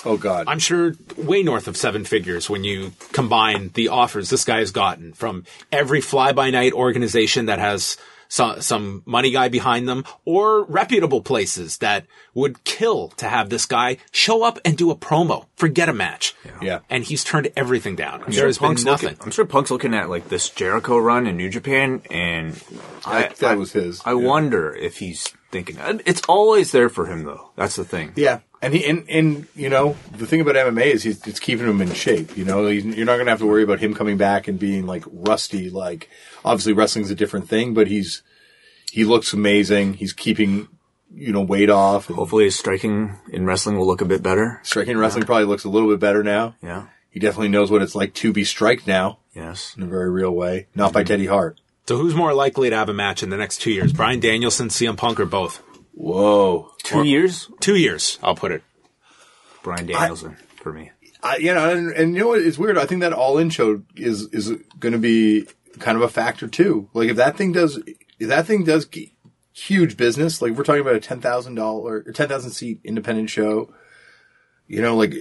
oh 0.06 0.18
god, 0.18 0.46
I'm 0.48 0.60
sure 0.60 0.94
way 1.18 1.42
north 1.44 1.68
of 1.68 1.78
seven 1.78 2.04
figures 2.06 2.50
when 2.50 2.64
you 2.64 2.94
combine 3.14 3.72
the 3.74 3.88
offers 3.90 4.30
this 4.30 4.44
guy 4.44 4.60
has 4.60 4.72
gotten 4.72 5.14
from 5.14 5.46
every 5.72 6.02
fly 6.02 6.32
by 6.34 6.50
night 6.52 6.74
organization 6.74 7.46
that 7.48 7.60
has 7.60 7.98
some, 8.28 8.62
some 8.62 9.04
money 9.06 9.32
guy 9.32 9.48
behind 9.50 9.88
them 9.88 10.04
or 10.26 10.64
reputable 10.66 11.22
places 11.22 11.78
that 11.80 12.06
would 12.34 12.64
kill 12.64 13.10
to 13.10 13.28
have 13.28 13.50
this 13.50 13.66
guy 13.66 13.98
show 14.12 14.44
up 14.44 14.60
and 14.66 14.78
do 14.78 14.92
a 14.92 14.96
promo. 14.96 15.46
Forget 15.56 15.90
a 15.90 15.94
match. 15.94 16.36
Yeah. 16.62 16.80
And 16.90 17.04
he's 17.04 17.24
turned 17.24 17.52
everything 17.56 17.96
down. 17.96 18.24
I'm 18.24 18.32
there 18.32 18.48
has 18.48 18.58
been 18.58 18.76
nothing. 18.84 19.10
Looking, 19.10 19.26
I'm 19.26 19.32
sure 19.32 19.46
Punk's 19.46 19.72
looking 19.72 19.94
at 19.94 20.10
like 20.10 20.30
this 20.30 20.50
Jericho 20.50 20.98
run 20.98 21.28
in 21.28 21.38
New 21.38 21.50
Japan, 21.50 22.02
and 22.10 22.62
I, 23.06 23.22
That- 23.22 23.36
that 23.38 23.52
I- 23.52 23.56
was 23.56 23.72
his, 23.74 24.02
I 24.06 24.10
yeah. 24.12 24.16
wonder 24.16 24.74
if 24.76 24.98
he's 24.98 25.28
thinking 25.52 25.78
it's 26.06 26.22
always 26.28 26.72
there 26.74 26.90
for 26.90 27.06
him, 27.06 27.24
though. 27.24 27.52
That's 27.56 27.78
the 27.78 27.86
thing. 27.86 28.12
Yeah, 28.18 28.40
and 28.62 28.74
he 28.74 28.84
and, 28.86 29.06
and 29.10 29.48
you 29.56 29.70
know 29.70 29.96
the 30.12 30.26
thing 30.28 30.42
about 30.42 30.56
MMA 30.56 30.88
is 30.88 31.04
he's 31.04 31.26
it's 31.26 31.40
keeping 31.40 31.66
him 31.68 31.82
in 31.82 31.94
shape. 31.94 32.36
You 32.36 32.44
know, 32.44 32.68
he's, 32.68 32.84
you're 32.84 33.06
not 33.06 33.14
going 33.16 33.28
to 33.28 33.32
have 33.32 33.40
to 33.40 33.46
worry 33.46 33.64
about 33.64 33.80
him 33.80 33.94
coming 33.94 34.18
back 34.18 34.48
and 34.50 34.60
being 34.60 34.86
like 34.86 35.04
rusty. 35.08 35.70
Like 35.70 36.10
obviously 36.46 36.72
wrestling's 36.72 37.12
a 37.12 37.16
different 37.16 37.50
thing, 37.50 37.74
but 37.74 37.88
he's 37.88 38.24
he 38.92 39.04
looks 39.04 39.34
amazing. 39.34 39.96
He's 39.96 40.14
keeping 40.14 40.70
you 41.14 41.34
know 41.34 41.42
weight 41.42 41.70
off. 41.70 42.06
Hopefully, 42.06 42.46
his 42.46 42.58
striking 42.58 43.16
in 43.32 43.46
wrestling 43.46 43.78
will 43.78 43.88
look 43.88 44.02
a 44.02 44.06
bit 44.06 44.24
better. 44.24 44.62
striking 44.64 44.92
in 44.92 44.98
wrestling 45.00 45.26
probably 45.26 45.46
looks 45.46 45.66
a 45.66 45.70
little 45.70 45.90
bit 45.90 46.00
better 46.00 46.24
now. 46.24 46.56
Yeah. 46.62 46.88
He 47.10 47.20
definitely 47.20 47.50
knows 47.50 47.72
what 47.72 47.82
it's 47.82 47.96
like 47.96 48.14
to 48.16 48.34
be 48.34 48.44
striked 48.44 48.88
now 48.88 49.20
Yes. 49.34 49.74
in 49.78 49.84
a 49.84 49.88
very 49.88 50.10
real 50.10 50.32
way, 50.32 50.68
not 50.76 50.92
by 50.92 51.00
mm-hmm. 51.02 51.08
Teddy 51.08 51.26
Hart. 51.28 51.62
So 51.88 51.96
who's 51.98 52.14
more 52.14 52.34
likely 52.34 52.70
to 52.70 52.76
have 52.76 52.90
a 52.90 52.94
match 52.94 53.24
in 53.24 53.30
the 53.30 53.38
next 53.38 53.62
two 53.62 53.72
years? 53.72 53.94
Brian 53.94 54.20
Danielson, 54.20 54.68
CM 54.68 54.98
Punk, 54.98 55.20
or 55.20 55.26
both? 55.26 55.64
Whoa. 55.94 56.72
Two 56.84 57.04
years, 57.04 57.50
Two 57.62 57.78
years, 57.78 58.20
I'll 58.22 58.36
put 58.36 58.52
it. 58.52 58.64
Brian 59.64 59.86
Danielson 59.86 60.36
for 60.58 60.74
me. 60.74 60.92
I, 61.24 61.38
you 61.38 61.54
know, 61.54 61.70
and, 61.72 61.92
and 61.92 62.14
you 62.16 62.22
know 62.22 62.28
what? 62.28 62.42
It's 62.42 62.58
weird. 62.58 62.78
I 62.78 62.86
think 62.86 63.02
that 63.02 63.14
all 63.14 63.38
in 63.38 63.50
show 63.50 63.82
is 63.96 64.28
is 64.34 64.52
going 64.80 64.92
to 64.94 65.00
be 65.00 65.48
kind 65.80 65.98
of 65.98 66.04
a 66.04 66.10
factor 66.10 66.48
too. 66.48 66.90
Like 66.94 67.10
if 67.10 67.18
that 67.18 67.38
thing 67.38 67.52
does, 67.52 67.78
if 68.20 68.28
that 68.30 68.46
thing 68.46 68.64
does 68.64 68.88
huge 69.54 69.98
business, 69.98 70.42
like 70.42 70.54
we're 70.54 70.64
talking 70.64 70.82
about 70.82 70.96
a 70.96 71.00
ten 71.00 71.22
thousand 71.22 71.56
dollar 71.56 72.04
or 72.06 72.12
ten 72.12 72.28
thousand 72.28 72.52
seat 72.52 72.80
independent 72.84 73.30
show, 73.30 73.74
you 74.68 74.82
know, 74.82 74.96
like 74.96 75.14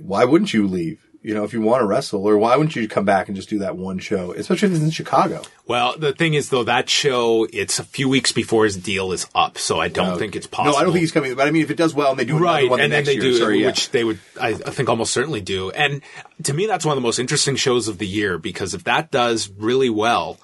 why 0.00 0.24
wouldn't 0.24 0.52
you 0.52 0.66
leave? 0.66 1.01
You 1.22 1.34
know, 1.34 1.44
if 1.44 1.52
you 1.52 1.60
want 1.60 1.82
to 1.82 1.86
wrestle, 1.86 2.28
or 2.28 2.36
why 2.36 2.56
wouldn't 2.56 2.74
you 2.74 2.88
come 2.88 3.04
back 3.04 3.28
and 3.28 3.36
just 3.36 3.48
do 3.48 3.60
that 3.60 3.76
one 3.76 4.00
show, 4.00 4.32
especially 4.32 4.68
if 4.68 4.74
it's 4.74 4.82
in 4.82 4.90
Chicago? 4.90 5.42
Well, 5.68 5.96
the 5.96 6.12
thing 6.12 6.34
is, 6.34 6.48
though, 6.48 6.64
that 6.64 6.88
show, 6.88 7.46
it's 7.52 7.78
a 7.78 7.84
few 7.84 8.08
weeks 8.08 8.32
before 8.32 8.64
his 8.64 8.76
deal 8.76 9.12
is 9.12 9.28
up, 9.32 9.56
so 9.56 9.78
I 9.78 9.86
don't 9.86 10.14
oh, 10.14 10.18
think 10.18 10.34
it's 10.34 10.48
possible. 10.48 10.72
No, 10.72 10.78
I 10.78 10.82
don't 10.82 10.92
think 10.92 11.02
he's 11.02 11.12
coming. 11.12 11.34
But 11.36 11.46
I 11.46 11.52
mean, 11.52 11.62
if 11.62 11.70
it 11.70 11.76
does 11.76 11.94
well 11.94 12.10
and 12.10 12.18
they 12.18 12.24
do 12.24 12.36
another 12.36 12.44
right, 12.44 12.70
one 12.70 12.78
the 12.78 12.84
and 12.84 12.92
then 12.92 13.04
they 13.04 13.14
year, 13.14 13.22
do, 13.22 13.38
sorry, 13.38 13.60
yeah. 13.60 13.66
which 13.68 13.90
they 13.90 14.02
would, 14.02 14.18
I, 14.40 14.48
I 14.48 14.54
think, 14.54 14.88
almost 14.88 15.12
certainly 15.12 15.40
do. 15.40 15.70
And 15.70 16.02
to 16.42 16.52
me, 16.52 16.66
that's 16.66 16.84
one 16.84 16.96
of 16.96 17.00
the 17.00 17.06
most 17.06 17.20
interesting 17.20 17.54
shows 17.54 17.86
of 17.86 17.98
the 17.98 18.06
year 18.06 18.36
because 18.36 18.74
if 18.74 18.82
that 18.84 19.12
does 19.12 19.48
really 19.48 19.90
well, 19.90 20.38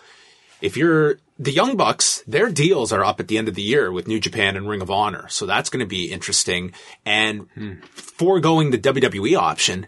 if 0.61 0.77
you're 0.77 1.19
the 1.39 1.53
Young 1.53 1.77
Bucks, 1.77 2.23
their 2.27 2.51
deals 2.51 2.93
are 2.93 3.05
up 3.05 3.21
at 3.21 3.29
the 3.29 3.39
end 3.39 3.49
of 3.49 3.55
the 3.55 3.63
year 3.63 3.93
with 3.93 4.09
New 4.09 4.19
Japan 4.19 4.57
and 4.57 4.69
Ring 4.69 4.83
of 4.83 4.91
Honor, 4.91 5.27
so 5.29 5.47
that's 5.47 5.71
going 5.71 5.81
to 5.81 5.87
be 5.87 6.11
interesting. 6.13 6.73
And 7.05 7.49
hmm. 7.55 7.75
foregoing 7.93 8.71
the 8.71 8.79
WWE 8.79 9.37
option, 9.39 9.87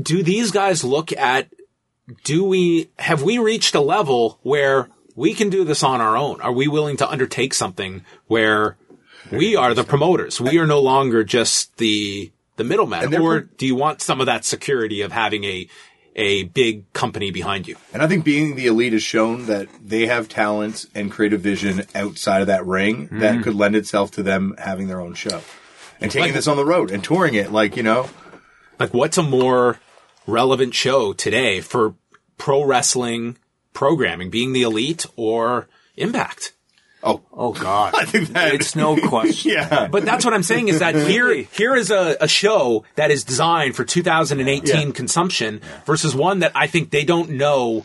do 0.00 0.22
these 0.22 0.50
guys 0.50 0.84
look 0.84 1.12
at 1.12 1.48
do 2.22 2.44
we 2.44 2.90
have 2.98 3.22
we 3.22 3.38
reached 3.38 3.74
a 3.74 3.80
level 3.80 4.38
where 4.42 4.88
we 5.14 5.34
can 5.34 5.48
do 5.50 5.64
this 5.64 5.82
on 5.82 6.00
our 6.00 6.16
own? 6.16 6.40
Are 6.40 6.52
we 6.52 6.68
willing 6.68 6.96
to 6.98 7.08
undertake 7.08 7.54
something 7.54 8.04
where 8.26 8.76
we 9.30 9.56
are 9.56 9.74
the 9.74 9.84
promoters? 9.84 10.40
We 10.40 10.58
are 10.58 10.66
no 10.66 10.80
longer 10.80 11.24
just 11.24 11.76
the 11.78 12.30
the 12.56 12.64
middleman, 12.64 13.14
or 13.16 13.40
do 13.40 13.66
you 13.66 13.74
want 13.74 14.00
some 14.00 14.20
of 14.20 14.26
that 14.26 14.44
security 14.44 15.00
of 15.00 15.12
having 15.12 15.44
a 15.44 15.68
a 16.16 16.44
big 16.44 16.92
company 16.92 17.30
behind 17.30 17.66
you? 17.66 17.76
And 17.92 18.02
I 18.02 18.06
think 18.06 18.24
being 18.24 18.54
the 18.54 18.66
elite 18.66 18.92
has 18.92 19.02
shown 19.02 19.46
that 19.46 19.68
they 19.82 20.06
have 20.06 20.28
talents 20.28 20.86
and 20.94 21.10
creative 21.10 21.40
vision 21.40 21.84
outside 21.94 22.40
of 22.40 22.46
that 22.46 22.64
ring 22.64 23.08
that 23.12 23.34
mm-hmm. 23.34 23.42
could 23.42 23.54
lend 23.54 23.76
itself 23.76 24.12
to 24.12 24.22
them 24.22 24.54
having 24.58 24.86
their 24.86 25.00
own 25.00 25.14
show 25.14 25.40
and 26.00 26.10
taking 26.10 26.28
Like- 26.28 26.34
this 26.34 26.46
on 26.46 26.56
the 26.56 26.64
road 26.64 26.90
and 26.90 27.02
touring 27.02 27.34
it. 27.34 27.50
Like, 27.50 27.76
you 27.76 27.82
know, 27.82 28.08
Like, 28.78 28.92
what's 28.94 29.18
a 29.18 29.22
more 29.22 29.78
relevant 30.26 30.74
show 30.74 31.12
today 31.12 31.60
for 31.60 31.94
pro 32.38 32.64
wrestling 32.64 33.36
programming, 33.72 34.30
being 34.30 34.52
the 34.52 34.62
elite 34.62 35.06
or 35.16 35.68
Impact? 35.96 36.52
Oh 37.04 37.22
oh 37.32 37.52
God, 37.52 37.94
I 37.98 38.04
think 38.04 38.30
that 38.30 38.54
it's 38.54 38.74
no 38.74 38.96
question. 39.08 39.52
yeah. 39.52 39.86
But 39.88 40.04
that's 40.04 40.24
what 40.24 40.34
I'm 40.34 40.42
saying 40.42 40.68
is 40.68 40.78
that 40.80 40.94
here, 41.08 41.32
here 41.34 41.76
is 41.76 41.90
a, 41.90 42.16
a 42.20 42.26
show 42.26 42.84
that 42.96 43.10
is 43.10 43.22
designed 43.24 43.76
for 43.76 43.84
2018 43.84 44.64
Yeah. 44.88 44.90
consumption 44.92 45.60
versus 45.84 46.14
one 46.16 46.38
that 46.40 46.52
I 46.54 46.66
think 46.66 46.90
they 46.90 47.04
don't 47.04 47.30
know. 47.30 47.84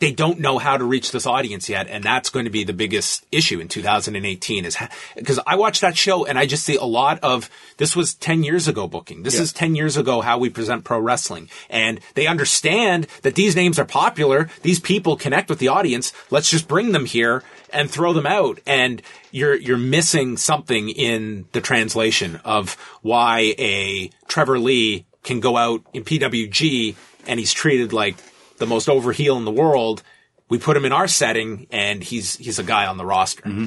They 0.00 0.10
don't 0.10 0.40
know 0.40 0.58
how 0.58 0.76
to 0.76 0.84
reach 0.84 1.12
this 1.12 1.24
audience 1.24 1.68
yet, 1.68 1.86
and 1.88 2.02
that's 2.02 2.28
going 2.28 2.46
to 2.46 2.50
be 2.50 2.64
the 2.64 2.72
biggest 2.72 3.24
issue 3.30 3.60
in 3.60 3.68
2018. 3.68 4.64
Is 4.64 4.76
because 5.14 5.38
I 5.46 5.54
watched 5.54 5.82
that 5.82 5.96
show 5.96 6.26
and 6.26 6.36
I 6.36 6.46
just 6.46 6.64
see 6.64 6.74
a 6.76 6.84
lot 6.84 7.20
of 7.22 7.48
this 7.76 7.94
was 7.94 8.14
10 8.14 8.42
years 8.42 8.66
ago 8.66 8.88
booking. 8.88 9.22
This 9.22 9.36
Yeah. 9.36 9.42
is 9.42 9.52
10 9.52 9.76
years 9.76 9.96
ago 9.96 10.20
how 10.20 10.36
we 10.36 10.50
present 10.50 10.82
pro 10.82 10.98
wrestling, 10.98 11.48
and 11.70 12.00
they 12.14 12.26
understand 12.26 13.06
that 13.22 13.36
these 13.36 13.54
names 13.54 13.78
are 13.78 13.84
popular. 13.84 14.50
These 14.62 14.80
people 14.80 15.16
connect 15.16 15.48
with 15.48 15.60
the 15.60 15.68
audience. 15.68 16.12
Let's 16.28 16.50
just 16.50 16.66
bring 16.66 16.90
them 16.90 17.06
here 17.06 17.44
and 17.72 17.88
throw 17.88 18.12
them 18.12 18.26
out. 18.26 18.58
And 18.66 19.00
you're 19.30 19.54
you're 19.54 19.78
missing 19.78 20.36
something 20.36 20.88
in 20.88 21.44
the 21.52 21.60
translation 21.60 22.40
of 22.44 22.76
why 23.02 23.54
a 23.58 24.10
Trevor 24.26 24.58
Lee 24.58 25.06
can 25.22 25.38
go 25.38 25.56
out 25.56 25.82
in 25.92 26.02
PWG 26.02 26.96
and 27.28 27.38
he's 27.38 27.52
treated 27.52 27.92
like 27.92 28.16
the 28.58 28.66
most 28.66 28.88
over 28.88 29.12
heel 29.12 29.36
in 29.36 29.44
the 29.44 29.50
world. 29.50 30.02
We 30.48 30.58
put 30.58 30.76
him 30.76 30.84
in 30.84 30.92
our 30.92 31.08
setting 31.08 31.66
and 31.70 32.02
he's 32.02 32.36
he's 32.36 32.58
a 32.58 32.64
guy 32.64 32.86
on 32.86 32.96
the 32.96 33.06
roster. 33.06 33.42
Mm-hmm. 33.42 33.66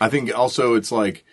I 0.00 0.08
think 0.08 0.36
also 0.36 0.74
it's 0.74 0.92
like 0.92 1.24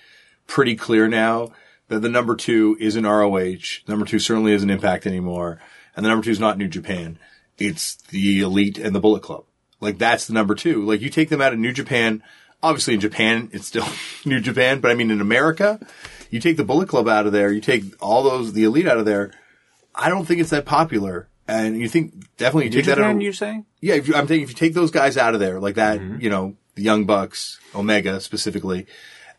pretty 0.48 0.76
clear 0.76 1.08
now 1.08 1.52
that 1.88 2.02
the 2.02 2.10
number 2.10 2.36
two 2.36 2.78
isn't 2.80 3.06
ROH. 3.06 3.82
Number 3.88 4.06
two 4.06 4.20
certainly 4.20 4.54
isn't 4.54 4.70
Impact 4.70 5.06
anymore. 5.06 5.60
And 5.96 6.06
the 6.06 6.10
number 6.10 6.24
two 6.24 6.32
is 6.32 6.40
not 6.40 6.58
New 6.58 6.68
Japan. 6.68 7.20
It's 7.58 7.96
the 7.96 8.42
Elite 8.42 8.78
and 8.78 8.96
the 8.96 9.00
Bullet 9.00 9.22
Club. 9.22 9.46
Like 9.80 9.98
that's 9.98 10.28
the 10.28 10.34
number 10.34 10.56
two. 10.56 10.86
Like 10.86 11.02
you 11.02 11.10
take 11.10 11.30
them 11.30 11.42
out 11.42 11.54
of 11.54 11.60
New 11.60 11.74
Japan. 11.74 12.24
Obviously 12.62 12.94
in 12.94 13.02
Japan, 13.02 13.50
it's 13.52 13.68
still 13.68 13.88
New 14.26 14.40
Japan, 14.40 14.80
but 14.80 14.90
I 14.90 14.94
mean 14.94 15.12
in 15.12 15.22
America, 15.22 15.86
you 16.30 16.40
take 16.40 16.58
the 16.58 16.64
Bullet 16.64 16.88
Club 16.88 17.08
out 17.08 17.26
of 17.26 17.32
there, 17.34 17.52
you 17.52 17.62
take 17.62 17.84
all 18.02 18.24
those, 18.24 18.54
the 18.54 18.64
Elite 18.64 18.88
out 18.88 18.98
of 18.98 19.06
there. 19.06 19.32
I 19.94 20.10
don't 20.10 20.26
think 20.26 20.40
it's 20.40 20.50
that 20.50 20.66
popular. 20.66 21.28
And 21.48 21.78
you 21.80 21.90
think 21.90 22.36
definitely 22.38 22.66
you 22.66 22.70
New 22.72 22.76
take 22.78 22.86
that 22.86 22.92
out 22.94 22.98
Japan, 23.04 23.16
of, 23.18 23.22
you're 23.22 23.34
saying? 23.34 23.66
yeah, 23.82 23.96
if 23.96 24.08
you, 24.08 24.16
I'm 24.16 24.28
thinking 24.28 24.44
if 24.44 24.50
you 24.50 24.56
take 24.56 24.74
those 24.74 24.92
guys 24.92 25.18
out 25.18 25.34
of 25.34 25.40
there, 25.40 25.60
like 25.60 25.76
that, 25.76 26.00
Mm-hmm. 26.00 26.22
you 26.22 26.30
know, 26.30 26.56
the 26.76 26.84
Young 26.84 27.06
Bucks, 27.06 27.60
Omega 27.76 28.20
specifically, 28.22 28.88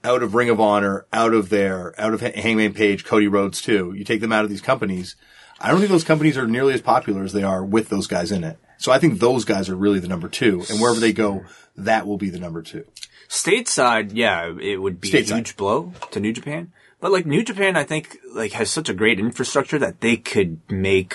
out 0.05 0.23
of 0.23 0.35
Ring 0.35 0.51
of 0.51 0.61
Honor, 0.61 1.07
out 1.13 1.33
of 1.33 1.49
there, 1.49 1.95
out 1.99 2.13
of 2.13 2.21
Hangman 2.21 2.75
Page, 2.75 3.05
Cody 3.05 3.27
Rhodes 3.27 3.63
too, 3.63 3.95
you 3.97 4.05
take 4.05 4.21
them 4.21 4.33
out 4.33 4.45
of 4.45 4.51
these 4.51 4.61
companies. 4.61 5.17
I 5.59 5.71
don't 5.71 5.79
think 5.79 5.91
those 5.91 6.05
companies 6.05 6.37
are 6.37 6.47
nearly 6.47 6.75
as 6.75 6.83
popular 6.83 7.25
as 7.25 7.33
they 7.33 7.43
are 7.43 7.65
with 7.65 7.89
those 7.89 8.07
guys 8.07 8.31
in 8.31 8.45
it. 8.45 8.59
So 8.77 8.93
I 8.93 8.99
think 8.99 9.19
those 9.19 9.45
guys 9.47 9.71
are 9.71 9.77
really 9.77 9.99
the 10.01 10.09
number 10.09 10.29
two, 10.29 10.63
and 10.69 10.81
wherever 10.81 11.01
they 11.01 11.13
go, 11.15 11.45
that 11.77 12.07
will 12.07 12.19
be 12.19 12.29
the 12.29 12.39
number 12.41 12.61
two. 12.61 12.85
Stateside, 13.29 14.11
yeah, 14.13 14.53
it 14.61 14.77
would 14.77 15.01
be 15.01 15.09
Stateside. 15.11 15.31
a 15.33 15.35
huge 15.37 15.57
blow 15.57 15.93
to 16.11 16.21
New 16.21 16.33
Japan. 16.33 16.71
But 17.01 17.11
like 17.13 17.27
New 17.27 17.43
Japan, 17.43 17.77
I 17.77 17.85
think 17.85 18.19
like 18.33 18.53
has 18.53 18.71
such 18.71 18.89
a 18.89 18.95
great 18.95 19.19
infrastructure 19.19 19.79
that 19.79 20.01
they 20.01 20.17
could 20.17 20.61
make 20.71 21.15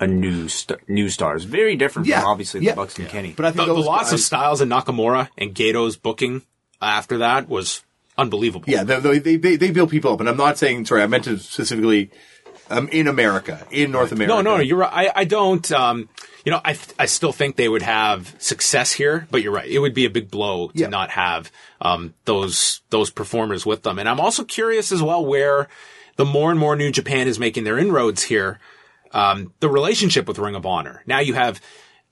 a 0.00 0.06
new 0.06 0.48
st- 0.48 0.88
new 0.88 1.08
stars. 1.08 1.44
Very 1.44 1.76
different 1.76 2.08
Yeah, 2.08 2.20
from 2.20 2.30
obviously 2.30 2.60
yeah. 2.62 2.72
the 2.72 2.76
Bucks 2.76 2.98
and 2.98 3.08
Kenny. 3.08 3.34
But 3.36 3.44
I 3.44 3.50
think 3.52 3.66
The, 3.66 3.66
the 3.66 3.74
those 3.74 3.86
loss 3.86 4.12
of 4.12 4.20
Styles 4.20 4.60
and 4.60 4.72
Nakamura 4.72 5.28
and 5.38 5.54
Gedo's 5.54 5.96
booking 5.96 6.42
after 6.80 7.18
that 7.18 7.48
was 7.48 7.82
unbelievable. 8.18 8.64
Yeah, 8.66 8.82
they, 8.84 9.18
they, 9.18 9.36
they, 9.36 9.56
they 9.56 9.70
build 9.70 9.90
people 9.90 10.12
up. 10.12 10.20
And 10.20 10.28
I'm 10.28 10.36
not 10.36 10.58
saying, 10.58 10.86
sorry, 10.86 11.02
I 11.02 11.06
meant 11.06 11.24
to 11.24 11.38
specifically 11.38 12.10
um, 12.70 12.88
in 12.88 13.08
America, 13.08 13.66
in 13.70 13.90
North 13.92 14.12
America. 14.12 14.34
No, 14.34 14.40
no, 14.42 14.56
no, 14.56 14.62
you're 14.62 14.78
right. 14.78 14.92
I, 15.14 15.20
I 15.20 15.24
don't. 15.24 15.70
Um, 15.72 16.08
you 16.44 16.52
know, 16.52 16.60
I 16.64 16.78
I 16.98 17.04
still 17.06 17.32
think 17.32 17.56
they 17.56 17.68
would 17.68 17.82
have 17.82 18.34
success 18.38 18.92
here, 18.92 19.26
but 19.30 19.42
you're 19.42 19.52
right. 19.52 19.68
It 19.68 19.80
would 19.80 19.92
be 19.92 20.06
a 20.06 20.10
big 20.10 20.30
blow 20.30 20.68
to 20.68 20.78
Yeah. 20.78 20.86
not 20.88 21.10
have 21.10 21.50
um, 21.82 22.14
those 22.24 22.80
those 22.90 23.10
performers 23.10 23.66
with 23.66 23.82
them. 23.82 23.98
And 23.98 24.08
I'm 24.08 24.20
also 24.20 24.44
curious 24.44 24.92
as 24.92 25.02
well 25.02 25.22
where 25.24 25.68
the 26.16 26.24
more 26.24 26.50
and 26.50 26.58
more 26.58 26.76
New 26.76 26.90
Japan 26.92 27.28
is 27.28 27.38
making 27.38 27.64
their 27.64 27.78
inroads 27.78 28.22
here, 28.24 28.58
um, 29.12 29.52
the 29.60 29.68
relationship 29.68 30.26
with 30.28 30.38
Ring 30.38 30.54
of 30.54 30.66
Honor. 30.66 31.02
Now 31.06 31.20
you 31.20 31.34
have 31.34 31.60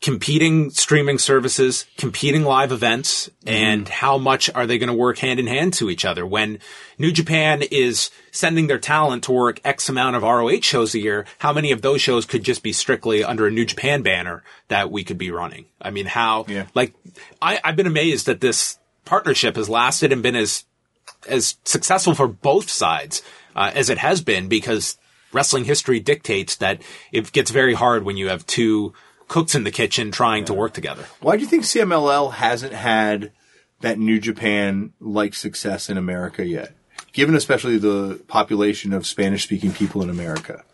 competing 0.00 0.70
streaming 0.70 1.18
services, 1.18 1.84
competing 1.96 2.44
live 2.44 2.70
events, 2.70 3.28
and 3.44 3.88
how 3.88 4.16
much 4.16 4.48
are 4.54 4.64
they 4.64 4.78
going 4.78 4.88
to 4.88 4.94
work 4.94 5.18
hand 5.18 5.40
in 5.40 5.48
hand 5.48 5.72
to 5.74 5.90
each 5.90 6.04
other 6.04 6.24
when 6.24 6.60
New 6.98 7.10
Japan 7.10 7.62
is 7.72 8.10
sending 8.30 8.68
their 8.68 8.78
talent 8.78 9.24
to 9.24 9.32
work 9.32 9.60
X 9.64 9.88
amount 9.88 10.14
of 10.14 10.22
ROH 10.22 10.60
shows 10.60 10.94
a 10.94 11.00
year? 11.00 11.26
How 11.38 11.52
many 11.52 11.72
of 11.72 11.82
those 11.82 12.00
shows 12.00 12.26
could 12.26 12.44
just 12.44 12.62
be 12.62 12.72
strictly 12.72 13.24
under 13.24 13.48
a 13.48 13.50
New 13.50 13.64
Japan 13.64 14.02
banner 14.02 14.44
that 14.68 14.90
we 14.92 15.02
could 15.02 15.18
be 15.18 15.32
running? 15.32 15.64
I 15.82 15.90
mean, 15.90 16.06
how, 16.06 16.44
Yeah. 16.46 16.66
like, 16.74 16.94
I, 17.42 17.58
I've 17.64 17.76
been 17.76 17.88
amazed 17.88 18.26
that 18.26 18.40
this 18.40 18.78
partnership 19.04 19.56
has 19.56 19.68
lasted 19.68 20.12
and 20.12 20.22
been 20.22 20.36
as, 20.36 20.64
as 21.28 21.56
successful 21.64 22.14
for 22.14 22.28
both 22.28 22.70
sides, 22.70 23.20
uh, 23.56 23.72
as 23.74 23.90
it 23.90 23.98
has 23.98 24.22
been 24.22 24.46
because 24.46 24.96
wrestling 25.32 25.64
history 25.64 26.00
dictates 26.00 26.56
that 26.56 26.82
it 27.12 27.30
gets 27.32 27.50
very 27.50 27.74
hard 27.74 28.04
when 28.04 28.16
you 28.16 28.28
have 28.28 28.46
two 28.46 28.92
cooks 29.28 29.54
in 29.54 29.64
the 29.64 29.70
kitchen 29.70 30.10
trying 30.10 30.44
to 30.46 30.54
work 30.54 30.72
together. 30.72 31.04
Why 31.20 31.36
do 31.36 31.42
you 31.42 31.48
think 31.48 31.64
CMLL 31.64 32.32
hasn't 32.34 32.72
had 32.72 33.32
that 33.80 33.98
New 33.98 34.18
Japan 34.18 34.92
like 35.00 35.34
success 35.34 35.90
in 35.90 35.98
America 35.98 36.44
yet? 36.46 36.74
Given 37.12 37.34
especially 37.34 37.78
the 37.78 38.20
population 38.28 38.92
of 38.92 39.06
Spanish 39.06 39.44
speaking 39.44 39.72
people 39.72 40.02
in 40.02 40.10
America. 40.10 40.64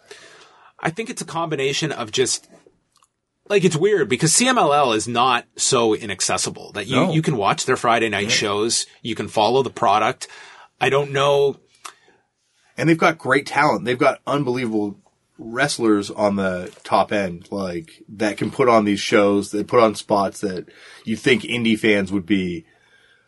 I 0.79 0.91
think 0.91 1.11
it's 1.11 1.23
a 1.23 1.27
combination 1.27 1.91
of 1.93 2.13
just 2.13 2.49
like 3.49 3.65
it's 3.65 3.77
weird 3.77 4.09
because 4.09 4.33
CMLL 4.33 4.95
is 4.97 5.07
not 5.09 5.47
so 5.57 5.95
inaccessible 5.95 6.73
that 6.73 6.87
you, 6.87 6.97
No. 6.97 7.13
you 7.13 7.23
can 7.23 7.37
watch 7.37 7.67
their 7.67 7.77
Friday 7.77 8.09
night 8.09 8.31
shows, 8.31 8.87
you 9.03 9.15
can 9.15 9.29
follow 9.29 9.63
the 9.63 9.71
product. 9.71 10.29
I 10.81 10.91
don't 10.91 11.13
know. 11.13 11.59
And 12.77 12.89
they've 12.89 12.99
got 12.99 13.19
great 13.19 13.47
talent. 13.47 13.85
They've 13.85 13.99
got 13.99 14.21
unbelievable 14.27 14.97
wrestlers 15.39 16.11
on 16.11 16.37
the 16.37 16.73
top 16.85 17.13
end, 17.13 17.49
like 17.51 18.03
that 18.09 18.37
can 18.37 18.51
put 18.51 18.69
on 18.69 18.85
these 18.85 19.01
shows, 19.01 19.51
that 19.51 19.67
put 19.67 19.81
on 19.81 19.95
spots 19.95 20.41
that 20.41 20.67
you 21.05 21.17
think 21.17 21.43
indie 21.43 21.79
fans 21.79 22.13
would 22.13 22.27
be 22.27 22.65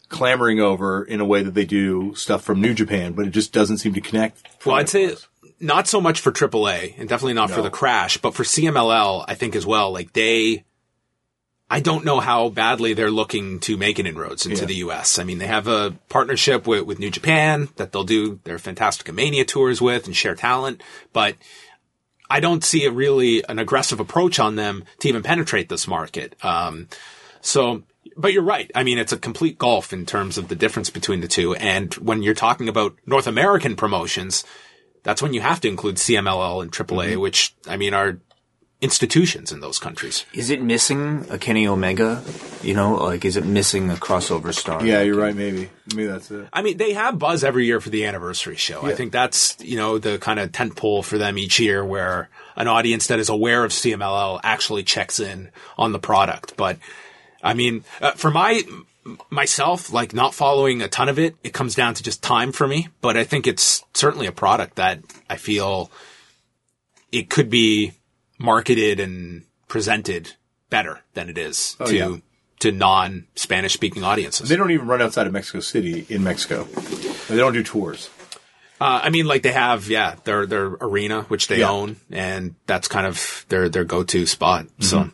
clamoring 0.09 0.61
over 0.61 1.03
in 1.03 1.21
a 1.21 1.25
way 1.25 1.43
that 1.43 1.55
they 1.55 1.65
do 1.65 2.15
stuff 2.15 2.43
from 2.43 2.61
New 2.61 2.75
Japan, 2.75 3.13
but 3.13 3.27
it 3.27 3.31
just 3.31 3.53
doesn't 3.53 3.79
seem 3.79 3.95
to 3.95 4.01
connect. 4.01 4.43
Well, 4.65 4.77
I'd 4.77 4.89
say 4.89 5.17
not 5.59 5.89
so 5.89 6.01
much 6.01 6.21
for 6.21 6.31
AAA 6.31 6.99
and 6.99 7.09
definitely 7.09 7.35
not 7.35 7.51
for 7.51 7.63
the 7.63 7.71
crash, 7.71 8.19
but 8.19 8.35
for 8.35 8.45
CMLL, 8.45 9.25
I 9.27 9.35
think 9.35 9.57
as 9.57 9.67
well, 9.67 9.93
like 9.93 10.13
they, 10.13 10.65
I 11.69 11.81
don't 11.81 12.05
know 12.05 12.21
how 12.21 12.49
badly 12.49 12.95
they're 12.95 13.11
looking 13.11 13.59
to 13.61 13.77
make 13.77 13.99
an 13.99 14.07
inroads 14.07 14.47
into 14.47 14.61
Yeah. 14.63 14.67
the 14.67 14.75
US. 14.77 15.19
I 15.19 15.25
mean, 15.25 15.39
they 15.39 15.49
have 15.49 15.67
a 15.67 15.97
partnership 16.09 16.67
with, 16.67 16.85
with 16.85 16.99
New 17.01 17.11
Japan 17.11 17.69
that 17.77 17.91
they'll 17.93 18.05
do 18.05 18.39
their 18.45 18.59
Fantastica 18.59 19.13
Mania 19.13 19.45
tours 19.45 19.81
with 19.83 20.07
and 20.07 20.15
share 20.15 20.37
talent, 20.37 20.81
but 21.13 21.35
I 22.31 22.41
don't 22.41 22.63
see 22.65 22.85
a 22.85 22.91
really 22.91 23.45
an 23.49 23.59
aggressive 23.59 23.99
approach 24.01 24.39
on 24.39 24.57
them 24.57 24.85
to 25.01 25.09
even 25.09 25.23
penetrate 25.23 25.69
this 25.69 25.89
market. 25.89 26.37
Um, 26.45 26.89
so, 27.41 27.83
but 28.17 28.33
you're 28.33 28.43
right. 28.43 28.71
I 28.75 28.83
mean, 28.85 28.99
it's 28.99 29.13
a 29.13 29.17
complete 29.19 29.59
gulf 29.59 29.93
in 29.93 30.07
terms 30.07 30.39
of 30.39 30.49
the 30.49 30.57
difference 30.57 30.91
between 30.91 31.21
the 31.21 31.29
two. 31.29 31.55
And 31.55 31.93
when 31.95 32.23
you're 32.23 32.35
talking 32.35 32.69
about 32.69 32.97
North 33.07 33.27
American 33.27 33.75
promotions, 33.77 34.45
that's 35.03 35.23
when 35.23 35.35
you 35.35 35.41
have 35.41 35.61
to 35.61 35.69
include 35.69 35.97
CMLL 35.97 36.63
and 36.63 36.73
AAA, 36.73 37.17
which 37.17 37.55
I 37.69 37.77
mean 37.77 37.95
are 37.95 38.19
institutions 38.81 39.53
in 39.53 39.61
those 39.61 39.79
countries. 39.79 40.27
Is 40.35 40.51
it 40.51 40.61
missing 40.61 41.27
a 41.31 41.39
Kenny 41.39 41.67
Omega? 41.67 42.23
You 42.63 42.75
know, 42.75 42.95
like 42.95 43.25
is 43.25 43.37
it 43.37 43.47
missing 43.47 43.91
a 43.91 43.95
crossover 43.95 44.53
star? 44.53 44.85
Yeah, 44.85 45.01
you're 45.01 45.19
right. 45.19 45.35
Maybe, 45.35 45.71
maybe 45.95 46.07
that's 46.07 46.31
it. 46.31 46.49
I 46.53 46.63
mean, 46.63 46.77
they 46.77 46.93
have 46.93 47.19
buzz 47.19 47.43
every 47.43 47.65
year 47.65 47.81
for 47.81 47.89
the 47.89 48.05
anniversary 48.05 48.57
show. 48.57 48.85
I 48.85 48.95
think 48.95 49.13
that's, 49.13 49.57
you 49.61 49.77
know, 49.77 49.99
the 49.99 50.19
kind 50.19 50.39
of 50.39 50.53
tent 50.53 50.77
pole 50.77 51.03
for 51.03 51.17
them 51.17 51.39
each 51.39 51.59
year 51.59 51.85
where 51.85 52.29
an 52.55 52.69
audience 52.69 53.07
that 53.07 53.19
is 53.19 53.29
aware 53.29 53.65
of 53.65 53.73
CMLL 53.73 54.41
actually 54.43 54.83
checks 54.83 55.21
in 55.21 55.51
on 55.79 55.93
the 55.93 55.99
product. 55.99 56.57
But 56.57 56.79
I 57.43 57.55
mean, 57.55 57.85
uh, 58.03 58.13
for 58.13 58.31
my, 58.31 58.63
myself, 59.31 59.91
like 59.91 60.13
not 60.13 60.35
following 60.35 60.83
a 60.83 60.89
ton 60.89 61.09
of 61.09 61.19
it, 61.19 61.37
it 61.43 61.55
comes 61.55 61.75
down 61.75 61.95
to 61.95 62.03
just 62.03 62.23
time 62.23 62.53
for 62.53 62.69
me. 62.69 62.89
But 63.01 63.17
I 63.17 63.25
think 63.25 63.47
it's 63.47 63.85
certainly 63.95 64.27
a 64.27 64.33
product 64.33 64.77
that 64.77 65.01
I 65.31 65.37
feel 65.37 65.91
it 67.11 67.31
could 67.31 67.49
be 67.49 67.93
marketed 68.39 69.01
and 69.01 69.45
presented 69.69 70.33
better 70.71 71.01
than 71.15 71.29
it 71.29 71.39
is 71.39 71.75
to, 71.75 71.85
Oh, 71.85 71.89
yeah. 71.91 72.17
to 72.61 72.73
non 72.73 73.27
Spanish 73.35 73.73
speaking 73.73 74.03
audiences. 74.05 74.49
They 74.49 74.57
don't 74.57 74.71
even 74.71 74.87
run 74.87 75.01
outside 75.03 75.27
of 75.27 75.33
Mexico 75.33 75.61
City 75.61 76.07
in 76.09 76.23
Mexico. 76.25 76.65
They 77.29 77.37
don't 77.37 77.53
do 77.53 77.63
tours. 77.63 78.11
Uh, 78.79 79.01
I 79.05 79.09
mean, 79.11 79.25
like 79.27 79.43
they 79.43 79.53
have, 79.53 79.89
yeah, 79.89 80.17
their 80.25 80.45
their 80.47 80.67
arena 80.67 81.23
which 81.23 81.47
they 81.49 81.61
Yeah. 81.61 81.71
own, 81.71 81.97
and 82.11 82.57
that's 82.67 82.89
kind 82.89 83.07
of 83.07 83.47
their 83.49 83.69
their 83.71 83.85
go 83.85 84.03
to 84.05 84.27
spot. 84.27 84.67
So, 84.81 85.11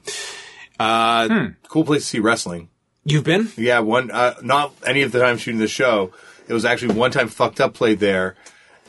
Cool 1.69 1.85
place 1.85 2.03
to 2.03 2.09
see 2.09 2.19
wrestling. 2.19 2.69
you've 3.05 3.25
been? 3.25 3.51
Yeah, 3.57 3.79
one 3.81 4.11
uh, 4.11 4.35
not 4.43 4.75
any 4.87 5.03
of 5.03 5.13
the 5.13 5.21
time 5.21 5.39
shooting 5.39 5.61
the 5.61 5.69
show. 5.69 6.13
It 6.49 6.53
was 6.55 6.65
actually 6.65 6.95
one 6.95 7.13
time 7.13 7.29
fucked 7.29 7.61
up 7.61 7.73
played 7.75 8.01
there, 8.01 8.35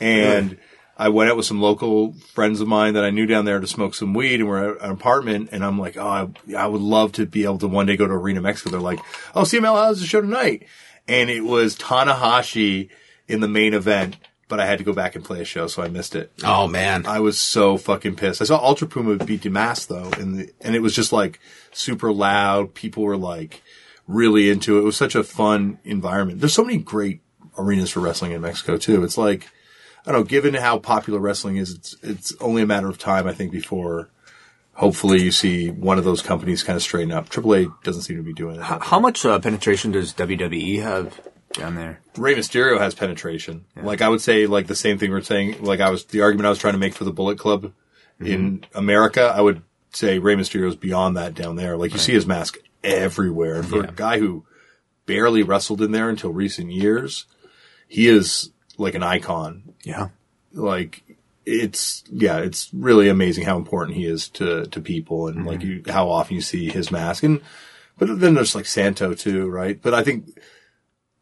and 0.00 0.58
I 0.96 1.08
went 1.08 1.30
out 1.30 1.36
with 1.36 1.46
some 1.46 1.60
local 1.60 2.12
friends 2.12 2.60
of 2.60 2.68
mine 2.68 2.94
that 2.94 3.04
I 3.04 3.10
knew 3.10 3.26
down 3.26 3.44
there 3.44 3.58
to 3.58 3.66
smoke 3.66 3.94
some 3.94 4.14
weed, 4.14 4.40
and 4.40 4.48
we're 4.48 4.74
at 4.74 4.82
an 4.82 4.90
apartment, 4.90 5.48
and 5.52 5.64
I'm 5.64 5.78
like, 5.78 5.96
oh, 5.96 6.06
I, 6.06 6.28
I 6.56 6.66
would 6.66 6.80
love 6.80 7.12
to 7.12 7.26
be 7.26 7.44
able 7.44 7.58
to 7.58 7.68
one 7.68 7.86
day 7.86 7.96
go 7.96 8.06
to 8.06 8.12
Arena 8.12 8.40
Mexico. 8.40 8.70
They're 8.70 8.80
like, 8.80 9.00
oh, 9.34 9.42
CMLL 9.42 9.88
has 9.88 10.02
a 10.02 10.06
show 10.06 10.20
tonight, 10.20 10.66
and 11.08 11.30
it 11.30 11.42
was 11.42 11.76
Tanahashi 11.76 12.90
in 13.26 13.40
the 13.40 13.48
main 13.48 13.74
event, 13.74 14.16
but 14.48 14.60
I 14.60 14.66
had 14.66 14.78
to 14.78 14.84
go 14.84 14.92
back 14.92 15.16
and 15.16 15.24
play 15.24 15.40
a 15.40 15.44
show, 15.44 15.66
so 15.66 15.82
I 15.82 15.88
missed 15.88 16.14
it. 16.14 16.32
Oh 16.44 16.68
man, 16.68 17.06
I 17.06 17.20
was 17.20 17.38
so 17.38 17.76
fucking 17.76 18.16
pissed. 18.16 18.40
I 18.40 18.44
saw 18.44 18.58
Ultra 18.58 18.86
Puma 18.86 19.16
beat 19.16 19.42
Damas 19.42 19.86
though, 19.86 20.10
and 20.18 20.38
the, 20.38 20.52
and 20.60 20.76
it 20.76 20.80
was 20.80 20.94
just 20.94 21.12
like 21.12 21.40
super 21.72 22.12
loud. 22.12 22.74
People 22.74 23.02
were 23.02 23.16
like 23.16 23.62
really 24.06 24.50
into 24.50 24.76
it. 24.76 24.82
It 24.82 24.84
was 24.84 24.96
such 24.96 25.14
a 25.14 25.24
fun 25.24 25.78
environment. 25.84 26.40
There's 26.40 26.54
so 26.54 26.64
many 26.64 26.78
great 26.78 27.20
arenas 27.56 27.90
for 27.90 28.00
wrestling 28.00 28.32
in 28.32 28.42
Mexico 28.42 28.76
too. 28.76 29.02
It's 29.02 29.18
like 29.18 29.48
I 30.06 30.12
don't 30.12 30.20
know. 30.20 30.24
Given 30.24 30.54
how 30.54 30.78
popular 30.78 31.18
wrestling 31.18 31.56
is, 31.56 31.72
it's 31.72 31.96
it's 32.02 32.34
only 32.40 32.62
a 32.62 32.66
matter 32.66 32.88
of 32.88 32.98
time 32.98 33.26
I 33.26 33.32
think 33.32 33.52
before 33.52 34.10
hopefully 34.74 35.22
you 35.22 35.30
see 35.30 35.70
one 35.70 35.98
of 35.98 36.04
those 36.04 36.20
companies 36.20 36.62
kind 36.62 36.76
of 36.76 36.82
straighten 36.82 37.12
up. 37.12 37.28
AAA 37.28 37.72
doesn't 37.82 38.02
seem 38.02 38.16
to 38.16 38.22
be 38.22 38.32
doing 38.32 38.56
that. 38.56 38.82
How 38.82 39.00
much 39.00 39.24
uh, 39.24 39.38
penetration 39.38 39.92
does 39.92 40.12
WWE 40.14 40.82
have 40.82 41.20
down 41.52 41.74
there? 41.76 42.00
Rey 42.16 42.34
Mysterio 42.34 42.78
has 42.78 42.94
penetration. 42.94 43.64
Like 43.76 44.02
I 44.02 44.08
would 44.08 44.20
say, 44.20 44.46
like 44.46 44.66
the 44.66 44.74
same 44.74 44.98
thing 44.98 45.10
we're 45.10 45.22
saying. 45.22 45.62
Like 45.62 45.80
I 45.80 45.90
was 45.90 46.04
the 46.06 46.20
argument 46.20 46.46
I 46.46 46.50
was 46.50 46.58
trying 46.58 46.74
to 46.74 46.78
make 46.78 46.94
for 46.94 47.04
the 47.04 47.12
Bullet 47.12 47.38
Club 47.38 47.72
in 48.20 48.64
America. 48.74 49.32
I 49.34 49.40
would 49.40 49.62
say 49.90 50.18
Rey 50.18 50.34
Mysterio 50.34 50.68
is 50.68 50.76
beyond 50.76 51.16
that 51.16 51.34
down 51.34 51.56
there. 51.56 51.76
Like 51.76 51.92
you 51.92 51.98
see 51.98 52.12
his 52.12 52.26
mask 52.26 52.58
everywhere. 52.82 53.56
And 53.56 53.68
for 53.68 53.84
a 53.84 53.92
guy 53.92 54.18
who 54.18 54.44
barely 55.06 55.42
wrestled 55.42 55.82
in 55.82 55.92
there 55.92 56.08
until 56.08 56.32
recent 56.32 56.72
years, 56.72 57.26
he 57.86 58.08
is 58.08 58.50
like 58.78 58.94
an 58.94 59.02
icon. 59.02 59.74
Yeah. 59.82 60.08
Like 60.52 61.02
it's 61.46 62.04
yeah, 62.10 62.38
it's 62.38 62.70
really 62.72 63.08
amazing 63.08 63.44
how 63.44 63.56
important 63.56 63.96
he 63.96 64.06
is 64.06 64.28
to 64.30 64.66
to 64.66 64.80
people 64.80 65.28
and 65.28 65.46
like 65.46 65.60
mm-hmm. 65.60 65.86
you 65.88 65.92
how 65.92 66.08
often 66.08 66.36
you 66.36 66.40
see 66.40 66.70
his 66.70 66.90
mask 66.90 67.22
and 67.22 67.40
but 67.98 68.20
then 68.20 68.34
there's 68.34 68.54
like 68.54 68.66
Santo 68.66 69.14
too, 69.14 69.48
right? 69.48 69.80
But 69.80 69.94
I 69.94 70.02
think 70.02 70.38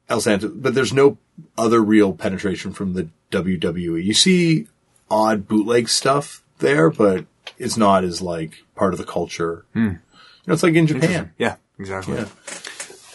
El 0.09 0.21
Santo, 0.21 0.51
but 0.55 0.75
there's 0.75 0.93
no 0.93 1.19
other 1.59 1.81
real 1.81 2.13
penetration 2.13 2.73
from 2.73 2.95
the 2.95 3.09
WWE. 3.31 4.03
You 4.03 4.15
see 4.15 4.69
odd 5.11 5.47
bootleg 5.47 5.89
stuff 5.89 6.43
there, 6.59 6.91
but 6.91 7.27
it's 7.59 7.77
not 7.77 8.05
as 8.05 8.23
like 8.23 8.65
part 8.75 8.95
of 8.95 8.99
the 8.99 9.05
culture. 9.05 9.65
Hmm. 9.75 9.81
You 9.81 10.49
know, 10.49 10.55
it's 10.55 10.63
like 10.63 10.75
in 10.75 10.87
Japan. 10.87 11.33
Yeah. 11.39 11.57
Exactly. 11.79 12.15
Yeah. 12.15 12.29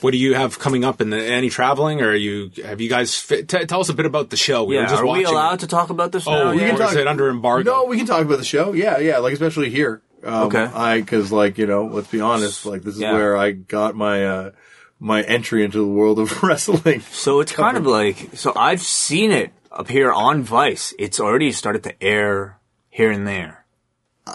What 0.01 0.11
do 0.11 0.17
you 0.17 0.33
have 0.35 0.59
coming 0.59 0.83
up? 0.83 1.01
In 1.01 1.09
the 1.09 1.17
any 1.23 1.49
traveling, 1.49 2.01
or 2.01 2.09
are 2.09 2.15
you 2.15 2.51
have 2.63 2.79
you 2.81 2.89
guys? 2.89 3.15
Fi- 3.17 3.41
t- 3.43 3.65
tell 3.65 3.79
us 3.79 3.89
a 3.89 3.93
bit 3.93 4.05
about 4.05 4.29
the 4.29 4.37
show. 4.37 4.63
We 4.63 4.75
Yeah. 4.75 4.81
were 4.81 4.87
just 4.87 5.01
Are 5.01 5.05
we 5.05 5.09
watching. 5.09 5.25
allowed 5.27 5.59
to 5.61 5.67
talk 5.67 5.89
about 5.89 6.11
this 6.11 6.27
Oh, 6.27 6.31
now? 6.31 6.51
we 6.51 6.59
Yeah. 6.61 6.69
can 6.69 6.77
talk- 6.77 6.91
is 6.91 6.97
it 6.97 7.07
under 7.07 7.29
embargo? 7.29 7.71
No, 7.71 7.85
we 7.85 7.97
can 7.97 8.05
talk 8.05 8.21
about 8.21 8.37
the 8.37 8.45
show. 8.45 8.73
Yeah, 8.73 8.97
yeah, 8.99 9.17
like 9.19 9.33
especially 9.33 9.69
here. 9.69 10.01
Um, 10.23 10.47
Okay. 10.47 10.63
I 10.73 10.99
because 10.99 11.31
like 11.31 11.57
you 11.57 11.67
know, 11.67 11.85
let's 11.91 12.07
be 12.09 12.21
honest, 12.21 12.65
like 12.65 12.81
this 12.83 12.95
is 12.95 13.01
Yeah. 13.01 13.13
where 13.13 13.37
I 13.37 13.51
got 13.51 13.95
my 13.95 14.25
uh 14.25 14.51
my 14.99 15.21
entry 15.21 15.63
into 15.63 15.77
the 15.77 15.85
world 15.85 16.17
of 16.19 16.41
wrestling. 16.43 17.01
So 17.11 17.39
it's 17.39 17.51
kind 17.51 17.77
of 17.77 17.85
like 17.85 18.29
so 18.33 18.51
I've 18.55 18.81
seen 18.81 19.31
it 19.31 19.51
appear 19.71 20.11
on 20.11 20.41
Vice. 20.41 20.93
It's 20.97 21.19
already 21.19 21.51
started 21.51 21.83
to 21.83 21.93
air 22.03 22.57
here 22.89 23.11
and 23.11 23.27
there. 23.27 23.63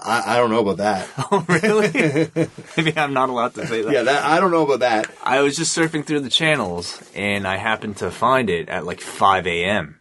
I, 0.03 0.35
I 0.35 0.37
don't 0.39 0.51
know 0.51 0.61
about 0.61 0.79
that. 0.79 1.09
Oh, 1.31 1.45
really? 1.49 2.31
Maybe 2.77 2.97
I'm 2.99 3.13
not 3.15 3.29
allowed 3.29 3.55
to 3.55 3.67
say 3.67 3.83
that. 3.83 3.93
yeah, 3.93 4.03
that 4.03 4.25
I 4.25 4.41
don't 4.41 4.51
know 4.51 4.65
about 4.65 4.81
that. 4.81 5.11
I 5.23 5.41
was 5.41 5.57
just 5.57 5.77
surfing 5.77 6.05
through 6.05 6.21
the 6.21 6.31
channels 6.31 7.03
and 7.15 7.47
I 7.47 7.57
happened 7.57 7.99
to 7.99 8.11
find 8.11 8.51
it 8.51 8.69
at 8.69 8.85
like 8.85 9.01
5 9.01 9.47
a.m. 9.47 9.99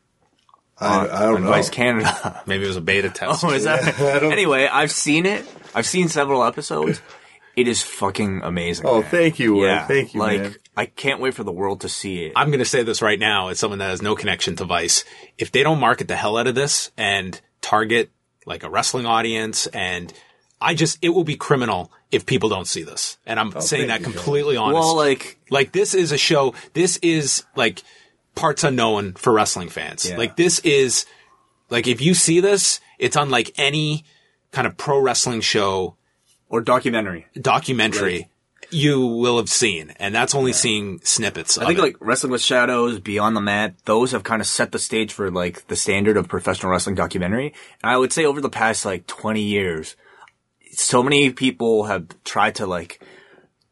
I, 0.78 1.08
I 1.08 1.22
don't 1.26 1.36
on 1.36 1.44
know. 1.44 1.50
Vice 1.50 1.70
Canada. 1.70 2.42
Maybe 2.48 2.64
it 2.64 2.68
was 2.68 2.78
a 2.78 2.82
beta 2.82 3.10
test. 3.10 3.44
oh, 3.44 3.52
is 3.52 3.66
that? 3.66 4.00
anyway, 4.00 4.68
I've 4.72 4.92
seen 4.92 5.26
it. 5.26 5.46
I've 5.76 5.86
seen 5.86 6.08
several 6.10 6.44
episodes. 6.44 7.02
It 7.56 7.68
is 7.68 7.82
fucking 7.84 8.42
amazing. 8.44 8.86
Oh, 8.88 9.02
man. 9.02 9.10
thank 9.12 9.38
you, 9.40 9.54
Will. 9.56 9.68
Yeah, 9.68 9.86
Thank 9.86 10.14
you, 10.14 10.20
Like, 10.22 10.42
man. 10.42 10.56
I 10.76 10.86
can't 10.86 11.20
wait 11.20 11.34
for 11.34 11.44
the 11.44 11.52
world 11.52 11.82
to 11.82 11.90
see 11.90 12.24
it. 12.24 12.34
I'm 12.36 12.48
going 12.48 12.60
to 12.60 12.66
say 12.66 12.82
this 12.84 13.02
right 13.02 13.20
now 13.20 13.50
as 13.50 13.60
someone 13.60 13.80
that 13.80 13.90
has 13.90 14.02
no 14.02 14.16
connection 14.16 14.56
to 14.56 14.66
Vice. 14.66 15.04
If 15.38 15.52
they 15.52 15.62
don't 15.62 15.80
market 15.80 16.08
the 16.08 16.16
hell 16.16 16.38
out 16.38 16.48
of 16.48 16.56
this 16.56 16.92
and 16.98 17.40
target 17.60 18.10
like 18.46 18.64
a 18.64 18.70
wrestling 18.70 19.06
audience 19.06 19.68
and 19.68 20.14
I 20.60 20.76
just, 20.76 21.00
it 21.02 21.10
will 21.10 21.24
be 21.24 21.36
criminal 21.36 21.92
if 22.12 22.26
people 22.26 22.50
don't 22.50 22.68
see 22.68 22.84
this. 22.84 23.18
And 23.26 23.40
I'm 23.40 23.60
saying 23.62 23.88
that 23.88 24.02
thank 24.02 24.08
you, 24.08 24.14
completely 24.14 24.58
honest. 24.58 24.76
well, 24.76 24.96
like, 24.96 25.40
Like 25.50 25.72
this 25.72 25.94
is 25.94 26.12
a 26.12 26.18
show. 26.18 26.54
This 26.74 26.98
is 26.98 27.44
like 27.56 27.82
parts 28.36 28.64
unknown 28.64 29.14
for 29.14 29.34
wrestling 29.34 29.70
fans. 29.70 30.10
Yeah. 30.10 30.18
Like 30.18 30.36
this 30.36 30.60
is 30.60 31.06
like 31.70 31.88
if 31.88 32.02
you 32.02 32.14
see 32.14 32.40
this, 32.40 32.80
it's 33.00 33.16
unlike 33.16 33.52
any 33.58 34.06
kind 34.52 34.68
of 34.68 34.78
pro 34.78 35.00
wrestling 35.00 35.42
show 35.42 35.96
or 36.50 36.62
documentary. 36.62 37.26
documentary 37.40 38.30
you 38.72 39.06
will 39.06 39.38
have 39.38 39.50
seen, 39.50 39.94
and 39.98 40.16
that's 40.16 40.34
only 40.34 40.54
seeing 40.54 41.00
snippets. 41.04 41.58
I 41.58 41.66
think 41.66 41.80
like 41.80 41.98
Wrestling 42.00 42.32
with 42.32 42.42
Shadows, 42.42 43.00
Beyond 43.00 43.36
the 43.36 43.42
Mat, 43.42 43.76
those 43.86 44.12
have 44.12 44.24
kind 44.24 44.42
of 44.42 44.48
set 44.48 44.72
the 44.72 44.80
stage 44.80 45.14
for 45.14 45.30
like 45.30 45.68
the 45.68 45.76
standard 45.76 46.18
of 46.18 46.28
professional 46.28 46.72
wrestling 46.72 46.96
documentary. 46.96 47.54
And 47.84 47.92
I 47.92 47.98
would 47.98 48.14
say 48.14 48.26
over 48.26 48.42
the 48.42 48.50
past 48.50 48.86
like 48.86 49.08
20 49.08 49.42
years, 49.42 49.96
so 50.72 51.04
many 51.04 51.32
people 51.32 51.86
have 51.86 52.08
tried 52.24 52.56
to 52.56 52.66
like 52.66 53.04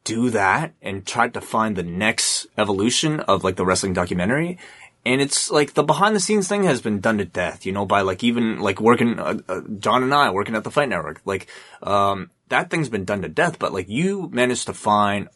do 0.04 0.30
that 0.32 0.74
and 0.82 1.06
tried 1.06 1.34
to 1.34 1.42
find 1.42 1.76
the 1.76 1.84
next 1.84 2.48
evolution 2.58 3.20
of 3.22 3.44
like 3.44 3.56
the 3.56 3.66
wrestling 3.66 3.94
documentary. 3.94 4.58
And 5.06 5.22
it's 5.22 5.50
like 5.50 5.74
the 5.74 5.84
behind 5.84 6.16
the 6.16 6.20
scenes 6.20 6.48
thing 6.48 6.64
has 6.64 6.82
been 6.82 7.00
done 7.00 7.20
to 7.20 7.26
death, 7.26 7.66
you 7.66 7.72
know, 7.72 7.86
by 7.86 8.02
like 8.02 8.24
even 8.24 8.60
like 8.60 8.82
working, 8.82 9.18
uh, 9.18 9.40
uh, 9.48 9.62
John 9.80 10.04
and 10.04 10.14
I 10.14 10.30
working 10.32 10.56
at 10.56 10.64
the 10.64 10.72
Fight 10.72 10.90
Network. 10.90 11.22
Like, 11.26 11.48
um, 11.82 12.32
that 12.50 12.70
thing's 12.70 12.90
been 12.90 13.06
done 13.06 13.22
to 13.22 13.30
death, 13.30 13.60
but 13.60 13.74
like 13.74 13.90
you 13.90 14.30
managed 14.32 14.68
to 14.68 14.74
find 14.74 15.30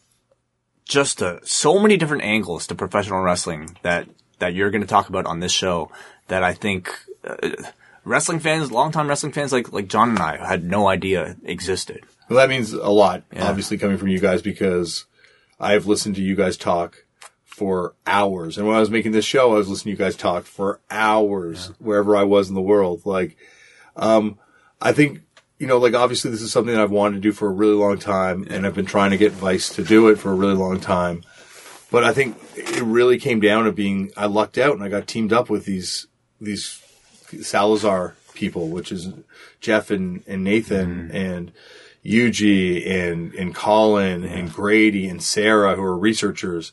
just 0.84 1.22
uh, 1.22 1.38
so 1.42 1.78
many 1.78 1.96
different 1.96 2.22
angles 2.22 2.66
to 2.66 2.74
professional 2.74 3.22
wrestling 3.22 3.76
that 3.82 4.08
that 4.38 4.54
you're 4.54 4.70
going 4.70 4.82
to 4.82 4.86
talk 4.86 5.08
about 5.08 5.26
on 5.26 5.40
this 5.40 5.52
show 5.52 5.90
that 6.28 6.42
I 6.42 6.52
think 6.52 6.92
uh, 7.26 7.50
wrestling 8.04 8.40
fans, 8.40 8.70
longtime 8.70 9.08
wrestling 9.08 9.32
fans 9.32 9.52
like 9.52 9.72
like 9.72 9.88
John 9.88 10.10
and 10.10 10.18
I 10.18 10.46
had 10.46 10.64
no 10.64 10.88
idea 10.88 11.36
existed. 11.44 12.04
Well, 12.28 12.38
that 12.38 12.48
means 12.48 12.72
a 12.72 12.88
lot, 12.88 13.22
obviously, 13.38 13.76
coming 13.76 13.98
from 13.98 14.08
you 14.08 14.18
guys 14.18 14.40
because 14.40 15.04
I've 15.60 15.86
listened 15.86 16.16
to 16.16 16.22
you 16.22 16.34
guys 16.34 16.56
talk 16.56 17.04
for 17.44 17.94
hours. 18.06 18.58
And 18.58 18.66
when 18.66 18.76
I 18.76 18.80
was 18.80 18.90
making 18.90 19.12
this 19.12 19.24
show, 19.24 19.52
I 19.52 19.58
was 19.58 19.68
listening 19.68 19.94
to 19.94 20.02
you 20.02 20.04
guys 20.04 20.16
talk 20.16 20.44
for 20.44 20.80
hours 20.90 21.70
wherever 21.78 22.16
I 22.16 22.24
was 22.24 22.48
in 22.48 22.54
the 22.54 22.62
world. 22.62 23.02
Like, 23.04 23.36
um, 23.94 24.38
I 24.80 24.92
think, 24.92 25.20
you 25.58 25.66
know, 25.66 25.78
like 25.78 25.94
obviously 25.94 26.30
this 26.30 26.42
is 26.42 26.52
something 26.52 26.74
that 26.74 26.82
I've 26.82 26.90
wanted 26.90 27.16
to 27.16 27.20
do 27.20 27.32
for 27.32 27.48
a 27.48 27.52
really 27.52 27.74
long 27.74 27.98
time 27.98 28.46
and 28.50 28.66
I've 28.66 28.74
been 28.74 28.86
trying 28.86 29.12
to 29.12 29.16
get 29.16 29.32
Vice 29.32 29.74
to 29.76 29.84
do 29.84 30.08
it 30.08 30.18
for 30.18 30.32
a 30.32 30.34
really 30.34 30.54
long 30.54 30.80
time. 30.80 31.22
But 31.90 32.02
I 32.02 32.12
think 32.12 32.36
it 32.56 32.82
really 32.82 33.18
came 33.18 33.40
down 33.40 33.64
to 33.64 33.72
being, 33.72 34.10
I 34.16 34.26
lucked 34.26 34.58
out 34.58 34.74
and 34.74 34.82
I 34.82 34.88
got 34.88 35.06
teamed 35.06 35.32
up 35.32 35.48
with 35.48 35.64
these, 35.64 36.08
these 36.40 36.82
Salazar 37.40 38.16
people, 38.34 38.68
which 38.68 38.90
is 38.90 39.12
Jeff 39.60 39.90
and, 39.90 40.24
and 40.26 40.42
Nathan 40.42 41.08
mm-hmm. 41.08 41.16
and 41.16 41.52
Yuji 42.04 42.90
and, 42.90 43.32
and 43.34 43.54
Colin 43.54 44.24
and 44.24 44.52
Grady 44.52 45.08
and 45.08 45.22
Sarah 45.22 45.76
who 45.76 45.82
are 45.82 45.96
researchers. 45.96 46.72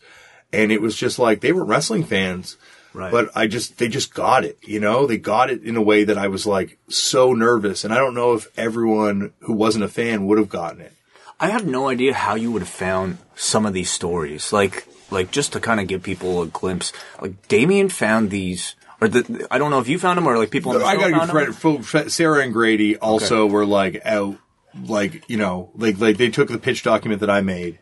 And 0.51 0.71
it 0.71 0.81
was 0.81 0.95
just 0.95 1.19
like, 1.19 1.41
they 1.41 1.53
were 1.53 1.63
wrestling 1.63 2.03
fans. 2.03 2.57
Right. 2.93 3.11
But 3.11 3.31
I 3.35 3.47
just, 3.47 3.77
they 3.77 3.87
just 3.87 4.13
got 4.13 4.43
it, 4.43 4.57
you 4.63 4.79
know, 4.79 5.07
they 5.07 5.17
got 5.17 5.49
it 5.49 5.63
in 5.63 5.77
a 5.77 5.81
way 5.81 6.03
that 6.03 6.17
I 6.17 6.27
was 6.27 6.45
like 6.45 6.77
so 6.89 7.33
nervous. 7.33 7.83
And 7.85 7.93
I 7.93 7.97
don't 7.97 8.13
know 8.13 8.33
if 8.33 8.47
everyone 8.57 9.33
who 9.39 9.53
wasn't 9.53 9.85
a 9.85 9.87
fan 9.87 10.25
would 10.27 10.37
have 10.37 10.49
gotten 10.49 10.81
it. 10.81 10.93
I 11.39 11.47
have 11.47 11.65
no 11.65 11.87
idea 11.89 12.13
how 12.13 12.35
you 12.35 12.51
would 12.51 12.61
have 12.61 12.69
found 12.69 13.17
some 13.35 13.65
of 13.65 13.73
these 13.73 13.89
stories. 13.89 14.51
Like 14.53 14.85
like 15.09 15.31
just 15.31 15.53
to 15.53 15.59
kind 15.59 15.79
of 15.79 15.87
give 15.87 16.03
people 16.03 16.41
a 16.41 16.47
glimpse. 16.47 16.93
Like 17.21 17.47
Damian 17.47 17.89
found 17.89 18.29
these. 18.29 18.75
Or 18.99 19.07
the, 19.07 19.47
I 19.49 19.57
don't 19.57 19.71
know 19.71 19.79
if 19.79 19.87
you 19.87 19.97
found 19.97 20.17
them 20.17 20.27
or 20.27 20.37
like 20.37 20.51
people. 20.51 20.71
On 20.73 20.79
the 20.79 20.85
I 20.85 20.95
got 20.95 21.07
to 21.07 21.11
found 21.11 21.13
give 21.13 21.27
them. 21.27 21.35
credit. 21.35 21.55
full- 21.55 22.09
Sarah 22.09 22.43
and 22.43 22.53
Grady 22.53 22.97
also 22.97 23.47
were 23.47 23.65
like 23.65 24.01
out, 24.05 24.37
like 24.85 25.27
you 25.29 25.37
know, 25.37 25.71
like 25.75 25.97
like 25.99 26.17
they 26.17 26.29
took 26.29 26.49
the 26.49 26.59
pitch 26.59 26.83
document 26.83 27.21
that 27.21 27.29
I 27.29 27.41
made, 27.41 27.79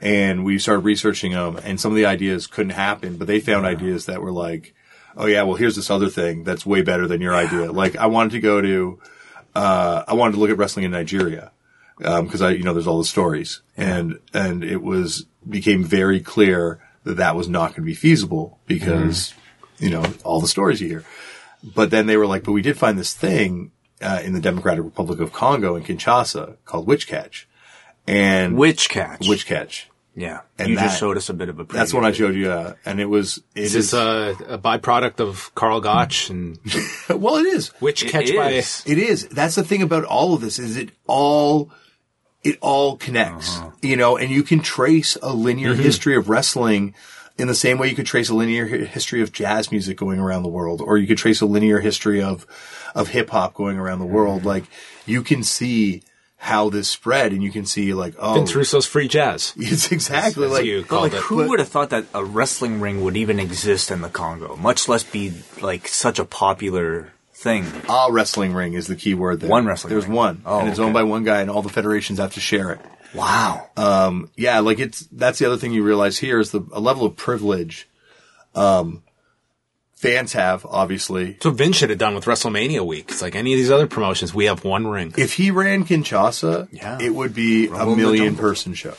and 0.00 0.44
we 0.44 0.58
started 0.58 0.84
researching 0.84 1.32
them, 1.32 1.58
and 1.62 1.80
some 1.80 1.92
of 1.92 1.96
the 1.96 2.06
ideas 2.06 2.46
couldn't 2.46 2.70
happen, 2.70 3.16
but 3.16 3.26
they 3.26 3.40
found 3.40 3.66
ideas 3.66 4.06
that 4.06 4.22
were 4.22 4.32
like, 4.32 4.74
oh 5.16 5.26
yeah, 5.26 5.42
well 5.42 5.56
here's 5.56 5.76
this 5.76 5.90
other 5.90 6.08
thing 6.08 6.44
that's 6.44 6.64
way 6.64 6.82
better 6.82 7.06
than 7.06 7.20
your 7.20 7.34
idea. 7.34 7.70
Like 7.72 7.96
I 7.96 8.06
wanted 8.06 8.32
to 8.32 8.40
go 8.40 8.60
to, 8.60 8.98
uh, 9.54 10.04
I 10.06 10.14
wanted 10.14 10.32
to 10.32 10.38
look 10.38 10.50
at 10.50 10.58
wrestling 10.58 10.84
in 10.84 10.90
Nigeria. 10.90 11.52
because 12.00 12.40
I, 12.40 12.50
you 12.50 12.64
know, 12.64 12.72
there's 12.72 12.86
all 12.86 12.98
the 12.98 13.04
stories, 13.04 13.60
and 13.76 14.18
and 14.32 14.64
it 14.64 14.82
was 14.82 15.26
became 15.48 15.84
very 15.84 16.20
clear 16.20 16.80
that 17.04 17.16
that 17.16 17.36
was 17.36 17.48
not 17.48 17.68
going 17.68 17.82
to 17.82 17.82
be 17.82 17.94
feasible 17.94 18.58
because, 18.66 19.34
you 19.78 19.90
know, 19.90 20.04
all 20.24 20.40
the 20.40 20.48
stories 20.48 20.80
you 20.80 20.88
hear. 20.88 21.04
But 21.62 21.90
then 21.90 22.06
they 22.06 22.16
were 22.16 22.26
like, 22.26 22.44
but 22.44 22.52
we 22.52 22.62
did 22.62 22.78
find 22.78 22.98
this 22.98 23.14
thing 23.14 23.72
uh, 24.00 24.20
in 24.24 24.32
the 24.32 24.40
Democratic 24.40 24.84
Republic 24.84 25.20
of 25.20 25.32
Congo 25.32 25.76
in 25.76 25.82
Kinshasa 25.82 26.56
called 26.64 26.86
witch 26.86 27.06
catch, 27.06 27.46
and 28.06 28.56
Witch 28.56 28.88
catch. 28.88 29.28
witch 29.28 29.46
catch. 29.46 29.88
Yeah. 30.16 30.40
And 30.58 30.68
you 30.70 30.76
that- 30.76 30.82
just 30.88 30.98
showed 31.00 31.16
us 31.16 31.28
a 31.28 31.34
bit 31.34 31.48
of 31.48 31.58
a. 31.60 31.64
Preview. 31.64 31.72
That's 31.72 31.94
when 31.94 32.04
I 32.04 32.12
showed 32.12 32.34
you, 32.34 32.50
uh, 32.50 32.74
and 32.84 33.00
it 33.00 33.06
was 33.06 33.38
it 33.54 33.60
This 33.62 33.74
is 33.74 33.86
is 33.88 33.94
a, 33.94 34.34
a 34.48 34.58
byproduct 34.58 35.20
of 35.20 35.54
Karl 35.54 35.80
Gotch 35.80 36.30
and 36.30 36.58
well, 37.08 37.36
it 37.36 37.46
is. 37.46 37.72
Witch 37.80 38.04
It 38.04 38.10
Catch 38.10 38.34
by. 38.34 38.50
It 38.50 38.98
is. 38.98 39.28
That's 39.28 39.54
the 39.54 39.62
thing 39.64 39.82
about 39.82 40.04
all 40.04 40.34
of 40.34 40.40
this 40.40 40.58
is 40.58 40.76
it 40.76 40.90
all 41.06 41.70
it 42.42 42.58
all 42.60 42.96
connects. 42.96 43.56
Uh-huh. 43.58 43.70
You 43.82 43.96
know, 43.96 44.16
and 44.16 44.30
you 44.30 44.42
can 44.42 44.60
trace 44.60 45.16
a 45.22 45.32
linear 45.32 45.72
Mm-hmm. 45.74 45.82
history 45.82 46.16
of 46.16 46.28
wrestling 46.28 46.94
in 47.38 47.46
the 47.48 47.54
same 47.54 47.78
way 47.78 47.88
you 47.88 47.94
could 47.94 48.06
trace 48.06 48.28
a 48.28 48.34
linear 48.34 48.66
history 48.66 49.22
of 49.22 49.32
jazz 49.32 49.70
music 49.70 49.96
going 49.96 50.18
around 50.18 50.42
the 50.42 50.48
world 50.48 50.82
or 50.82 50.98
you 50.98 51.06
could 51.06 51.18
trace 51.18 51.40
a 51.40 51.46
linear 51.46 51.78
history 51.80 52.20
of 52.20 52.46
of 52.94 53.08
hip 53.08 53.30
hop 53.30 53.54
going 53.54 53.78
around 53.78 54.00
the 54.00 54.04
Mm-hmm. 54.06 54.14
world. 54.14 54.44
Like 54.44 54.64
you 55.06 55.22
can 55.22 55.42
see 55.44 56.02
how 56.42 56.70
this 56.70 56.88
spread 56.88 57.32
and 57.32 57.42
you 57.42 57.50
can 57.52 57.66
see 57.66 57.92
like 57.92 58.14
oh 58.18 58.32
Vince 58.32 58.54
Russo's 58.56 58.86
free 58.86 59.08
jazz. 59.08 59.52
it's 59.58 59.92
exactly 59.92 60.46
As 60.46 60.52
like 60.52 60.64
you 60.64 60.82
called 60.82 61.12
like, 61.12 61.12
it. 61.12 61.22
who 61.22 61.46
would 61.48 61.58
have 61.58 61.68
thought 61.68 61.90
that 61.90 62.06
a 62.14 62.24
wrestling 62.24 62.80
ring 62.80 63.04
would 63.04 63.14
even 63.14 63.38
exist 63.38 63.90
in 63.90 64.00
the 64.00 64.08
Congo, 64.08 64.56
much 64.56 64.88
less 64.88 65.04
be 65.04 65.34
like 65.60 65.86
such 65.86 66.18
a 66.18 66.24
popular 66.24 67.12
thing? 67.34 67.66
a 67.88 68.08
wrestling 68.10 68.54
ring 68.54 68.72
is 68.72 68.86
the 68.86 68.96
key 68.96 69.12
word 69.12 69.40
there. 69.40 69.50
One 69.50 69.66
wrestling 69.66 69.90
There's 69.90 70.06
ring. 70.06 70.16
one. 70.16 70.42
Oh, 70.46 70.60
and 70.60 70.68
it's 70.70 70.78
okay. 70.78 70.84
owned 70.86 70.94
by 70.94 71.02
one 71.02 71.24
guy 71.24 71.42
and 71.42 71.50
all 71.50 71.60
the 71.60 71.68
federations 71.68 72.18
have 72.18 72.32
to 72.34 72.40
share 72.40 72.70
it. 72.72 72.80
Wow. 73.14 73.68
yeah, 74.36 74.60
like 74.60 74.78
it's 74.78 75.00
that's 75.12 75.38
the 75.38 75.46
other 75.46 75.58
thing 75.58 75.72
you 75.72 75.82
realize 75.82 76.16
here 76.16 76.40
is 76.40 76.52
the 76.52 76.62
a 76.72 76.80
level 76.80 77.04
of 77.04 77.16
privilege 77.16 77.86
um 78.54 79.02
fans 80.00 80.32
have 80.32 80.64
obviously. 80.66 81.36
So 81.42 81.50
what 81.50 81.58
Vince 81.58 81.76
should 81.76 81.90
have 81.90 81.98
done 81.98 82.14
with 82.14 82.24
WrestleMania 82.24 82.84
week. 82.86 83.10
It's 83.10 83.20
like 83.22 83.34
any 83.36 83.52
of 83.52 83.58
these 83.58 83.70
other 83.70 83.86
promotions, 83.86 84.32
we 84.34 84.46
have 84.46 84.64
one 84.64 84.86
ring. 84.86 85.12
If 85.18 85.34
he 85.34 85.50
ran 85.50 85.84
Kinshasa, 85.84 86.68
Yeah. 86.72 86.98
it 87.00 87.14
would 87.14 87.34
be 87.34 87.68
Rumble 87.68 87.92
a 87.92 87.96
million 87.96 88.34
person 88.36 88.72
show. 88.74 88.94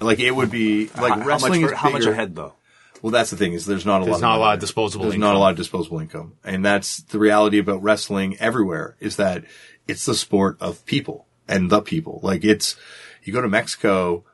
Like 0.00 0.20
it 0.20 0.30
would 0.30 0.50
be 0.50 0.86
like 1.00 1.14
how, 1.14 1.24
wrestling 1.26 1.52
how 1.52 1.60
much, 1.60 1.64
is 1.64 1.70
for- 1.70 1.76
how 1.76 1.90
much 1.90 2.00
bigger- 2.02 2.12
a 2.12 2.14
head 2.16 2.36
though? 2.36 2.54
Well, 3.02 3.10
that's 3.10 3.30
the 3.30 3.36
thing 3.36 3.54
is 3.54 3.64
there's 3.66 3.86
not 3.86 4.02
a 4.02 4.04
There's 4.04 4.20
lot. 4.20 4.28
not 4.28 4.36
a 4.36 4.40
lot 4.40 4.54
of 4.54 4.60
disposable 4.60 5.04
There's 5.06 5.14
income. 5.14 5.28
not 5.30 5.36
a 5.36 5.38
lot 5.38 5.50
of 5.52 5.56
disposable 5.56 6.00
income, 6.00 6.34
and 6.44 6.64
that's 6.64 6.98
the 7.02 7.18
reality 7.18 7.58
about 7.58 7.82
wrestling 7.82 8.36
everywhere. 8.38 8.96
Is 9.00 9.16
that 9.16 9.44
it's 9.88 10.04
the 10.04 10.14
sport 10.14 10.58
of 10.60 10.84
people 10.86 11.26
and 11.48 11.70
the 11.70 11.80
people. 11.80 12.20
Like 12.22 12.44
it's 12.44 12.76
you 13.24 13.32
go 13.32 13.40
to 13.40 13.48
Mexico, 13.48 14.24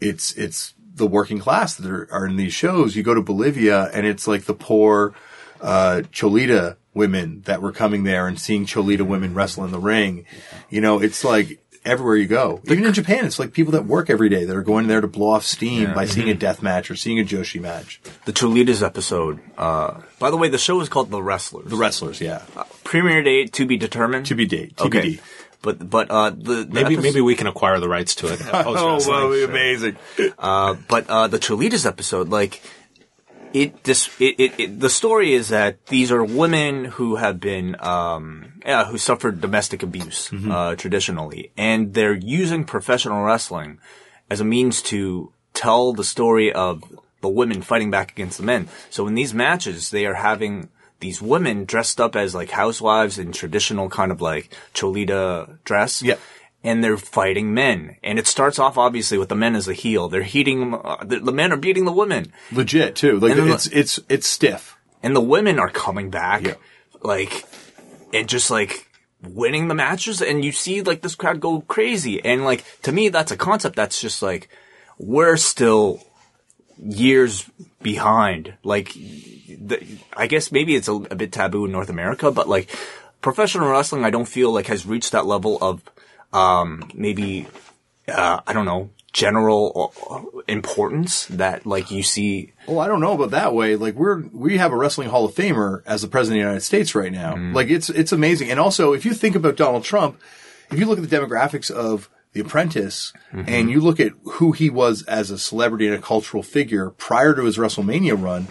it's 0.00 0.32
it's 0.34 0.72
the 0.94 1.06
working 1.06 1.40
class 1.40 1.74
that 1.74 1.90
are, 1.90 2.08
are 2.12 2.26
in 2.26 2.36
these 2.36 2.52
shows. 2.54 2.94
You 2.94 3.02
go 3.02 3.14
to 3.14 3.22
Bolivia, 3.22 3.90
and 3.92 4.06
it's 4.06 4.28
like 4.28 4.44
the 4.44 4.54
poor 4.54 5.14
uh, 5.62 6.02
Cholita 6.12 6.76
women 6.94 7.40
that 7.46 7.62
were 7.62 7.72
coming 7.72 8.04
there 8.04 8.26
and 8.26 8.38
seeing 8.38 8.66
Cholita 8.66 9.00
women 9.06 9.32
wrestle 9.32 9.64
in 9.64 9.70
the 9.70 9.78
ring. 9.80 10.26
You 10.68 10.80
know, 10.82 11.00
it's 11.00 11.24
like 11.24 11.58
everywhere 11.84 12.16
you 12.16 12.26
go. 12.26 12.60
Even 12.64 12.84
in 12.84 12.92
Japan, 12.92 13.24
it's 13.24 13.38
like 13.38 13.52
people 13.52 13.72
that 13.72 13.86
work 13.86 14.10
every 14.10 14.28
day 14.28 14.44
that 14.44 14.54
are 14.56 14.62
going 14.62 14.86
there 14.88 15.00
to 15.00 15.08
blow 15.08 15.30
off 15.30 15.44
steam 15.44 15.94
by 15.94 16.04
seeing 16.04 16.28
a 16.28 16.34
death 16.34 16.62
match 16.62 16.90
or 16.90 16.96
seeing 16.96 17.18
a 17.18 17.24
Joshi 17.24 17.60
match. 17.60 18.00
The 18.26 18.32
Cholitas 18.32 18.84
episode. 18.84 19.40
Uh, 19.56 20.02
by 20.18 20.30
the 20.30 20.36
way, 20.36 20.48
the 20.48 20.58
show 20.58 20.80
is 20.80 20.88
called 20.88 21.10
The 21.10 21.22
Wrestlers. 21.22 21.68
The 21.70 21.76
wrestlers, 21.76 22.20
yeah. 22.20 22.42
Premiere 22.84 23.22
date 23.22 23.52
to 23.54 23.66
be 23.66 23.76
determined. 23.78 24.26
To 24.26 24.34
be 24.34 24.46
date. 24.46 24.76
TBD. 24.76 24.86
Okay. 24.86 25.20
But 25.62 25.88
but 25.88 26.10
uh, 26.10 26.30
the, 26.30 26.36
the 26.36 26.66
Maybe 26.66 26.94
episode- 26.94 27.02
maybe 27.02 27.20
we 27.20 27.36
can 27.36 27.46
acquire 27.46 27.78
the 27.78 27.88
rights 27.88 28.16
to 28.16 28.32
it. 28.32 28.40
Oh, 28.52 28.62
post-wrestling. 28.98 29.44
amazing. 29.44 29.96
Uh, 30.38 30.74
but 30.88 31.08
uh, 31.08 31.28
the 31.28 31.38
Cholitas 31.38 31.86
episode, 31.86 32.28
like 32.30 32.60
it 33.54 33.84
this 33.84 34.08
it, 34.20 34.34
it, 34.38 34.60
it 34.60 34.80
the 34.80 34.90
story 34.90 35.34
is 35.34 35.48
that 35.48 35.86
these 35.86 36.10
are 36.10 36.24
women 36.24 36.86
who 36.86 37.16
have 37.16 37.40
been 37.40 37.76
um 37.80 38.54
yeah 38.64 38.86
who 38.86 38.98
suffered 38.98 39.40
domestic 39.40 39.82
abuse 39.82 40.32
uh 40.50 40.74
traditionally 40.76 41.52
and 41.56 41.94
they're 41.94 42.14
using 42.14 42.64
professional 42.64 43.22
wrestling 43.22 43.78
as 44.30 44.40
a 44.40 44.44
means 44.44 44.80
to 44.80 45.32
tell 45.54 45.92
the 45.92 46.04
story 46.04 46.52
of 46.52 46.82
the 47.20 47.28
women 47.28 47.62
fighting 47.62 47.90
back 47.90 48.10
against 48.12 48.38
the 48.38 48.44
men. 48.44 48.68
So 48.90 49.06
in 49.06 49.14
these 49.14 49.32
matches 49.34 49.90
they 49.90 50.06
are 50.06 50.14
having 50.14 50.68
these 51.00 51.20
women 51.20 51.64
dressed 51.64 52.00
up 52.00 52.14
as 52.14 52.34
like 52.34 52.50
housewives 52.50 53.18
in 53.18 53.32
traditional 53.32 53.88
kind 53.88 54.12
of 54.12 54.20
like 54.20 54.54
cholita 54.74 55.58
dress. 55.64 56.02
Yeah. 56.02 56.16
And 56.64 56.82
they're 56.82 56.96
fighting 56.96 57.52
men. 57.54 57.96
And 58.02 58.18
it 58.18 58.26
starts 58.26 58.58
off 58.58 58.78
obviously 58.78 59.18
with 59.18 59.28
the 59.28 59.34
men 59.34 59.54
as 59.56 59.66
the 59.66 59.74
heel. 59.74 60.08
They're 60.08 60.22
heating, 60.22 60.74
uh, 60.74 61.02
the, 61.04 61.18
the 61.20 61.32
men 61.32 61.52
are 61.52 61.56
beating 61.56 61.84
the 61.84 61.92
women. 61.92 62.32
Legit 62.52 62.94
too. 62.96 63.18
Like 63.18 63.36
And 63.36 63.50
it's 63.50 63.66
it's 63.66 63.98
it's 64.08 64.26
stiff. 64.26 64.76
and 65.02 65.14
the 65.16 65.20
women 65.20 65.58
are 65.58 65.70
coming 65.70 66.10
back, 66.10 66.42
Yeah. 66.46 66.54
like, 67.02 67.44
and 68.14 68.28
just 68.28 68.50
like 68.50 68.88
winning 69.22 69.68
the 69.68 69.74
matches, 69.74 70.20
and 70.22 70.44
you 70.44 70.52
see 70.52 70.82
like 70.82 71.00
this 71.02 71.14
crowd 71.14 71.40
go 71.40 71.60
crazy, 71.62 72.24
and 72.24 72.44
like 72.44 72.64
to 72.82 72.92
me, 72.92 73.08
that's 73.08 73.32
a 73.32 73.36
concept 73.36 73.76
that's 73.76 74.00
just 74.00 74.22
like 74.22 74.48
we're 74.98 75.36
still 75.36 76.00
years 76.78 77.48
behind. 77.82 78.54
Like, 78.64 78.92
the, 78.94 79.84
I 80.16 80.26
guess 80.26 80.52
maybe 80.52 80.74
it's 80.74 80.88
a, 80.88 80.94
a 80.94 81.14
bit 81.16 81.32
taboo 81.32 81.64
in 81.64 81.72
North 81.72 81.90
America, 81.90 82.30
but 82.30 82.48
like 82.48 82.70
professional 83.20 83.68
wrestling, 83.70 84.04
I 84.04 84.10
don't 84.10 84.28
feel 84.28 84.52
like 84.52 84.66
has 84.66 84.86
reached 84.86 85.12
that 85.12 85.26
level 85.26 85.58
of 85.60 85.82
um 86.32 86.90
maybe 86.94 87.46
uh 88.08 88.40
I 88.46 88.52
don't 88.52 88.64
know 88.66 88.90
general 89.12 89.92
importance 90.48 91.26
that 91.26 91.66
like 91.66 91.90
you 91.90 92.02
see 92.02 92.52
Well, 92.66 92.80
I 92.80 92.86
don't 92.88 93.00
know 93.00 93.12
about 93.12 93.30
that 93.32 93.54
way. 93.54 93.76
Like 93.76 93.94
we're 93.94 94.22
we 94.32 94.56
have 94.56 94.72
a 94.72 94.76
wrestling 94.76 95.08
Hall 95.10 95.24
of 95.26 95.34
Famer 95.34 95.82
as 95.86 96.00
the 96.02 96.08
president 96.08 96.38
of 96.38 96.44
the 96.44 96.48
United 96.48 96.64
States 96.64 96.94
right 96.94 97.12
now. 97.12 97.34
Like 97.52 97.68
it's 97.68 97.90
it's 97.90 98.12
amazing. 98.12 98.50
And 98.50 98.58
also, 98.58 98.92
if 98.94 99.04
you 99.04 99.12
think 99.12 99.36
about 99.36 99.56
Donald 99.56 99.84
Trump, 99.84 100.18
if 100.70 100.78
you 100.78 100.86
look 100.86 100.98
at 100.98 101.08
the 101.08 101.14
demographics 101.14 101.70
of 101.70 102.08
The 102.32 102.40
Apprentice 102.40 103.12
and 103.32 103.70
you 103.70 103.80
look 103.82 104.00
at 104.00 104.12
who 104.24 104.52
he 104.52 104.70
was 104.70 105.02
as 105.02 105.30
a 105.30 105.38
celebrity 105.38 105.86
and 105.86 105.94
a 105.94 106.00
cultural 106.00 106.42
figure 106.42 106.90
prior 106.90 107.34
to 107.34 107.44
his 107.44 107.58
WrestleMania 107.58 108.20
run, 108.20 108.48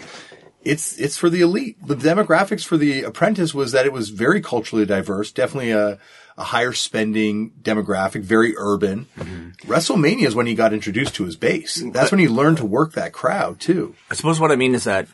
it's 0.62 0.96
it's 0.96 1.16
for 1.16 1.28
the 1.28 1.40
elite. 1.40 1.76
The 1.84 1.96
demographics 1.96 2.64
for 2.64 2.76
The 2.76 3.02
Apprentice 3.02 3.52
was 3.52 3.72
that 3.72 3.84
it 3.84 3.92
was 3.92 4.10
very 4.10 4.40
culturally 4.40 4.86
diverse, 4.86 5.32
definitely 5.32 5.72
a 5.72 5.98
a 6.36 6.44
higher 6.44 6.72
spending 6.72 7.50
demographic, 7.62 8.22
very 8.22 8.54
urban. 8.56 9.06
Mm-hmm. 9.18 9.70
WrestleMania 9.70 10.26
is 10.26 10.34
when 10.34 10.46
he 10.46 10.54
got 10.54 10.72
introduced 10.72 11.14
to 11.16 11.24
his 11.24 11.36
base. 11.36 11.82
Mm, 11.82 11.92
That's 11.92 12.10
when 12.10 12.20
he 12.20 12.28
learned 12.28 12.58
to 12.58 12.66
work 12.66 12.94
that 12.94 13.12
crowd 13.12 13.60
too. 13.60 13.94
I 14.10 14.14
suppose 14.14 14.40
what 14.40 14.50
I 14.50 14.56
mean 14.56 14.74
is 14.74 14.84
that 14.84 15.08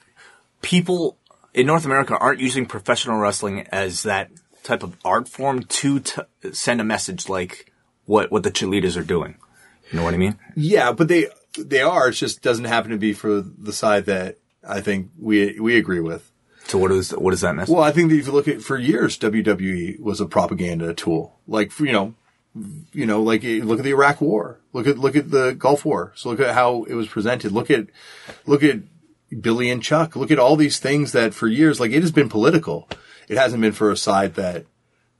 people 0.62 1.16
in 1.54 1.66
North 1.66 1.84
America 1.84 2.16
aren't 2.16 2.40
using 2.40 2.66
professional 2.66 3.18
wrestling 3.18 3.66
as 3.72 4.02
that 4.04 4.30
type 4.62 4.82
of 4.82 4.96
art 5.04 5.28
form 5.28 5.62
to 5.62 6.00
t- 6.00 6.22
send 6.52 6.80
a 6.80 6.84
message 6.84 7.28
like 7.28 7.72
what 8.06 8.30
what 8.30 8.42
the 8.42 8.50
cheerleaders 8.50 8.96
are 8.96 9.04
doing. 9.04 9.36
You 9.90 9.98
know 9.98 10.04
what 10.04 10.14
I 10.14 10.18
mean? 10.18 10.38
Yeah, 10.54 10.92
but 10.92 11.08
they 11.08 11.28
they 11.58 11.82
are. 11.82 12.08
It 12.08 12.12
just 12.12 12.42
doesn't 12.42 12.66
happen 12.66 12.90
to 12.90 12.98
be 12.98 13.12
for 13.12 13.40
the 13.40 13.72
side 13.72 14.06
that 14.06 14.36
I 14.66 14.80
think 14.80 15.10
we 15.18 15.58
we 15.58 15.76
agree 15.76 16.00
with. 16.00 16.30
So 16.68 16.76
what 16.76 16.92
is 16.92 17.12
what 17.12 17.32
is 17.32 17.40
that 17.40 17.54
message? 17.54 17.74
Well, 17.74 17.82
I 17.82 17.92
think 17.92 18.10
that 18.10 18.18
if 18.18 18.26
you 18.26 18.32
look 18.32 18.46
at 18.46 18.60
for 18.60 18.76
years, 18.76 19.18
WWE 19.18 19.98
was 20.00 20.20
a 20.20 20.26
propaganda 20.26 20.92
tool. 20.92 21.38
Like 21.46 21.78
you 21.80 21.92
know, 21.92 22.14
you 22.92 23.06
know, 23.06 23.22
like 23.22 23.42
eh, 23.42 23.60
look 23.62 23.78
at 23.78 23.84
the 23.84 23.90
Iraq 23.90 24.20
War. 24.20 24.60
Look 24.74 24.86
at 24.86 24.98
look 24.98 25.16
at 25.16 25.30
the 25.30 25.52
Gulf 25.52 25.86
War. 25.86 26.12
So 26.14 26.28
look 26.28 26.40
at 26.40 26.54
how 26.54 26.84
it 26.84 26.94
was 26.94 27.08
presented. 27.08 27.52
Look 27.52 27.70
at 27.70 27.86
look 28.44 28.62
at 28.62 28.80
Billy 29.40 29.70
and 29.70 29.82
Chuck. 29.82 30.14
Look 30.14 30.30
at 30.30 30.38
all 30.38 30.56
these 30.56 30.78
things 30.78 31.12
that 31.12 31.32
for 31.32 31.48
years, 31.48 31.80
like 31.80 31.92
it 31.92 32.02
has 32.02 32.12
been 32.12 32.28
political. 32.28 32.86
It 33.28 33.38
hasn't 33.38 33.62
been 33.62 33.72
for 33.72 33.90
a 33.90 33.96
side 33.96 34.34
that 34.34 34.66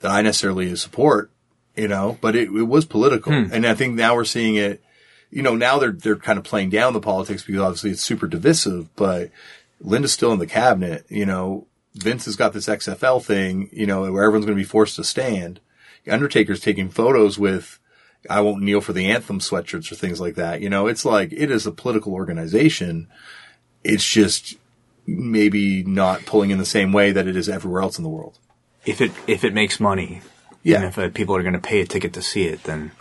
that 0.01 0.11
I 0.11 0.21
necessarily 0.21 0.75
support. 0.77 1.31
You 1.77 1.89
know, 1.89 2.19
but 2.21 2.35
it, 2.35 2.49
it 2.49 2.65
was 2.65 2.85
political, 2.85 3.33
and 3.33 3.65
I 3.65 3.75
think 3.75 3.95
now 3.95 4.17
we're 4.17 4.25
seeing 4.25 4.57
it. 4.57 4.83
You 5.31 5.43
know, 5.43 5.55
now 5.55 5.79
they're 5.79 5.93
they're 5.93 6.17
kind 6.17 6.39
of 6.39 6.45
playing 6.45 6.71
down 6.71 6.93
the 6.93 7.01
politics 7.01 7.45
because 7.45 7.61
obviously 7.61 7.91
it's 7.91 8.03
super 8.03 8.27
divisive, 8.27 8.95
but 8.97 9.31
Linda's 9.81 10.13
still 10.13 10.33
in 10.33 10.39
the 10.39 10.47
cabinet. 10.47 11.05
You 11.09 11.27
know, 11.27 11.67
Vince 11.95 12.25
has 12.27 12.37
got 12.37 12.53
this 12.53 12.67
XFL 12.67 13.23
thing, 13.25 13.69
you 13.73 13.87
know, 13.87 14.11
where 14.13 14.25
everyone's 14.25 14.45
going 14.47 14.57
to 14.57 14.63
be 14.63 14.69
forced 14.69 14.97
to 14.97 15.05
stand. 15.05 15.61
Undertaker's 16.09 16.61
taking 16.61 16.89
photos 16.89 17.39
with, 17.39 17.79
I 18.31 18.41
won't 18.41 18.63
kneel 18.63 18.81
for 18.81 18.93
the 18.93 19.11
anthem 19.11 19.41
sweatshirts 19.41 19.93
or 19.93 19.95
things 19.95 20.21
like 20.21 20.37
that. 20.37 20.61
You 20.63 20.71
know, 20.71 20.87
it's 20.87 21.05
like, 21.05 21.33
it 21.33 21.51
is 21.51 21.67
a 21.67 21.73
political 21.73 22.15
organization. 22.15 23.09
It's 23.85 24.07
just 24.09 24.57
maybe 25.07 25.83
not 25.85 26.25
pulling 26.27 26.51
in 26.51 26.59
the 26.59 26.65
same 26.67 26.93
way 26.93 27.13
that 27.13 27.27
it 27.27 27.37
is 27.37 27.49
everywhere 27.49 27.83
else 27.83 27.99
in 27.99 28.05
the 28.05 28.11
world. 28.11 28.39
if 28.87 29.01
it 29.01 29.13
if 29.27 29.45
it 29.45 29.53
makes 29.55 29.81
money, 29.81 30.23
Yeah. 30.63 30.77
and 30.77 30.85
if 30.87 30.99
uh, 30.99 31.09
people 31.11 31.35
are 31.37 31.43
going 31.43 31.55
to 31.55 31.59
pay 31.61 31.81
a 31.81 31.87
ticket 31.87 32.13
to 32.15 32.23
see 32.23 32.45
it, 32.45 32.63
then 32.65 32.93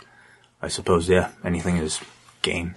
I 0.60 0.68
suppose 0.68 1.08
yeah, 1.08 1.30
anything 1.44 1.76
is 1.78 2.00
gain. 2.42 2.74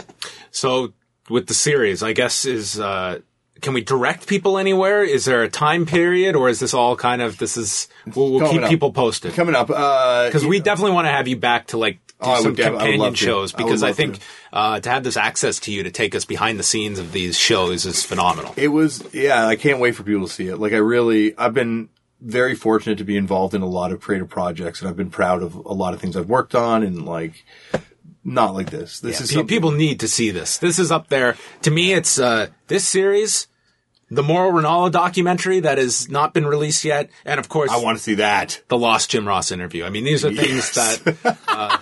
So 0.52 0.94
with 1.30 1.48
the 1.48 1.54
series, 1.54 2.04
I 2.04 2.14
guess 2.14 2.46
is 2.46 2.80
uh 2.80 3.20
can 3.62 3.74
we 3.74 3.82
direct 3.82 4.28
people 4.28 4.58
anywhere? 4.58 5.04
Is 5.04 5.26
there 5.26 5.44
a 5.44 5.50
time 5.50 5.86
period, 5.86 6.36
or 6.36 6.50
is 6.50 6.60
this 6.60 6.74
all 6.74 6.96
kind 6.96 7.22
of 7.22 7.38
this 7.38 7.58
is 7.58 7.88
we'll, 8.16 8.32
we'll 8.32 8.52
keep 8.52 8.64
up. 8.64 8.70
people 8.70 8.92
posted 8.92 9.34
Coming 9.34 9.56
up, 9.56 9.70
uh, 9.70 10.26
because 10.26 10.46
we 10.46 10.60
definitely 10.60 10.94
want 10.94 11.06
to 11.06 11.12
have 11.12 11.28
you 11.28 11.36
back 11.38 11.68
to 11.68 11.78
like 11.78 11.96
do 12.06 12.12
Oh, 12.24 12.42
some 12.44 12.54
def- 12.56 12.68
companion 12.68 13.14
shows 13.16 13.54
I 13.54 13.58
because 13.58 13.82
I, 13.82 13.88
love 13.88 13.96
think 13.96 14.16
to. 14.18 14.22
uh, 14.54 14.80
to 14.80 14.90
have 14.90 15.04
this 15.04 15.18
access 15.18 15.60
to 15.62 15.72
you 15.72 15.84
to 15.84 15.92
take 15.92 16.14
us 16.14 16.24
behind 16.26 16.60
the 16.60 16.64
scenes 16.64 17.00
of 17.00 17.12
these 17.12 17.38
shows 17.38 17.86
is 17.86 18.04
phenomenal. 18.06 18.54
It 18.58 18.68
was, 18.68 19.04
yeah, 19.14 19.48
I 19.48 19.56
can't 19.56 19.80
wait 19.80 19.96
for 19.96 20.04
people 20.04 20.28
to 20.28 20.32
see 20.34 20.48
it. 20.48 20.58
Like 20.58 20.74
I 20.74 20.78
really, 20.78 21.36
I've 21.38 21.54
been 21.56 21.90
very 22.20 22.54
fortunate 22.54 23.00
to 23.00 23.04
be 23.04 23.18
involved 23.18 23.56
in 23.56 23.64
a 23.64 23.68
lot 23.68 23.92
of 23.92 24.02
creative 24.02 24.30
projects 24.30 24.82
and 24.82 24.88
I've 24.90 24.96
been 24.96 25.10
proud 25.10 25.42
of 25.42 25.56
a 25.56 25.74
lot 25.74 25.96
of 25.96 26.00
things 26.00 26.16
I've 26.16 26.30
worked 26.30 26.54
on 26.54 26.84
and 26.84 27.06
like, 27.08 27.44
not 28.24 28.54
like 28.54 28.70
this. 28.70 29.00
This 29.00 29.20
is 29.20 29.30
Pe- 29.30 29.34
something- 29.38 29.48
people 29.48 29.72
need 29.72 30.02
to 30.02 30.08
see 30.08 30.30
this. 30.30 30.60
This 30.60 30.78
is 30.78 30.92
up 30.92 31.08
there. 31.08 31.38
To 31.64 31.72
me, 31.72 31.94
it's 31.94 32.20
uh, 32.20 32.50
this 32.68 32.88
series, 32.88 33.48
the 34.12 34.22
Mauro 34.22 34.52
Ranallo 34.52 34.92
documentary 34.92 35.62
that 35.62 35.78
has 35.78 36.10
not 36.10 36.34
been 36.34 36.46
released 36.46 36.84
yet, 36.84 37.10
and 37.26 37.40
of 37.40 37.50
course, 37.50 37.72
I 37.72 37.78
want 37.78 37.98
to 37.98 38.04
see 38.04 38.16
that. 38.16 38.62
the 38.68 38.78
lost 38.78 39.10
Jim 39.10 39.28
Ross 39.28 39.52
interview. 39.52 39.86
I 39.86 39.90
mean, 39.90 40.04
these 40.04 40.24
are 40.26 40.32
things 40.34 40.72
that 40.74 41.40
uh, 41.48 41.78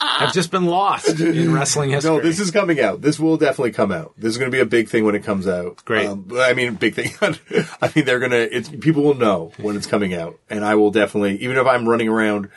have 0.00 0.32
just 0.32 0.50
been 0.50 0.64
lost 0.64 1.20
in 1.20 1.52
wrestling 1.54 1.90
history. 1.90 2.10
No, 2.10 2.20
this 2.20 2.40
is 2.40 2.50
coming 2.50 2.80
out. 2.80 3.02
This 3.02 3.20
will 3.20 3.36
definitely 3.36 3.72
come 3.72 3.92
out. 3.92 4.14
This 4.16 4.30
is 4.30 4.38
going 4.38 4.50
to 4.50 4.56
be 4.56 4.60
a 4.60 4.66
big 4.66 4.88
thing 4.88 5.04
when 5.04 5.14
it 5.14 5.24
comes 5.24 5.46
out. 5.46 5.84
Great. 5.84 6.06
Um, 6.06 6.30
I 6.34 6.54
mean, 6.54 6.74
big 6.74 6.94
thing. 6.94 7.12
I 7.82 7.92
mean, 7.94 8.04
they're 8.06 8.18
going 8.18 8.32
to, 8.32 8.56
it's, 8.56 8.68
people 8.68 9.02
will 9.02 9.14
know 9.14 9.52
when 9.58 9.76
it's 9.76 9.86
coming 9.86 10.14
out. 10.14 10.38
And 10.48 10.64
I 10.64 10.74
will 10.74 10.90
definitely, 10.90 11.36
even 11.38 11.58
if 11.58 11.66
I'm 11.66 11.88
running 11.88 12.08
around, 12.08 12.48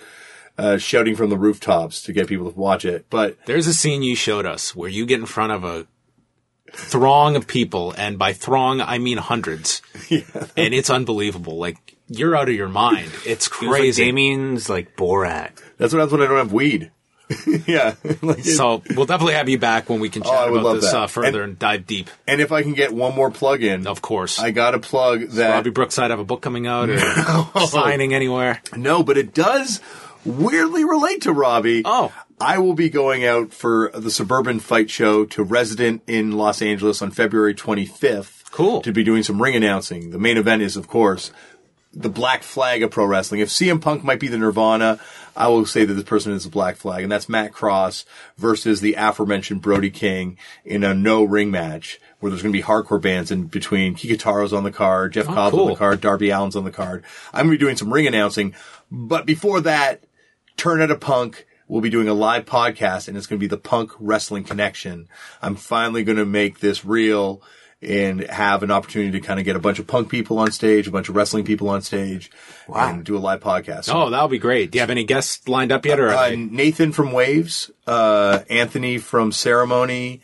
uh, 0.57 0.77
shouting 0.77 1.15
from 1.15 1.29
the 1.29 1.37
rooftops 1.37 2.01
to 2.03 2.13
get 2.13 2.27
people 2.27 2.49
to 2.49 2.57
watch 2.57 2.85
it. 2.85 3.07
But 3.09 3.37
There's 3.45 3.67
a 3.67 3.73
scene 3.73 4.03
you 4.03 4.15
showed 4.15 4.45
us 4.45 4.73
where 4.75 4.89
you 4.89 5.05
get 5.05 5.19
in 5.19 5.25
front 5.25 5.51
of 5.51 5.63
a 5.65 5.85
throng 6.73 7.35
of 7.35 7.47
people, 7.47 7.93
and 7.97 8.17
by 8.17 8.33
throng 8.33 8.81
I 8.81 8.97
mean 8.97 9.17
hundreds, 9.17 9.81
and 10.09 10.73
it's 10.73 10.89
unbelievable. 10.89 11.57
Like 11.57 11.95
you're 12.07 12.35
out 12.35 12.49
of 12.49 12.55
your 12.55 12.69
mind. 12.69 13.11
It's 13.25 13.47
It 13.47 13.51
was 13.51 13.61
like 13.61 13.69
crazy. 13.79 14.05
Damian's 14.05 14.69
like 14.69 14.95
Borat. 14.95 15.51
that's 15.77 15.93
what 15.93 15.99
happens 15.99 16.11
when 16.13 16.21
I 16.21 16.25
don't 16.27 16.37
have 16.37 16.53
weed. 16.53 16.91
yeah. 17.65 17.95
Like, 18.21 18.43
so 18.45 18.83
we'll 18.95 19.07
definitely 19.07 19.33
have 19.33 19.49
you 19.49 19.57
back 19.57 19.89
when 19.89 19.99
we 19.99 20.09
can 20.09 20.21
chat 20.21 20.31
Oh, 20.31 20.51
about 20.53 20.63
love 20.63 20.81
this 20.81 20.93
uh, 20.93 21.07
further 21.07 21.41
And- 21.41 21.51
and, 21.53 21.59
dive 21.59 21.87
deep. 21.87 22.11
and 22.27 22.39
if 22.39 22.51
I 22.51 22.61
can 22.61 22.73
get 22.73 22.93
one 22.93 23.15
more 23.15 23.31
plug 23.31 23.63
in, 23.63 23.87
Of 23.87 23.99
course, 24.03 24.37
I 24.39 24.51
got 24.51 24.71
to 24.71 24.79
plug 24.79 25.29
that. 25.29 25.49
Robbie 25.55 25.71
Brookside 25.71 26.11
have 26.11 26.19
a 26.19 26.23
book 26.23 26.43
coming 26.43 26.67
out 26.67 26.87
or 26.91 26.99
signing 27.65 28.13
anywhere. 28.13 28.61
No, 28.75 29.01
but 29.01 29.17
it 29.17 29.33
does 29.33 29.81
weirdly 30.23 30.85
relate 30.85 31.23
to 31.23 31.31
Robbie. 31.33 31.81
Oh. 31.83 32.13
I 32.39 32.57
will 32.57 32.73
be 32.73 32.89
going 32.89 33.25
out 33.25 33.53
for 33.53 33.91
the 33.93 34.11
Suburban 34.11 34.59
Fight 34.59 34.89
Show 34.89 35.25
to 35.25 35.43
Resident 35.43 36.03
in 36.05 36.33
Los 36.33 36.61
Angeles 36.61 37.01
on 37.01 37.11
February 37.11 37.55
25th. 37.55 38.51
Cool. 38.51 38.81
To 38.81 38.91
be 38.91 39.03
doing 39.03 39.23
some 39.23 39.41
ring 39.41 39.55
announcing. 39.55 40.11
The 40.11 40.19
main 40.19 40.37
event 40.37 40.61
is, 40.61 40.77
of 40.77 40.87
course, 40.87 41.31
the 41.93 42.09
Black 42.09 42.43
Flag 42.43 42.83
of 42.83 42.91
pro 42.91 43.05
wrestling. 43.05 43.39
If 43.39 43.49
CM 43.49 43.81
Punk 43.81 44.03
might 44.03 44.19
be 44.19 44.27
the 44.27 44.37
Nirvana, 44.37 44.99
I 45.35 45.47
will 45.47 45.65
say 45.65 45.85
that 45.85 45.93
this 45.93 46.03
person 46.03 46.33
is 46.33 46.43
the 46.43 46.49
Black 46.49 46.75
Flag, 46.75 47.03
and 47.03 47.11
that's 47.11 47.29
Matt 47.29 47.53
Cross 47.53 48.05
versus 48.37 48.81
the 48.81 48.95
aforementioned 48.95 49.61
Brody 49.61 49.89
King 49.89 50.37
in 50.65 50.83
a 50.83 50.93
no 50.93 51.23
ring 51.23 51.51
match 51.51 51.99
where 52.19 52.29
there's 52.29 52.41
going 52.41 52.53
to 52.53 52.57
be 52.57 52.63
hardcore 52.63 53.01
bands 53.01 53.31
in 53.31 53.45
between. 53.47 53.95
Kikutaro's 53.95 54.53
on 54.53 54.63
the 54.63 54.71
card, 54.71 55.13
Jeff 55.13 55.29
oh, 55.29 55.33
Cobb's 55.33 55.57
on 55.57 55.69
the 55.69 55.75
card, 55.75 56.01
Darby 56.01 56.31
Allin's 56.31 56.55
on 56.55 56.65
the 56.65 56.71
card. 56.71 57.03
I'm 57.33 57.45
going 57.45 57.57
to 57.57 57.59
be 57.59 57.65
doing 57.65 57.77
some 57.77 57.93
ring 57.93 58.07
announcing, 58.07 58.53
but 58.91 59.25
before 59.25 59.61
that, 59.61 60.03
Turned 60.57 60.81
Out 60.81 60.91
a 60.91 60.95
Punk. 60.95 61.45
We'll 61.67 61.81
be 61.81 61.89
doing 61.89 62.07
a 62.07 62.13
live 62.13 62.45
podcast 62.45 63.07
and 63.07 63.17
it's 63.17 63.25
going 63.27 63.39
to 63.39 63.43
be 63.43 63.47
the 63.47 63.57
Punk 63.57 63.91
Wrestling 63.99 64.43
Connection. 64.43 65.07
I'm 65.41 65.55
finally 65.55 66.03
going 66.03 66.17
to 66.17 66.25
make 66.25 66.59
this 66.59 66.85
real 66.85 67.41
and 67.81 68.21
have 68.29 68.63
an 68.63 68.71
opportunity 68.71 69.11
to 69.19 69.19
kind 69.19 69.39
of 69.39 69.45
get 69.45 69.55
a 69.55 69.59
bunch 69.59 69.79
of 69.79 69.85
punk 69.87 70.09
people 70.09 70.39
on 70.39 70.51
stage, 70.51 70.87
a 70.87 70.91
bunch 70.91 71.09
of 71.09 71.15
wrestling 71.15 71.43
people 71.43 71.69
on 71.69 71.81
stage, 71.81 72.31
and 72.73 73.03
do 73.03 73.17
a 73.17 73.19
live 73.19 73.41
podcast. 73.41 73.89
Oh, 73.93 74.09
that'll 74.09 74.27
be 74.27 74.37
great. 74.39 74.71
Do 74.71 74.77
you 74.77 74.81
have 74.81 74.89
any 74.89 75.03
guests 75.03 75.47
lined 75.47 75.71
up 75.71 75.85
yet? 75.85 75.99
Or 75.99 76.09
Uh, 76.09 76.29
they- 76.29 76.35
Nathan 76.35 76.91
from 76.91 77.09
Wavves, 77.11 77.69
uh, 77.87 78.39
Anthony 78.49 78.97
from 78.97 79.31
Ceremony, 79.31 80.21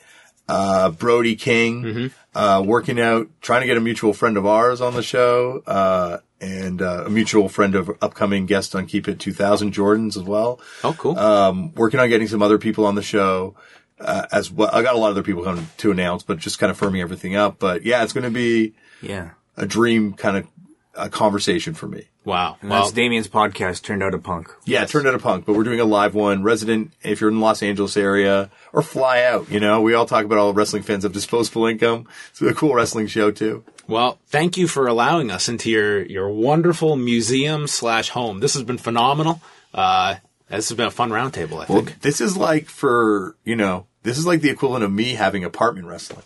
uh, 0.48 0.90
Brody 0.92 1.36
King, 1.36 2.12
uh, 2.36 2.64
working 2.66 3.00
out, 3.00 3.28
trying 3.42 3.62
to 3.62 3.68
get 3.68 3.78
a 3.78 3.82
mutual 3.82 4.14
friend 4.14 4.38
of 4.38 4.46
ours 4.46 4.80
on 4.82 4.94
the 4.96 5.04
show, 5.04 5.62
uh, 5.68 6.18
and 6.42 6.82
uh, 6.82 7.04
a 7.06 7.10
mutual 7.10 7.48
friend 7.48 7.76
of 7.76 7.90
upcoming 8.02 8.46
guest 8.48 8.76
on 8.76 8.88
Keep 8.88 9.08
It 9.08 9.20
2000, 9.20 9.72
Jordan's 9.72 10.18
as 10.18 10.24
well. 10.24 10.60
Oh, 10.84 10.94
cool. 10.98 11.18
Um, 11.18 11.74
working 11.76 12.00
on 12.00 12.10
getting 12.10 12.28
some 12.28 12.42
other 12.42 12.58
people 12.58 12.86
on 12.86 12.96
the 12.96 13.04
show. 13.04 13.56
Uh, 14.00 14.26
as 14.32 14.52
well, 14.52 14.68
I 14.74 14.82
got 14.82 14.96
a 14.96 14.98
lot 14.98 15.12
of 15.12 15.18
other 15.18 15.22
people 15.24 15.44
coming 15.44 15.68
to 15.78 15.92
announce, 15.92 16.24
but 16.24 16.40
just 16.40 16.58
kind 16.58 16.72
of 16.72 16.80
firming 16.80 17.02
everything 17.02 17.36
up. 17.36 17.60
But 17.60 17.86
yeah, 17.86 18.02
it's 18.04 18.14
going 18.14 18.24
to 18.24 18.32
be 18.32 18.74
Yeah. 19.00 19.30
a 19.56 19.68
dream 19.68 20.14
kind 20.14 20.38
of 20.38 20.48
a 20.96 21.10
conversation 21.10 21.74
for 21.74 21.88
me. 21.88 22.06
wow. 22.26 22.58
And 22.62 22.70
Well, 22.70 22.82
that's 22.82 22.92
Damian's 22.94 23.28
podcast 23.28 23.82
turned 23.84 24.04
out 24.04 24.14
a 24.14 24.18
punk. 24.20 24.50
Yeah, 24.66 24.84
it 24.84 24.90
turned 24.90 25.08
out 25.08 25.16
a 25.16 25.20
punk, 25.20 25.46
but 25.46 25.56
we're 25.56 25.64
doing 25.64 25.80
a 25.80 25.86
live 25.86 26.14
one. 26.14 26.44
Resident, 26.44 26.92
if 27.02 27.22
you're 27.22 27.30
in 27.30 27.38
the 27.38 27.42
Los 27.42 27.64
Angeles 27.64 27.96
area, 27.96 28.50
or 28.74 28.82
fly 28.82 29.24
out, 29.24 29.50
you 29.50 29.60
know, 29.60 29.82
we 29.82 29.94
all 29.94 30.06
talk 30.06 30.26
about 30.26 30.38
all 30.38 30.54
wrestling 30.54 30.84
fans 30.84 31.04
have 31.04 31.14
disposable 31.14 31.66
income. 31.66 32.08
It's 32.32 32.42
a 32.42 32.54
cool 32.54 32.74
wrestling 32.76 33.08
show 33.08 33.32
too. 33.32 33.64
Well, 33.88 34.20
thank 34.28 34.58
you 34.58 34.68
for 34.68 34.88
allowing 34.88 35.32
us 35.32 35.50
into 35.50 35.70
your 35.70 36.02
your 36.04 36.30
wonderful 36.30 36.96
museum 36.96 37.68
slash 37.68 38.10
home. 38.10 38.40
This 38.40 38.54
has 38.54 38.64
been 38.64 38.78
phenomenal. 38.78 39.42
Uh, 39.74 40.16
this 40.50 40.68
has 40.70 40.76
been 40.78 40.88
a 40.88 40.92
fun 40.92 41.10
roundtable. 41.10 41.54
I 41.64 41.66
Well, 41.72 41.84
think. 41.86 42.02
this 42.02 42.20
is 42.22 42.36
like 42.36 42.68
for, 42.68 43.36
you 43.46 43.56
know, 43.56 43.88
this 44.04 44.18
is 44.18 44.26
like 44.26 44.42
the 44.42 44.50
equivalent 44.50 44.84
of 44.84 44.92
me 44.92 45.14
having 45.14 45.44
apartment 45.46 45.88
wrestling. 45.88 46.24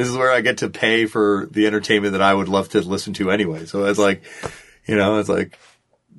This 0.00 0.08
is 0.08 0.16
where 0.16 0.30
I 0.32 0.40
get 0.40 0.58
to 0.58 0.70
pay 0.70 1.04
for 1.06 1.46
the 1.50 1.66
entertainment 1.66 2.12
that 2.12 2.22
I 2.22 2.32
would 2.32 2.48
love 2.48 2.70
to 2.70 2.80
listen 2.80 3.12
to 3.14 3.30
anyway. 3.30 3.66
So 3.66 3.84
it's 3.84 3.98
like, 3.98 4.22
you 4.86 4.96
know, 4.96 5.18
it's 5.18 5.28
like 5.28 5.58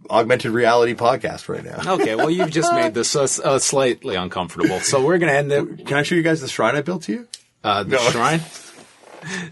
augmented 0.09 0.51
reality 0.51 0.93
podcast 0.93 1.49
right 1.49 1.63
now. 1.63 1.93
Okay, 1.95 2.15
well, 2.15 2.29
you've 2.37 2.51
just 2.51 2.71
made 2.73 2.93
this 2.93 3.15
uh, 3.15 3.27
uh, 3.43 3.57
slightly 3.59 4.15
uncomfortable, 4.15 4.79
so 4.81 5.03
we're 5.03 5.17
gonna 5.17 5.31
end 5.31 5.51
it. 5.51 5.85
Can 5.87 5.97
I 5.97 6.03
show 6.03 6.15
you 6.15 6.21
guys 6.21 6.41
the 6.41 6.47
shrine 6.47 6.75
I 6.75 6.81
built 6.81 7.03
to 7.03 7.11
you? 7.13 7.27
Uh, 7.63 7.83
the 7.83 7.95
No. 7.95 8.09
shrine. 8.11 8.41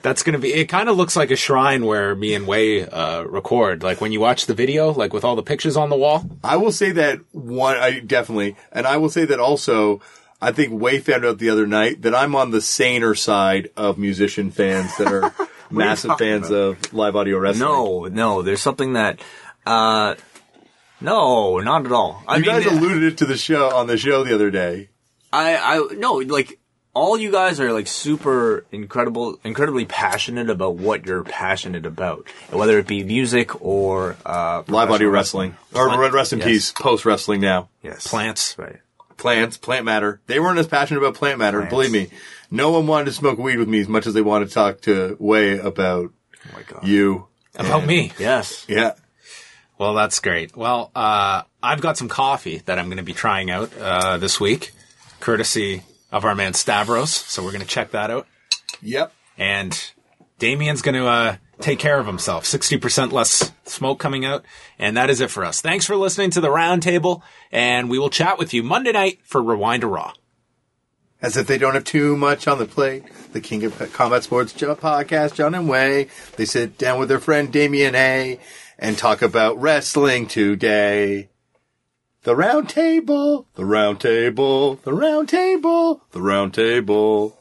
That's 0.02 0.24
gonna 0.24 0.40
be. 0.40 0.52
It 0.54 0.66
kind 0.66 0.90
of 0.90 0.98
looks 0.98 1.16
like 1.16 1.30
a 1.32 1.36
shrine 1.36 1.86
where 1.86 2.16
me 2.16 2.34
and 2.34 2.48
Wai 2.48 2.82
uh, 2.82 3.24
record. 3.28 3.84
Like 3.84 4.02
when 4.02 4.12
you 4.12 4.20
watch 4.20 4.48
the 4.48 4.56
video, 4.56 4.92
like 4.92 5.14
with 5.14 5.24
all 5.24 5.36
the 5.36 5.44
pictures 5.44 5.78
on 5.78 5.90
the 5.90 5.96
wall. 5.96 6.26
I 6.44 6.58
will 6.58 6.72
say 6.72 6.92
that 6.94 7.20
one, 7.34 7.78
I 7.78 8.00
definitely, 8.00 8.56
and 8.72 8.88
I 8.88 8.98
will 8.98 9.10
say 9.10 9.26
that 9.26 9.40
also, 9.40 10.02
I 10.42 10.52
think 10.52 10.72
Wai 10.72 11.00
found 11.00 11.26
out 11.26 11.38
the 11.38 11.50
other 11.50 11.68
night 11.68 12.04
that 12.04 12.16
I'm 12.16 12.36
on 12.36 12.52
the 12.52 12.62
saner 12.62 13.14
side 13.16 13.70
of 13.76 13.98
musician 13.98 14.52
fans 14.52 14.96
that 14.98 15.12
are 15.12 15.34
massive 15.70 16.12
talking 16.12 16.28
fans 16.28 16.50
of 16.52 16.94
live 16.94 17.16
audio 17.16 17.38
wrestling. 17.38 17.68
No, 17.70 18.06
no, 18.06 18.42
there's 18.42 18.62
something 18.62 18.94
that, 18.94 19.20
uh, 19.66 20.16
no, 21.02 21.60
not 21.60 21.86
at 21.86 21.92
all. 21.92 22.24
I 22.28 22.38
You 22.38 22.42
mean, 22.44 22.52
guys 22.52 22.66
alluded 22.66 23.04
it 23.04 23.18
to 23.20 23.26
the 23.26 23.38
show 23.38 23.76
on 23.76 23.88
the 23.88 23.98
show 23.98 24.24
the 24.24 24.34
other 24.34 24.50
day. 24.52 24.90
I, 25.32 25.56
I, 25.58 25.94
no, 25.96 26.14
like, 26.16 26.60
all 26.94 27.18
you 27.18 27.32
guys 27.32 27.60
are 27.60 27.72
like 27.72 27.88
super 27.88 28.66
incredible, 28.72 29.40
incredibly 29.44 29.86
passionate 29.86 30.50
about 30.50 30.76
what 30.76 31.06
you're 31.06 31.24
passionate 31.24 31.86
about, 31.86 32.28
whether 32.50 32.80
it 32.80 32.88
be 32.88 33.04
music 33.04 33.62
or 33.62 34.18
uh, 34.26 34.64
Live 34.68 34.90
audio 34.90 35.10
professional 35.10 35.12
wrestling. 35.12 35.56
Or 35.76 36.12
Rest 36.12 36.34
in 36.34 36.40
Yes. 36.40 36.48
Peace, 36.48 36.72
post 36.72 37.06
wrestling 37.06 37.42
now. 37.42 37.70
Yes, 37.84 38.08
Plants. 38.08 38.58
Right. 38.58 38.78
Plants, 39.20 39.58
plant 39.58 39.86
matter. 39.86 40.22
They 40.28 40.40
weren't 40.40 40.58
as 40.58 40.66
passionate 40.68 41.00
about 41.02 41.14
plant 41.16 41.38
matter, 41.38 41.60
Plants. 41.60 41.72
believe 41.72 41.92
me. 41.92 42.10
No 42.50 42.72
one 42.72 42.88
wanted 42.88 43.06
to 43.06 43.12
smoke 43.12 43.38
weed 43.38 43.58
with 43.60 43.68
me 43.68 43.80
as 43.80 43.88
much 43.88 44.08
as 44.08 44.14
they 44.16 44.22
wanted 44.24 44.48
to 44.48 44.54
talk 44.54 44.82
to 44.82 45.16
Wai 45.20 45.60
about 45.62 46.12
Oh 46.48 46.50
my 46.54 46.64
god. 46.64 46.88
you. 46.88 47.28
About 47.56 47.86
me. 47.86 48.12
Yes. 48.18 48.66
Yeah. 48.68 48.94
Well, 49.78 49.94
that's 49.94 50.20
great. 50.20 50.56
Well, 50.58 50.90
uh, 50.96 51.44
I've 51.62 51.82
got 51.82 51.98
some 51.98 52.08
coffee 52.10 52.58
that 52.66 52.80
I'm 52.80 52.86
going 52.86 52.98
to 52.98 53.04
be 53.04 53.14
trying 53.14 53.52
out 53.52 53.72
uh, 53.78 54.18
this 54.18 54.40
week, 54.40 54.72
courtesy 55.20 55.84
of 56.12 56.26
our 56.26 56.34
man 56.36 56.54
Stavros. 56.54 57.12
So 57.12 57.44
we're 57.44 57.52
going 57.52 57.62
to 57.62 57.68
check 57.68 57.92
that 57.92 58.10
out. 58.10 58.26
Yep. 58.82 59.14
And 59.38 59.92
Damian's 60.38 60.82
going 60.82 60.96
to 60.96 61.06
uh, 61.08 61.36
take 61.60 61.80
care 61.80 62.00
of 62.00 62.08
himself. 62.08 62.46
60% 62.46 63.12
less 63.12 63.52
smoke 63.66 64.00
coming 64.00 64.26
out. 64.26 64.44
And 64.78 64.96
that 64.98 65.10
is 65.10 65.22
it 65.22 65.30
for 65.30 65.46
us. 65.46 65.62
Thanks 65.62 65.86
for 65.86 65.96
listening 65.96 66.32
to 66.32 66.42
the 66.42 66.50
roundtable. 66.50 67.22
And 67.52 67.90
we 67.90 68.00
will 68.00 68.10
chat 68.10 68.38
with 68.38 68.54
you 68.54 68.64
Monday 68.64 68.92
night 68.92 69.20
for 69.24 69.42
Rewind 69.42 69.82
to 69.82 69.88
Raw. 69.88 70.14
As 71.22 71.36
if 71.36 71.48
they 71.48 71.58
don't 71.58 71.74
have 71.74 71.84
too 71.84 72.16
much 72.16 72.48
on 72.48 72.60
the 72.60 72.66
plate. 72.66 73.04
The 73.34 73.42
King 73.42 73.66
of 73.66 73.94
Combat 73.94 74.24
Sports 74.24 74.54
podcast, 74.54 75.36
John 75.36 75.54
and 75.54 75.68
Wai. 75.68 76.08
They 76.38 76.46
sit 76.46 76.78
down 76.78 77.00
with 77.00 77.10
their 77.10 77.20
friend 77.20 77.52
Damian 77.52 77.94
A. 77.94 78.40
and 78.78 78.98
talk 78.98 79.22
about 79.22 79.60
wrestling 79.60 80.28
today. 80.28 81.30
The 82.24 82.36
round 82.36 82.70
table, 82.70 83.48
the 83.56 83.66
round 83.66 84.02
table, 84.02 84.76
the 84.76 84.94
round 84.94 85.30
table, 85.30 86.02
the 86.12 86.22
round 86.22 86.54
table. 86.54 87.38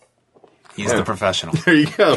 He's 0.76 0.92
the 0.92 1.02
professional. 1.04 1.54
There 1.64 1.74
you 1.74 1.90
go. 1.90 2.16